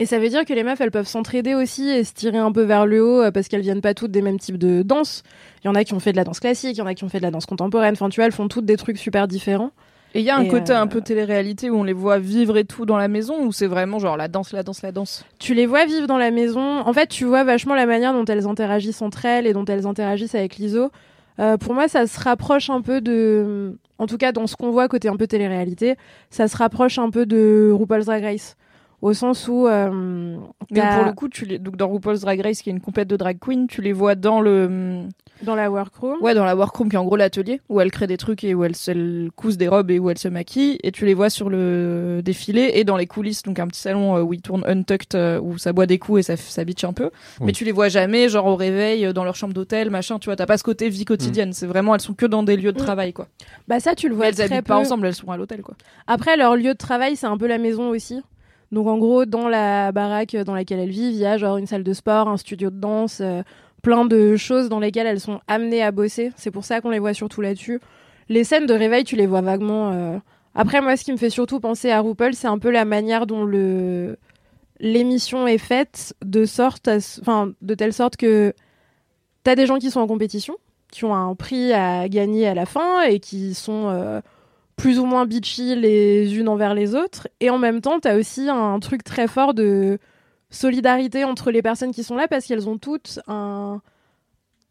Et 0.00 0.06
ça 0.06 0.18
veut 0.20 0.28
dire 0.28 0.44
que 0.44 0.52
les 0.52 0.62
meufs, 0.62 0.80
elles 0.80 0.92
peuvent 0.92 1.08
s'entraider 1.08 1.54
aussi 1.54 1.88
et 1.88 2.04
se 2.04 2.12
tirer 2.12 2.38
un 2.38 2.52
peu 2.52 2.62
vers 2.62 2.86
le 2.86 3.04
haut 3.04 3.20
euh, 3.22 3.30
parce 3.32 3.48
qu'elles 3.48 3.62
viennent 3.62 3.80
pas 3.80 3.94
toutes 3.94 4.12
des 4.12 4.22
mêmes 4.22 4.38
types 4.38 4.58
de 4.58 4.82
danse. 4.82 5.24
Il 5.62 5.66
y 5.66 5.70
en 5.70 5.74
a 5.74 5.82
qui 5.82 5.92
ont 5.94 5.98
fait 5.98 6.12
de 6.12 6.16
la 6.16 6.22
danse 6.24 6.38
classique, 6.38 6.76
il 6.76 6.78
y 6.78 6.82
en 6.82 6.86
a 6.86 6.94
qui 6.94 7.02
ont 7.02 7.08
fait 7.08 7.18
de 7.18 7.24
la 7.24 7.32
danse 7.32 7.46
contemporaine. 7.46 7.94
Enfin, 7.94 8.08
tu 8.08 8.16
vois, 8.20 8.26
elles 8.26 8.32
font 8.32 8.46
toutes 8.46 8.64
des 8.64 8.76
trucs 8.76 8.96
super 8.96 9.26
différents. 9.26 9.72
Et 10.14 10.20
il 10.20 10.24
y 10.24 10.30
a 10.30 10.36
un 10.36 10.42
Et, 10.42 10.48
côté 10.48 10.72
euh, 10.72 10.80
un 10.80 10.86
peu 10.86 11.00
télé-réalité 11.00 11.70
où 11.70 11.76
on 11.76 11.84
les 11.84 11.92
voit 11.92 12.18
vivre 12.18 12.56
et 12.56 12.64
tout 12.64 12.86
dans 12.86 12.96
la 12.96 13.08
maison 13.08 13.44
ou 13.44 13.52
c'est 13.52 13.66
vraiment 13.66 13.98
genre 13.98 14.16
la 14.16 14.28
danse, 14.28 14.52
la 14.52 14.62
danse, 14.62 14.82
la 14.82 14.92
danse? 14.92 15.24
Tu 15.38 15.54
les 15.54 15.66
vois 15.66 15.84
vivre 15.84 16.06
dans 16.06 16.16
la 16.18 16.30
maison. 16.30 16.80
En 16.80 16.92
fait, 16.92 17.08
tu 17.08 17.24
vois 17.24 17.44
vachement 17.44 17.74
la 17.74 17.86
manière 17.86 18.12
dont 18.12 18.24
elles 18.24 18.46
interagissent 18.46 19.02
entre 19.02 19.26
elles 19.26 19.46
et 19.46 19.52
dont 19.52 19.66
elles 19.66 19.86
interagissent 19.86 20.34
avec 20.34 20.56
l'ISO. 20.56 20.90
Euh, 21.40 21.56
pour 21.56 21.74
moi, 21.74 21.88
ça 21.88 22.06
se 22.06 22.18
rapproche 22.18 22.70
un 22.70 22.80
peu 22.80 23.00
de. 23.00 23.78
En 23.98 24.06
tout 24.06 24.16
cas, 24.16 24.32
dans 24.32 24.46
ce 24.46 24.56
qu'on 24.56 24.70
voit 24.70 24.88
côté 24.88 25.08
un 25.08 25.16
peu 25.16 25.26
télé-réalité, 25.26 25.96
ça 26.30 26.48
se 26.48 26.56
rapproche 26.56 26.98
un 26.98 27.10
peu 27.10 27.26
de 27.26 27.70
RuPaul's 27.72 28.06
Drag 28.06 28.22
Race. 28.22 28.56
Au 29.02 29.12
sens 29.12 29.46
où. 29.46 29.68
euh, 29.68 30.36
Mais 30.70 30.80
pour 30.80 31.04
le 31.04 31.12
coup, 31.12 31.28
tu 31.28 31.44
les... 31.44 31.58
donc 31.58 31.76
dans 31.76 31.88
RuPaul's 31.88 32.20
Drag 32.22 32.40
Race, 32.40 32.62
qui 32.62 32.70
est 32.70 32.72
une 32.72 32.80
compète 32.80 33.08
de 33.08 33.16
drag 33.16 33.38
queen, 33.38 33.66
tu 33.68 33.82
les 33.82 33.92
vois 33.92 34.14
dans 34.16 34.40
le 34.40 35.02
Dans 35.42 35.54
la 35.54 35.70
workroom. 35.70 36.16
ouais 36.20 36.34
dans 36.34 36.44
la 36.44 36.56
workroom 36.56 36.88
qui 36.88 36.96
est 36.96 36.98
en 36.98 37.04
gros 37.04 37.16
l'atelier 37.16 37.60
où 37.68 37.80
elles 37.80 37.90
créent 37.90 38.06
des 38.08 38.16
trucs 38.16 38.42
et 38.44 38.54
où 38.54 38.64
elles 38.64 38.74
se 38.74 38.90
elles 38.90 39.30
cousent 39.36 39.56
des 39.56 39.68
robes 39.68 39.90
et 39.90 39.98
où 39.98 40.10
elles 40.10 40.18
se 40.18 40.28
maquillent 40.28 40.78
et 40.82 40.90
tu 40.92 41.04
les 41.06 41.14
vois 41.14 41.30
sur 41.30 41.48
le 41.50 42.20
défilé 42.24 42.72
et 42.74 42.84
dans 42.84 42.96
les 42.96 43.06
coulisses 43.06 43.42
donc 43.42 43.58
un 43.58 43.66
petit 43.68 43.80
salon 43.80 44.16
euh, 44.16 44.22
où 44.22 44.32
ils 44.34 44.42
tournent 44.42 44.64
untucked 44.66 45.14
euh, 45.14 45.38
où 45.40 45.58
ça 45.58 45.72
boit 45.72 45.86
des 45.86 45.98
coups 45.98 46.20
et 46.20 46.22
ça, 46.22 46.36
ça 46.36 46.64
bitch 46.64 46.82
un 46.84 46.92
peu 46.92 47.10
Oui. 47.40 47.46
mais 47.46 47.52
tu 47.52 47.64
les 47.64 47.72
vois 47.72 47.88
jamais 47.88 48.28
genre 48.28 48.46
au 48.46 48.56
réveil 48.56 49.06
euh, 49.06 49.12
dans 49.12 49.24
leur 49.24 49.36
chambre 49.36 49.54
d'hôtel 49.54 49.90
machin 49.90 50.18
tu 50.18 50.26
vois 50.26 50.36
t'as 50.36 50.46
pas 50.46 50.58
ce 50.58 50.64
côté 50.64 50.88
vie 50.88 51.04
quotidienne 51.04 51.52
c'est 51.52 51.66
vraiment 51.66 51.94
elles 51.94 52.00
sont 52.00 52.14
que 52.14 52.26
dans 52.26 52.42
des 52.42 52.56
lieux 52.56 52.72
de 52.72 52.78
Mm. 52.80 52.84
travail 52.84 53.12
quoi 53.12 53.28
Bah, 53.68 53.80
ça, 53.80 53.94
tu 53.94 54.08
le 54.08 54.14
mais 54.14 54.16
vois 54.16 54.26
elles 54.28 54.34
très 54.34 54.44
habitent 54.44 54.58
peu. 54.58 54.62
pas 54.72 54.76
ensemble 54.78 55.06
elles 55.06 55.14
sont 55.14 55.30
à 55.30 55.36
l'hôtel 55.36 55.62
quoi 55.62 55.74
Après, 56.06 56.36
leur 56.36 56.56
lieu 56.56 56.72
de 56.72 56.78
travail, 56.78 57.16
c'est 57.16 57.26
un 57.26 57.36
peu 57.36 57.46
la 57.46 57.58
maison 57.58 57.88
aussi. 57.90 58.20
Donc, 58.70 58.86
en 58.86 58.98
gros, 58.98 59.24
dans 59.24 59.48
la 59.48 59.92
baraque 59.92 60.36
dans 60.36 60.54
laquelle 60.54 60.78
elles 60.78 60.90
vivent, 60.90 61.12
il 61.14 61.18
y 61.18 61.24
a 61.26 61.38
genre 61.38 61.56
une 61.56 61.66
salle 61.66 61.82
de 61.84 61.92
sport, 61.92 62.28
un 62.28 62.36
studio 62.36 62.70
de 62.70 62.78
danse, 62.78 63.18
euh, 63.22 63.42
plein 63.82 64.04
de 64.04 64.36
choses 64.36 64.68
dans 64.68 64.80
lesquelles 64.80 65.06
elles 65.06 65.20
sont 65.20 65.40
amenées 65.46 65.82
à 65.82 65.90
bosser. 65.90 66.32
C'est 66.36 66.50
pour 66.50 66.64
ça 66.64 66.80
qu'on 66.80 66.90
les 66.90 66.98
voit 66.98 67.14
surtout 67.14 67.40
là-dessus. 67.40 67.80
Les 68.28 68.44
scènes 68.44 68.66
de 68.66 68.74
réveil, 68.74 69.04
tu 69.04 69.16
les 69.16 69.26
vois 69.26 69.40
vaguement. 69.40 69.92
euh. 69.92 70.18
Après, 70.54 70.80
moi, 70.80 70.96
ce 70.96 71.04
qui 71.04 71.12
me 71.12 71.16
fait 71.16 71.30
surtout 71.30 71.60
penser 71.60 71.90
à 71.90 72.00
RuPaul, 72.00 72.34
c'est 72.34 72.48
un 72.48 72.58
peu 72.58 72.70
la 72.70 72.84
manière 72.84 73.26
dont 73.26 73.44
le 73.44 74.16
l'émission 74.80 75.46
est 75.48 75.58
faite 75.58 76.14
de 76.24 76.44
sorte, 76.44 76.88
enfin, 77.20 77.52
de 77.62 77.74
telle 77.74 77.92
sorte 77.92 78.16
que 78.16 78.54
t'as 79.42 79.56
des 79.56 79.66
gens 79.66 79.78
qui 79.78 79.90
sont 79.90 80.00
en 80.00 80.06
compétition, 80.06 80.56
qui 80.92 81.04
ont 81.04 81.14
un 81.14 81.34
prix 81.34 81.72
à 81.72 82.08
gagner 82.08 82.46
à 82.46 82.54
la 82.54 82.66
fin 82.66 83.02
et 83.02 83.18
qui 83.18 83.54
sont 83.54 83.88
euh, 83.88 84.20
plus 84.76 84.98
ou 85.00 85.04
moins 85.04 85.26
bitchy 85.26 85.74
les 85.74 86.38
unes 86.38 86.48
envers 86.48 86.74
les 86.74 86.94
autres. 86.94 87.28
Et 87.40 87.50
en 87.50 87.58
même 87.58 87.80
temps, 87.80 87.98
t'as 87.98 88.16
aussi 88.16 88.48
un 88.48 88.78
truc 88.78 89.02
très 89.02 89.26
fort 89.26 89.52
de 89.52 89.98
solidarité 90.50 91.24
entre 91.24 91.50
les 91.50 91.62
personnes 91.62 91.92
qui 91.92 92.02
sont 92.02 92.16
là 92.16 92.28
parce 92.28 92.46
qu'elles 92.46 92.68
ont 92.68 92.78
toutes 92.78 93.20
un 93.26 93.80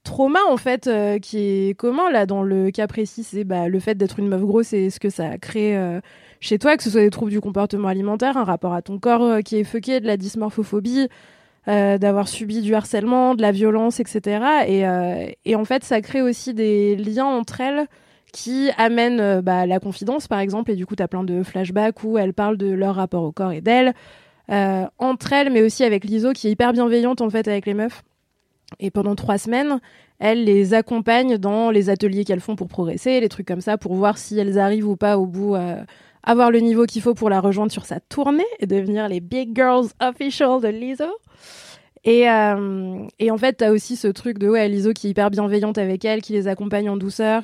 trauma 0.03 0.39
en 0.49 0.57
fait 0.57 0.87
euh, 0.87 1.19
qui 1.19 1.37
est 1.37 1.77
commun 1.77 2.09
là 2.09 2.25
dans 2.25 2.41
le 2.41 2.71
cas 2.71 2.87
précis. 2.87 3.23
C'est 3.23 3.43
bah, 3.43 3.67
le 3.67 3.79
fait 3.79 3.95
d'être 3.95 4.19
une 4.19 4.27
meuf 4.27 4.41
grosse 4.41 4.73
et 4.73 4.89
ce 4.89 4.99
que 4.99 5.09
ça 5.09 5.37
crée 5.37 5.77
euh, 5.77 5.99
chez 6.39 6.57
toi 6.57 6.77
que 6.77 6.83
ce 6.83 6.89
soit 6.89 7.01
des 7.01 7.09
troubles 7.09 7.31
du 7.31 7.41
comportement 7.41 7.89
alimentaire 7.89 8.37
un 8.37 8.43
rapport 8.43 8.73
à 8.73 8.81
ton 8.81 8.99
corps 8.99 9.23
euh, 9.23 9.41
qui 9.41 9.57
est 9.57 9.63
fucké 9.63 9.99
de 9.99 10.07
la 10.07 10.17
dysmorphophobie 10.17 11.07
d'avoir 11.65 12.29
subi 12.29 12.61
du 12.61 12.73
harcèlement 12.75 13.35
de 13.35 13.41
la 13.41 13.51
violence 13.51 13.99
etc 13.99 14.63
et, 14.69 14.85
et 15.43 15.55
en 15.57 15.65
fait 15.65 15.83
ça 15.83 15.99
crée 15.99 16.21
aussi 16.21 16.53
des 16.53 16.95
liens 16.95 17.25
entre 17.25 17.59
elles 17.59 17.87
qui 18.31 18.69
amènent 18.77 19.41
bah, 19.41 19.65
la 19.65 19.81
confidence 19.81 20.29
par 20.29 20.39
exemple. 20.39 20.71
Et 20.71 20.75
du 20.77 20.85
coup 20.85 20.95
tu 20.95 21.03
as 21.03 21.09
plein 21.09 21.25
de 21.25 21.43
flashbacks 21.43 22.05
où 22.05 22.17
elles 22.17 22.33
parlent 22.33 22.55
de 22.55 22.71
leur 22.71 22.95
rapport 22.95 23.23
au 23.23 23.33
corps 23.33 23.51
et 23.51 23.59
d'elles 23.59 23.93
entre 24.49 25.33
elles 25.33 25.51
mais 25.51 25.61
aussi 25.61 25.83
avec 25.83 26.03
l'ISO 26.05 26.31
qui 26.33 26.47
est 26.47 26.51
hyper 26.51 26.73
bienveillante 26.73 27.21
en 27.21 27.29
fait 27.29 27.47
avec 27.47 27.65
les 27.65 27.73
meufs 27.73 28.03
et 28.79 28.91
pendant 28.91 29.15
trois 29.15 29.37
semaines, 29.37 29.79
elle 30.19 30.43
les 30.43 30.73
accompagne 30.73 31.37
dans 31.37 31.71
les 31.71 31.89
ateliers 31.89 32.25
qu'elles 32.25 32.41
font 32.41 32.55
pour 32.55 32.67
progresser, 32.67 33.19
les 33.19 33.29
trucs 33.29 33.47
comme 33.47 33.61
ça, 33.61 33.77
pour 33.77 33.93
voir 33.93 34.17
si 34.17 34.37
elles 34.37 34.59
arrivent 34.59 34.87
ou 34.87 34.97
pas 34.97 35.17
au 35.17 35.25
bout 35.25 35.55
à 35.55 35.85
avoir 36.23 36.51
le 36.51 36.59
niveau 36.59 36.85
qu'il 36.85 37.01
faut 37.01 37.13
pour 37.13 37.29
la 37.29 37.39
rejoindre 37.39 37.71
sur 37.71 37.85
sa 37.85 37.99
tournée 37.99 38.45
et 38.59 38.67
devenir 38.67 39.07
les 39.07 39.21
Big 39.21 39.55
Girls 39.55 39.87
Official 40.01 40.59
de 40.61 40.67
l'ISO. 40.67 41.05
Et, 42.03 42.29
euh, 42.29 43.05
et 43.19 43.31
en 43.31 43.37
fait, 43.37 43.53
t'as 43.53 43.71
aussi 43.71 43.95
ce 43.95 44.07
truc 44.07 44.37
de 44.37 44.49
ouais, 44.49 44.67
l'ISO 44.67 44.93
qui 44.93 45.07
est 45.07 45.09
hyper 45.11 45.29
bienveillante 45.29 45.77
avec 45.77 46.03
elle, 46.03 46.21
qui 46.21 46.33
les 46.33 46.47
accompagne 46.47 46.89
en 46.89 46.97
douceur 46.97 47.43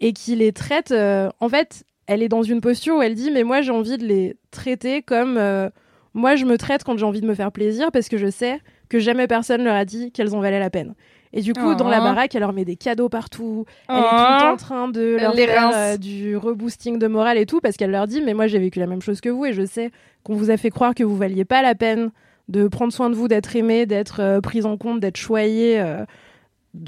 et 0.00 0.12
qui 0.12 0.36
les 0.36 0.52
traite. 0.52 0.92
euh, 0.92 1.28
en 1.40 1.48
fait, 1.48 1.84
elle 2.06 2.22
est 2.22 2.28
dans 2.28 2.42
une 2.42 2.60
posture 2.60 2.96
où 2.96 3.02
elle 3.02 3.14
dit 3.14 3.30
Mais 3.30 3.42
moi, 3.42 3.62
j'ai 3.62 3.72
envie 3.72 3.98
de 3.98 4.04
les 4.04 4.36
traiter 4.50 5.02
comme 5.02 5.36
euh, 5.36 5.68
moi, 6.14 6.36
je 6.36 6.44
me 6.44 6.56
traite 6.56 6.84
quand 6.84 6.96
j'ai 6.96 7.04
envie 7.04 7.20
de 7.20 7.26
me 7.26 7.34
faire 7.34 7.52
plaisir 7.52 7.90
parce 7.92 8.08
que 8.08 8.16
je 8.16 8.30
sais 8.30 8.60
que 8.88 8.98
jamais 8.98 9.26
personne 9.26 9.64
leur 9.64 9.74
a 9.74 9.84
dit 9.84 10.12
qu'elles 10.12 10.34
en 10.34 10.40
valaient 10.40 10.60
la 10.60 10.70
peine. 10.70 10.94
Et 11.36 11.40
du 11.40 11.52
coup, 11.52 11.70
Oh. 11.72 11.74
dans 11.74 11.88
la 11.88 11.98
baraque, 11.98 12.32
elle 12.36 12.42
leur 12.42 12.52
met 12.52 12.64
des 12.64 12.76
cadeaux 12.76 13.08
partout. 13.08 13.64
Elle 13.88 13.96
est 13.96 14.00
Oh. 14.00 14.36
tout 14.38 14.44
en 14.46 14.56
train 14.56 14.88
de 14.88 15.16
leur 15.20 15.34
les 15.34 15.46
faire 15.48 15.70
euh, 15.74 15.96
du 15.96 16.36
reboosting 16.36 16.98
de 17.00 17.08
morale 17.08 17.38
et 17.38 17.46
tout, 17.46 17.60
parce 17.60 17.76
qu'elle 17.76 17.90
leur 17.90 18.06
dit 18.06 18.22
Mais 18.22 18.34
moi, 18.34 18.46
j'ai 18.46 18.60
vécu 18.60 18.78
la 18.78 18.86
même 18.86 19.02
chose 19.02 19.20
que 19.20 19.28
vous 19.30 19.44
et 19.44 19.52
je 19.52 19.66
sais 19.66 19.90
qu'on 20.22 20.34
vous 20.36 20.50
a 20.50 20.56
fait 20.56 20.70
croire 20.70 20.94
que 20.94 21.02
vous 21.02 21.16
valiez 21.16 21.44
pas 21.44 21.60
la 21.60 21.74
peine 21.74 22.10
de 22.48 22.68
prendre 22.68 22.92
soin 22.92 23.10
de 23.10 23.16
vous, 23.16 23.26
d'être 23.26 23.56
aimé, 23.56 23.84
d'être 23.84 24.20
euh, 24.20 24.40
prise 24.40 24.64
en 24.66 24.76
compte, 24.76 25.00
d'être 25.00 25.16
choyé. 25.16 25.80
euh, 25.80 26.04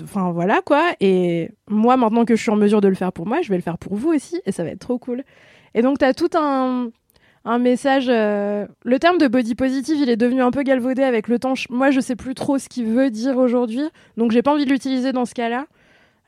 Enfin, 0.03 0.33
voilà 0.33 0.61
quoi. 0.65 0.83
Et 1.01 1.51
moi, 1.69 1.97
maintenant 1.97 2.25
que 2.25 2.35
je 2.37 2.43
suis 2.43 2.51
en 2.51 2.57
mesure 2.57 2.81
de 2.81 2.89
le 2.89 2.95
faire 2.97 3.13
pour 3.13 3.27
moi, 3.27 3.41
je 3.43 3.49
vais 3.51 3.57
le 3.57 3.63
faire 3.63 3.79
pour 3.79 3.95
vous 3.95 4.13
aussi 4.13 4.41
et 4.45 4.51
ça 4.53 4.65
va 4.65 4.71
être 4.71 4.81
trop 4.81 4.99
cool. 4.99 5.23
Et 5.75 5.83
donc, 5.83 5.99
tu 5.99 6.05
as 6.05 6.13
tout 6.15 6.31
un 6.35 6.89
un 7.47 7.59
message. 7.59 8.07
euh, 8.09 8.67
Le 8.85 8.99
terme 8.99 9.19
de 9.19 9.29
body 9.29 9.55
positive, 9.55 9.97
il 9.99 10.11
est 10.11 10.17
devenu 10.17 10.43
un 10.43 10.51
peu 10.51 10.63
galvaudé 10.63 11.03
avec 11.03 11.29
le 11.29 11.39
temps. 11.39 11.55
Moi, 11.71 11.91
je 11.91 12.01
sais 12.01 12.17
plus 12.17 12.35
trop 12.35 12.59
ce 12.59 12.69
qu'il 12.69 12.87
veut 12.87 13.11
dire 13.11 13.39
aujourd'hui, 13.39 13.83
donc 14.19 14.33
j'ai 14.33 14.43
pas 14.43 14.53
envie 14.53 14.65
de 14.67 14.71
l'utiliser 14.71 15.13
dans 15.13 15.25
ce 15.25 15.33
cas-là. 15.35 15.67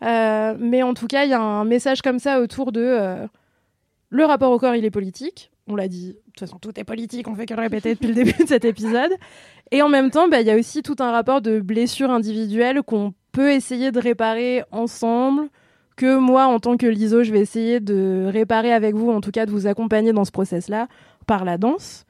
Euh, 0.03 0.57
mais 0.59 0.83
en 0.83 0.95
tout 0.95 1.09
cas, 1.09 1.25
il 1.25 1.31
y 1.31 1.35
a 1.35 1.41
un 1.41 1.65
message 1.65 2.01
comme 2.03 2.19
ça 2.19 2.41
autour 2.41 2.73
de. 2.73 2.81
euh, 2.81 3.27
le 4.11 4.25
rapport 4.25 4.53
au 4.53 4.59
corps, 4.59 4.75
il 4.75 4.85
est 4.85 4.91
politique. 4.91 5.51
On 5.67 5.77
l'a 5.77 5.89
dit. 5.89 6.09
De 6.13 6.15
toute 6.29 6.41
façon, 6.41 6.59
tout 6.59 6.79
est 6.81 6.85
politique. 6.85 7.29
On 7.29 7.35
fait 7.35 7.47
que 7.47 7.55
le 7.55 7.61
répéter 7.61 7.95
depuis 7.95 8.07
le 8.09 8.15
début 8.25 8.33
de 8.43 8.49
cet 8.49 8.65
épisode. 8.65 9.11
Et 9.71 9.83
en 9.83 9.89
même 9.89 10.11
temps, 10.11 10.29
bah, 10.29 10.41
il 10.41 10.47
y 10.47 10.51
a 10.51 10.57
aussi 10.57 10.83
tout 10.83 10.97
un 11.01 11.11
rapport 11.11 11.43
de 11.43 11.61
blessures 11.61 12.11
individuelles 12.11 12.83
qu'on 12.83 13.13
peut 13.33 13.51
essayer 13.51 13.91
de 13.91 13.99
réparer 14.01 14.63
ensemble. 14.71 15.49
Que 15.99 16.17
moi, 16.17 16.47
en 16.47 16.61
tant 16.61 16.77
que 16.77 16.87
liso, 16.87 17.25
je 17.25 17.33
vais 17.33 17.41
essayer 17.41 17.81
de 17.81 18.29
réparer 18.33 18.73
avec 18.73 18.95
vous, 18.95 19.11
en 19.11 19.21
tout 19.21 19.33
cas 19.33 19.47
de 19.47 19.51
vous 19.51 19.67
accompagner 19.67 20.13
dans 20.13 20.25
ce 20.25 20.31
process-là 20.31 20.87
par 21.27 21.45
la 21.45 21.59
danse. 21.59 22.05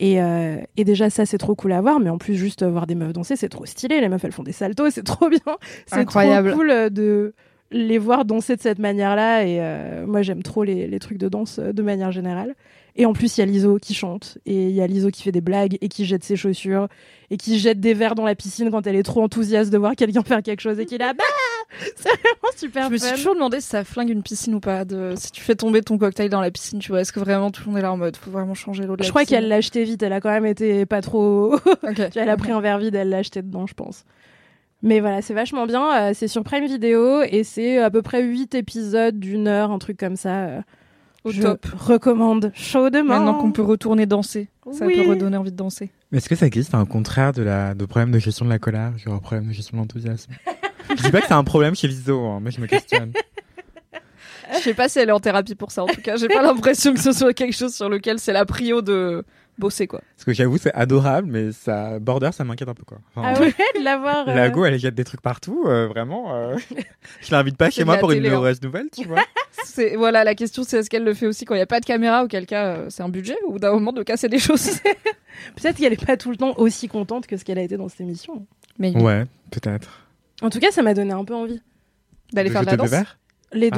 Et, 0.00 0.22
euh, 0.22 0.56
et 0.78 0.84
déjà, 0.84 1.10
ça, 1.10 1.26
c'est 1.26 1.36
trop 1.36 1.54
cool 1.54 1.72
à 1.72 1.82
voir. 1.82 2.00
Mais 2.00 2.08
en 2.08 2.16
plus, 2.16 2.36
juste 2.36 2.64
voir 2.64 2.86
des 2.86 2.94
meufs 2.94 3.12
danser, 3.12 3.36
c'est 3.36 3.50
trop 3.50 3.66
stylé. 3.66 4.00
Les 4.00 4.08
meufs, 4.08 4.24
elles 4.24 4.32
font 4.32 4.42
des 4.44 4.52
saltos, 4.52 4.88
c'est 4.90 5.02
trop 5.04 5.28
bien. 5.28 5.38
C'est 5.86 5.96
Incroyable. 5.96 6.48
trop 6.48 6.58
cool 6.58 6.70
euh, 6.70 6.88
de 6.88 7.34
les 7.74 7.98
voir 7.98 8.24
danser 8.24 8.56
de 8.56 8.60
cette 8.62 8.78
manière-là. 8.78 9.44
Et 9.44 9.58
euh, 9.60 10.06
moi, 10.06 10.22
j'aime 10.22 10.42
trop 10.42 10.64
les, 10.64 10.86
les 10.86 10.98
trucs 10.98 11.18
de 11.18 11.28
danse 11.28 11.58
euh, 11.58 11.72
de 11.72 11.82
manière 11.82 12.12
générale. 12.12 12.54
Et 12.96 13.06
en 13.06 13.12
plus, 13.12 13.36
il 13.36 13.40
y 13.40 13.42
a 13.42 13.46
Liso 13.46 13.78
qui 13.78 13.92
chante. 13.92 14.38
Et 14.46 14.68
il 14.68 14.74
y 14.74 14.80
a 14.80 14.86
Liso 14.86 15.10
qui 15.10 15.22
fait 15.22 15.32
des 15.32 15.40
blagues 15.40 15.76
et 15.80 15.88
qui 15.88 16.04
jette 16.04 16.22
ses 16.22 16.36
chaussures. 16.36 16.86
Et 17.30 17.36
qui 17.36 17.58
jette 17.58 17.80
des 17.80 17.92
verres 17.92 18.14
dans 18.14 18.24
la 18.24 18.36
piscine 18.36 18.70
quand 18.70 18.86
elle 18.86 18.94
est 18.94 19.02
trop 19.02 19.22
enthousiaste 19.22 19.72
de 19.72 19.78
voir 19.78 19.96
quelqu'un 19.96 20.22
faire 20.22 20.42
quelque 20.42 20.60
chose. 20.60 20.78
Et 20.78 20.86
qui 20.86 20.94
est 20.94 20.98
là, 20.98 21.12
bah 21.12 21.24
C'est 21.96 22.08
vraiment 22.08 22.56
super 22.56 22.86
Je 22.86 22.92
me 22.92 22.96
suis 22.98 23.12
toujours 23.16 23.34
demandé 23.34 23.60
si 23.60 23.66
ça 23.66 23.82
flingue 23.82 24.10
une 24.10 24.22
piscine 24.22 24.54
ou 24.54 24.60
pas. 24.60 24.84
De... 24.84 25.14
Si 25.16 25.32
tu 25.32 25.42
fais 25.42 25.56
tomber 25.56 25.82
ton 25.82 25.98
cocktail 25.98 26.30
dans 26.30 26.40
la 26.40 26.52
piscine, 26.52 26.78
tu 26.78 26.92
vois, 26.92 27.00
est-ce 27.00 27.12
que 27.12 27.18
vraiment 27.18 27.50
tout 27.50 27.62
le 27.66 27.70
monde 27.70 27.78
est 27.78 27.82
là 27.82 27.92
en 27.92 27.96
mode 27.96 28.16
faut 28.16 28.30
vraiment 28.30 28.54
changer 28.54 28.84
l'eau 28.84 28.94
de 28.94 29.02
la 29.02 29.06
Je 29.06 29.10
crois 29.10 29.24
qu'elle 29.24 29.48
l'a 29.48 29.56
acheté 29.56 29.82
vite. 29.82 30.00
Elle 30.04 30.12
a 30.12 30.20
quand 30.20 30.30
même 30.30 30.46
été 30.46 30.86
pas 30.86 31.00
trop. 31.00 31.54
Ok. 31.54 31.62
Tu 31.94 31.94
vois, 31.94 32.22
elle 32.22 32.30
a 32.30 32.36
pris 32.36 32.52
un 32.52 32.60
verre 32.60 32.78
vide, 32.78 32.94
elle 32.94 33.08
l'a 33.08 33.18
acheté 33.18 33.42
dedans, 33.42 33.66
je 33.66 33.74
pense. 33.74 34.04
Mais 34.84 35.00
voilà, 35.00 35.22
c'est 35.22 35.34
vachement 35.34 35.66
bien. 35.66 36.10
euh, 36.10 36.12
c'est 36.14 36.28
sur 36.28 36.44
Prime 36.44 36.66
Video 36.66 37.22
et 37.22 37.42
c'est 37.42 37.78
à 37.78 37.90
peu 37.90 38.02
près 38.02 38.22
8 38.22 38.54
épisodes 38.54 39.18
d'une 39.18 39.48
heure, 39.48 39.70
un 39.72 39.78
truc 39.78 39.96
comme 39.98 40.16
ça. 40.16 40.44
euh, 40.44 40.60
Au 41.24 41.30
je 41.30 41.40
top. 41.42 41.64
recommande 41.76 42.52
chaudement. 42.54 43.02
Maintenant 43.02 43.34
qu'on 43.34 43.50
peut 43.50 43.62
retourner 43.62 44.04
danser, 44.04 44.48
ça 44.72 44.84
Oui. 44.86 44.94
peut 44.94 45.08
redonner 45.08 45.36
envie 45.38 45.50
de 45.52 45.56
danser. 45.56 45.90
Mais 46.12 46.18
est-ce 46.18 46.28
que 46.28 46.34
ça 46.36 46.46
existe 46.46 46.74
un 46.74 46.84
contraire 46.84 47.32
de 47.32 47.42
la 47.42 47.74
de 47.74 47.84
problème 47.86 48.10
de 48.12 48.18
gestion 48.18 48.44
de 48.44 48.50
la 48.50 48.58
colère, 48.58 48.92
genre 48.98 49.20
problème 49.20 49.48
de 49.48 49.52
gestion 49.54 49.76
de 49.78 49.82
l'enthousiasme? 49.82 50.32
Je 50.96 51.02
dis 51.02 51.10
pas 51.10 51.22
que 51.22 51.26
c'est 51.28 51.32
un 51.32 51.44
problème 51.44 51.74
chez 51.74 51.88
l'ISO, 51.88 52.20
hein, 52.26 52.40
mais 52.42 52.50
je 52.50 52.60
me 52.60 52.66
questionne. 52.66 53.12
Je 54.52 54.58
sais 54.58 54.74
pas 54.74 54.88
si 54.90 54.98
elle 54.98 55.08
est 55.08 55.12
en 55.12 55.18
thérapie 55.20 55.54
pour 55.54 55.70
ça. 55.72 55.82
En 55.82 55.86
tout 55.86 56.02
cas, 56.02 56.16
j'ai 56.16 56.28
pas 56.28 56.42
l'impression 56.42 56.92
que 56.92 57.00
ce 57.00 57.12
soit 57.12 57.32
quelque 57.32 57.54
chose 57.56 57.74
sur 57.74 57.88
lequel 57.88 58.18
c'est 58.18 58.32
la 58.34 58.44
prio 58.44 58.82
de 58.82 59.24
bosser 59.58 59.86
quoi. 59.86 60.00
Parce 60.16 60.24
que 60.24 60.32
j'avoue, 60.32 60.58
c'est 60.58 60.72
adorable, 60.74 61.28
mais 61.30 61.52
ça 61.52 61.98
border, 61.98 62.30
ça 62.32 62.44
m'inquiète 62.44 62.68
un 62.68 62.74
peu 62.74 62.84
quoi. 62.84 62.98
Enfin, 63.14 63.32
Ah 63.36 63.40
ouais, 63.40 63.54
de 63.78 63.84
l'avoir. 63.84 64.28
euh, 64.28 64.34
La 64.34 64.50
go, 64.50 64.64
elle 64.64 64.78
jette 64.78 64.94
des 64.94 65.04
trucs 65.04 65.20
partout, 65.20 65.64
euh, 65.66 65.86
vraiment. 65.86 66.34
euh, 66.34 66.56
je 67.20 67.30
l'invite 67.30 67.56
pas 67.56 67.66
C'est 67.66 67.76
chez 67.76 67.84
moi 67.84 67.96
pour 67.98 68.10
une 68.12 68.18
télé, 68.18 68.30
hein. 68.30 68.34
heureuse 68.34 68.60
nouvelle, 68.62 68.88
tu 68.90 69.06
vois. 69.06 69.22
C'est 69.64 69.96
voilà 69.96 70.24
la 70.24 70.34
question, 70.34 70.62
c'est 70.62 70.78
est-ce 70.78 70.90
qu'elle 70.90 71.04
le 71.04 71.14
fait 71.14 71.26
aussi 71.26 71.44
quand 71.44 71.54
il 71.54 71.58
y 71.58 71.62
a 71.62 71.66
pas 71.66 71.80
de 71.80 71.86
caméra, 71.86 72.22
auquel 72.24 72.44
cas 72.46 72.66
euh, 72.76 72.86
c'est 72.90 73.02
un 73.02 73.08
budget 73.08 73.36
ou 73.48 73.58
d'un 73.58 73.72
moment 73.72 73.92
de 73.92 74.02
casser 74.02 74.28
des 74.28 74.38
choses? 74.38 74.78
Peut-être 75.56 75.78
qu'elle 75.78 75.92
est 75.92 76.04
pas 76.06 76.16
tout 76.16 76.30
le 76.30 76.36
temps 76.36 76.54
aussi 76.58 76.86
contente 76.86 77.26
que 77.26 77.36
ce 77.36 77.44
qu'elle 77.44 77.58
a 77.58 77.62
été 77.62 77.76
dans 77.76 77.88
cette 77.88 78.00
émission. 78.02 78.46
Mais 78.78 78.94
Ouais, 78.96 79.24
peut-être. 79.50 80.00
En 80.42 80.50
tout 80.50 80.60
cas, 80.60 80.70
ça 80.70 80.82
m'a 80.82 80.94
donné 80.94 81.12
un 81.12 81.24
peu 81.24 81.34
envie. 81.34 81.60
d'aller 82.32 82.50
faire 82.50 82.60
de 82.62 82.66
la 82.66 82.76
danse, 82.76 82.90
Les 83.52 83.70
Ah. 83.72 83.76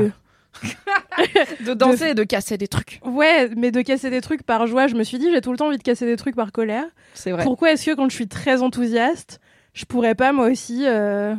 de 1.67 1.75
danser 1.75 2.09
et 2.11 2.15
de 2.15 2.25
casser 2.25 2.59
des 2.59 2.69
trucs. 2.69 3.01
Ouais, 3.05 3.49
mais 3.57 3.71
de 3.71 3.83
casser 3.83 4.11
des 4.11 4.21
trucs 4.21 4.43
par 4.43 4.67
joie, 4.67 4.87
je 4.87 4.95
me 4.95 5.05
suis 5.05 5.19
dit, 5.19 5.31
j'ai 5.33 5.41
tout 5.41 5.53
le 5.53 5.59
temps 5.59 5.67
envie 5.69 5.79
de 5.79 5.83
casser 5.83 6.07
des 6.07 6.17
trucs 6.17 6.37
par 6.37 6.53
colère. 6.53 6.85
C'est 7.15 7.31
vrai. 7.33 7.45
Pourquoi 7.45 7.73
est-ce 7.73 7.87
que 7.87 7.95
quand 7.95 8.09
je 8.09 8.15
suis 8.15 8.29
très 8.29 8.63
enthousiaste, 8.63 9.41
je 9.75 9.85
pourrais 9.85 10.15
pas 10.15 10.33
moi 10.33 10.47
aussi 10.47 10.85
euh, 10.87 11.35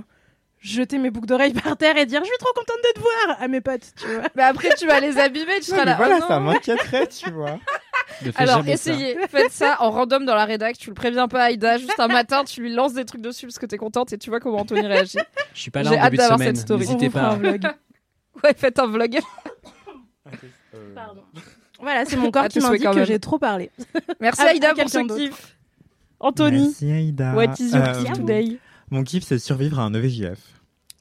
jeter 0.59 0.97
mes 0.97 1.09
boucles 1.09 1.27
d'oreilles 1.27 1.53
par 1.63 1.77
terre 1.77 1.97
et 1.97 2.05
dire 2.05 2.21
je 2.21 2.27
suis 2.27 2.37
trop 2.39 2.53
contente 2.53 2.77
de 2.83 2.93
te 2.93 2.99
voir 2.99 3.37
à 3.41 3.47
mes 3.47 3.61
potes, 3.61 3.93
tu 3.99 4.07
vois. 4.07 4.23
Mais 4.35 4.43
après 4.43 4.69
tu 4.77 4.87
vas 4.87 4.99
les 4.99 5.17
abîmer, 5.17 5.55
tu 5.57 5.71
seras 5.71 5.85
là. 5.85 5.95
voilà, 5.95 6.19
oh 6.21 6.25
ça 6.27 6.39
m'inquiéterait, 6.39 7.07
tu 7.07 7.31
vois. 7.31 7.59
Alors 8.35 8.63
ça. 8.63 8.71
essayez, 8.71 9.17
faites 9.29 9.51
ça 9.51 9.77
en 9.81 9.91
random 9.91 10.25
dans 10.25 10.33
la 10.35 10.45
rédac, 10.45 10.77
tu 10.77 10.89
le 10.89 10.93
préviens 10.95 11.27
pas 11.27 11.41
à 11.41 11.45
Aïda, 11.45 11.77
juste 11.77 11.99
un 11.99 12.07
matin 12.07 12.43
tu 12.45 12.61
lui 12.61 12.73
lances 12.73 12.93
des 12.93 13.05
trucs 13.05 13.21
dessus 13.21 13.45
parce 13.47 13.59
que 13.59 13.65
t'es 13.65 13.77
contente 13.77 14.13
et 14.13 14.17
tu 14.17 14.29
vois 14.29 14.39
comment 14.39 14.59
Anthony 14.59 14.87
réagit. 14.87 15.17
Je 15.53 15.59
suis 15.61 15.71
pas 15.71 15.83
là 15.83 15.91
J'ai 15.91 15.97
en 15.97 15.99
hâte 15.99 16.05
début 16.11 16.17
de 16.17 16.21
d'avoir 16.21 16.39
semaine. 16.39 16.55
cette 16.55 16.65
story. 16.65 16.79
N'hésitez 16.81 17.09
pas. 17.09 17.21
un 17.31 17.35
vlog. 17.35 17.67
Ouais, 18.43 18.53
faites 18.55 18.79
un 18.79 18.87
vlog. 18.87 19.17
Pardon. 20.95 21.21
Voilà, 21.81 22.05
c'est 22.05 22.17
mon 22.17 22.31
corps 22.31 22.43
À 22.43 22.47
qui 22.49 22.55
tes 22.55 22.59
souhaits 22.61 22.71
m'indique 22.73 22.85
quand 22.85 22.91
que 22.93 22.97
même. 22.97 23.05
j'ai 23.05 23.19
trop 23.19 23.37
parlé. 23.39 23.69
Merci 24.19 24.41
À- 24.45 24.47
Aïda 24.49 24.67
à 24.67 24.69
pour 24.71 24.77
quelqu'un 24.85 25.03
ce 25.03 25.07
d'autre. 25.07 25.15
kiff. 25.21 25.57
Anthony, 26.19 26.61
Merci 26.63 26.91
Aïda. 26.91 27.33
what 27.35 27.53
is 27.59 27.69
your 27.71 27.83
Euh, 27.83 27.93
kiff 28.03 28.13
today? 28.13 28.57
Mon 28.89 29.03
kiff, 29.03 29.23
c'est 29.23 29.37
survivre 29.37 29.79
à 29.79 29.83
un 29.83 29.93
EVJF. 29.93 30.39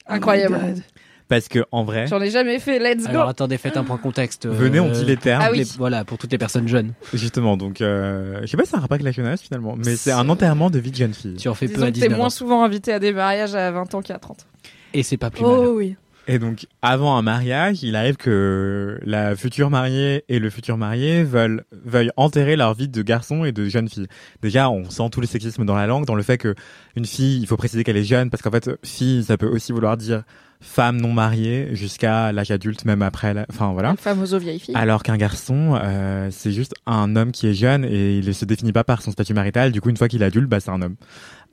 Incroyable. 0.07 0.59
Oh. 0.63 0.81
Parce 1.29 1.49
que, 1.49 1.65
en 1.73 1.83
vrai, 1.83 2.07
J'en 2.07 2.21
ai 2.21 2.31
jamais 2.31 2.59
fait, 2.61 2.79
let's 2.79 3.05
go. 3.05 3.09
Alors 3.11 3.29
attendez, 3.29 3.57
faites 3.59 3.77
un 3.77 3.83
point 3.85 3.97
contexte. 3.99 4.47
euh, 4.47 4.51
Venez, 4.51 4.79
on 4.79 4.91
dit 4.93 5.05
les 5.05 5.17
termes. 5.17 5.43
Ah 5.45 5.51
oui. 5.51 5.59
les- 5.59 5.65
voilà, 5.77 6.05
pour 6.05 6.19
toutes 6.19 6.31
les 6.31 6.39
personnes 6.39 6.69
jeunes. 6.69 6.93
justement, 7.15 7.57
donc, 7.57 7.81
euh, 7.81 8.41
je 8.43 8.47
sais 8.47 8.57
pas 8.57 8.65
si 8.65 8.71
c'est 8.71 8.77
un 8.77 8.81
rapport 8.81 8.95
avec 8.95 9.05
la 9.05 9.11
jeunesse 9.13 9.41
finalement, 9.43 9.75
mais 9.77 9.97
c'est 9.97 10.13
un 10.13 10.29
enterrement 10.29 10.71
de 10.71 10.79
vie 10.79 10.91
de 10.93 10.97
jeune 10.97 11.15
fille. 11.15 11.35
Tu 11.37 11.49
en 11.49 11.55
fais 11.55 11.67
peu 11.67 11.73
Disons 11.75 11.87
à 11.87 11.89
que 11.89 11.95
t'es 11.95 12.01
19 12.03 12.17
moins 12.19 12.27
ans. 12.27 12.31
souvent 12.31 12.63
invité 12.63 12.93
à 12.93 13.01
des 13.01 13.13
mariages 13.13 13.55
à 13.57 13.71
20 13.73 13.93
ans 13.95 14.03
qu'à 14.03 14.19
30. 14.19 14.47
Et 14.95 15.03
c'est 15.03 15.17
pas 15.17 15.31
plus 15.31 15.43
mal. 15.43 15.51
Oh 15.53 15.73
oui. 15.77 15.97
Et 16.29 16.39
donc, 16.39 16.67
avant 16.83 17.17
un 17.17 17.23
mariage, 17.23 17.83
il 17.83 17.95
arrive 17.95 18.17
que 18.17 18.99
la 19.05 19.37
future 19.37 19.71
mariée 19.71 20.25
et 20.29 20.39
le 20.39 20.51
futur 20.51 20.77
marié 20.77 21.23
veulent, 21.23 21.65
veuillent 21.85 22.11
enterrer 22.17 22.57
leur 22.57 22.75
vie 22.75 22.89
de 22.89 23.03
garçon 23.03 23.45
et 23.45 23.53
de 23.53 23.69
jeune 23.69 23.89
fille. 23.89 24.09
Déjà, 24.43 24.69
on 24.71 24.91
sent 24.91 25.09
tout 25.13 25.21
le 25.21 25.27
sexisme 25.27 25.65
dans 25.65 25.77
la 25.77 25.87
langue, 25.87 26.05
dans 26.05 26.17
le 26.17 26.23
fait 26.23 26.39
que 26.39 26.55
une 26.97 27.07
fille, 27.07 27.41
il 27.41 27.47
faut 27.47 27.57
préciser 27.57 27.85
qu'elle 27.85 27.97
est 27.97 28.05
jeune, 28.05 28.31
parce 28.31 28.43
qu'en 28.43 28.51
fait, 28.51 28.71
fille, 28.85 29.23
ça 29.23 29.37
peut 29.37 29.47
aussi 29.47 29.73
vouloir 29.73 29.97
dire 29.97 30.25
femme 30.61 31.01
non 31.01 31.13
mariée 31.13 31.69
jusqu'à 31.73 32.33
l'âge 32.33 32.51
adulte, 32.51 32.85
même 32.85 33.03
après, 33.03 33.35
la... 33.35 33.47
enfin 33.51 33.73
voilà. 33.73 33.91
Une 33.91 33.97
femme 33.97 34.23
aux 34.23 34.39
vieilles 34.39 34.59
filles. 34.59 34.75
Alors 34.75 35.03
qu'un 35.03 35.17
garçon, 35.17 35.79
euh, 35.81 36.29
c'est 36.33 36.53
juste 36.53 36.75
un 36.87 37.15
homme 37.17 37.31
qui 37.31 37.47
est 37.47 37.55
jeune 37.55 37.85
et 37.85 38.19
il 38.19 38.27
ne 38.27 38.33
se 38.33 38.45
définit 38.45 38.73
pas 38.73 38.85
par 38.85 39.03
son 39.03 39.11
statut 39.11 39.35
marital. 39.35 39.73
Du 39.73 39.81
coup, 39.81 39.91
une 39.91 39.97
fois 39.97 40.09
qu'il 40.09 40.23
est 40.23 40.27
adulte, 40.27 40.49
bah, 40.49 40.61
c'est 40.61 40.71
un 40.71 40.83
homme. 40.83 40.97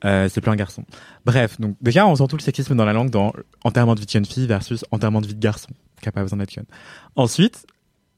Euh, 0.06 0.28
c'est 0.30 0.41
plus 0.41 0.51
un 0.51 0.56
garçon. 0.56 0.84
Bref, 1.26 1.60
donc 1.60 1.76
déjà, 1.82 2.06
on 2.08 2.16
sent 2.16 2.28
tout 2.30 2.38
le 2.38 2.41
sexisme 2.41 2.76
dans 2.76 2.86
la 2.86 2.93
langue 2.93 3.10
dans 3.10 3.34
enterrement 3.64 3.95
de 3.95 3.99
vie 3.99 4.06
de 4.06 4.12
jeune 4.12 4.26
fille 4.26 4.47
versus 4.47 4.84
enterrement 4.91 5.22
de 5.22 5.28
vie 5.28 5.36
de 5.36 5.39
garçon, 5.39 5.70
qui 6.01 6.10
a 6.10 6.12
pas 6.12 6.22
besoin 6.22 6.38
d'être 6.39 6.51
jeune. 6.54 6.66
Ensuite, 7.16 7.66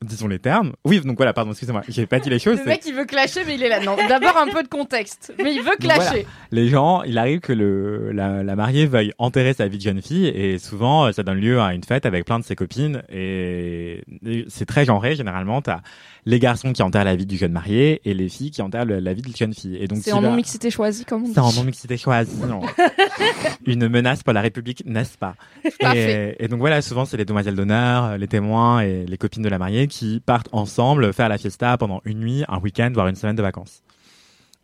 disons 0.04 0.28
les 0.28 0.40
termes. 0.40 0.74
Oui, 0.84 1.00
donc 1.02 1.18
voilà, 1.18 1.34
pardon, 1.34 1.52
excusez-moi, 1.52 1.82
j'ai 1.88 2.06
pas 2.06 2.20
dit 2.20 2.30
les 2.30 2.40
choses. 2.40 2.60
Le 2.60 2.66
mec, 2.66 2.82
il 2.86 2.94
veut 2.94 3.06
clasher, 3.06 3.42
mais 3.48 3.56
il 3.56 3.64
est 3.64 3.70
là. 3.70 3.80
Non, 3.80 3.96
d'abord 4.10 4.38
un 4.38 4.48
peu 4.48 4.62
de 4.64 4.68
contexte. 4.68 5.34
Mais 5.42 5.54
il 5.56 5.62
veut 5.62 5.76
clasher. 5.80 6.28
les 6.52 6.68
gens, 6.70 7.02
il 7.04 7.18
arrive 7.18 7.40
que 7.40 7.54
le, 7.54 8.12
la, 8.12 8.44
la 8.44 8.56
mariée 8.56 8.86
veuille 8.86 9.14
enterrer 9.18 9.54
sa 9.54 9.68
vie 9.68 9.78
de 9.78 9.84
jeune 9.84 10.02
fille 10.02 10.28
et 10.28 10.60
souvent 10.60 11.06
euh, 11.06 11.12
ça 11.12 11.24
donne 11.24 11.40
lieu 11.40 11.60
à 11.60 11.74
une 11.74 11.84
fête 11.84 12.06
avec 12.06 12.26
plein 12.26 12.40
de 12.40 12.44
ses 12.46 12.56
copines 12.56 13.02
et, 13.10 14.02
et 14.26 14.46
c'est 14.48 14.66
très 14.66 14.86
genré 14.86 15.16
généralement. 15.16 15.62
T'as 15.62 15.80
les 16.28 16.40
garçons 16.40 16.74
qui 16.74 16.82
enterrent 16.82 17.04
la 17.06 17.16
vie 17.16 17.26
du 17.28 17.38
jeune 17.38 17.52
marié 17.52 18.02
et 18.04 18.14
les 18.16 18.30
filles 18.30 18.50
qui 18.52 18.62
enterrent 18.64 18.86
le- 18.86 19.00
la 19.00 19.14
vie 19.14 19.22
de 19.22 19.28
la 19.30 19.36
jeune 19.36 19.54
fille. 19.54 19.78
Et 19.80 19.88
donc 19.88 20.00
C'est 20.04 20.12
en 20.12 20.22
vas- 20.22 20.30
non-mixité 20.30 20.72
choisie, 20.72 21.06
comme 21.06 21.24
on 21.24 21.26
dit. 21.28 21.34
c'est 21.34 21.40
en 21.40 21.54
non-mixité 21.54 21.98
choisie. 21.98 22.36
non. 22.48 22.62
Une 23.66 23.88
menace 23.88 24.24
pour 24.24 24.34
la 24.34 24.42
République, 24.42 24.84
n'est-ce 24.86 25.18
pas? 25.18 25.36
Parfait. 25.80 26.36
et, 26.40 26.46
et 26.46 26.48
donc 26.48 26.60
voilà, 26.60 26.82
souvent 26.82 27.06
c'est 27.06 27.18
les 27.18 27.26
demoiselles 27.26 27.56
d'honneur, 27.56 28.18
les 28.18 28.28
témoins 28.28 28.82
et 28.82 29.06
les 29.08 29.18
copines 29.18 29.44
de 29.44 29.50
la 29.50 29.58
mariée 29.58 29.85
qui 29.88 30.22
partent 30.26 30.50
ensemble 30.52 31.14
faire 31.14 31.30
la 31.30 31.38
fiesta 31.38 31.78
pendant 31.78 32.02
une 32.06 32.20
nuit, 32.20 32.44
un 32.48 32.60
week-end, 32.60 32.90
voire 32.94 33.08
une 33.08 33.16
semaine 33.16 33.36
de 33.36 33.42
vacances. 33.42 33.82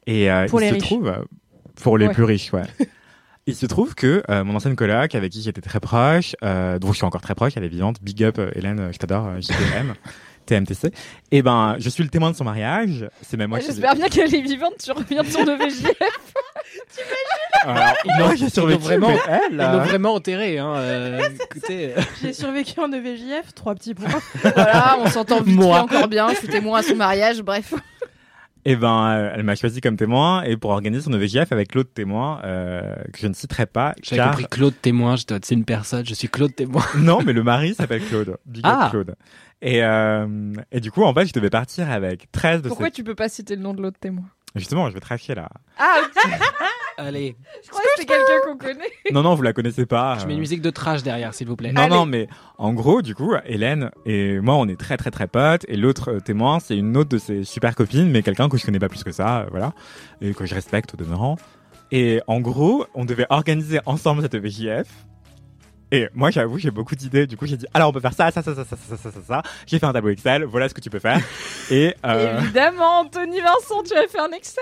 Et 0.07 0.31
euh, 0.31 0.47
Pour 0.47 0.59
il 0.61 0.63
les 0.63 0.69
se 0.69 0.73
riches. 0.75 0.83
trouve, 0.83 1.13
pour 1.81 1.97
les 1.97 2.07
Ouais. 2.07 2.13
plus 2.13 2.23
riches, 2.23 2.51
ouais. 2.53 2.63
Il 3.47 3.55
se 3.55 3.65
trouve 3.65 3.95
que 3.95 4.21
euh, 4.29 4.43
mon 4.43 4.55
ancienne 4.55 4.75
coloc, 4.75 5.15
avec 5.15 5.31
qui 5.31 5.41
j'étais 5.41 5.61
très 5.61 5.79
proche, 5.79 6.35
euh, 6.43 6.77
dont 6.77 6.91
je 6.91 6.97
suis 6.97 7.05
encore 7.05 7.21
très 7.21 7.33
proche, 7.33 7.53
elle 7.55 7.63
est 7.63 7.69
vivante, 7.69 7.97
big 8.01 8.23
up 8.23 8.37
euh, 8.37 8.51
Hélène, 8.53 8.89
je 8.93 8.97
t'adore, 8.99 9.31
JTM, 9.41 9.95
TMTC. 10.45 10.91
Et 11.31 11.41
ben, 11.41 11.75
je 11.79 11.89
suis 11.89 12.03
le 12.03 12.09
témoin 12.09 12.31
de 12.31 12.35
son 12.35 12.43
mariage. 12.43 13.07
C'est 13.21 13.37
même 13.37 13.49
moi 13.49 13.59
qui. 13.59 13.67
J'espère 13.67 13.95
bien 13.95 14.07
qu'elle 14.09 14.33
est 14.33 14.41
vivante, 14.41 14.73
tu 14.83 14.91
reviens 14.91 15.23
de 15.23 15.27
son 15.29 15.45
EVJF. 15.45 15.91
Alors, 17.63 17.93
non, 18.19 18.35
j'ai 18.35 18.49
survécu. 18.49 18.81
vraiment- 18.81 19.09
mais 19.09 19.19
elle, 19.27 19.53
Ils 19.53 19.61
euh, 19.61 19.71
l'ont 19.73 19.83
vraiment 19.83 20.13
enterré. 20.15 20.57
Hein. 20.57 20.73
euh, 20.75 21.29
écoutez, 21.51 21.93
euh, 21.97 22.01
J'ai 22.21 22.33
survécu 22.33 22.79
en 22.79 22.89
E 22.91 22.95
EVJF, 22.95 23.53
trois 23.53 23.75
petits 23.75 23.93
points. 23.93 24.09
voilà, 24.41 24.97
on 24.99 25.07
s'entend 25.07 25.41
vite 25.41 25.55
fait 25.59 25.65
Moi. 25.65 25.79
encore 25.79 26.07
bien. 26.07 26.29
Je 26.31 26.37
suis 26.37 26.47
témoin 26.47 26.79
à 26.79 26.83
son 26.83 26.95
mariage, 26.95 27.41
bref. 27.41 27.73
Eh 28.63 28.75
ben, 28.75 29.09
euh, 29.11 29.31
elle 29.35 29.43
m'a 29.43 29.55
choisi 29.55 29.81
comme 29.81 29.97
témoin 29.97 30.43
et 30.43 30.55
pour 30.55 30.69
organiser 30.71 31.01
son 31.03 31.13
EVJF 31.13 31.51
avec 31.51 31.73
l'autre 31.73 31.89
témoin 31.93 32.41
euh, 32.43 32.93
que 33.11 33.19
je 33.19 33.27
ne 33.27 33.33
citerai 33.33 33.65
pas. 33.65 33.95
J'avais 34.03 34.17
car- 34.21 34.31
compris 34.31 34.45
Claude 34.49 34.73
témoin. 34.81 35.15
J'étais 35.15 35.35
c'est 35.43 35.55
une 35.55 35.65
personne. 35.65 36.05
Je 36.05 36.13
suis 36.13 36.29
Claude 36.29 36.55
témoin. 36.55 36.83
Non, 36.95 37.21
mais 37.25 37.33
le 37.33 37.41
mari 37.43 37.73
s'appelle 37.73 38.03
Claude. 38.03 38.37
Big 38.45 38.61
Ah. 38.65 38.87
Claude. 38.91 39.15
Et, 39.61 39.83
euh, 39.83 40.53
et 40.71 40.79
du 40.79 40.91
coup, 40.91 41.03
en 41.03 41.13
fait, 41.13 41.25
je 41.27 41.33
devais 41.33 41.49
partir 41.49 41.89
avec 41.91 42.31
13 42.31 42.63
de 42.63 42.67
Pourquoi 42.67 42.87
ces... 42.87 42.93
tu 42.93 43.03
peux 43.03 43.15
pas 43.15 43.29
citer 43.29 43.55
le 43.55 43.61
nom 43.61 43.73
de 43.73 43.81
l'autre 43.81 43.99
témoin 43.99 44.25
Justement, 44.55 44.89
je 44.89 44.93
vais 44.93 44.99
tracher 44.99 45.35
là. 45.35 45.49
Ah, 45.77 46.01
ok. 46.03 46.31
Allez, 46.97 47.35
je 47.63 47.69
crois 47.69 47.81
que 47.81 47.87
c'est 47.97 48.05
quelqu'un 48.05 48.39
qu'on 48.45 48.57
connaît. 48.57 48.91
Non, 49.11 49.23
non, 49.23 49.35
vous 49.35 49.41
la 49.41 49.53
connaissez 49.53 49.85
pas. 49.85 50.17
je 50.19 50.23
euh. 50.23 50.27
mets 50.27 50.33
une 50.33 50.39
musique 50.39 50.61
de 50.61 50.69
trash 50.69 51.03
derrière, 51.03 51.33
s'il 51.33 51.47
vous 51.47 51.55
plaît. 51.55 51.71
Non, 51.71 51.87
non, 51.87 52.05
mais 52.05 52.27
en 52.57 52.73
gros, 52.73 53.01
du 53.01 53.15
coup, 53.15 53.33
Hélène 53.45 53.91
et 54.05 54.39
moi, 54.39 54.55
on 54.55 54.67
est 54.67 54.79
très, 54.79 54.97
très, 54.97 55.09
très 55.09 55.27
potes. 55.27 55.65
Et 55.67 55.77
l'autre 55.77 56.11
euh, 56.11 56.19
témoin, 56.19 56.59
c'est 56.59 56.77
une 56.77 56.95
autre 56.97 57.09
de 57.09 57.17
ses 57.17 57.43
super 57.43 57.75
copines, 57.75 58.09
mais 58.09 58.21
quelqu'un 58.23 58.49
que 58.49 58.57
je 58.57 58.65
connais 58.65 58.79
pas 58.79 58.89
plus 58.89 59.03
que 59.03 59.11
ça, 59.11 59.39
euh, 59.39 59.45
voilà. 59.51 59.73
Et 60.21 60.33
que 60.33 60.45
je 60.45 60.53
respecte 60.53 60.93
au 60.93 60.97
demeurant. 60.97 61.37
Et 61.91 62.21
en 62.27 62.39
gros, 62.39 62.85
on 62.93 63.05
devait 63.05 63.25
organiser 63.29 63.79
ensemble 63.85 64.21
cette 64.21 64.35
EVJF. 64.35 64.87
Et 65.91 66.07
moi, 66.13 66.31
j'avoue, 66.31 66.57
j'ai 66.57 66.71
beaucoup 66.71 66.95
d'idées. 66.95 67.27
Du 67.27 67.35
coup, 67.37 67.45
j'ai 67.45 67.57
dit, 67.57 67.65
alors 67.73 67.89
on 67.89 67.93
peut 67.93 67.99
faire 67.99 68.13
ça, 68.13 68.31
ça, 68.31 68.41
ça, 68.41 68.55
ça, 68.55 68.63
ça, 68.65 68.75
ça, 68.77 68.97
ça, 68.97 69.11
ça, 69.11 69.19
ça. 69.27 69.43
J'ai 69.67 69.77
fait 69.77 69.85
un 69.85 69.93
tableau 69.93 70.09
Excel. 70.11 70.43
Voilà 70.45 70.69
ce 70.69 70.73
que 70.73 70.81
tu 70.81 70.89
peux 70.89 70.99
faire. 70.99 71.19
Et 71.71 71.93
euh, 72.05 72.39
Évidemment, 72.39 73.01
Anthony 73.01 73.39
Vincent, 73.41 73.83
tu 73.83 73.93
as 73.97 74.07
fait 74.07 74.19
un 74.19 74.31
Excel. 74.31 74.61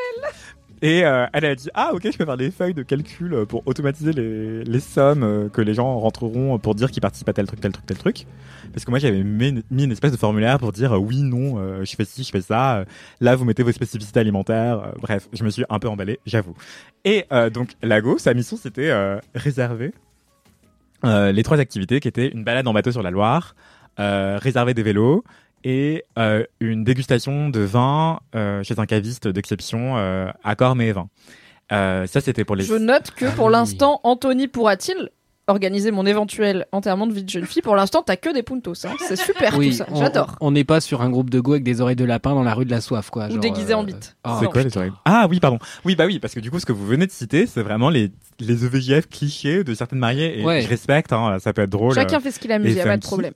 et 0.81 1.05
euh, 1.05 1.27
elle 1.33 1.45
a 1.45 1.55
dit, 1.55 1.69
ah 1.73 1.91
ok, 1.93 2.01
je 2.11 2.17
peux 2.17 2.25
faire 2.25 2.37
des 2.37 2.51
feuilles 2.51 2.73
de 2.73 2.83
calcul 2.83 3.45
pour 3.47 3.61
automatiser 3.67 4.13
les, 4.13 4.63
les 4.63 4.79
sommes 4.79 5.49
que 5.51 5.61
les 5.61 5.73
gens 5.73 5.99
rentreront 5.99 6.57
pour 6.57 6.73
dire 6.73 6.89
qu'ils 6.89 7.01
participent 7.01 7.29
à 7.29 7.33
tel 7.33 7.45
truc, 7.47 7.59
tel 7.59 7.73
truc, 7.73 7.85
tel 7.85 7.97
truc. 7.97 8.25
Parce 8.73 8.85
que 8.85 8.89
moi, 8.91 8.99
j'avais 8.99 9.23
mis, 9.23 9.63
une 9.71 9.91
espèce 9.91 10.11
de 10.11 10.17
formulaire 10.17 10.57
pour 10.57 10.71
dire, 10.71 10.93
oui, 11.01 11.21
non, 11.21 11.55
euh, 11.57 11.83
je 11.85 11.95
fais 11.95 12.05
ci, 12.05 12.23
je 12.23 12.29
fais 12.31 12.41
ça. 12.41 12.85
là, 13.19 13.35
vous 13.35 13.45
mettez 13.45 13.61
vos 13.63 13.71
spécificités 13.71 14.19
alimentaires. 14.19 14.79
euh, 14.79 14.91
bref, 15.01 15.27
je 15.33 15.43
me 15.43 15.49
suis 15.49 15.63
un 15.69 15.79
peu 15.79 15.89
emballé, 15.89 16.19
j'avoue. 16.25 16.55
Et 17.05 17.25
euh, 17.31 17.49
donc, 17.49 17.71
Lago, 17.83 18.17
sa 18.17 18.33
mission, 18.33 18.57
c'était 18.61 18.89
euh, 18.89 19.19
réserver 19.35 19.93
les 21.03 21.43
trois 21.43 21.59
activités 21.59 21.99
qui 21.99 22.07
étaient 22.07 22.27
une 22.29 22.43
balade 22.43 22.67
en 22.67 22.73
bateau 22.73 22.91
sur 22.91 23.03
la 23.03 23.11
Loire, 23.11 23.55
euh, 23.99 24.37
réserver 24.41 24.73
des 24.73 24.83
vélos 24.83 25.23
et 25.63 26.03
euh, 26.17 26.45
une 26.59 26.83
dégustation 26.83 27.49
de 27.49 27.59
vin 27.59 28.19
euh, 28.35 28.63
chez 28.63 28.79
un 28.79 28.85
caviste 28.85 29.27
d'exception 29.27 29.97
euh, 29.97 30.27
à 30.43 30.55
Cormet 30.55 30.87
et 30.87 30.91
vin. 30.93 31.09
Euh, 31.71 32.07
ça, 32.07 32.21
c'était 32.21 32.45
pour 32.45 32.55
les. 32.55 32.63
Je 32.63 32.75
note 32.75 33.11
que 33.11 33.25
Ah 33.25 33.31
pour 33.31 33.47
oui. 33.47 33.51
l'instant, 33.51 33.99
Anthony 34.03 34.47
pourra-t-il 34.47 35.09
organiser 35.49 35.91
mon 35.91 36.05
éventuel 36.05 36.65
enterrement 36.71 37.07
de 37.07 37.13
vie 37.13 37.23
de 37.23 37.29
jeune 37.29 37.45
fille 37.45 37.61
Pour 37.61 37.75
l'instant, 37.75 38.01
t'as 38.05 38.15
que 38.15 38.33
des 38.33 38.43
puntos. 38.43 38.85
Hein. 38.85 38.93
C'est 39.07 39.17
super 39.17 39.53
tout 39.55 39.71
ça. 39.71 39.85
on- 39.91 39.99
J'adore. 39.99 40.35
On 40.39 40.51
n'est 40.51 40.63
pas 40.63 40.79
sur 40.79 41.01
un 41.01 41.09
groupe 41.09 41.29
de 41.29 41.39
go 41.39 41.51
avec 41.53 41.63
des 41.63 41.81
oreilles 41.81 41.95
de 41.95 42.05
lapin 42.05 42.33
dans 42.35 42.43
la 42.43 42.53
rue 42.53 42.65
de 42.65 42.71
la 42.71 42.81
soif, 42.81 43.09
quoi. 43.09 43.27
Ou 43.29 43.37
déguisé 43.39 43.73
en 43.73 43.83
euh, 43.83 43.87
bite. 43.87 44.15
ah, 44.23 44.37
C'est 44.39 44.47
quoi 44.47 44.63
les 44.63 44.77
oreilles? 44.77 44.91
Ah 45.05 45.27
oui, 45.29 45.39
pardon. 45.39 45.59
Oui, 45.83 45.95
bah 45.95 46.05
oui, 46.05 46.19
parce 46.19 46.33
que 46.33 46.39
du 46.39 46.49
coup, 46.51 46.59
ce 46.59 46.65
que 46.65 46.71
vous 46.73 46.85
venez 46.85 47.05
de 47.07 47.11
citer, 47.11 47.45
c'est 47.47 47.61
vraiment 47.63 47.89
les, 47.89 48.11
les 48.39 48.63
EVJF 48.65 49.07
clichés 49.09 49.63
de 49.63 49.73
certaines 49.73 49.99
mariées. 49.99 50.39
Et 50.39 50.45
Ouais. 50.45 50.61
je 50.61 50.67
respecte, 50.69 51.11
hein, 51.13 51.37
ça 51.39 51.51
peut 51.53 51.63
être 51.63 51.69
drôle. 51.69 51.93
Chacun 51.95 52.17
euh, 52.17 52.21
fait 52.21 52.31
ce 52.31 52.39
qu'il 52.39 52.51
amuse, 52.51 52.73
et 52.73 52.77
y 52.77 52.81
a 52.81 52.85
pas 52.85 52.97
de 52.97 53.01
problème. 53.01 53.33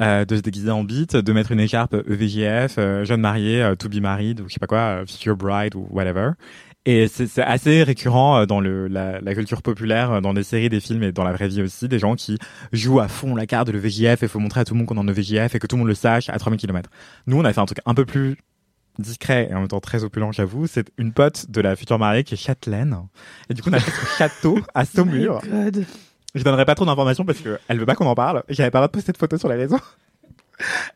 euh, 0.00 0.24
de 0.24 0.36
se 0.36 0.40
déguiser 0.40 0.70
en 0.70 0.82
bite, 0.84 1.14
de 1.16 1.32
mettre 1.32 1.52
une 1.52 1.60
écharpe 1.60 1.94
EVJF, 2.08 2.76
euh, 2.78 3.04
jeune 3.04 3.20
mariée, 3.20 3.62
euh, 3.62 3.74
to 3.76 3.88
be 3.88 4.00
married, 4.00 4.40
ou 4.40 4.48
je 4.48 4.54
sais 4.54 4.58
pas 4.60 4.66
quoi, 4.66 4.78
euh, 4.78 5.06
future 5.06 5.36
bride 5.36 5.74
ou 5.76 5.86
whatever. 5.90 6.30
Et 6.86 7.08
c'est 7.08 7.26
c'est 7.26 7.42
assez 7.42 7.82
récurrent 7.82 8.38
euh, 8.40 8.46
dans 8.46 8.60
le, 8.60 8.88
la, 8.88 9.20
la 9.20 9.34
culture 9.34 9.62
populaire, 9.62 10.12
euh, 10.12 10.20
dans 10.20 10.34
des 10.34 10.42
séries, 10.42 10.68
des 10.68 10.80
films 10.80 11.02
et 11.02 11.12
dans 11.12 11.24
la 11.24 11.32
vraie 11.32 11.48
vie 11.48 11.62
aussi, 11.62 11.88
des 11.88 11.98
gens 11.98 12.14
qui 12.14 12.38
jouent 12.72 13.00
à 13.00 13.08
fond 13.08 13.34
la 13.34 13.46
carte 13.46 13.68
de 13.68 13.72
l'EVJF 13.72 14.22
et 14.22 14.28
faut 14.28 14.38
montrer 14.38 14.60
à 14.60 14.64
tout 14.64 14.74
le 14.74 14.78
monde 14.78 14.86
qu'on 14.86 14.96
est 14.96 15.00
en 15.00 15.08
EVJF 15.08 15.54
et 15.54 15.58
que 15.58 15.66
tout 15.66 15.76
le 15.76 15.80
monde 15.80 15.88
le 15.88 15.94
sache 15.94 16.28
à 16.28 16.38
3000 16.38 16.60
km. 16.60 16.90
Nous, 17.26 17.38
on 17.38 17.44
a 17.44 17.52
fait 17.52 17.60
un 17.60 17.66
truc 17.66 17.78
un 17.86 17.94
peu 17.94 18.04
plus 18.04 18.36
discret 18.98 19.48
et 19.50 19.54
en 19.54 19.60
même 19.60 19.68
temps 19.68 19.80
très 19.80 20.04
opulent, 20.04 20.30
j'avoue. 20.32 20.66
C'est 20.66 20.90
une 20.98 21.12
pote 21.12 21.46
de 21.50 21.60
la 21.60 21.74
future 21.74 21.98
mariée 21.98 22.22
qui 22.22 22.34
est 22.34 22.36
châtelaine. 22.36 22.96
Et 23.48 23.54
du 23.54 23.62
coup, 23.62 23.70
on 23.70 23.72
a 23.72 23.80
fait 23.80 23.90
ce 23.90 24.16
château 24.18 24.58
à 24.74 24.84
Saumur. 24.84 25.40
God. 25.50 25.86
Je 26.34 26.42
donnerai 26.42 26.64
pas 26.64 26.74
trop 26.74 26.84
d'informations 26.84 27.24
parce 27.24 27.38
que 27.38 27.58
elle 27.68 27.78
veut 27.78 27.86
pas 27.86 27.94
qu'on 27.94 28.06
en 28.06 28.14
parle. 28.14 28.42
J'avais 28.48 28.70
pas 28.70 28.78
le 28.78 28.82
droit 28.82 28.88
de 28.88 28.92
poster 28.92 29.12
de 29.12 29.16
photos 29.18 29.40
sur 29.40 29.48
les 29.48 29.56
réseaux. 29.56 29.80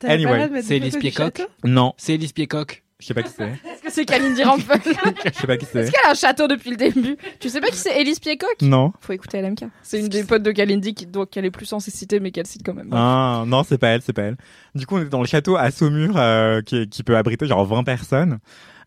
Anyway, 0.05 0.62
C'est 0.62 0.76
Elise 0.76 0.97
Piecock 0.97 1.43
Non, 1.64 1.95
C'est 1.97 2.14
Elise 2.14 2.32
Piecock. 2.32 2.84
Je 3.01 3.07
sais 3.07 3.14
pas 3.14 3.22
qui 3.22 3.30
c'est. 3.30 3.44
Est-ce 3.49 3.82
que 3.82 3.92
c'est 3.92 4.05
Kalindi 4.05 4.42
Rampel 4.42 4.80
Je 4.84 5.32
sais 5.38 5.46
pas 5.46 5.57
qui 5.57 5.66
c'est. 5.66 5.80
Est-ce 5.80 5.90
qu'elle 5.92 6.05
a 6.07 6.11
un 6.11 6.14
château 6.14 6.49
depuis 6.49 6.70
le 6.70 6.76
début 6.76 7.16
Tu 7.38 7.49
sais 7.49 7.61
pas 7.61 7.68
qui 7.68 7.76
c'est 7.76 8.01
Elise 8.01 8.18
Piecock 8.18 8.57
Non. 8.62 8.92
Faut 9.01 9.12
écouter 9.12 9.40
LMK. 9.40 9.64
C'est 9.82 10.01
une 10.01 10.09
des 10.09 10.24
potes 10.24 10.42
de 10.42 10.51
Kalindi 10.51 10.94
qui 10.94 11.07
doit 11.07 11.26
qu'elle 11.26 11.44
est 11.44 11.51
plus 11.53 11.66
censée 11.66 11.90
citer, 11.92 12.18
mais 12.18 12.30
qu'elle 12.32 12.46
cite 12.46 12.62
quand 12.64 12.74
même. 12.74 12.88
Ah, 12.92 13.44
non, 13.46 13.62
c'est 13.62 13.78
pas 13.78 13.88
elle, 13.88 14.03
c'est 14.03 14.12
pas 14.12 14.22
elle. 14.22 14.36
Du 14.74 14.84
coup, 14.86 14.96
on 14.96 15.01
était 15.01 15.11
dans 15.11 15.20
le 15.20 15.26
château 15.26 15.57
à 15.57 15.70
Saumur 15.70 16.14
euh, 16.16 16.61
qui, 16.62 16.88
qui 16.88 17.03
peut 17.05 17.16
abriter 17.16 17.46
genre 17.46 17.64
20 17.64 17.84
personnes. 17.84 18.38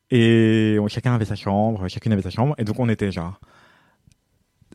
Et 0.10 0.78
on- 0.82 0.90
chacun 0.90 1.14
avait 1.16 1.24
sa 1.26 1.36
chambre, 1.36 1.88
chacune 1.88 2.12
avait 2.12 2.22
sa 2.22 2.30
chambre. 2.30 2.54
Et 2.58 2.66
donc, 2.66 2.80
on 2.80 2.90
était 2.90 3.12
genre... 3.12 3.40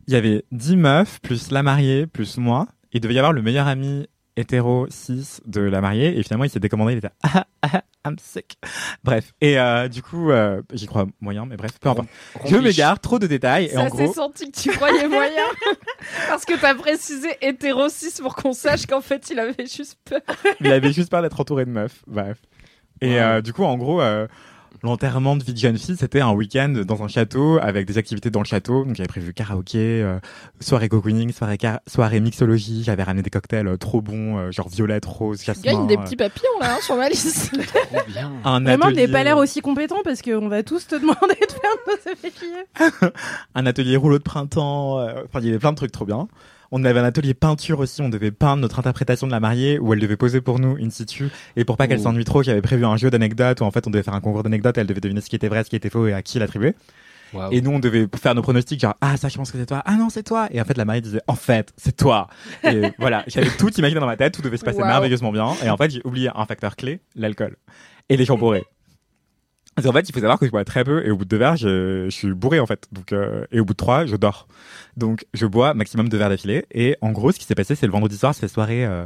Il 0.08 0.14
y 0.14 0.16
avait 0.16 0.44
10 0.52 0.76
meufs, 0.76 1.20
plus 1.20 1.50
la 1.50 1.62
mariée, 1.62 2.06
plus 2.06 2.38
moi. 2.38 2.68
Il 2.92 3.00
devait 3.00 3.14
y 3.14 3.18
avoir 3.18 3.32
le 3.34 3.42
meilleur 3.42 3.66
ami 3.66 4.06
hétéro 4.36 4.86
6 4.88 5.42
de 5.46 5.60
la 5.60 5.80
mariée. 5.80 6.16
Et 6.18 6.22
finalement, 6.22 6.44
il 6.44 6.50
s'est 6.50 6.60
décommandé, 6.60 6.92
il 6.92 6.98
était... 6.98 7.10
Ah, 7.22 7.44
ah, 7.62 7.82
I'm 8.06 8.16
sick. 8.18 8.56
Bref. 9.02 9.32
Et 9.40 9.58
euh, 9.58 9.88
du 9.88 10.02
coup, 10.02 10.30
euh, 10.30 10.62
j'y 10.72 10.86
crois 10.86 11.06
moyen, 11.20 11.44
mais 11.46 11.56
bref, 11.56 11.72
peu 11.80 11.88
importe. 11.88 12.08
Je 12.44 12.56
m'égare, 12.56 13.00
trop 13.00 13.18
de 13.18 13.26
détails. 13.26 13.66
Et 13.72 13.76
en 13.76 13.88
Ça 13.90 13.96
s'est 13.96 14.04
gros... 14.04 14.12
senti 14.14 14.50
que 14.50 14.60
tu 14.60 14.70
croyais 14.70 15.08
moyen. 15.08 15.44
Parce 16.28 16.44
que 16.44 16.58
t'as 16.60 16.74
précisé 16.74 17.28
hétéro 17.40 17.88
6 17.88 18.20
pour 18.20 18.34
qu'on 18.36 18.52
sache 18.52 18.86
qu'en 18.86 19.00
fait 19.00 19.28
il 19.30 19.38
avait 19.38 19.66
juste 19.66 19.98
peur. 20.04 20.20
il 20.60 20.72
avait 20.72 20.92
juste 20.92 21.10
peur 21.10 21.22
d'être 21.22 21.40
entouré 21.40 21.64
de 21.64 21.70
meufs. 21.70 22.02
Bref. 22.06 22.38
Et 23.00 23.10
Ouais. 23.14 23.20
euh, 23.20 23.40
du 23.42 23.52
coup, 23.52 23.64
en 23.64 23.76
gros, 23.76 24.00
euh, 24.00 24.26
l'enterrement 24.82 25.36
de 25.36 25.42
vie 25.44 25.52
de 25.52 25.58
jeune 25.58 25.78
fille, 25.78 25.96
c'était 25.96 26.20
un 26.20 26.32
week-end 26.32 26.68
dans 26.86 27.02
un 27.02 27.08
château 27.08 27.58
avec 27.60 27.86
des 27.86 27.98
activités 27.98 28.30
dans 28.30 28.40
le 28.40 28.44
château. 28.46 28.84
Donc, 28.84 28.94
j'avais 28.96 29.06
prévu 29.08 29.32
karaoké, 29.32 30.02
euh, 30.02 30.18
soirée 30.60 30.88
cocooning, 30.88 31.32
soirée, 31.32 31.58
car- 31.58 31.80
soirée 31.86 32.20
mixologie. 32.20 32.82
J'avais 32.84 33.02
ramené 33.02 33.22
des 33.22 33.30
cocktails 33.30 33.66
euh, 33.66 33.76
trop 33.76 34.00
bons, 34.00 34.38
euh, 34.38 34.50
genre 34.52 34.68
violette, 34.68 35.06
rose, 35.06 35.40
Il 35.42 35.44
jasmin. 35.46 35.72
gagne 35.72 35.86
des 35.86 35.96
euh, 35.96 36.02
petits 36.02 36.16
papillons 36.16 36.58
là 36.60 36.74
hein, 36.74 36.78
sur 36.82 36.96
ma 36.96 37.08
liste. 37.08 37.50
Trop 37.66 38.00
bien. 38.08 38.32
un 38.44 38.60
Vraiment, 38.62 38.86
atelier, 38.86 39.06
n'est 39.06 39.12
pas 39.12 39.24
l'air 39.24 39.38
aussi 39.38 39.60
compétent 39.60 39.96
parce 40.04 40.22
qu'on 40.22 40.48
va 40.48 40.62
tous 40.62 40.86
te 40.86 40.94
demander 40.94 41.16
de 41.40 41.52
faire 41.52 41.76
nos 41.86 42.12
EVJF. 42.12 43.12
un 43.54 43.66
atelier 43.66 43.96
rouleau 43.96 44.18
de 44.18 44.22
printemps. 44.22 44.98
euh, 45.00 45.22
Enfin, 45.24 45.40
il 45.40 45.46
y 45.46 45.48
avait 45.50 45.58
plein 45.58 45.72
de 45.72 45.76
trucs 45.76 45.92
trop 45.92 46.04
bien. 46.04 46.28
On 46.72 46.84
avait 46.84 47.00
un 47.00 47.04
atelier 47.04 47.34
peinture 47.34 47.78
aussi. 47.80 48.02
On 48.02 48.08
devait 48.08 48.30
peindre 48.30 48.62
notre 48.62 48.78
interprétation 48.78 49.26
de 49.26 49.32
la 49.32 49.40
mariée 49.40 49.78
où 49.78 49.92
elle 49.92 50.00
devait 50.00 50.16
poser 50.16 50.40
pour 50.40 50.58
nous 50.58 50.76
in 50.80 50.90
situ. 50.90 51.28
Et 51.56 51.64
pour 51.64 51.76
pas 51.76 51.86
qu'elle 51.86 52.00
s'ennuie 52.00 52.24
trop, 52.24 52.42
j'avais 52.42 52.62
prévu 52.62 52.84
un 52.84 52.96
jeu 52.96 53.10
d'anecdotes 53.10 53.60
où 53.60 53.64
en 53.64 53.70
fait 53.70 53.86
on 53.86 53.90
devait 53.90 54.02
faire 54.02 54.14
un 54.14 54.20
concours 54.20 54.42
d'anecdotes. 54.42 54.76
Elle 54.78 54.86
devait 54.86 55.00
deviner 55.00 55.20
ce 55.20 55.28
qui 55.28 55.36
était 55.36 55.48
vrai, 55.48 55.64
ce 55.64 55.70
qui 55.70 55.76
était 55.76 55.90
faux 55.90 56.06
et 56.06 56.12
à 56.12 56.22
qui 56.22 56.38
l'attribuer. 56.38 56.74
Et 57.50 57.60
nous, 57.60 57.72
on 57.72 57.78
devait 57.80 58.06
faire 58.20 58.34
nos 58.34 58.40
pronostics, 58.40 58.80
genre, 58.80 58.94
ah, 59.00 59.16
ça, 59.16 59.28
je 59.28 59.36
pense 59.36 59.50
que 59.50 59.58
c'est 59.58 59.66
toi. 59.66 59.82
Ah 59.84 59.96
non, 59.96 60.08
c'est 60.08 60.22
toi. 60.22 60.48
Et 60.52 60.60
en 60.60 60.64
fait, 60.64 60.78
la 60.78 60.84
mariée 60.86 61.02
disait, 61.02 61.20
en 61.26 61.34
fait, 61.34 61.72
c'est 61.76 61.94
toi. 61.94 62.28
Et 62.64 62.92
voilà, 62.98 63.24
j'avais 63.26 63.50
tout 63.50 63.70
imaginé 63.74 64.00
dans 64.00 64.06
ma 64.06 64.16
tête, 64.16 64.32
tout 64.32 64.42
devait 64.42 64.56
se 64.56 64.64
passer 64.64 64.78
Wow. 64.78 64.86
merveilleusement 64.86 65.32
bien. 65.32 65.52
Et 65.62 65.68
en 65.68 65.76
fait, 65.76 65.90
j'ai 65.90 66.00
oublié 66.04 66.30
un 66.34 66.46
facteur 66.46 66.76
clé, 66.76 67.00
l'alcool. 67.14 67.56
Et 68.08 68.16
les 68.16 68.24
gens 68.24 68.38
bourrés. 68.38 68.64
Parce 69.76 69.86
qu'en 69.86 69.92
fait, 69.92 70.08
il 70.08 70.12
faut 70.12 70.20
savoir 70.20 70.38
que 70.38 70.46
je 70.46 70.50
bois 70.50 70.64
très 70.64 70.84
peu 70.84 71.04
et 71.04 71.10
au 71.10 71.18
bout 71.18 71.26
de 71.26 71.28
deux 71.28 71.36
verres, 71.36 71.56
je, 71.56 72.08
suis 72.08 72.32
bourré 72.32 72.60
en 72.60 72.66
fait. 72.66 72.88
Donc, 72.92 73.12
euh, 73.12 73.44
et 73.52 73.60
au 73.60 73.66
bout 73.66 73.74
de 73.74 73.76
trois, 73.76 74.06
je 74.06 74.16
dors. 74.16 74.48
Donc, 74.96 75.26
je 75.34 75.44
bois 75.44 75.74
maximum 75.74 76.08
deux 76.08 76.16
verres 76.16 76.30
d'affilée. 76.30 76.64
Et 76.70 76.96
en 77.02 77.12
gros, 77.12 77.30
ce 77.30 77.38
qui 77.38 77.44
s'est 77.44 77.54
passé, 77.54 77.74
c'est 77.74 77.84
le 77.84 77.92
vendredi 77.92 78.16
soir, 78.16 78.34
c'est 78.34 78.48
soirée 78.48 78.86
euh, 78.86 79.04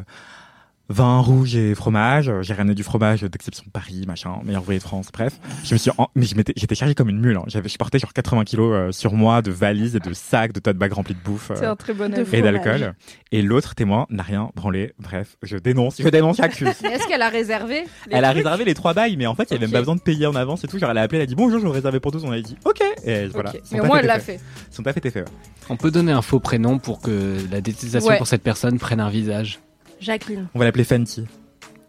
vin 0.91 1.21
rouge 1.21 1.55
et 1.55 1.75
fromage. 1.75 2.31
J'ai 2.43 2.53
ramené 2.53 2.75
du 2.75 2.83
fromage 2.83 3.23
d'exception 3.23 3.63
de 3.65 3.71
Paris, 3.71 4.05
machin, 4.07 4.41
meilleur 4.45 4.61
ouvrier 4.63 4.79
de 4.81 4.85
France. 4.85 5.07
Bref, 5.13 5.39
je 5.65 5.73
me 5.75 5.79
suis, 5.79 5.91
en- 5.97 6.09
mais 6.17 6.27
je 6.27 6.35
m'étais, 6.35 6.53
j'étais 6.57 6.75
chargé 6.75 6.95
comme 6.95 7.09
une 7.09 7.21
mule. 7.21 7.37
Hein. 7.37 7.45
J'avais, 7.47 7.69
je 7.69 7.79
portais 7.79 7.99
genre 7.99 8.13
80 8.13 8.45
kilos 8.45 8.73
euh, 8.75 8.93
sur 8.93 9.15
moi 9.15 9.41
de 9.41 9.51
valises 9.51 9.95
et 9.97 10.01
de 10.01 10.13
sacs, 10.13 10.53
de 10.53 10.61
tote 10.61 10.77
bags 10.77 10.93
remplis 10.93 11.15
de 11.15 11.21
bouffe. 11.25 11.53
euh, 11.53 11.55
C'est 11.57 11.67
un 11.67 11.77
très 11.77 11.95
bon 11.95 12.11
De 12.11 12.17
avis. 12.21 12.37
et 12.37 12.43
d'alcool. 12.43 12.95
Et 13.33 13.41
l'autre 13.43 13.75
témoin 13.75 14.07
n'a 14.11 14.23
rien 14.25 14.51
branlé. 14.57 14.93
Bref, 14.99 15.37
je 15.43 15.57
dénonce, 15.57 15.97
je 16.03 16.09
dénonce, 16.09 16.39
j'accuse. 16.39 16.67
Est-ce 16.85 17.07
qu'elle 17.07 17.23
a 17.23 17.29
réservé 17.29 17.83
les 18.09 18.17
Elle 18.17 18.25
a 18.25 18.33
réservé 18.33 18.65
les 18.65 18.75
trois 18.75 18.93
bails, 18.93 19.17
mais 19.17 19.27
en 19.27 19.35
fait, 19.37 19.45
il 19.51 19.55
y 19.55 19.57
avait 19.57 19.67
même 19.67 19.73
pas 19.73 19.79
besoin 19.79 19.95
de 19.97 20.01
payer 20.01 20.27
en 20.27 20.35
avance 20.35 20.65
et 20.65 20.69
tout. 20.69 20.79
Genre, 20.79 20.91
elle 20.91 20.99
a 20.99 21.03
appelé, 21.03 21.19
elle 21.19 21.23
a 21.23 21.27
dit 21.27 21.37
bonjour, 21.37 21.61
je 21.61 21.65
veux 21.65 21.71
réserver 21.71 22.01
pour 22.01 22.11
tous. 22.13 22.25
On 22.25 22.33
a 22.33 22.41
dit 22.41 22.57
ok. 22.65 22.83
Et 23.05 23.27
voilà. 23.29 23.53
Mais 23.73 23.81
au 23.81 23.85
moins 23.85 23.99
elle 24.01 24.07
l'a 24.07 24.19
fait. 24.19 24.41
Son 24.71 24.83
taf 24.83 24.97
était 24.97 25.11
fait. 25.11 25.21
ouais. 25.21 25.29
On 25.69 25.77
peut 25.77 25.93
donner 25.93 26.11
un 26.13 26.23
faux 26.23 26.41
prénom 26.41 26.79
pour 26.79 27.01
que 27.01 27.37
la 27.53 27.61
détestation 27.61 28.09
Ouais. 28.09 28.19
pour 28.19 28.27
cette 28.27 28.43
personne 28.43 28.79
prenne 28.81 28.99
un 29.01 29.09
visage. 29.11 29.61
Jacqueline. 30.01 30.49
On 30.55 30.59
va 30.59 30.65
l'appeler 30.65 30.85
Fenty. 30.85 31.27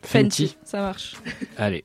Fenty, 0.03 0.57
ça 0.63 0.81
marche. 0.81 1.15
Allez. 1.57 1.83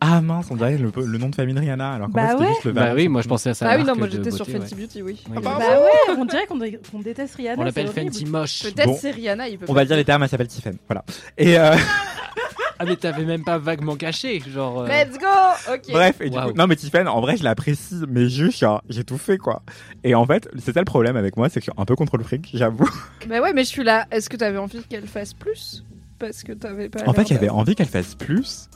Ah 0.00 0.20
mince, 0.20 0.48
on 0.50 0.56
dirait 0.56 0.76
le, 0.76 0.92
le 0.94 1.18
nom 1.18 1.30
de 1.30 1.34
famille 1.34 1.54
de 1.54 1.60
Rihanna. 1.60 1.92
Alors 1.94 2.08
qu'en 2.08 2.12
Bah 2.14 2.28
fait, 2.36 2.42
ouais. 2.42 2.48
juste 2.48 2.64
le 2.64 2.72
Bah 2.72 2.92
oui, 2.94 3.08
moi 3.08 3.22
je 3.22 3.28
pensais 3.28 3.50
à 3.50 3.54
ça. 3.54 3.66
Ah 3.70 3.76
oui, 3.78 3.84
non, 3.84 3.96
moi 3.96 4.06
j'étais 4.10 4.30
sur 4.30 4.46
Fenty 4.46 4.74
Beauty, 4.74 5.00
oui. 5.02 5.22
Oui, 5.30 5.34
Ah 5.36 5.40
bah, 5.40 5.56
Bah 5.58 5.80
ouais, 5.80 6.16
on 6.18 6.24
dirait 6.26 6.46
qu'on 6.46 6.58
dé- 6.58 6.78
qu'on 6.92 6.98
déteste 7.00 7.36
Rihanna. 7.36 7.60
On 7.60 7.64
l'appelle. 7.64 7.88
Fenty 7.88 8.26
moche. 8.26 8.62
Peut-être 8.64 8.86
Bon. 8.88 8.98
c'est 9.00 9.12
Rihanna, 9.12 9.48
il 9.48 9.58
peut 9.58 9.64
On 9.66 9.72
pas 9.72 9.80
va 9.80 9.84
dire 9.86 9.96
les 9.96 10.04
termes, 10.04 10.22
elle 10.22 10.28
s'appelle 10.28 10.48
Tiffen. 10.48 10.76
Voilà. 10.86 11.04
Et 11.38 11.58
euh, 11.58 11.74
Ah 12.78 12.84
mais 12.86 12.96
t'avais 12.96 13.24
même 13.24 13.44
pas 13.44 13.58
vaguement 13.58 13.96
caché, 13.96 14.40
genre. 14.52 14.80
euh, 14.82 14.86
Let's 14.88 15.18
go 15.18 15.72
Ok. 15.72 15.82
bref, 15.92 16.20
et 16.20 16.28
du 16.30 16.36
Waouh. 16.36 16.50
coup, 16.50 16.56
non 16.58 16.66
mais 16.66 16.76
Tiffen, 16.76 17.06
en 17.06 17.20
vrai, 17.20 17.36
je 17.36 17.44
l'apprécie, 17.44 18.02
mais 18.08 18.28
juste, 18.28 18.58
genre, 18.58 18.82
j'ai 18.88 19.04
tout 19.04 19.18
fait 19.18 19.38
quoi. 19.38 19.62
Et 20.02 20.14
en 20.14 20.26
fait, 20.26 20.48
c'est 20.58 20.72
ça 20.74 20.80
le 20.80 20.84
problème 20.84 21.16
avec 21.16 21.36
moi, 21.36 21.48
c'est 21.48 21.60
que 21.60 21.66
je 21.66 21.70
suis 21.70 21.80
un 21.80 21.84
peu 21.84 21.94
contre 21.96 22.16
le 22.16 22.24
fric, 22.24 22.50
j'avoue. 22.52 22.88
Bah 23.28 23.40
ouais, 23.40 23.52
mais 23.52 23.62
je 23.64 23.68
suis 23.68 23.84
là. 23.84 24.06
Est-ce 24.10 24.28
que 24.28 24.36
t'avais 24.36 24.58
envie 24.58 24.82
qu'elle 24.82 25.06
fasse 25.06 25.34
plus? 25.34 25.84
Parce 26.18 26.42
que 26.42 26.52
t'avais 26.52 26.88
pas. 26.88 27.00
En 27.02 27.06
l'air 27.06 27.14
fait, 27.14 27.28
j'avais 27.28 27.46
d'avoir- 27.46 27.60
envie 27.60 27.74
qu'elle 27.74 27.86
fasse 27.88 28.14
plus, 28.14 28.68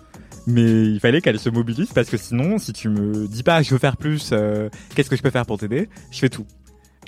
mais 0.47 0.63
il 0.87 1.01
fallait 1.01 1.21
qu'elle 1.21 1.39
se 1.39 1.51
mobilise 1.51 1.93
parce 1.93 2.09
que 2.09 2.17
sinon, 2.17 2.59
si 2.59 2.73
tu 2.73 2.89
me 2.89 3.27
dis 3.27 3.43
pas 3.43 3.63
je 3.63 3.71
veux 3.71 3.79
faire 3.79 3.97
plus, 3.97 4.31
euh, 4.33 4.69
qu'est-ce 4.95 5.11
que 5.11 5.17
je 5.17 5.23
peux 5.23 5.31
faire 5.31 5.45
pour 5.47 5.59
t'aider? 5.59 5.89
Je 6.11 6.19
fais 6.21 6.29
tout. 6.29 6.47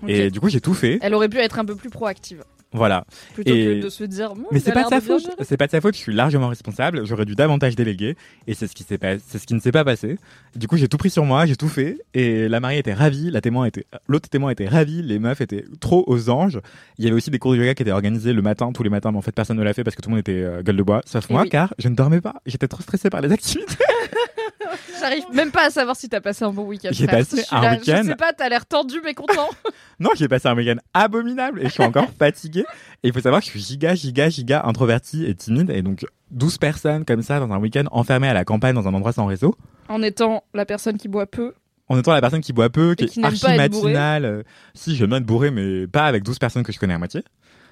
Ok. 0.02 0.08
Et 0.10 0.30
du 0.30 0.40
coup, 0.40 0.48
j'ai 0.48 0.60
tout 0.60 0.74
fait. 0.74 0.98
Elle 1.02 1.14
aurait 1.14 1.28
pu 1.28 1.38
être 1.38 1.58
un 1.58 1.64
peu 1.64 1.74
plus 1.76 1.90
proactive. 1.90 2.42
Voilà. 2.72 3.04
Plutôt 3.34 3.50
Et- 3.52 3.80
que 3.80 3.84
de 3.84 3.88
se 3.88 4.04
dire. 4.04 4.34
Bon, 4.34 4.44
Mais 4.52 4.60
c'est 4.60 4.72
pas 4.72 4.84
de 4.84 4.88
sa 4.88 5.00
faute. 5.00 5.28
C'est 5.42 5.56
pas 5.56 5.66
de 5.66 5.72
sa 5.72 5.80
faute. 5.80 5.94
Je 5.94 6.00
suis 6.00 6.12
largement 6.12 6.48
responsable. 6.48 7.04
J'aurais 7.04 7.24
dû 7.24 7.34
davantage 7.34 7.74
déléguer. 7.74 8.16
Et 8.46 8.54
c'est 8.54 8.66
ce 8.68 8.74
qui 8.74 8.84
s'est 8.84 8.98
pas, 8.98 9.18
c'est 9.18 9.38
ce 9.38 9.46
qui 9.46 9.54
ne 9.54 9.60
s'est 9.60 9.72
pas 9.72 9.84
passé. 9.84 10.18
Du 10.54 10.68
coup, 10.68 10.76
j'ai 10.76 10.86
tout 10.86 10.96
pris 10.96 11.10
sur 11.10 11.24
moi. 11.24 11.46
J'ai 11.46 11.56
tout 11.56 11.68
fait. 11.68 11.98
Et 12.14 12.48
la 12.48 12.60
mariée 12.60 12.78
était 12.78 12.94
ravie. 12.94 13.30
La 13.30 13.40
témoin 13.40 13.64
était, 13.66 13.86
l'autre 14.06 14.28
témoin 14.28 14.50
était 14.50 14.68
ravie. 14.68 15.02
Les 15.02 15.18
meufs 15.18 15.40
étaient 15.40 15.64
trop 15.80 16.04
aux 16.06 16.30
anges. 16.30 16.60
Il 16.98 17.04
y 17.04 17.08
avait 17.08 17.16
aussi 17.16 17.30
des 17.30 17.38
cours 17.40 17.52
de 17.52 17.56
yoga 17.58 17.74
qui 17.74 17.82
étaient 17.82 17.90
organisés 17.90 18.32
le 18.32 18.42
matin, 18.42 18.70
tous 18.72 18.82
les 18.84 18.90
matins. 18.90 19.10
Mais 19.10 19.18
en 19.18 19.22
fait, 19.22 19.32
personne 19.32 19.56
ne 19.56 19.62
l'a 19.64 19.72
fait 19.74 19.82
parce 19.82 19.96
que 19.96 20.02
tout 20.02 20.08
le 20.08 20.14
monde 20.16 20.20
était 20.20 20.42
euh, 20.42 20.62
gueule 20.62 20.76
de 20.76 20.82
bois. 20.84 21.02
Sauf 21.06 21.28
Et 21.28 21.32
moi, 21.32 21.42
oui. 21.42 21.48
car 21.48 21.74
je 21.78 21.88
ne 21.88 21.94
dormais 21.96 22.20
pas. 22.20 22.34
J'étais 22.46 22.68
trop 22.68 22.82
stressée 22.82 23.10
par 23.10 23.20
les 23.20 23.32
activités. 23.32 23.74
J'arrive 25.00 25.24
même 25.32 25.50
pas 25.50 25.66
à 25.66 25.70
savoir 25.70 25.96
si 25.96 26.08
t'as 26.08 26.20
passé 26.20 26.44
un 26.44 26.52
bon 26.52 26.64
week-end. 26.64 26.90
J'ai 26.92 27.06
passé 27.06 27.42
un 27.50 27.72
week-end. 27.72 28.00
Je 28.04 28.08
sais 28.08 28.16
pas, 28.16 28.32
t'as 28.32 28.48
l'air 28.48 28.66
tendu 28.66 29.00
mais 29.04 29.14
content. 29.14 29.48
Non, 29.98 30.08
j'ai 30.16 30.28
passé 30.28 30.48
un 30.48 30.56
week-end 30.56 30.76
abominable 30.94 31.60
et 31.60 31.64
je 31.64 31.68
suis 31.72 31.82
encore 31.82 32.08
fatigué. 32.18 32.59
Et 33.02 33.08
il 33.08 33.12
faut 33.12 33.20
savoir 33.20 33.40
que 33.40 33.46
je 33.46 33.50
suis 33.50 33.60
giga, 33.60 33.94
giga, 33.94 34.28
giga 34.28 34.62
introverti 34.64 35.24
et 35.24 35.34
timide. 35.34 35.70
Et 35.70 35.82
donc, 35.82 36.04
12 36.30 36.58
personnes 36.58 37.04
comme 37.04 37.22
ça 37.22 37.40
dans 37.40 37.50
un 37.52 37.58
week-end 37.58 37.84
enfermées 37.90 38.28
à 38.28 38.34
la 38.34 38.44
campagne 38.44 38.74
dans 38.74 38.86
un 38.88 38.94
endroit 38.94 39.12
sans 39.12 39.26
réseau. 39.26 39.54
en 39.88 40.02
étant 40.02 40.44
la 40.54 40.64
personne 40.66 40.96
qui 40.98 41.08
boit 41.08 41.26
peu. 41.26 41.54
En 41.88 41.98
étant 41.98 42.12
la 42.12 42.20
personne 42.20 42.40
qui 42.40 42.52
boit 42.52 42.70
peu, 42.70 42.94
qui 42.94 43.06
qui 43.06 43.20
est 43.20 43.24
archi 43.24 43.46
matinale. 43.56 44.24
euh, 44.24 44.42
Si, 44.74 44.94
j'aime 44.94 45.08
bien 45.08 45.18
être 45.18 45.26
bourré, 45.26 45.50
mais 45.50 45.86
pas 45.88 46.06
avec 46.06 46.22
12 46.22 46.38
personnes 46.38 46.62
que 46.62 46.72
je 46.72 46.78
connais 46.78 46.94
à 46.94 46.98
moitié. 46.98 47.22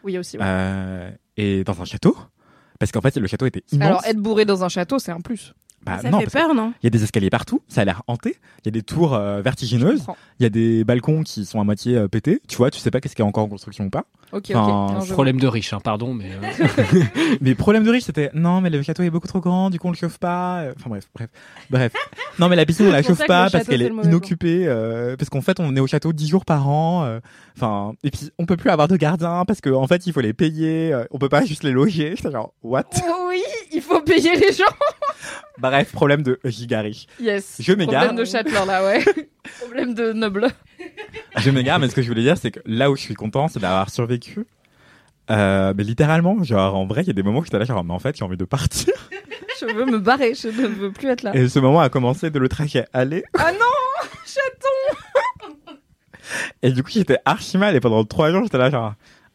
Oui, 0.02 0.18
aussi. 0.18 0.36
ouais. 0.38 0.42
Euh, 0.44 1.10
et 1.36 1.62
dans 1.64 1.80
un 1.80 1.84
château. 1.84 2.16
Parce 2.80 2.90
qu'en 2.92 3.00
fait, 3.00 3.16
le 3.16 3.26
château 3.28 3.46
était 3.46 3.62
immense. 3.72 3.86
Alors, 3.86 4.04
être 4.06 4.18
bourré 4.18 4.44
dans 4.44 4.64
un 4.64 4.68
château, 4.68 4.98
c'est 4.98 5.12
un 5.12 5.20
plus. 5.20 5.54
Bah, 5.84 5.98
Ça 6.02 6.10
non, 6.10 6.18
fait 6.20 6.26
peur, 6.30 6.54
non? 6.54 6.72
Il 6.82 6.86
y 6.86 6.88
a 6.88 6.90
des 6.90 7.04
escaliers 7.04 7.30
partout, 7.30 7.62
ça 7.68 7.82
a 7.82 7.84
l'air 7.84 8.02
hanté. 8.08 8.36
Il 8.64 8.66
y 8.66 8.68
a 8.68 8.70
des 8.72 8.82
tours 8.82 9.14
euh, 9.14 9.40
vertigineuses. 9.42 10.02
Il 10.40 10.42
y 10.42 10.46
a 10.46 10.50
des 10.50 10.82
balcons 10.82 11.22
qui 11.22 11.44
sont 11.44 11.60
à 11.60 11.64
moitié 11.64 11.96
euh, 11.96 12.08
pétés. 12.08 12.40
Tu 12.48 12.56
vois, 12.56 12.70
tu 12.72 12.80
sais 12.80 12.90
pas 12.90 13.00
qu'est-ce 13.00 13.14
qui 13.14 13.22
est 13.22 13.24
encore 13.24 13.44
en 13.44 13.48
construction 13.48 13.84
ou 13.84 13.90
pas. 13.90 14.04
Ok, 14.32 14.50
Enfin. 14.54 14.94
Non, 14.98 15.06
Problème 15.06 15.40
de 15.40 15.46
riche, 15.46 15.72
hein, 15.72 15.80
pardon, 15.82 16.12
mais. 16.14 16.26
euh, 16.26 17.02
Mais 17.40 17.54
problème 17.54 17.84
de 17.84 17.90
riche, 17.90 18.04
c'était 18.04 18.30
non, 18.34 18.60
mais 18.60 18.68
le 18.70 18.82
château 18.82 19.02
est 19.02 19.10
beaucoup 19.10 19.26
trop 19.28 19.40
grand, 19.40 19.70
du 19.70 19.78
coup 19.78 19.88
on 19.88 19.90
le 19.90 19.96
chauffe 19.96 20.18
pas. 20.18 20.60
Euh, 20.60 20.72
Enfin 20.78 20.90
bref, 20.90 21.04
bref, 21.14 21.28
bref. 21.70 21.92
Non, 22.38 22.48
mais 22.48 22.56
la 22.56 22.64
piscine 22.66 22.86
on 22.86 22.92
la 22.92 23.02
chauffe 23.02 23.18
pas 23.18 23.26
parce 23.50 23.52
château, 23.52 23.70
qu'elle 23.72 23.82
est 23.82 23.86
inoccupée. 24.04 24.64
euh, 24.68 25.16
parce 25.16 25.28
qu'en 25.28 25.40
fait 25.40 25.58
on 25.60 25.74
est 25.74 25.80
au 25.80 25.86
château 25.86 26.12
10 26.12 26.28
jours 26.28 26.44
par 26.44 26.68
an. 26.68 27.04
euh, 27.04 27.20
Enfin, 27.56 27.94
et 28.04 28.10
puis 28.10 28.30
on 28.38 28.46
peut 28.46 28.56
plus 28.56 28.70
avoir 28.70 28.86
de 28.86 28.96
gardiens 28.96 29.44
parce 29.46 29.60
qu'en 29.60 29.86
fait 29.88 30.06
il 30.06 30.12
faut 30.12 30.20
les 30.20 30.32
payer. 30.34 30.92
euh, 30.92 31.04
on 31.10 31.18
peut 31.18 31.28
pas 31.28 31.44
juste 31.44 31.64
les 31.64 31.72
loger. 31.72 32.14
C'est 32.20 32.30
genre 32.30 32.52
what? 32.62 32.84
Oh 33.08 33.26
oui, 33.30 33.42
il 33.72 33.80
faut 33.82 34.00
payer 34.00 34.36
les 34.36 34.52
gens. 34.52 34.64
Bref, 35.58 35.90
problème 35.90 36.22
de 36.22 36.38
giga 36.44 36.80
riche. 36.82 37.06
Yes. 37.20 37.56
Je 37.58 37.72
m'égare. 37.72 38.04
Problème 38.04 38.24
de 38.24 38.30
châtelain 38.30 38.64
là, 38.64 38.84
ouais. 38.84 39.02
Problème 39.60 39.94
de 39.94 40.12
noble. 40.12 40.48
Je 41.36 41.50
m'égare, 41.50 41.78
mais 41.78 41.88
ce 41.88 41.94
que 41.94 42.02
je 42.02 42.08
voulais 42.08 42.22
dire, 42.22 42.36
c'est 42.36 42.50
que 42.50 42.60
là 42.66 42.90
où 42.90 42.96
je 42.96 43.02
suis 43.02 43.14
content, 43.14 43.48
c'est 43.48 43.60
d'avoir 43.60 43.90
survécu. 43.90 44.46
Euh, 45.30 45.74
mais 45.76 45.84
littéralement, 45.84 46.42
genre 46.42 46.74
en 46.74 46.86
vrai, 46.86 47.02
il 47.02 47.06
y 47.06 47.10
a 47.10 47.12
des 47.12 47.22
moments 47.22 47.40
où 47.40 47.44
j'étais 47.44 47.58
là, 47.58 47.64
genre, 47.64 47.84
mais 47.84 47.92
en 47.92 47.98
fait, 47.98 48.16
j'ai 48.16 48.24
envie 48.24 48.36
de 48.36 48.44
partir. 48.44 48.92
Je 49.60 49.66
veux 49.66 49.86
me 49.86 49.98
barrer, 49.98 50.34
je 50.34 50.46
ne 50.46 50.68
veux 50.68 50.92
plus 50.92 51.08
être 51.08 51.22
là. 51.22 51.34
Et 51.34 51.48
ce 51.48 51.58
moment 51.58 51.80
a 51.80 51.88
commencé 51.88 52.30
de 52.30 52.38
le 52.38 52.48
trajet 52.48 52.86
aller. 52.92 53.24
Ah 53.36 53.50
non 53.50 54.08
Chaton 54.24 55.74
Et 56.62 56.70
du 56.70 56.84
coup, 56.84 56.90
j'étais 56.92 57.18
archi 57.24 57.58
mal. 57.58 57.74
Et 57.74 57.80
pendant 57.80 58.04
trois 58.04 58.30
jours, 58.30 58.44
j'étais 58.44 58.58
là, 58.58 58.70
genre, 58.70 58.94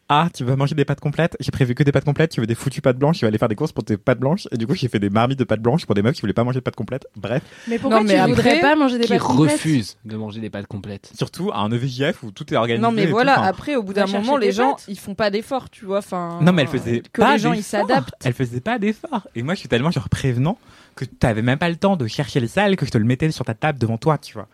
ah, 0.09 0.27
tu 0.33 0.43
veux 0.43 0.55
manger 0.55 0.75
des 0.75 0.85
pâtes 0.85 0.99
complètes? 0.99 1.35
J'ai 1.39 1.51
prévu 1.51 1.73
que 1.75 1.83
des 1.83 1.91
pâtes 1.91 2.03
complètes. 2.05 2.31
Tu 2.31 2.41
veux 2.41 2.45
des 2.45 2.55
foutues 2.55 2.81
pâtes 2.81 2.97
blanches? 2.97 3.17
Tu 3.19 3.25
vas 3.25 3.29
aller 3.29 3.37
faire 3.37 3.47
des 3.47 3.55
courses 3.55 3.71
pour 3.71 3.83
tes 3.83 3.97
pâtes 3.97 4.19
blanches. 4.19 4.47
Et 4.51 4.57
du 4.57 4.67
coup, 4.67 4.75
j'ai 4.75 4.87
fait 4.89 4.99
des 4.99 5.09
marmites 5.09 5.39
de 5.39 5.43
pâtes 5.43 5.61
blanches 5.61 5.85
pour 5.85 5.95
des 5.95 6.01
meufs 6.01 6.13
qui 6.15 6.21
voulaient 6.21 6.33
pas 6.33 6.43
manger 6.43 6.59
de 6.59 6.63
pâtes 6.63 6.75
complètes. 6.75 7.07
Bref. 7.15 7.41
Mais 7.67 7.79
pourquoi 7.79 7.99
Non, 7.99 8.05
mais 8.05 8.21
tu 8.21 8.29
voudrais 8.29 8.59
pas 8.59 8.75
manger 8.75 8.97
des 8.99 9.05
qui 9.05 9.13
pâtes 9.13 9.21
complètes? 9.21 9.51
refuse 9.53 9.97
de 10.05 10.15
manger 10.17 10.41
des 10.41 10.49
pâtes 10.49 10.67
complètes? 10.67 11.11
Surtout 11.17 11.51
à 11.51 11.59
un 11.59 11.69
E 11.71 11.75
EVJF 11.75 12.21
où 12.23 12.31
tout 12.31 12.53
est 12.53 12.57
organisé. 12.57 12.81
Non 12.81 12.91
mais 12.91 13.05
tout. 13.05 13.11
voilà, 13.11 13.39
Enfin, 13.39 13.47
après 13.47 13.75
au 13.75 13.81
bout 13.83 13.93
d'un 13.93 14.05
moment 14.05 14.37
les 14.37 14.51
gens 14.51 14.71
pâtes. 14.73 14.85
ils 14.87 14.99
font 14.99 15.15
pas 15.15 15.29
d'efforts, 15.31 15.69
tu 15.69 15.85
vois, 15.85 15.99
enfin 15.99 16.37
Non, 16.41 16.51
mais 16.51 16.63
elle 16.63 16.67
faisait 16.67 17.01
que 17.11 17.21
pas 17.21 17.33
les 17.33 17.39
gens 17.39 17.53
ils 17.53 17.57
d'efforts. 17.57 17.87
s'adaptent. 17.87 18.13
Elle 18.25 18.33
faisait 18.33 18.61
pas 18.61 18.77
d'efforts. 18.79 19.27
Et 19.35 19.41
moi, 19.41 19.53
je 19.55 19.59
suis 19.61 19.69
tellement 19.69 19.89
genre 19.91 20.09
prévenant 20.09 20.57
que 20.95 21.05
t'avais 21.05 21.41
même 21.41 21.57
pas 21.57 21.69
le 21.69 21.75
temps 21.77 21.95
de 21.97 22.05
chercher 22.07 22.39
les 22.39 22.47
salles 22.47 22.75
que 22.75 22.85
je 22.85 22.91
te 22.91 22.97
le 22.99 23.05
mettais 23.05 23.31
sur 23.31 23.45
ta 23.45 23.53
table 23.55 23.79
devant 23.79 23.97
toi, 23.97 24.17
tu 24.19 24.33
vois. 24.33 24.47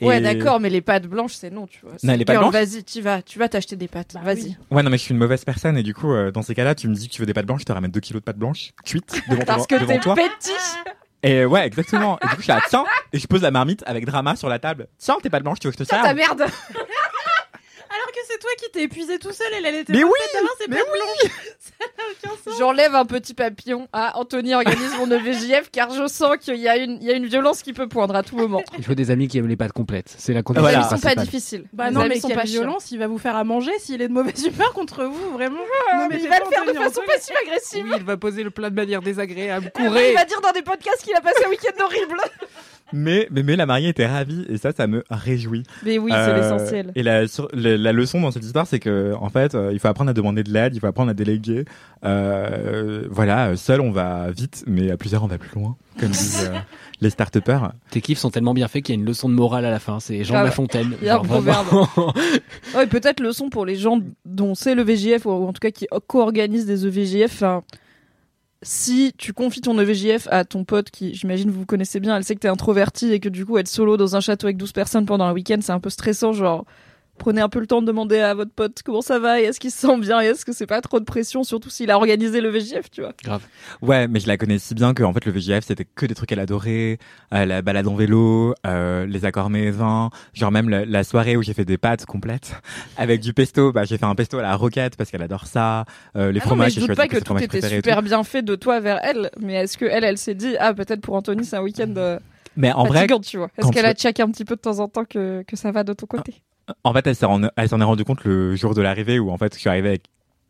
Et- 0.00 0.06
Ouais, 0.06 0.20
d'accord, 0.20 0.60
mais 0.60 0.70
les 0.70 0.80
pâtes 0.80 1.06
blanches 1.06 1.34
c'est 1.34 1.50
non, 1.50 1.66
tu 1.66 1.80
vois. 1.82 1.92
Non, 2.02 2.14
les 2.14 2.24
pâtes 2.24 2.38
blanches 2.38 2.52
Vas-y, 2.52 2.84
tu 2.84 3.00
vas, 3.02 3.20
tu 3.22 3.38
vas 3.38 3.48
t'acheter 3.48 3.76
des 3.76 3.88
pâtes. 3.88 4.12
Bah 4.14 4.20
vas-y. 4.24 4.42
oui. 4.42 4.56
Ouais, 4.70 4.82
non, 4.82 4.90
mais 4.90 4.96
je 4.98 5.02
suis 5.02 5.12
une 5.12 5.18
mauvaise 5.18 5.44
personne 5.44 5.76
et 5.76 5.82
du 5.82 5.94
coup, 5.94 6.12
euh, 6.12 6.30
dans 6.30 6.42
ces 6.42 6.54
cas-là, 6.54 6.74
tu 6.74 6.88
me 6.88 6.94
dis 6.94 7.08
que 7.08 7.12
tu 7.14 7.20
veux 7.22 7.26
des 7.26 7.34
pâtes 7.34 7.46
blanches, 7.46 7.60
je 7.60 7.66
te 7.66 7.72
ramène 7.72 7.90
2 7.90 8.00
kilos 8.00 8.20
de 8.20 8.24
pâtes 8.24 8.38
blanches 8.38 8.72
cuites 8.84 9.22
devant, 9.28 9.42
Parce 9.46 9.66
devant- 9.66 9.78
que 9.78 9.84
devant 9.84 9.94
t'es 9.94 10.00
toi. 10.00 10.14
petit. 10.14 10.52
Et 11.22 11.44
ouais, 11.44 11.66
exactement. 11.66 12.18
Et 12.22 12.28
du 12.28 12.30
coup, 12.36 12.38
je 12.38 12.44
suis 12.44 12.52
là, 12.52 12.62
tiens, 12.68 12.84
et 13.12 13.18
je 13.18 13.26
pose 13.26 13.42
la 13.42 13.50
marmite 13.50 13.82
avec 13.86 14.06
drama 14.06 14.36
sur 14.36 14.48
la 14.48 14.58
table. 14.58 14.86
Tiens, 14.96 15.18
tes 15.22 15.28
pâtes 15.28 15.42
blanches, 15.42 15.58
tu 15.60 15.66
veux 15.68 15.72
que 15.72 15.78
je 15.78 15.84
te 15.84 15.94
Ah, 15.94 16.02
serve 16.02 16.08
ta 16.08 16.14
merde. 16.14 16.44
Alors 18.02 18.12
que 18.12 18.20
c'est 18.28 18.38
toi 18.38 18.50
qui 18.58 18.70
t'es 18.72 18.82
épuisé 18.84 19.18
tout 19.18 19.32
seul 19.32 19.46
et 19.52 19.56
elle 19.66 19.74
était 19.74 19.92
Mais 19.92 20.00
pas 20.00 20.06
oui, 20.06 20.12
c'est 20.58 20.68
mais 20.68 20.76
pas 20.78 20.82
oui. 20.92 20.98
blanc. 20.98 21.30
Ça 21.58 21.84
n'a 21.84 22.04
aucun 22.32 22.42
sens. 22.50 22.58
J'enlève 22.58 22.94
un 22.94 23.04
petit 23.04 23.34
papillon 23.34 23.88
à 23.92 24.18
Anthony 24.18 24.54
organise 24.54 24.94
mon 24.96 25.10
EVJF 25.10 25.70
car 25.70 25.90
je 25.92 26.06
sens 26.06 26.36
qu'il 26.40 26.56
y 26.56 26.68
a 26.68 26.76
une, 26.78 26.98
il 27.00 27.04
y 27.06 27.10
a 27.10 27.14
une 27.14 27.26
violence 27.26 27.62
qui 27.62 27.72
peut 27.72 27.88
poindre 27.88 28.14
à 28.16 28.22
tout 28.22 28.36
moment. 28.36 28.62
Il 28.78 28.84
faut 28.84 28.94
des 28.94 29.10
amis 29.10 29.28
qui 29.28 29.38
aiment 29.38 29.48
les 29.48 29.56
pâtes 29.56 29.72
complètes. 29.72 30.14
C'est 30.16 30.32
la 30.32 30.42
condition 30.42 30.66
Les 30.66 30.72
Voilà. 30.72 30.86
amis 30.86 30.96
sont 30.96 31.02
pas 31.02 31.14
principale. 31.14 31.24
difficiles. 31.26 31.64
Bah 31.72 31.88
Les 31.88 31.94
non, 31.94 32.00
amis 32.00 32.10
mais 32.14 32.20
sont 32.20 32.28
quelle 32.28 32.36
pas 32.38 32.44
chiants. 32.46 32.62
violence, 32.62 32.90
il 32.90 32.98
va 32.98 33.06
vous 33.06 33.18
faire 33.18 33.36
à 33.36 33.44
manger 33.44 33.72
s'il 33.80 34.00
est 34.00 34.08
de 34.08 34.12
mauvaise 34.12 34.44
humeur 34.46 34.72
contre 34.72 35.04
vous, 35.04 35.32
vraiment. 35.32 35.60
Ah, 35.92 36.04
Ne 36.04 36.14
mais 36.14 36.22
il 36.22 36.28
va 36.28 36.38
le 36.38 36.46
faire 36.46 36.64
de 36.64 36.72
façon 36.72 37.02
passive-agressive. 37.06 37.84
Oui, 37.84 37.92
il 37.98 38.04
va 38.04 38.16
poser 38.16 38.42
le 38.42 38.50
plat 38.50 38.70
de 38.70 38.74
manière 38.76 39.02
désagréable. 39.02 39.72
Il 39.78 39.86
Courez 39.86 40.14
va 40.14 40.24
dire 40.24 40.40
dans 40.40 40.52
des 40.52 40.62
podcasts 40.62 41.02
qu'il 41.02 41.14
a 41.14 41.20
passé 41.20 41.44
un 41.44 41.50
week-end 41.50 41.84
horrible. 41.84 42.16
Mais, 42.92 43.28
mais, 43.30 43.42
mais 43.42 43.56
la 43.56 43.66
mariée 43.66 43.88
était 43.88 44.06
ravie 44.06 44.44
et 44.48 44.56
ça, 44.58 44.72
ça 44.72 44.86
me 44.86 45.04
réjouit. 45.10 45.62
Mais 45.84 45.98
oui, 45.98 46.10
c'est 46.12 46.18
Euh, 46.18 46.36
l'essentiel. 46.36 46.92
Et 46.94 47.02
la, 47.02 47.28
sur- 47.28 47.48
la, 47.52 47.76
la 47.76 47.92
leçon 47.92 48.20
dans 48.20 48.30
cette 48.30 48.44
histoire, 48.44 48.66
c'est 48.66 48.80
que 48.80 49.14
en 49.20 49.28
fait, 49.28 49.54
euh, 49.54 49.70
il 49.72 49.78
faut 49.78 49.88
apprendre 49.88 50.10
à 50.10 50.14
demander 50.14 50.42
de 50.42 50.52
l'aide, 50.52 50.74
il 50.74 50.80
faut 50.80 50.86
apprendre 50.86 51.10
à 51.10 51.14
déléguer. 51.14 51.64
Euh, 52.04 53.06
voilà, 53.10 53.56
seul 53.56 53.80
on 53.80 53.90
va 53.90 54.30
vite, 54.30 54.64
mais 54.66 54.90
à 54.90 54.96
plusieurs 54.96 55.22
on 55.22 55.26
va 55.26 55.38
plus 55.38 55.54
loin, 55.58 55.76
comme 55.98 56.08
disent 56.10 56.48
euh, 56.50 56.58
les 57.00 57.10
start-upers. 57.10 57.72
Tes 57.90 58.00
kiffs 58.00 58.18
sont 58.18 58.30
tellement 58.30 58.54
bien 58.54 58.68
faits 58.68 58.82
qu'il 58.84 58.94
y 58.94 58.98
a 58.98 59.00
une 59.00 59.06
leçon 59.06 59.28
de 59.28 59.34
morale 59.34 59.64
à 59.64 59.70
la 59.70 59.78
fin. 59.78 60.00
C'est 60.00 60.24
Jean 60.24 60.34
Ah 60.34 60.38
de 60.38 60.42
ouais. 60.44 60.48
La 60.48 60.54
Fontaine. 60.54 60.92
Il 61.00 61.06
y 61.06 61.10
a 61.10 61.16
un 61.18 61.22
vraiment. 61.22 61.88
Ouais, 62.74 62.86
peut-être 62.86 63.20
leçon 63.20 63.48
pour 63.50 63.66
les 63.66 63.76
gens 63.76 64.00
dont 64.24 64.54
c'est 64.54 64.74
le 64.74 64.82
VJF 64.82 65.26
ou 65.26 65.30
en 65.30 65.52
tout 65.52 65.60
cas 65.60 65.70
qui 65.70 65.86
co-organisent 66.06 66.66
des 66.66 66.84
E 66.84 66.88
EVJF. 66.88 67.32
Enfin, 67.34 67.62
si 68.62 69.12
tu 69.16 69.32
confies 69.32 69.62
ton 69.62 69.78
EVJF 69.78 70.28
à 70.30 70.44
ton 70.44 70.64
pote 70.64 70.90
qui, 70.90 71.14
j'imagine, 71.14 71.50
vous 71.50 71.64
connaissez 71.64 71.98
bien, 71.98 72.16
elle 72.16 72.24
sait 72.24 72.34
que 72.34 72.40
t'es 72.40 72.48
introverti 72.48 73.12
et 73.12 73.20
que 73.20 73.28
du 73.28 73.46
coup, 73.46 73.56
être 73.58 73.68
solo 73.68 73.96
dans 73.96 74.16
un 74.16 74.20
château 74.20 74.46
avec 74.46 74.58
12 74.58 74.72
personnes 74.72 75.06
pendant 75.06 75.24
un 75.24 75.32
week-end, 75.32 75.58
c'est 75.62 75.72
un 75.72 75.80
peu 75.80 75.90
stressant. 75.90 76.32
Genre, 76.32 76.66
prenez 77.20 77.40
un 77.40 77.48
peu 77.48 77.60
le 77.60 77.66
temps 77.66 77.82
de 77.82 77.86
demander 77.86 78.18
à 78.18 78.34
votre 78.34 78.50
pote 78.50 78.80
comment 78.82 79.02
ça 79.02 79.18
va 79.18 79.40
et 79.40 79.44
est-ce 79.44 79.60
qu'il 79.60 79.70
se 79.70 79.78
sent 79.78 79.98
bien 79.98 80.20
et 80.20 80.26
est-ce 80.26 80.44
que 80.44 80.52
c'est 80.52 80.66
pas 80.66 80.80
trop 80.80 80.98
de 80.98 81.04
pression, 81.04 81.44
surtout 81.44 81.70
s'il 81.70 81.90
a 81.90 81.96
organisé 81.96 82.40
le 82.40 82.48
VJF, 82.48 82.90
tu 82.90 83.02
vois. 83.02 83.12
Grave. 83.22 83.42
Ouais, 83.82 84.08
mais 84.08 84.18
je 84.20 84.26
la 84.26 84.36
connais 84.36 84.58
si 84.58 84.74
bien 84.74 84.94
que 84.94 85.02
en 85.02 85.12
fait 85.12 85.24
le 85.26 85.32
VGF 85.32 85.64
c'était 85.64 85.84
que 85.84 86.06
des 86.06 86.14
trucs 86.14 86.30
qu'elle 86.30 86.40
adorait, 86.40 86.98
euh, 87.34 87.44
la 87.44 87.62
balade 87.62 87.86
en 87.86 87.94
vélo, 87.94 88.54
euh, 88.66 89.06
les 89.06 89.24
accords 89.24 89.50
mets 89.50 89.70
vins, 89.70 90.10
genre 90.32 90.50
même 90.50 90.68
la, 90.68 90.84
la 90.84 91.04
soirée 91.04 91.36
où 91.36 91.42
j'ai 91.42 91.52
fait 91.52 91.64
des 91.66 91.78
pâtes 91.78 92.06
complètes 92.06 92.54
avec 92.96 93.20
du 93.20 93.34
pesto, 93.34 93.70
bah 93.70 93.84
j'ai 93.84 93.98
fait 93.98 94.06
un 94.06 94.14
pesto 94.14 94.38
à 94.38 94.42
la 94.42 94.56
roquette 94.56 94.96
parce 94.96 95.10
qu'elle 95.10 95.22
adore 95.22 95.46
ça, 95.46 95.84
euh, 96.16 96.32
les 96.32 96.40
Ah 96.40 96.48
non, 96.48 96.56
mais 96.56 96.70
fromages, 96.70 96.72
je 96.72 96.80
doute 96.80 96.96
pas 96.96 97.06
que 97.06 97.18
tout 97.18 97.24
fromages 97.26 97.44
était 97.44 97.60
super 97.60 97.98
tout. 97.98 98.04
bien 98.04 98.24
fait 98.24 98.42
de 98.42 98.54
toi 98.56 98.80
vers 98.80 98.98
elle, 99.02 99.30
mais 99.38 99.54
est-ce 99.54 99.76
que 99.76 99.84
elle, 99.84 100.04
elle 100.04 100.18
s'est 100.18 100.34
dit, 100.34 100.56
ah, 100.58 100.72
peut-être 100.72 101.02
pour 101.02 101.14
Anthony, 101.14 101.44
c'est 101.44 101.56
un 101.56 101.62
week-end 101.62 101.92
euh, 101.98 102.18
Mais 102.56 102.72
en 102.72 102.84
vrai, 102.84 103.06
tu 103.22 103.36
vois. 103.36 103.50
Est-ce 103.58 103.70
qu'elle 103.70 103.86
a 103.86 103.94
check 103.94 104.20
un 104.20 104.30
petit 104.30 104.46
peu 104.46 104.56
de 104.56 104.60
temps 104.60 104.78
en 104.78 104.88
temps 104.88 105.04
que, 105.04 105.44
que 105.46 105.56
ça 105.56 105.70
va 105.70 105.84
de 105.84 105.92
ton 105.92 106.06
côté? 106.06 106.42
En 106.84 106.92
fait 106.92 107.06
elle 107.06 107.16
s'en 107.16 107.42
est 107.42 107.84
rendu 107.84 108.04
compte 108.04 108.24
le 108.24 108.54
jour 108.56 108.74
de 108.74 108.82
l'arrivée 108.82 109.18
où 109.18 109.30
en 109.30 109.38
fait 109.38 109.54
je 109.54 109.60
suis 109.60 109.68
arrivé 109.68 109.88
avec 109.88 110.04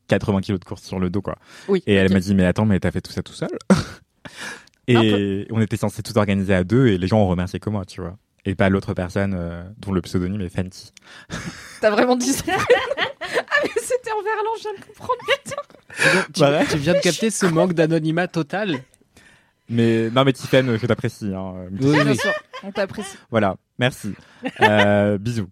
80 0.08 0.40
kilos 0.40 0.60
de 0.60 0.64
course 0.64 0.82
sur 0.82 0.98
le 0.98 1.10
dos 1.10 1.22
quoi. 1.22 1.36
Oui. 1.68 1.82
Et 1.86 1.94
elle 1.94 2.12
m'a 2.12 2.20
dit 2.20 2.34
mais 2.34 2.44
attends 2.46 2.64
mais 2.66 2.80
t'as 2.80 2.90
fait 2.90 3.00
tout 3.00 3.12
ça 3.12 3.22
tout 3.22 3.32
seul? 3.32 3.50
Et 4.88 5.46
on 5.52 5.60
était 5.60 5.76
censé 5.76 6.02
tout 6.02 6.16
organiser 6.18 6.52
à 6.54 6.64
deux 6.64 6.88
et 6.88 6.98
les 6.98 7.06
gens 7.06 7.18
ont 7.18 7.28
remercié 7.28 7.60
que 7.60 7.70
moi 7.70 7.84
tu 7.84 8.00
vois. 8.00 8.16
Et 8.44 8.54
pas 8.54 8.68
l'autre 8.68 8.92
personne 8.94 9.34
euh, 9.38 9.62
dont 9.78 9.92
le 9.92 10.00
pseudonyme 10.00 10.40
est 10.40 10.48
Fenty. 10.48 10.92
T'as 11.80 11.90
vraiment 11.90 12.16
dit 12.16 12.32
ça? 12.32 12.44
Ah, 13.52 13.60
mais 13.62 13.70
c'était 13.80 14.10
en 14.10 14.22
verlan, 14.22 14.50
je 14.56 14.62
viens 14.62 14.72
de 14.72 14.84
comprendre, 14.86 15.20
putain 15.44 16.22
Tu, 16.32 16.40
Bah 16.40 16.62
tu 16.68 16.78
viens 16.78 16.94
de 16.94 16.98
capter 17.00 17.30
ce 17.30 17.46
manque 17.46 17.74
d'anonymat 17.74 18.26
total? 18.26 18.78
Mais 19.68 20.10
non 20.10 20.24
mais 20.24 20.32
Tiffen, 20.32 20.76
je 20.76 20.86
t'apprécie. 20.86 21.32
Hein. 21.34 21.66
Oui, 21.72 21.92
Bien 21.92 22.06
oui. 22.10 22.16
sûr, 22.16 22.32
on 22.64 22.72
t'apprécie. 22.72 23.16
Voilà, 23.30 23.56
merci. 23.78 24.14
Euh, 24.62 25.18
bisous. 25.18 25.48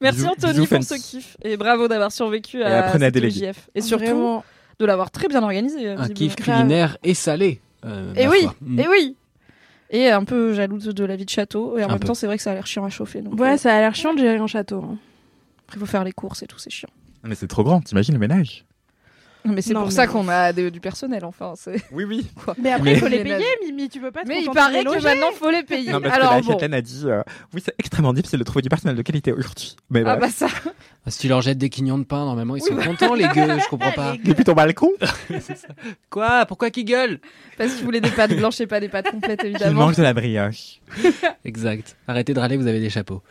Merci 0.00 0.20
Bisous- 0.20 0.28
Anthony 0.30 0.52
bisous, 0.60 0.66
pour 0.66 0.84
ce 0.84 0.94
kiff 0.94 1.36
et 1.42 1.56
bravo 1.56 1.88
d'avoir 1.88 2.12
survécu 2.12 2.60
Et 2.60 2.64
à 2.64 2.86
à 2.86 2.98
cette 2.98 3.12
déléguer. 3.14 3.50
Et 3.74 3.80
surtout 3.80 4.04
Vraiment. 4.04 4.44
de 4.78 4.84
l'avoir 4.86 5.10
très 5.10 5.26
bien 5.28 5.42
organisé. 5.42 5.88
Un 5.88 5.96
visiblement. 6.02 6.14
kiff 6.14 6.36
culinaire 6.36 6.98
et 7.02 7.14
salé. 7.14 7.60
euh, 7.84 8.14
Et 8.14 8.28
oui. 8.28 8.46
Mm. 8.60 8.78
et 8.80 8.88
oui. 8.88 9.16
Et 9.90 10.08
un 10.10 10.22
peu 10.24 10.52
jalouse 10.54 10.84
de 10.84 11.04
la 11.04 11.16
vie 11.16 11.24
de 11.24 11.30
château. 11.30 11.78
Et 11.78 11.82
en 11.82 11.86
Un 11.86 11.90
même 11.92 11.98
peu. 12.00 12.06
temps, 12.08 12.14
c'est 12.14 12.26
vrai 12.26 12.36
que 12.36 12.42
ça 12.42 12.50
a 12.52 12.54
l'air 12.54 12.66
chiant 12.66 12.84
à 12.84 12.90
chauffer. 12.90 13.22
Donc 13.22 13.40
Ouais, 13.40 13.54
euh, 13.54 13.56
ça 13.56 13.74
a 13.74 13.80
l'air 13.80 13.94
chiant 13.94 14.12
de 14.14 14.18
gérer 14.18 14.36
un 14.36 14.46
château. 14.46 14.82
hein. 14.84 14.98
après, 15.66 15.80
faut 15.80 15.86
faire 15.86 16.04
les 16.04 16.12
courses 16.12 16.42
et 16.42 16.46
tout, 16.46 16.58
c'est 16.58 16.70
chiant. 16.70 16.90
Mais 17.24 17.34
c'est 17.34 17.48
trop 17.48 17.64
grand, 17.64 17.80
t'imagines 17.80 18.14
le 18.14 18.20
ménage? 18.20 18.64
Mais 19.44 19.62
c'est 19.62 19.72
pour 19.72 19.84
mais- 19.86 19.90
ça 19.90 20.06
qu'on 20.06 20.28
a 20.28 20.52
de- 20.52 20.68
du 20.68 20.80
personnel, 20.80 21.24
enfin. 21.24 21.54
c'est- 21.56 21.82
Oui, 21.92 22.04
oui. 22.04 22.26
Mais 22.62 22.72
après, 22.72 22.84
Mais- 22.84 22.92
il 22.94 22.98
faut 23.00 23.06
les 23.08 23.22
payer, 23.22 23.44
Mimi, 23.64 23.88
tu 23.88 24.00
peux 24.00 24.10
pas 24.10 24.22
te 24.22 24.28
Mais 24.28 24.42
il 24.42 24.50
paraît 24.50 24.84
que 24.84 25.02
maintenant, 25.02 25.32
faut 25.34 25.50
les 25.50 25.62
payer. 25.62 25.92
Non, 25.92 26.00
parce 26.00 26.14
Alors 26.16 26.30
que 26.30 26.34
la 26.34 26.40
bon. 26.42 26.48
Châtelaine 26.52 26.74
a 26.74 26.80
dit 26.82 27.02
euh, 27.06 27.22
Oui, 27.54 27.62
c'est 27.64 27.74
extrêmement 27.78 28.12
difficile 28.12 28.38
de 28.40 28.44
trouver 28.44 28.62
du 28.62 28.68
personnel 28.68 28.96
de 28.96 29.02
qualité 29.02 29.32
aujourd'hui. 29.32 29.76
Mais 29.90 30.00
Ah 30.04 30.16
bref. 30.16 30.20
bah 30.38 30.48
ça. 30.48 30.70
Ah, 31.06 31.10
Si 31.10 31.18
tu 31.20 31.28
leur 31.28 31.40
jettes 31.40 31.56
des 31.58 31.70
quignons 31.70 31.98
de 31.98 32.04
pain, 32.04 32.24
normalement, 32.26 32.56
ils 32.56 32.62
Oui, 32.62 32.68
sont 32.68 32.74
bah. 32.74 32.84
contents, 32.84 33.14
les 33.14 33.28
gueux. 33.28 33.58
Je 33.58 33.68
comprends 33.68 33.92
pas. 33.96 34.14
Depuis 34.22 34.44
ton 34.44 34.52
balcon 34.54 34.90
Quoi? 36.10 36.44
Pourquoi 36.46 36.70
qu'ils 36.70 36.84
gueulent? 36.84 37.20
Parce 37.56 37.74
qu'ils 37.74 37.84
voulaient 37.84 38.00
des 38.00 38.10
pâtes 38.10 38.34
blanches 38.36 38.60
et 38.60 38.66
pas 38.66 38.80
des 38.80 38.88
pâtes 38.88 39.10
complètes, 39.10 39.40
Il 39.44 39.50
évidemment. 39.50 39.86
mange 39.86 39.96
de 39.96 40.02
la 40.02 40.12
brioche. 40.12 40.80
Exact. 41.44 41.96
Arrêtez 42.06 42.34
de 42.34 42.40
râler, 42.40 42.56
vous 42.56 42.66
avez 42.66 42.80
des 42.80 42.90
chapeaux. 42.90 43.22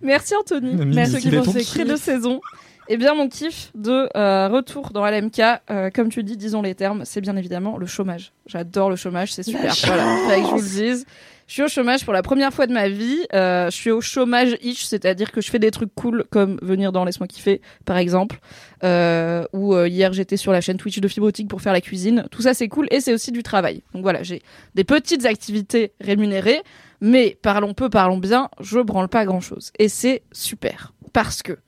Merci 0.00 0.34
Anthony. 0.36 0.74
Merci 0.86 1.16
il 1.24 1.34
est 1.34 1.36
pour 1.38 1.46
ton 1.46 1.52
ce 1.52 1.58
kiff. 1.58 1.70
cri 1.74 1.84
de 1.84 1.96
saison. 1.96 2.40
Eh 2.88 2.96
bien, 2.96 3.14
mon 3.14 3.28
kiff 3.28 3.70
de 3.74 4.08
euh, 4.16 4.48
retour 4.48 4.90
dans 4.90 5.06
LMK, 5.06 5.40
euh, 5.70 5.90
comme 5.90 6.08
tu 6.08 6.22
dis, 6.22 6.36
disons 6.36 6.62
les 6.62 6.74
termes, 6.74 7.04
c'est 7.04 7.20
bien 7.20 7.36
évidemment 7.36 7.78
le 7.78 7.86
chômage. 7.86 8.32
J'adore 8.46 8.90
le 8.90 8.96
chômage, 8.96 9.32
c'est 9.32 9.42
super. 9.42 9.72
Voilà, 9.86 10.04
fallait 10.26 10.42
que 10.42 10.48
je 10.48 10.52
vous 10.52 10.60
le 10.60 10.68
dise. 10.68 11.06
Je 11.52 11.56
suis 11.56 11.62
au 11.64 11.68
chômage 11.68 12.04
pour 12.04 12.14
la 12.14 12.22
première 12.22 12.52
fois 12.52 12.66
de 12.66 12.72
ma 12.72 12.88
vie. 12.88 13.26
Euh, 13.34 13.66
je 13.66 13.76
suis 13.76 13.90
au 13.90 14.00
chômage 14.00 14.56
ish, 14.62 14.84
c'est-à-dire 14.84 15.30
que 15.32 15.40
je 15.40 15.50
fais 15.50 15.58
des 15.58 15.70
trucs 15.70 15.94
cool 15.94 16.24
comme 16.30 16.58
venir 16.62 16.92
dans 16.92 17.04
Laisse-moi 17.04 17.26
kiffer, 17.26 17.60
par 17.84 17.98
exemple. 17.98 18.38
Euh, 18.84 19.44
ou 19.52 19.74
euh, 19.74 19.86
hier 19.86 20.12
j'étais 20.12 20.36
sur 20.36 20.50
la 20.50 20.62
chaîne 20.62 20.78
Twitch 20.78 20.98
de 20.98 21.08
Fibrotique 21.08 21.48
pour 21.48 21.60
faire 21.60 21.74
la 21.74 21.82
cuisine. 21.82 22.24
Tout 22.30 22.42
ça 22.42 22.54
c'est 22.54 22.68
cool 22.68 22.88
et 22.90 23.00
c'est 23.00 23.12
aussi 23.12 23.32
du 23.32 23.42
travail. 23.42 23.82
Donc 23.92 24.02
voilà, 24.02 24.22
j'ai 24.22 24.40
des 24.74 24.84
petites 24.84 25.26
activités 25.26 25.92
rémunérées, 26.00 26.62
mais 27.02 27.36
parlons 27.42 27.74
peu, 27.74 27.90
parlons 27.90 28.18
bien, 28.18 28.48
je 28.60 28.80
branle 28.80 29.08
pas 29.08 29.26
grand-chose. 29.26 29.72
Et 29.78 29.88
c'est 29.88 30.22
super 30.32 30.94
parce 31.12 31.42
que 31.42 31.58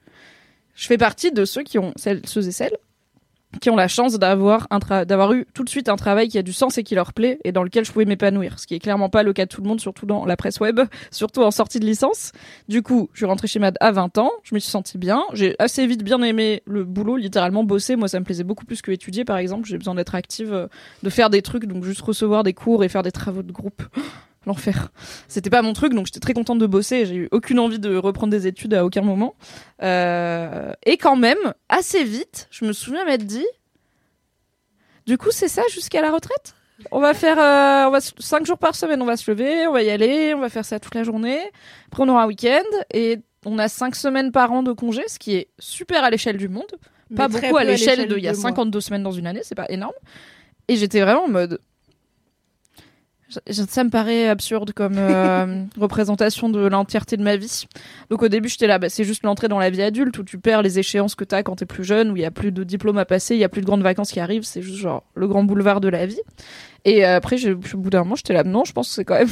je 0.75 0.87
fais 0.87 0.99
partie 0.99 1.33
de 1.33 1.45
ceux 1.45 1.63
qui 1.63 1.79
ont 1.79 1.93
ceux 1.97 2.49
et 2.49 2.53
celles 2.53 2.77
qui 3.61 3.71
ont 3.71 3.77
la 3.77 3.89
chance 3.89 4.19
d'avoir 4.19 4.69
d'avoir 5.07 5.33
eu 5.33 5.47
tout 5.55 5.65
de 5.65 5.69
suite 5.69 5.89
un 5.89 5.97
travail 5.97 6.29
qui 6.29 6.39
a 6.39 6.43
du 6.43 6.53
sens 6.53 6.79
et 6.79 6.83
qui 6.83 6.95
leur 6.95 7.13
plaît 7.13 7.39
et 7.45 7.53
dans 7.53 7.63
lequel 7.63 7.85
je 7.85 7.93
pouvais 7.93 8.05
m'épanouir 8.05 8.59
ce 8.59 8.67
qui 8.67 8.75
est 8.75 8.79
clairement 8.79 9.09
pas 9.09 9.23
le 9.23 9.33
cas 9.33 9.45
de 9.45 9.51
tout 9.51 9.63
le 9.63 9.69
monde 9.69 9.81
surtout 9.81 10.07
dans 10.07 10.25
la 10.25 10.37
presse 10.37 10.61
web 10.61 10.81
surtout 11.11 11.43
en 11.43 11.51
sortie 11.51 11.81
de 11.81 11.87
licence. 11.87 12.33
Du 12.69 12.83
coup 12.83 13.09
je 13.13 13.19
suis 13.19 13.27
rentrée 13.27 13.49
chez 13.49 13.59
Mad 13.59 13.77
à 13.81 13.93
20 13.93 14.19
ans 14.19 14.31
je 14.43 14.55
me 14.55 14.61
suis 14.61 14.71
sentie 14.71 14.99
bien 14.99 15.23
j'ai 15.33 15.55
assez 15.59 15.87
vite 15.87 16.03
bien 16.03 16.23
aimé 16.23 16.63
le 16.67 16.85
boulot 16.85 17.17
littéralement 17.17 17.65
bosser. 17.65 17.97
Moi 17.97 18.09
ça 18.09 18.19
me 18.21 18.25
plaisait 18.25 18.45
beaucoup 18.45 18.65
plus 18.65 18.83
que 18.83 18.91
étudier 18.91 19.25
par 19.25 19.37
exemple. 19.37 19.69
J'ai 19.69 19.79
besoin 19.79 19.95
d'être 19.95 20.15
active 20.15 20.53
euh, 20.53 20.67
de 21.03 21.11
faire 21.11 21.31
des 21.31 21.43
trucs 21.43 21.67
donc 21.67 21.85
juste 21.85 22.01
recevoir 22.01 22.43
des 22.43 22.55
cours 22.55 22.85
et 22.85 22.89
faire 22.89 23.03
des 23.03 23.13
travaux 23.13 23.43
de 23.43 23.53
groupe 23.53 23.83
l'enfer. 24.47 24.93
C'était 25.29 25.51
pas 25.51 25.63
mon 25.63 25.73
truc, 25.73 25.95
donc 25.95 26.07
j'étais 26.07 26.21
très 26.21 26.35
contente 26.35 26.59
de 26.59 26.67
bosser. 26.67 27.07
J'ai 27.07 27.15
eu 27.15 27.29
aucune 27.33 27.59
envie 27.59 27.79
de 27.79 27.97
reprendre 27.97 28.31
des 28.31 28.47
études 28.47 28.75
à 28.75 28.85
aucun 28.85 29.03
moment. 29.03 29.35
Euh, 29.83 30.73
et 30.85 30.97
quand 30.97 31.17
même, 31.17 31.55
assez 31.69 32.05
vite, 32.05 32.49
je 32.51 32.65
me 32.65 32.73
souviens 32.73 33.05
m'être 33.05 33.25
dit, 33.25 33.47
du 35.07 35.19
coup, 35.19 35.31
c'est 35.31 35.49
ça 35.49 35.63
jusqu'à 35.71 36.01
la 36.01 36.11
retraite? 36.11 36.55
On 36.91 37.01
va 37.01 37.15
faire, 37.15 37.39
euh, 37.39 37.89
on 37.89 37.91
va 37.91 38.01
cinq 38.01 38.47
jours 38.47 38.59
par 38.59 38.75
semaine, 38.75 39.01
on 39.01 39.07
va 39.07 39.17
se 39.17 39.31
lever, 39.31 39.67
on 39.67 39.73
va 39.73 39.83
y 39.83 39.91
aller, 39.91 40.35
on 40.35 40.41
va 40.41 40.49
faire 40.49 40.65
ça 40.65 40.81
toute 40.81 40.95
la 40.95 41.05
journée. 41.05 41.39
Après, 41.87 42.03
on 42.03 42.09
aura 42.09 42.25
un 42.25 42.27
week-end 42.27 42.65
et 42.93 43.21
on 43.47 43.59
a 43.59 43.69
cinq 43.69 43.95
semaines 43.95 44.33
par 44.33 44.53
an 44.53 44.63
de 44.63 44.73
congé, 44.73 45.03
ce 45.07 45.19
qui 45.19 45.37
est 45.37 45.49
super 45.59 46.03
à 46.03 46.11
l'échelle 46.11 46.37
du 46.37 46.49
monde. 46.49 46.73
Mais 47.11 47.17
Pas 47.17 47.29
beaucoup 47.29 47.57
à 47.57 47.65
l'échelle 47.65 48.09
de, 48.09 48.17
il 48.17 48.25
y 48.25 48.29
a 48.29 48.33
de 48.33 48.37
moi. 48.37 48.51
52 48.51 48.81
semaines 48.81 49.03
dans 49.03 49.13
une 49.13 49.27
année, 49.27 49.43
c'est 49.43 49.55
pas 49.55 49.67
énorme. 49.69 49.95
Et 50.69 50.77
j'étais 50.77 51.01
vraiment 51.01 51.25
en 51.25 51.29
mode, 51.29 51.61
Ça 53.51 53.85
me 53.85 53.91
paraît 53.91 54.29
absurde 54.29 54.73
comme 54.73 54.97
euh, 54.99 55.65
représentation 55.79 56.49
de 56.49 56.67
l'entièreté 56.67 57.17
de 57.17 57.23
ma 57.23 57.37
vie. 57.37 57.67
Donc 58.11 58.23
au 58.23 58.29
début, 58.29 58.49
j'étais 58.49 58.67
là, 58.67 58.79
bah, 58.79 58.89
c'est 58.89 59.05
juste 59.05 59.23
l'entrée 59.23 59.49
dans 59.49 59.59
la 59.59 59.71
vie 59.71 59.83
adulte 59.83 60.19
où 60.19 60.25
tu 60.25 60.39
perds 60.39 60.63
les 60.63 60.79
échéances 60.79 61.15
que 61.15 61.25
t'as 61.25 61.43
quand 61.43 61.57
t'es 61.57 61.67
plus 61.67 61.85
jeune, 61.85 62.11
où 62.11 62.17
il 62.17 62.23
y 62.23 62.27
a 62.27 62.31
plus 62.31 62.53
de 62.53 62.65
diplômes 62.65 62.99
à 62.99 63.05
passer, 63.05 63.35
il 63.35 63.41
y 63.41 63.45
a 63.45 63.49
plus 63.49 63.61
de 63.61 63.67
grandes 63.67 63.83
vacances 63.83 64.13
qui 64.13 64.21
arrivent, 64.21 64.45
c'est 64.45 64.63
juste 64.63 64.79
genre 64.79 65.05
le 65.15 65.27
grand 65.27 65.45
boulevard 65.45 65.81
de 65.81 65.89
la 65.89 66.07
vie. 66.07 66.21
Et 66.85 67.05
euh, 67.05 67.17
après, 67.17 67.37
au 67.47 67.57
bout 67.57 67.91
d'un 67.91 68.01
moment, 68.01 68.17
j'étais 68.17 68.35
là, 68.35 68.45
non, 68.45 68.65
je 68.65 68.73
pense 68.73 68.89
que 68.89 68.95
c'est 68.95 69.05
quand 69.05 69.19
même 69.19 69.29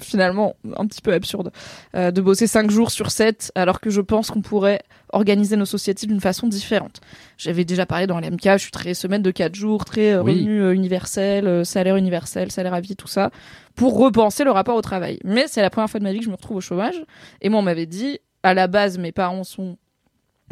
finalement 0.00 0.54
un 0.76 0.86
petit 0.86 1.00
peu 1.00 1.12
absurde 1.12 1.50
euh, 1.94 2.10
de 2.10 2.20
bosser 2.20 2.46
5 2.46 2.70
jours 2.70 2.90
sur 2.90 3.10
7 3.10 3.52
alors 3.54 3.80
que 3.80 3.90
je 3.90 4.00
pense 4.00 4.30
qu'on 4.30 4.42
pourrait 4.42 4.80
organiser 5.12 5.56
nos 5.56 5.64
sociétés 5.66 6.06
d'une 6.06 6.20
façon 6.20 6.46
différente. 6.46 7.00
J'avais 7.38 7.64
déjà 7.64 7.84
parlé 7.86 8.06
dans 8.06 8.18
l'MK, 8.18 8.42
je 8.52 8.56
suis 8.58 8.70
très 8.70 8.94
semaine 8.94 9.22
de 9.22 9.30
4 9.30 9.54
jours, 9.54 9.84
très 9.84 10.12
euh, 10.12 10.22
Oui. 10.22 10.32
revenu 10.32 10.62
euh, 10.62 10.74
universel, 10.74 11.64
salaire 11.66 11.96
universel, 11.96 12.50
salaire 12.50 12.74
à 12.74 12.80
vie, 12.80 12.96
tout 12.96 13.08
ça, 13.08 13.30
pour 13.76 13.98
repenser 13.98 14.44
le 14.44 14.50
rapport 14.50 14.76
au 14.76 14.82
travail. 14.82 15.18
Mais 15.24 15.46
c'est 15.48 15.62
la 15.62 15.70
première 15.70 15.90
fois 15.90 16.00
de 16.00 16.04
ma 16.04 16.12
vie 16.12 16.18
que 16.18 16.24
je 16.24 16.30
me 16.30 16.34
retrouve 16.36 16.56
au 16.58 16.60
chômage. 16.60 17.04
Et 17.40 17.48
moi, 17.48 17.60
on 17.60 17.62
m'avait 17.62 17.86
dit, 17.86 18.18
à 18.42 18.54
la 18.54 18.66
base, 18.66 18.98
mes 18.98 19.12
parents 19.12 19.44
sont 19.44 19.76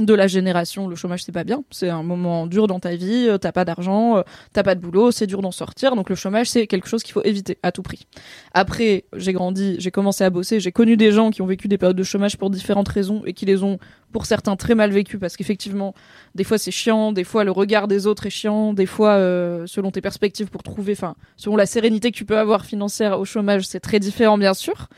de 0.07 0.15
la 0.15 0.27
génération, 0.27 0.89
le 0.89 0.97
chômage 0.97 1.23
c'est 1.23 1.33
pas 1.33 1.45
bien, 1.45 1.65
c'est 1.71 1.89
un 1.89 2.03
moment 2.03 2.47
dur 2.47 2.67
dans 2.67 2.81
ta 2.81 2.95
vie, 2.95 3.27
euh, 3.29 3.39
t'as 3.39 3.53
pas 3.53 3.65
d'argent, 3.65 4.19
euh, 4.19 4.23
t'as 4.53 4.63
pas 4.63 4.75
de 4.75 4.81
boulot, 4.81 5.11
c'est 5.11 5.27
dur 5.27 5.43
d'en 5.43 5.51
sortir, 5.51 5.97
donc 5.97 6.11
le 6.11 6.17
chômage 6.17 6.49
c'est 6.49 6.67
quelque 6.67 6.89
chose 6.89 7.03
qu'il 7.03 7.13
faut 7.13 7.23
éviter 7.23 7.59
à 7.63 7.73
tout 7.73 7.83
prix. 7.83 8.07
Après, 8.53 9.05
j'ai 9.15 9.33
grandi, 9.33 9.77
j'ai 9.79 9.91
commencé 9.91 10.25
à 10.25 10.31
bosser, 10.31 10.61
j'ai 10.61 10.73
connu 10.73 10.97
des 10.97 11.13
gens 11.13 11.31
qui 11.31 11.43
ont 11.43 11.47
vécu 11.47 11.69
des 11.69 11.79
périodes 11.79 11.97
de 11.97 12.03
chômage 12.03 12.37
pour 12.37 12.51
différentes 12.51 12.89
raisons 12.89 13.23
et 13.25 13.33
qui 13.33 13.47
les 13.47 13.63
ont 13.63 13.79
pour 14.13 14.27
certains 14.27 14.57
très 14.57 14.75
mal 14.75 14.91
vécues 14.91 15.19
parce 15.19 15.37
qu'effectivement, 15.37 15.95
des 16.35 16.45
fois 16.45 16.59
c'est 16.59 16.71
chiant, 16.71 17.13
des 17.13 17.25
fois 17.25 17.45
le 17.45 17.51
regard 17.51 17.89
des 17.89 18.07
autres 18.07 18.27
est 18.27 18.31
chiant, 18.31 18.73
des 18.73 18.87
fois 18.87 19.13
euh, 19.13 19.67
selon 19.67 19.91
tes 19.91 20.01
perspectives 20.01 20.49
pour 20.49 20.63
trouver, 20.63 20.93
enfin 20.93 21.15
selon 21.37 21.57
la 21.57 21.67
sérénité 21.67 22.11
que 22.11 22.17
tu 22.17 22.25
peux 22.25 22.39
avoir 22.39 22.65
financière 22.65 23.19
au 23.21 23.25
chômage, 23.25 23.67
c'est 23.67 23.81
très 23.81 24.01
différent 24.01 24.39
bien 24.39 24.55
sûr. 24.55 24.89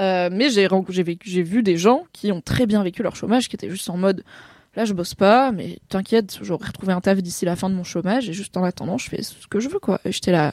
Euh, 0.00 0.28
mais 0.30 0.50
j'ai 0.50 0.68
j'ai 1.24 1.42
vu 1.42 1.62
des 1.62 1.78
gens 1.78 2.04
qui 2.12 2.30
ont 2.32 2.40
très 2.40 2.66
bien 2.66 2.82
vécu 2.82 3.02
leur 3.02 3.16
chômage, 3.16 3.48
qui 3.48 3.56
étaient 3.56 3.70
juste 3.70 3.88
en 3.88 3.96
mode 3.96 4.24
là 4.74 4.84
je 4.84 4.92
bosse 4.92 5.14
pas, 5.14 5.52
mais 5.52 5.78
t'inquiète, 5.88 6.38
j'aurai 6.42 6.66
retrouvé 6.66 6.92
un 6.92 7.00
taf 7.00 7.22
d'ici 7.22 7.44
la 7.46 7.56
fin 7.56 7.70
de 7.70 7.74
mon 7.74 7.84
chômage 7.84 8.28
et 8.28 8.34
juste 8.34 8.56
en 8.56 8.64
attendant 8.64 8.98
je 8.98 9.08
fais 9.08 9.22
ce 9.22 9.46
que 9.46 9.58
je 9.58 9.68
veux 9.68 9.78
quoi. 9.78 10.00
Et 10.04 10.12
j'étais 10.12 10.32
là, 10.32 10.52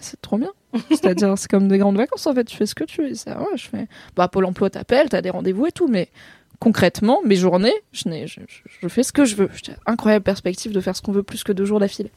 c'est 0.00 0.20
trop 0.20 0.36
bien. 0.36 0.50
C'est-à-dire 0.88 1.34
c'est 1.36 1.50
comme 1.50 1.68
des 1.68 1.78
grandes 1.78 1.96
vacances 1.96 2.26
en 2.26 2.34
fait, 2.34 2.44
tu 2.44 2.56
fais 2.56 2.66
ce 2.66 2.74
que 2.74 2.84
tu 2.84 3.02
veux. 3.02 3.14
Ça, 3.14 3.38
ouais, 3.40 3.56
je 3.56 3.68
fais 3.68 3.86
bah 4.16 4.26
Pôle 4.26 4.46
Emploi 4.46 4.68
t'appelle, 4.70 5.08
t'as 5.08 5.22
des 5.22 5.30
rendez-vous 5.30 5.66
et 5.66 5.72
tout, 5.72 5.86
mais 5.86 6.08
concrètement 6.60 7.20
mes 7.24 7.36
journées, 7.36 7.74
je, 7.90 8.04
je, 8.82 8.88
fais 8.88 9.02
ce 9.02 9.12
que 9.12 9.24
je 9.24 9.34
veux. 9.34 9.50
Incroyable 9.86 10.22
perspective 10.22 10.72
de 10.72 10.80
faire 10.80 10.94
ce 10.94 11.02
qu'on 11.02 11.10
veut 11.10 11.22
plus 11.22 11.42
que 11.42 11.52
deux 11.52 11.64
jours 11.64 11.80
d'affilée. 11.80 12.12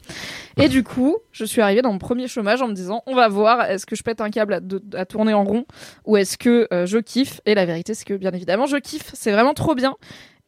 Et 0.58 0.68
du 0.68 0.84
coup, 0.84 1.16
je 1.32 1.44
suis 1.44 1.62
arrivée 1.62 1.82
dans 1.82 1.92
mon 1.92 1.98
premier 1.98 2.28
chômage 2.28 2.60
en 2.62 2.68
me 2.68 2.74
disant, 2.74 3.02
on 3.06 3.14
va 3.14 3.28
voir, 3.28 3.64
est-ce 3.64 3.86
que 3.86 3.96
je 3.96 4.02
pète 4.02 4.20
un 4.20 4.30
câble 4.30 4.60
à 4.94 5.06
tourner 5.06 5.32
en 5.32 5.44
rond 5.44 5.64
ou 6.04 6.16
est-ce 6.16 6.36
que 6.38 6.68
euh, 6.72 6.86
je 6.86 6.98
kiffe? 6.98 7.40
Et 7.46 7.54
la 7.54 7.64
vérité, 7.64 7.94
c'est 7.94 8.04
que 8.04 8.14
bien 8.14 8.32
évidemment, 8.32 8.66
je 8.66 8.76
kiffe. 8.76 9.10
C'est 9.14 9.32
vraiment 9.32 9.54
trop 9.54 9.74
bien. 9.74 9.96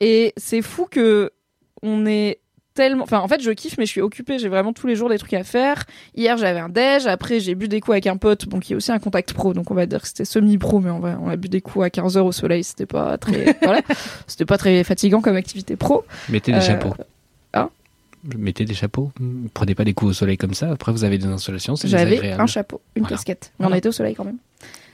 Et 0.01 0.35
c'est 0.37 0.63
fou 0.63 0.87
que 0.91 1.33
on 1.83 2.07
est 2.07 2.41
tellement. 2.77 3.03
Enfin, 3.03 3.19
en 3.19 3.27
fait, 3.27 3.43
je 3.43 3.51
kiffe, 3.51 3.77
mais 3.79 3.87
je 3.87 3.91
suis 3.91 4.01
occupée. 4.01 4.39
J'ai 4.39 4.49
vraiment 4.49 4.73
tous 4.73 4.87
les 4.87 4.95
jours 4.95 5.09
des 5.09 5.19
trucs 5.19 5.35
à 5.35 5.43
faire. 5.43 5.85
Hier, 6.15 6.37
j'avais 6.37 6.61
un 6.61 6.69
déj. 6.69 7.09
Après, 7.09 7.41
j'ai 7.41 7.57
bu 7.57 7.67
des 7.67 7.81
coups 7.81 7.95
avec 7.95 8.07
un 8.07 8.17
pote, 8.17 8.47
bon, 8.47 8.61
qui 8.61 8.75
est 8.75 8.77
aussi 8.77 8.93
un 8.93 9.01
contact 9.01 9.33
pro. 9.33 9.53
Donc, 9.55 9.71
on 9.73 9.75
va 9.75 9.87
dire 9.87 10.01
que 10.03 10.07
c'était 10.07 10.25
semi-pro, 10.25 10.79
mais 10.79 10.91
on, 10.91 11.01
va, 11.01 11.19
on 11.21 11.29
a 11.29 11.35
bu 11.37 11.49
des 11.49 11.61
coups 11.61 11.85
à 11.85 11.91
15 11.91 12.17
heures 12.17 12.27
au 12.27 12.33
soleil. 12.33 12.63
C'était 12.63 12.87
pas 12.87 13.19
très. 13.19 13.57
voilà. 13.63 13.81
C'était 14.29 14.45
pas 14.45 14.59
très 14.59 14.85
fatigant 14.85 15.21
comme 15.21 15.37
activité 15.37 15.75
pro. 15.75 16.05
Mettez 16.29 16.53
des 16.53 16.59
Euh, 16.59 16.61
chapeaux. 16.61 16.95
hein? 17.55 17.71
Mettez 18.37 18.65
des 18.65 18.75
chapeaux. 18.75 19.13
Prenez 19.55 19.75
pas 19.75 19.85
des 19.85 19.95
coups 19.95 20.11
au 20.11 20.15
soleil 20.15 20.37
comme 20.37 20.55
ça. 20.55 20.71
Après, 20.71 20.91
vous 20.93 21.05
avez 21.05 21.19
des 21.19 21.27
insolations. 21.27 21.77
C'est 21.77 21.89
J'avais 21.89 22.33
un 22.33 22.47
chapeau, 22.47 22.81
une 22.95 23.03
Voilà. 23.03 23.17
casquette. 23.17 23.53
Mais 23.59 23.65
on 23.65 23.69
Voilà. 23.69 23.79
était 23.79 23.89
au 23.89 23.93
soleil 23.93 24.15
quand 24.15 24.25
même. 24.25 24.39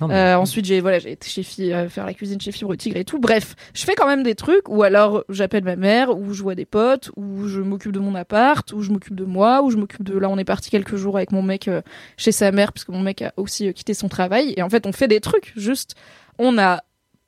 Non, 0.00 0.08
mais- 0.08 0.14
Euh, 0.14 0.38
ensuite, 0.38 0.64
j'ai 0.64 0.80
voilà, 0.80 0.98
j'ai 0.98 1.12
été 1.12 1.28
chez 1.28 1.72
euh, 1.72 1.88
faire 1.88 2.04
la 2.04 2.14
cuisine 2.14 2.40
chez 2.40 2.50
Fibre 2.50 2.74
Tigre 2.74 2.96
et 2.96 3.04
tout. 3.04 3.20
Bref, 3.20 3.54
je 3.74 3.84
fais 3.84 3.94
quand 3.94 4.06
même 4.08 4.22
des 4.24 4.34
trucs 4.34 4.68
ou 4.68 4.82
alors 4.82 5.24
j'appelle 5.28 5.62
ma 5.62 5.76
mère, 5.76 6.16
ou 6.18 6.34
je 6.34 6.42
vois 6.42 6.56
des 6.56 6.64
potes, 6.64 7.10
ou 7.16 7.46
je 7.46 7.60
m'occupe 7.60 7.92
de 7.92 8.00
mon 8.00 8.14
appart, 8.16 8.70
ou 8.72 8.82
je 8.82 8.90
m'occupe 8.90 9.14
de 9.14 9.24
moi, 9.24 9.62
ou 9.62 9.70
je 9.70 9.76
m'occupe 9.76 10.02
de. 10.02 10.18
Là, 10.18 10.28
on 10.28 10.36
est 10.38 10.44
parti 10.44 10.68
quelques 10.70 10.96
jours 10.96 11.16
avec 11.16 11.30
mon 11.30 11.42
mec 11.42 11.68
euh, 11.68 11.80
chez 12.16 12.32
sa 12.32 12.50
mère 12.50 12.72
puisque 12.72 12.88
mon 12.88 13.00
mec 13.00 13.22
a 13.22 13.32
aussi 13.36 13.72
quitté 13.72 13.94
son 13.94 14.08
travail. 14.08 14.52
Et 14.56 14.62
en 14.62 14.68
fait, 14.68 14.86
on 14.86 14.92
fait 14.92 15.08
des 15.08 15.20
trucs. 15.20 15.52
Juste, 15.56 15.94
on 16.38 16.58
a 16.58 16.80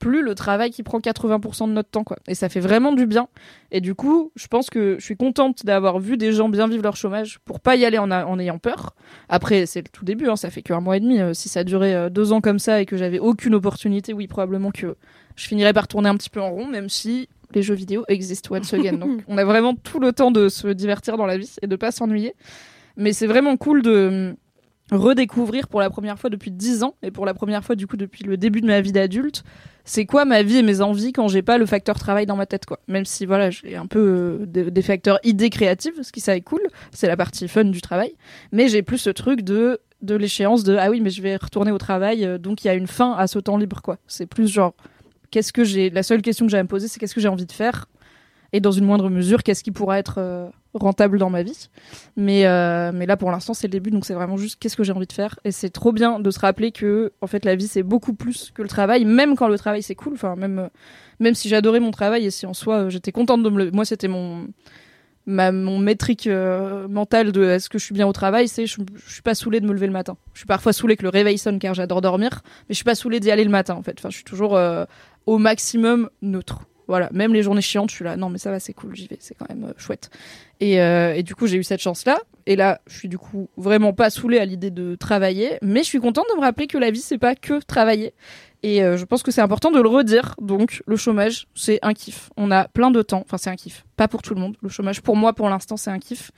plus 0.09 0.23
le 0.23 0.35
travail 0.35 0.71
qui 0.71 0.83
prend 0.83 0.99
80% 0.99 1.67
de 1.69 1.73
notre 1.73 1.89
temps 1.89 2.05
quoi. 2.05 2.19
Et 2.29 2.35
ça 2.35 2.51
fait 2.51 2.61
vraiment 2.61 2.93
du 2.93 3.07
bien. 3.07 3.29
Et 3.71 3.81
du 3.81 3.95
coup 3.95 4.33
je 4.37 4.47
pense 4.49 4.69
que 4.69 4.97
je 4.99 5.05
suis 5.05 5.17
contente 5.17 5.65
d'avoir 5.65 5.99
vu 5.99 6.19
des 6.19 6.33
gens 6.33 6.51
bien 6.51 6.69
vivre 6.69 6.83
leur 6.83 6.97
chômage 6.97 7.39
pour 7.47 7.59
pas 7.61 7.75
y 7.77 7.87
aller 7.87 7.97
en, 7.97 8.11
a- 8.11 8.27
en 8.27 8.39
ayant 8.39 8.59
peur. 8.59 8.95
Après 9.31 9.65
c'est 9.65 9.81
le 9.81 9.89
tout 9.91 10.05
début 10.05 10.29
hein, 10.29 10.37
ça 10.37 10.51
fait 10.51 10.61
qu'un 10.63 10.81
mois 10.81 10.99
et 10.99 11.01
demi. 11.01 11.21
Euh, 11.21 11.33
si 11.33 11.49
ça 11.49 11.65
durait 11.65 11.95
euh, 11.95 12.11
deux 12.11 12.33
ans 12.33 12.43
comme 12.43 12.59
ça 12.59 12.83
et 12.83 12.87
que 12.87 12.97
j'avais 12.99 13.19
aucune 13.19 13.55
opportunité 13.55 14.13
oui 14.13 14.27
probablement 14.27 14.71
que 14.71 14.97
je 15.37 15.47
finirais 15.49 15.73
par 15.73 15.89
tourner 15.89 16.11
un 16.11 16.17
petit 16.17 16.31
peu 16.31 16.41
en 16.43 16.51
rond 16.51 16.67
même 16.67 16.89
si 16.91 17.29
les 17.55 17.63
jeux 17.63 17.75
vidéo 17.75 18.05
existent 18.09 18.55
once 18.55 18.75
again. 18.75 18.95
Donc 18.99 19.23
on 19.29 19.39
a 19.39 19.45
vraiment 19.45 19.75
tout 19.75 20.01
le 20.01 20.13
temps 20.13 20.31
de 20.31 20.49
se 20.51 20.69
divertir 20.69 21.17
dans 21.17 21.27
la 21.27 21.39
vie 21.39 21.55
et 21.63 21.67
de 21.67 21.77
pas 21.77 21.93
s'ennuyer. 21.93 22.35
Mais 22.97 23.13
c'est 23.15 23.27
vraiment 23.27 23.57
cool 23.57 23.81
de 23.83 24.35
redécouvrir 24.91 25.69
pour 25.69 25.81
la 25.81 25.89
première 25.89 26.19
fois 26.19 26.29
depuis 26.31 26.51
10 26.51 26.83
ans 26.83 26.95
et 27.03 27.11
pour 27.11 27.25
la 27.27 27.33
première 27.35 27.65
fois 27.65 27.75
du 27.75 27.87
coup 27.87 27.97
depuis 27.97 28.23
le 28.25 28.37
début 28.37 28.61
de 28.61 28.67
ma 28.67 28.81
vie 28.83 28.93
d'adulte 28.93 29.43
c'est 29.85 30.07
quoi 30.07 30.25
ma 30.25 30.43
vie 30.43 30.59
et 30.59 30.63
mes 30.63 30.81
envies 30.81 31.13
quand 31.13 31.29
j'ai 31.29 31.43
pas 31.43 31.59
le 31.59 31.67
facteur 31.67 31.99
travail 31.99 32.27
dans 32.27 32.37
ma 32.37 32.47
tête 32.47 32.67
quoi. 32.67 32.81
Même 32.89 33.05
si 33.05 33.27
voilà 33.27 33.51
j'ai 33.51 33.77
un 33.77 33.87
peu 33.87 34.41
euh, 34.41 34.47
des, 34.47 34.83
facteurs 34.83 35.19
idées 35.25 35.51
créatives 35.51 36.03
ce 36.03 36.11
qui 36.11 36.21
ça 36.21 36.37
est 36.37 36.41
cool 36.41 36.63
c'est 36.93 37.07
la 37.07 37.17
partie 37.17 37.49
fun 37.49 37.65
du 37.65 37.81
travail. 37.81 38.15
Mais 38.53 38.69
j'ai 38.69 38.83
plus 38.83 38.99
ce 38.99 39.11
truc 39.11 39.43
de 39.43 39.81
de 40.03 40.15
l'échéance 40.15 40.65
de 40.65 40.77
ah 40.77 40.91
oui 40.91 41.01
mais 41.01 41.11
je 41.11 41.23
vais 41.23 41.37
retourner 41.37 41.71
au 41.71 41.79
travail 41.79 42.25
euh, 42.25 42.39
donc 42.39 42.65
il 42.65 42.69
y 42.69 42.71
a 42.71 42.75
une 42.75 42.87
fin 42.87 43.13
à 43.13 43.27
ce 43.27 43.39
temps 43.39 43.57
libre 43.57 43.83
quoi. 43.83 43.99
C'est 44.07 44.27
plus 44.27 44.49
genre 44.49 44.75
qu'est-ce 45.31 45.53
que 45.53 45.65
j'ai 45.65 45.91
la 45.91 46.03
seule 46.03 46.23
question 46.23 46.47
que 46.47 46.51
j'ai 46.51 46.59
à 46.59 46.63
me 46.63 46.69
poser 46.69 46.89
c'est 46.89 46.99
qu'est-ce 46.99 47.15
que 47.15 47.21
j'ai 47.21 47.29
envie 47.29 47.47
de 47.47 47.53
faire 47.53 47.87
et 48.55 48.61
dans 48.61 48.71
une 48.71 48.85
moindre 48.85 49.11
mesure 49.11 49.43
qu'est-ce 49.43 49.65
qui 49.65 49.73
pourra 49.73 49.99
être 49.99 50.15
euh, 50.19 50.49
rentable 50.75 51.19
dans 51.19 51.29
ma 51.29 51.43
vie. 51.43 51.69
Mais 52.17 52.47
euh, 52.47 52.93
mais 52.95 53.05
là 53.05 53.17
pour 53.17 53.33
l'instant 53.33 53.53
c'est 53.53 53.67
le 53.67 53.73
début 53.73 53.91
donc 53.91 54.05
c'est 54.05 54.15
vraiment 54.15 54.37
juste 54.37 54.59
qu'est-ce 54.61 54.77
que 54.77 54.85
j'ai 54.85 54.93
envie 54.93 55.09
de 55.09 55.13
faire. 55.13 55.41
Et 55.45 55.51
c'est 55.51 55.71
trop 55.71 55.91
bien 55.93 56.21
de 56.21 56.31
se 56.31 56.39
rappeler 56.39 56.71
que 56.71 57.13
en 57.21 57.27
fait 57.27 57.45
la 57.45 57.57
vie 57.57 57.67
c'est 57.67 57.83
beaucoup 57.83 58.15
plus 58.15 58.53
que 58.55 58.63
le 58.63 58.69
travail. 58.69 59.05
Même 59.05 59.35
quand 59.35 59.49
le 59.49 59.59
travail 59.59 59.83
c'est 59.83 59.97
cool 59.97 60.13
enfin 60.15 60.37
même 60.37 60.61
euh, 60.61 60.69
même 61.19 61.35
si 61.35 61.49
j'adorais 61.49 61.81
mon 61.81 61.91
travail 61.91 62.27
et 62.27 62.31
si 62.31 62.47
en 62.47 62.55
soi 62.55 62.89
j'étais 62.91 63.11
contente 63.11 63.43
de 63.43 63.51
me 63.51 63.65
le... 63.65 63.71
moi 63.73 63.85
c'était 63.85 64.07
mon 64.07 64.47
ma 65.27 65.51
mon 65.51 65.81
métrique 65.81 66.29
euh, 66.29 66.87
mentale 66.87 67.33
de 67.33 67.43
est-ce 67.43 67.69
que 67.69 67.81
je 67.81 67.85
suis 67.85 67.95
bien 67.95 68.07
au 68.07 68.13
travail 68.13 68.47
c'est 68.47 68.67
je, 68.67 68.81
je 69.05 69.13
suis 69.13 69.23
pas 69.23 69.35
saoulée 69.35 69.59
de 69.59 69.67
me 69.67 69.73
lever 69.73 69.89
le 69.89 69.93
matin. 69.93 70.17
Je 70.33 70.39
suis 70.39 70.47
parfois 70.47 70.73
saoulée 70.73 70.97
que 70.97 71.03
le 71.03 71.09
réveil 71.09 71.39
sonne 71.39 71.59
car 71.59 71.75
j'adore 71.75 72.03
dormir 72.03 72.43
mais 72.69 72.75
je 72.75 72.77
suis 72.77 72.85
pas 72.85 72.95
saoulée 72.95 73.19
d'y 73.19 73.33
aller 73.33 73.43
le 73.43 73.51
matin 73.51 73.75
en 73.75 73.83
fait. 73.83 73.97
Enfin 73.99 74.11
je 74.11 74.15
suis 74.15 74.25
toujours 74.25 74.57
au 75.27 75.39
maximum 75.39 76.09
neutre 76.23 76.61
Voilà, 76.87 77.09
même 77.13 77.33
les 77.33 77.43
journées 77.43 77.63
chiantes, 77.63 77.91
je 77.91 77.97
suis 77.97 78.05
là. 78.05 78.17
Non, 78.17 78.29
mais 78.29 78.39
ça 78.39 78.51
va, 78.51 78.61
c'est 78.61 78.75
cool, 78.75 78.95
j'y 78.95 79.07
vais, 79.07 79.17
c'est 79.21 79.35
quand 79.35 79.49
même 79.49 79.65
euh, 79.65 79.73
chouette. 79.79 80.11
Et, 80.61 80.81
euh, 80.81 81.15
et 81.15 81.23
du 81.23 81.35
coup, 81.35 81.47
j'ai 81.47 81.57
eu 81.57 81.65
cette 81.65 81.81
chance-là. 81.81 82.21
Et 82.47 82.57
là, 82.57 82.81
je 82.87 82.99
suis 82.99 83.09
du 83.09 83.19
coup 83.19 83.49
vraiment 83.57 83.93
pas 83.93 84.11
saoulée 84.11 84.39
à 84.39 84.45
l'idée 84.45 84.71
de 84.71 84.97
travailler, 84.97 85.59
mais 85.63 85.81
je 85.81 85.89
suis 85.89 86.01
contente 86.01 86.27
de 86.31 86.37
me 86.37 86.43
rappeler 86.43 86.67
que 86.67 86.77
la 86.77 86.91
vie, 86.91 87.01
c'est 87.01 87.19
pas 87.19 87.35
que 87.35 87.61
travailler. 87.65 88.13
Et 88.63 88.83
euh, 88.83 88.97
je 88.97 89.05
pense 89.05 89.23
que 89.23 89.31
c'est 89.31 89.43
important 89.43 89.71
de 89.71 89.79
le 89.79 89.89
redire. 89.89 90.35
Donc, 90.41 90.83
le 90.87 90.97
chômage, 90.97 91.47
c'est 91.55 91.79
un 91.83 91.93
kiff. 91.93 92.31
On 92.39 92.51
a 92.51 92.67
plein 92.67 92.91
de 92.91 93.03
temps. 93.03 93.21
Enfin, 93.23 93.37
c'est 93.37 93.51
un 93.51 93.57
kiff. 93.57 93.85
Pas 93.97 94.09
pour 94.09 94.23
tout 94.23 94.35
le 94.35 94.41
monde. 94.41 94.57
Le 94.63 94.71
chômage, 94.71 95.03
pour 95.03 95.17
moi, 95.17 95.35
pour 95.35 95.51
l'instant, 95.51 95.77
c'est 95.77 95.91
un 95.91 95.99
kiff. 95.99 96.31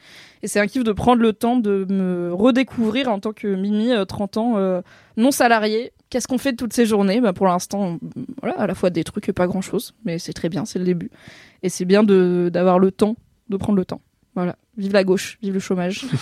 Et 0.43 0.49
c'est 0.49 0.59
un 0.59 0.67
kiff 0.67 0.83
de 0.83 0.91
prendre 0.91 1.23
le 1.23 1.33
temps 1.33 1.57
de 1.57 1.87
me 1.89 2.35
redécouvrir 2.35 3.09
en 3.09 3.21
tant 3.21 3.33
que 3.33 3.47
Mimi, 3.47 3.93
euh, 3.93 4.05
30 4.05 4.37
ans, 4.39 4.55
euh, 4.57 4.81
non 5.17 5.31
salariée. 5.31 5.93
Qu'est-ce 6.11 6.27
qu'on 6.27 6.39
fait 6.39 6.51
de 6.51 6.57
toutes 6.57 6.73
ces 6.73 6.85
journées? 6.85 7.21
Bah, 7.21 7.33
Pour 7.33 7.47
l'instant, 7.47 7.99
voilà, 8.43 8.59
à 8.59 8.67
la 8.67 8.75
fois 8.75 8.91
des 8.91 9.05
trucs 9.05 9.29
et 9.29 9.33
pas 9.33 9.47
grand-chose. 9.47 9.95
Mais 10.05 10.19
c'est 10.19 10.33
très 10.33 10.49
bien, 10.49 10.65
c'est 10.65 10.81
le 10.81 10.85
début. 10.85 11.13
Et 11.63 11.69
c'est 11.69 11.85
bien 11.85 12.03
d'avoir 12.03 12.81
le 12.81 12.91
temps, 12.91 13.15
de 13.51 13.57
prendre 13.57 13.79
le 13.79 13.85
temps. 13.85 14.01
Voilà. 14.37 14.57
Vive 14.77 14.93
la 14.93 15.03
gauche, 15.03 15.39
vive 15.43 15.55
le 15.55 15.61
chômage. 15.61 16.05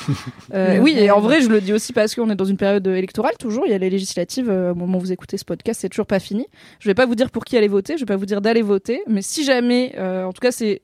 Euh, 0.53 0.79
oui, 0.79 0.95
et 0.97 1.11
en 1.11 1.21
vrai, 1.21 1.41
je 1.41 1.49
le 1.49 1.61
dis 1.61 1.73
aussi 1.73 1.93
parce 1.93 2.15
qu'on 2.15 2.31
est 2.31 2.37
dans 2.37 2.45
une 2.45 2.57
période 2.57 2.87
électorale 2.87 3.33
toujours. 3.39 3.65
Il 3.67 3.71
y 3.71 3.75
a 3.75 3.79
les 3.79 3.91
législatives. 3.91 4.49
euh, 4.49 4.71
au 4.71 4.75
moment 4.77 4.99
où 4.99 5.01
vous 5.01 5.11
écoutez 5.11 5.37
ce 5.37 5.45
podcast, 5.45 5.81
c'est 5.81 5.89
toujours 5.89 6.07
pas 6.07 6.21
fini. 6.21 6.47
Je 6.79 6.89
vais 6.89 6.95
pas 6.95 7.07
vous 7.07 7.17
dire 7.17 7.31
pour 7.31 7.45
qui 7.45 7.57
aller 7.57 7.67
voter. 7.67 7.95
Je 7.97 8.01
vais 8.03 8.07
pas 8.07 8.17
vous 8.17 8.27
dire 8.27 8.41
d'aller 8.41 8.63
voter. 8.63 9.03
Mais 9.09 9.23
si 9.23 9.43
jamais, 9.43 9.95
euh, 9.99 10.25
en 10.25 10.33
tout 10.33 10.41
cas, 10.41 10.53
c'est 10.53 10.83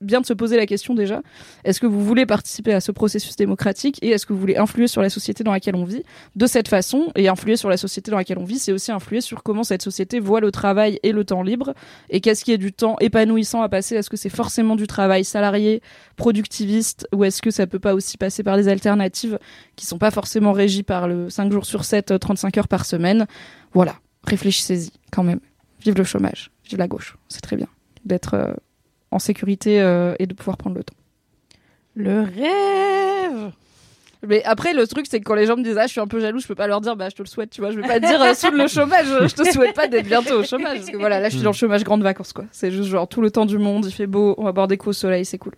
bien 0.00 0.20
de 0.20 0.26
se 0.26 0.32
poser 0.32 0.56
la 0.56 0.66
question 0.66 0.94
déjà. 0.94 1.22
Est-ce 1.64 1.80
que 1.80 1.86
vous 1.86 2.04
voulez 2.04 2.26
participer 2.26 2.72
à 2.72 2.80
ce 2.80 2.92
processus 2.92 3.36
démocratique 3.36 3.98
et 4.02 4.10
est-ce 4.10 4.26
que 4.26 4.32
vous 4.32 4.40
voulez 4.40 4.56
influer 4.56 4.88
sur 4.88 5.02
la 5.02 5.10
société 5.10 5.44
dans 5.44 5.52
laquelle 5.52 5.76
on 5.76 5.84
vit 5.84 6.02
de 6.36 6.46
cette 6.46 6.68
façon 6.68 7.12
Et 7.16 7.28
influer 7.28 7.56
sur 7.56 7.68
la 7.68 7.76
société 7.76 8.10
dans 8.10 8.16
laquelle 8.16 8.38
on 8.38 8.44
vit, 8.44 8.58
c'est 8.58 8.72
aussi 8.72 8.92
influer 8.92 9.20
sur 9.20 9.42
comment 9.42 9.62
cette 9.62 9.82
société 9.82 10.20
voit 10.20 10.40
le 10.40 10.50
travail 10.50 10.98
et 11.02 11.12
le 11.12 11.24
temps 11.24 11.42
libre 11.42 11.74
et 12.08 12.20
qu'est-ce 12.20 12.44
qui 12.44 12.52
est 12.52 12.58
du 12.58 12.72
temps 12.72 12.96
épanouissant 13.00 13.62
à 13.62 13.68
passer? 13.68 13.96
Est-ce 13.96 14.10
que 14.10 14.16
c'est 14.16 14.28
forcément 14.30 14.76
du 14.76 14.86
travail 14.86 15.24
salarié, 15.24 15.82
productiviste 16.16 17.06
ou 17.12 17.24
est-ce 17.24 17.42
que 17.42 17.50
ça 17.50 17.66
peut 17.66 17.78
pas 17.78 17.94
aussi 17.94 18.16
passer 18.16 18.42
par 18.42 18.56
des 18.56 18.68
alternatives 18.68 19.38
qui 19.76 19.86
sont 19.86 19.98
pas 19.98 20.10
forcément 20.10 20.52
régies 20.52 20.82
par 20.82 21.08
le 21.08 21.28
5 21.30 21.52
jours 21.52 21.66
sur 21.66 21.84
7, 21.84 22.18
35 22.18 22.58
heures 22.58 22.68
par 22.68 22.86
semaine? 22.86 23.26
Voilà, 23.72 23.96
réfléchissez-y 24.24 24.92
quand 25.12 25.24
même. 25.24 25.40
Vive 25.82 25.96
le 25.96 26.04
chômage, 26.04 26.50
vive 26.68 26.78
la 26.78 26.88
gauche, 26.88 27.16
c'est 27.28 27.40
très 27.40 27.56
bien 27.56 27.68
d'être 28.04 28.34
euh, 28.34 28.54
en 29.10 29.18
sécurité 29.18 29.80
euh, 29.80 30.14
et 30.18 30.26
de 30.26 30.34
pouvoir 30.34 30.56
prendre 30.56 30.76
le 30.76 30.84
temps. 30.84 30.94
Le 31.94 32.20
rêve 32.20 33.52
Mais 34.26 34.42
après, 34.44 34.72
le 34.72 34.86
truc, 34.86 35.06
c'est 35.08 35.18
que 35.20 35.24
quand 35.24 35.34
les 35.34 35.46
gens 35.46 35.56
me 35.56 35.62
disent 35.64 35.76
Ah, 35.78 35.86
je 35.86 35.92
suis 35.92 36.00
un 36.00 36.06
peu 36.06 36.20
jaloux, 36.20 36.38
je 36.38 36.46
peux 36.46 36.54
pas 36.54 36.66
leur 36.66 36.80
dire 36.80 36.96
Bah, 36.96 37.08
je 37.08 37.16
te 37.16 37.22
le 37.22 37.28
souhaite, 37.28 37.50
tu 37.50 37.60
vois. 37.60 37.70
Je 37.70 37.80
vais 37.80 37.86
pas 37.86 38.00
te 38.00 38.06
dire 38.06 38.22
euh, 38.22 38.34
sous 38.34 38.50
le 38.50 38.68
chômage, 38.68 39.06
je 39.06 39.34
te 39.34 39.50
souhaite 39.50 39.74
pas 39.74 39.88
d'être 39.88 40.06
bientôt 40.06 40.40
au 40.40 40.44
chômage. 40.44 40.78
Parce 40.78 40.90
que 40.90 40.96
voilà, 40.96 41.20
là, 41.20 41.28
je 41.28 41.34
suis 41.34 41.44
dans 41.44 41.50
le 41.50 41.56
chômage 41.56 41.84
grande 41.84 42.02
vacances, 42.02 42.32
quoi. 42.32 42.44
C'est 42.52 42.70
juste 42.70 42.88
genre 42.88 43.08
tout 43.08 43.20
le 43.20 43.30
temps 43.30 43.46
du 43.46 43.58
monde, 43.58 43.86
il 43.86 43.92
fait 43.92 44.06
beau, 44.06 44.34
on 44.38 44.44
va 44.44 44.52
boire 44.52 44.68
des 44.68 44.76
coups 44.76 44.96
au 44.96 44.98
soleil, 45.00 45.24
c'est 45.24 45.38
cool. 45.38 45.54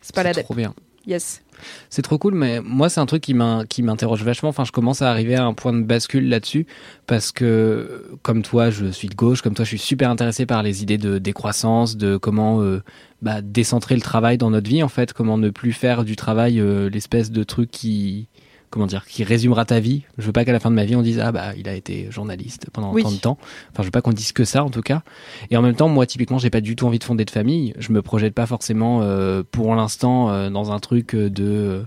C'est 0.00 0.14
pas 0.14 0.22
la 0.22 0.32
dette. 0.32 0.44
Trop 0.44 0.54
bien. 0.54 0.74
Yes. 1.06 1.42
C'est 1.88 2.02
trop 2.02 2.18
cool, 2.18 2.34
mais 2.34 2.60
moi, 2.60 2.88
c'est 2.88 3.00
un 3.00 3.06
truc 3.06 3.22
qui 3.22 3.34
m'in- 3.34 3.64
qui 3.66 3.82
m'interroge 3.82 4.22
vachement. 4.22 4.48
Enfin, 4.50 4.64
je 4.64 4.72
commence 4.72 5.02
à 5.02 5.10
arriver 5.10 5.34
à 5.34 5.44
un 5.44 5.54
point 5.54 5.72
de 5.72 5.82
bascule 5.82 6.28
là-dessus 6.28 6.66
parce 7.06 7.32
que, 7.32 8.06
comme 8.22 8.42
toi, 8.42 8.70
je 8.70 8.86
suis 8.86 9.08
de 9.08 9.14
gauche, 9.14 9.42
comme 9.42 9.54
toi, 9.54 9.64
je 9.64 9.70
suis 9.70 9.78
super 9.78 10.10
intéressé 10.10 10.46
par 10.46 10.62
les 10.62 10.82
idées 10.82 10.98
de 10.98 11.18
décroissance, 11.18 11.96
de 11.96 12.16
comment 12.16 12.62
euh, 12.62 12.82
bah, 13.22 13.42
décentrer 13.42 13.94
le 13.94 14.00
travail 14.02 14.38
dans 14.38 14.50
notre 14.50 14.68
vie, 14.68 14.82
en 14.82 14.88
fait, 14.88 15.12
comment 15.12 15.38
ne 15.38 15.50
plus 15.50 15.72
faire 15.72 16.04
du 16.04 16.16
travail 16.16 16.60
euh, 16.60 16.88
l'espèce 16.90 17.30
de 17.30 17.42
truc 17.44 17.70
qui, 17.70 18.28
comment 18.70 18.86
dire, 18.86 19.04
qui 19.04 19.24
résumera 19.24 19.64
ta 19.64 19.80
vie. 19.80 20.04
Je 20.16 20.24
veux 20.26 20.32
pas 20.32 20.44
qu'à 20.44 20.52
la 20.52 20.60
fin 20.60 20.70
de 20.70 20.76
ma 20.76 20.84
vie, 20.84 20.94
on 20.96 21.02
dise 21.02 21.18
ah 21.18 21.32
bah 21.32 21.52
il 21.56 21.68
a 21.68 21.74
été 21.74 22.06
journaliste 22.10 22.68
pendant 22.72 22.92
Oui. 22.92 23.02
tant 23.02 23.10
de 23.10 23.16
temps. 23.16 23.38
Enfin, 23.72 23.82
je 23.82 23.84
veux 23.84 23.90
pas 23.90 24.00
qu'on 24.00 24.12
dise 24.12 24.32
que 24.32 24.44
ça, 24.44 24.64
en 24.64 24.70
tout 24.70 24.80
cas. 24.80 25.02
Et 25.50 25.56
en 25.56 25.62
même 25.62 25.74
temps, 25.74 25.88
moi, 25.88 26.06
typiquement, 26.06 26.38
j'ai 26.38 26.50
pas 26.50 26.60
du 26.60 26.76
tout 26.76 26.86
envie 26.86 27.00
de 27.00 27.04
fonder 27.04 27.24
de 27.24 27.30
famille. 27.30 27.74
Je 27.78 27.92
me 27.92 28.00
projette 28.00 28.32
pas 28.34 28.46
forcément, 28.46 29.02
euh, 29.02 29.42
pour 29.50 29.74
l'instant, 29.74 30.30
euh, 30.30 30.50
dans 30.50 30.70
un 30.70 30.78
truc 30.78 31.16
de. 31.16 31.84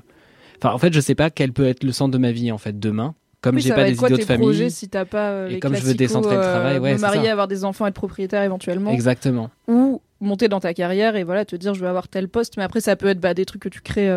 Enfin, 0.62 0.74
en 0.74 0.78
fait, 0.78 0.94
je 0.94 1.00
sais 1.00 1.16
pas 1.16 1.30
quel 1.30 1.54
peut 1.54 1.66
être 1.68 1.84
le 1.84 1.92
centre 1.92 2.12
de 2.12 2.18
ma 2.18 2.32
vie, 2.32 2.52
en 2.52 2.58
fait, 2.58 2.80
demain. 2.80 3.16
Comme 3.42 3.56
Oui, 3.56 3.62
j'ai 3.62 3.74
pas 3.74 3.84
des 3.90 3.96
tes 3.98 4.10
de 4.10 4.24
famille. 4.24 4.48
projets 4.48 4.70
si 4.70 4.88
pas 4.88 5.04
euh, 5.32 5.48
Et 5.50 5.54
les 5.54 5.60
comme 5.60 5.76
je 5.76 5.82
veux 5.84 5.94
décentrer 5.94 6.36
le 6.36 6.42
travail, 6.42 6.80
ouais, 6.80 6.94
me 6.94 7.00
marier, 7.00 7.26
ça. 7.26 7.32
avoir 7.32 7.50
des 7.50 7.66
enfants, 7.66 7.86
être 7.88 7.94
propriétaire 7.94 8.42
éventuellement. 8.44 8.92
Exactement. 8.92 9.50
Ou 9.68 10.02
monter 10.22 10.48
dans 10.48 10.62
ta 10.62 10.74
carrière 10.74 11.18
et 11.18 11.26
voilà 11.26 11.44
te 11.44 11.58
dire 11.58 11.74
je 11.74 11.82
vais 11.82 11.88
avoir 11.88 12.08
tel 12.08 12.30
poste. 12.30 12.56
Mais 12.56 12.64
après 12.64 12.80
ça 12.80 12.96
peut 12.96 13.08
être 13.08 13.20
bah, 13.20 13.34
des 13.34 13.44
trucs 13.44 13.62
que 13.62 13.68
tu 13.68 13.82
crées 13.82 14.10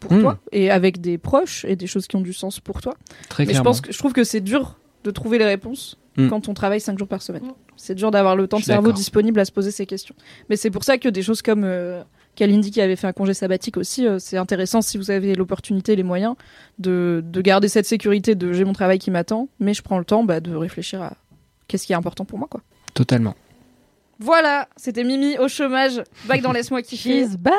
pour 0.00 0.12
Hmm. 0.12 0.20
toi 0.20 0.38
et 0.52 0.70
avec 0.70 1.00
des 1.00 1.18
proches 1.18 1.64
et 1.66 1.76
des 1.76 1.86
choses 1.86 2.06
qui 2.06 2.16
ont 2.16 2.20
du 2.20 2.32
sens 2.32 2.60
pour 2.60 2.80
toi. 2.80 2.94
Très 3.28 3.42
Mais 3.44 3.46
je 3.48 3.50
clairement. 3.52 3.70
pense 3.70 3.80
que 3.80 3.92
je 3.92 3.98
trouve 3.98 4.12
que 4.12 4.24
c'est 4.24 4.40
dur 4.40 4.78
de 5.04 5.10
trouver 5.10 5.38
les 5.38 5.44
réponses 5.46 5.98
Hmm. 6.16 6.28
quand 6.30 6.48
on 6.48 6.54
travaille 6.54 6.80
5 6.80 6.98
jours 6.98 7.06
par 7.06 7.22
semaine. 7.22 7.44
C'est 7.76 7.94
dur 7.94 8.10
d'avoir 8.10 8.34
le 8.34 8.48
temps 8.48 8.58
de 8.58 8.64
cerveau 8.64 8.88
d'accord. 8.88 8.96
disponible 8.96 9.38
à 9.38 9.44
se 9.44 9.52
poser 9.52 9.70
ces 9.70 9.86
questions. 9.86 10.16
Mais 10.50 10.56
c'est 10.56 10.70
pour 10.70 10.82
ça 10.82 10.98
que 10.98 11.08
des 11.08 11.22
choses 11.22 11.42
comme 11.42 11.62
euh, 11.62 12.02
Kalindi 12.34 12.72
qui 12.72 12.80
avait 12.80 12.96
fait 12.96 13.06
un 13.06 13.12
congé 13.12 13.34
sabbatique 13.34 13.76
aussi, 13.76 14.04
euh, 14.04 14.18
c'est 14.18 14.36
intéressant 14.36 14.82
si 14.82 14.98
vous 14.98 15.12
avez 15.12 15.36
l'opportunité 15.36 15.92
et 15.92 15.96
les 15.96 16.02
moyens 16.02 16.34
de, 16.80 17.22
de 17.24 17.40
garder 17.40 17.68
cette 17.68 17.86
sécurité 17.86 18.34
de 18.34 18.52
j'ai 18.52 18.64
mon 18.64 18.72
travail 18.72 18.98
qui 18.98 19.12
m'attend, 19.12 19.48
mais 19.60 19.74
je 19.74 19.82
prends 19.82 19.98
le 20.00 20.04
temps 20.04 20.24
bah, 20.24 20.40
de 20.40 20.52
réfléchir 20.56 21.00
à 21.02 21.12
qu'est-ce 21.68 21.86
qui 21.86 21.92
est 21.92 21.96
important 21.96 22.24
pour 22.24 22.40
moi. 22.40 22.48
quoi. 22.50 22.62
Totalement. 22.94 23.36
Voilà, 24.18 24.68
c'était 24.76 25.04
Mimi 25.04 25.38
au 25.38 25.46
chômage, 25.46 26.02
back 26.26 26.42
dans 26.42 26.50
Laisse-moi 26.50 26.82
kiffer. 26.82 27.22
She's 27.26 27.36
back 27.36 27.54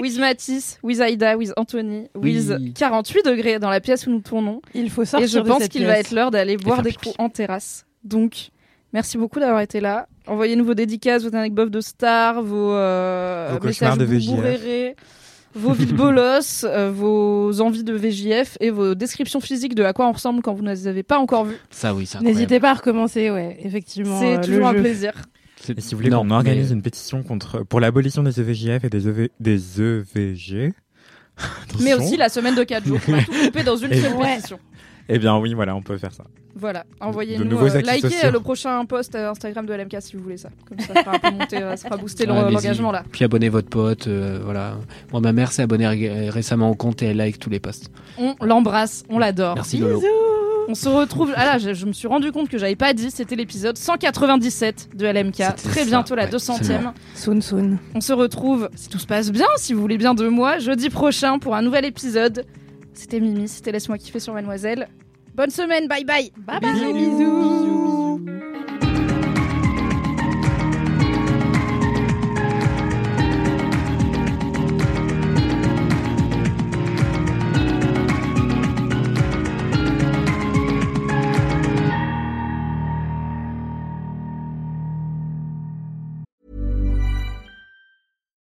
With 0.00 0.18
Mathis, 0.18 0.78
with 0.82 1.00
Aïda, 1.00 1.36
with 1.36 1.52
Anthony, 1.56 2.08
with 2.14 2.50
Oui. 2.58 2.72
48 2.74 3.24
degrés 3.24 3.58
dans 3.58 3.70
la 3.70 3.80
pièce 3.80 4.06
où 4.06 4.10
nous 4.10 4.20
tournons. 4.20 4.60
Il 4.74 4.90
faut 4.90 5.02
Et 5.02 5.06
sortir 5.06 5.28
je 5.28 5.38
de 5.40 5.48
pense 5.48 5.68
qu'il 5.68 5.86
va 5.86 5.98
être 5.98 6.10
l'heure 6.12 6.30
d'aller 6.30 6.56
boire 6.56 6.82
des 6.82 6.90
pipi. 6.90 7.08
coups 7.10 7.16
en 7.18 7.28
terrasse. 7.28 7.84
Donc, 8.04 8.50
merci 8.92 9.18
beaucoup 9.18 9.40
d'avoir 9.40 9.60
été 9.60 9.80
là. 9.80 10.06
Envoyez-nous 10.26 10.64
vos 10.64 10.74
dédicaces, 10.74 11.24
vos 11.24 11.34
anecdotes 11.34 11.70
de 11.70 11.80
stars, 11.80 12.42
vos, 12.42 12.72
euh, 12.72 13.56
Vos 13.60 13.66
messages 13.66 13.98
de 13.98 14.04
VJF. 14.04 14.94
vos 15.54 15.72
vies 15.72 15.86
de 15.86 15.92
bolos, 15.94 16.64
euh, 16.64 16.90
vos 16.94 17.60
envies 17.60 17.82
de 17.84 17.92
VJF 17.94 18.56
et 18.60 18.70
vos 18.70 18.94
descriptions 18.94 19.40
physiques 19.40 19.74
de 19.74 19.82
à 19.82 19.92
quoi 19.92 20.06
on 20.06 20.12
ressemble 20.12 20.40
quand 20.42 20.54
vous 20.54 20.62
ne 20.62 20.70
les 20.70 20.86
avez 20.86 21.02
pas 21.02 21.18
encore 21.18 21.44
vus. 21.44 21.56
Ça, 21.70 21.92
oui, 21.94 22.04
incroyable. 22.04 22.26
N'hésitez 22.26 22.60
pas 22.60 22.70
à 22.70 22.74
recommencer, 22.74 23.30
ouais, 23.30 23.58
effectivement. 23.64 24.20
C'est 24.20 24.36
euh, 24.36 24.40
toujours 24.40 24.66
un 24.68 24.74
plaisir. 24.74 25.12
Et 25.68 25.80
si 25.80 25.94
vous 25.94 25.98
voulez 26.00 26.10
qu'on 26.10 26.30
organise 26.30 26.68
mais- 26.70 26.74
une 26.76 26.82
pétition 26.82 27.22
contre 27.22 27.62
pour 27.64 27.80
l'abolition 27.80 28.22
des 28.22 28.40
EVJF 28.40 28.84
et 28.84 28.90
des, 28.90 29.08
EV, 29.08 29.30
des 29.40 29.80
EVG. 29.80 30.72
Mais 31.82 31.94
aussi 31.94 32.16
la 32.16 32.28
semaine 32.28 32.54
de 32.54 32.64
4 32.64 32.86
jours. 32.86 32.98
On 33.08 33.12
va 33.12 33.22
tout 33.22 33.32
couper 33.46 33.62
dans 33.62 33.76
une 33.76 33.92
Et- 33.92 34.00
seule 34.00 34.14
Ouais. 34.14 34.36
pétition. 34.36 34.58
Eh 35.12 35.18
bien 35.18 35.36
oui, 35.38 35.54
voilà, 35.54 35.74
on 35.74 35.82
peut 35.82 35.98
faire 35.98 36.12
ça. 36.12 36.22
Voilà, 36.54 36.84
envoyez-nous, 37.00 37.56
euh, 37.58 37.80
likez 37.80 38.00
sociaux. 38.00 38.18
euh, 38.28 38.30
le 38.30 38.40
prochain 38.40 38.84
post 38.84 39.14
euh, 39.14 39.30
Instagram 39.30 39.66
de 39.66 39.72
LMK 39.72 39.96
si 40.00 40.16
vous 40.16 40.22
voulez 40.22 40.36
ça. 40.36 40.50
Comme 40.68 40.78
ça, 40.80 40.94
ça 40.94 41.02
fera 41.02 41.16
un 41.16 41.18
peu 41.18 41.30
monter, 41.30 41.56
euh, 41.62 41.74
ça 41.76 41.88
fera 41.88 41.96
booster 41.96 42.26
l'engagement 42.26 42.92
là. 42.92 43.02
Puis 43.10 43.24
abonnez 43.24 43.48
votre 43.48 43.68
pote, 43.68 44.06
euh, 44.06 44.40
voilà. 44.44 44.76
Moi, 45.10 45.20
ma 45.20 45.32
mère 45.32 45.50
s'est 45.52 45.62
abonnée 45.62 45.86
ré- 45.88 46.28
récemment 46.30 46.70
au 46.70 46.74
compte 46.74 47.02
et 47.02 47.06
elle 47.06 47.16
like 47.16 47.38
tous 47.38 47.50
les 47.50 47.60
posts. 47.60 47.90
On 48.18 48.34
l'embrasse, 48.44 49.04
on 49.08 49.18
l'adore. 49.18 49.54
Merci 49.56 49.78
Lolo. 49.78 50.00
On 50.70 50.74
se 50.76 50.88
retrouve. 50.88 51.32
Ah 51.36 51.44
là, 51.46 51.58
je, 51.58 51.74
je 51.74 51.84
me 51.84 51.92
suis 51.92 52.06
rendu 52.06 52.30
compte 52.30 52.48
que 52.48 52.56
j'avais 52.56 52.76
pas 52.76 52.92
dit, 52.94 53.10
c'était 53.10 53.34
l'épisode 53.34 53.76
197 53.76 54.90
de 54.94 55.04
LMK. 55.06 55.34
Très 55.56 55.80
ça, 55.80 55.84
bientôt 55.84 56.14
la 56.14 56.26
ouais, 56.26 56.30
200e. 56.30 56.52
absolument. 56.58 56.94
Soon, 57.16 57.40
soon. 57.40 57.78
On 57.96 58.00
se 58.00 58.12
retrouve, 58.12 58.68
si 58.76 58.88
tout 58.88 59.00
se 59.00 59.06
passe 59.06 59.32
bien, 59.32 59.48
si 59.56 59.72
vous 59.74 59.80
voulez 59.80 59.98
bien 59.98 60.14
de 60.14 60.28
moi, 60.28 60.58
jeudi 60.58 60.88
prochain 60.88 61.40
pour 61.40 61.56
un 61.56 61.62
nouvel 61.62 61.84
épisode. 61.84 62.46
C'était 62.94 63.18
Mimi, 63.18 63.48
c'était 63.48 63.72
Laisse-moi 63.72 63.98
kiffer 63.98 64.20
sur 64.20 64.32
Mademoiselle. 64.32 64.88
Bonne 65.34 65.50
semaine, 65.50 65.88
bye 65.88 66.04
bye. 66.04 66.30
Bye 66.36 66.60
Bisous. 66.60 66.80
bye. 66.80 66.92
Bisous. 66.92 68.09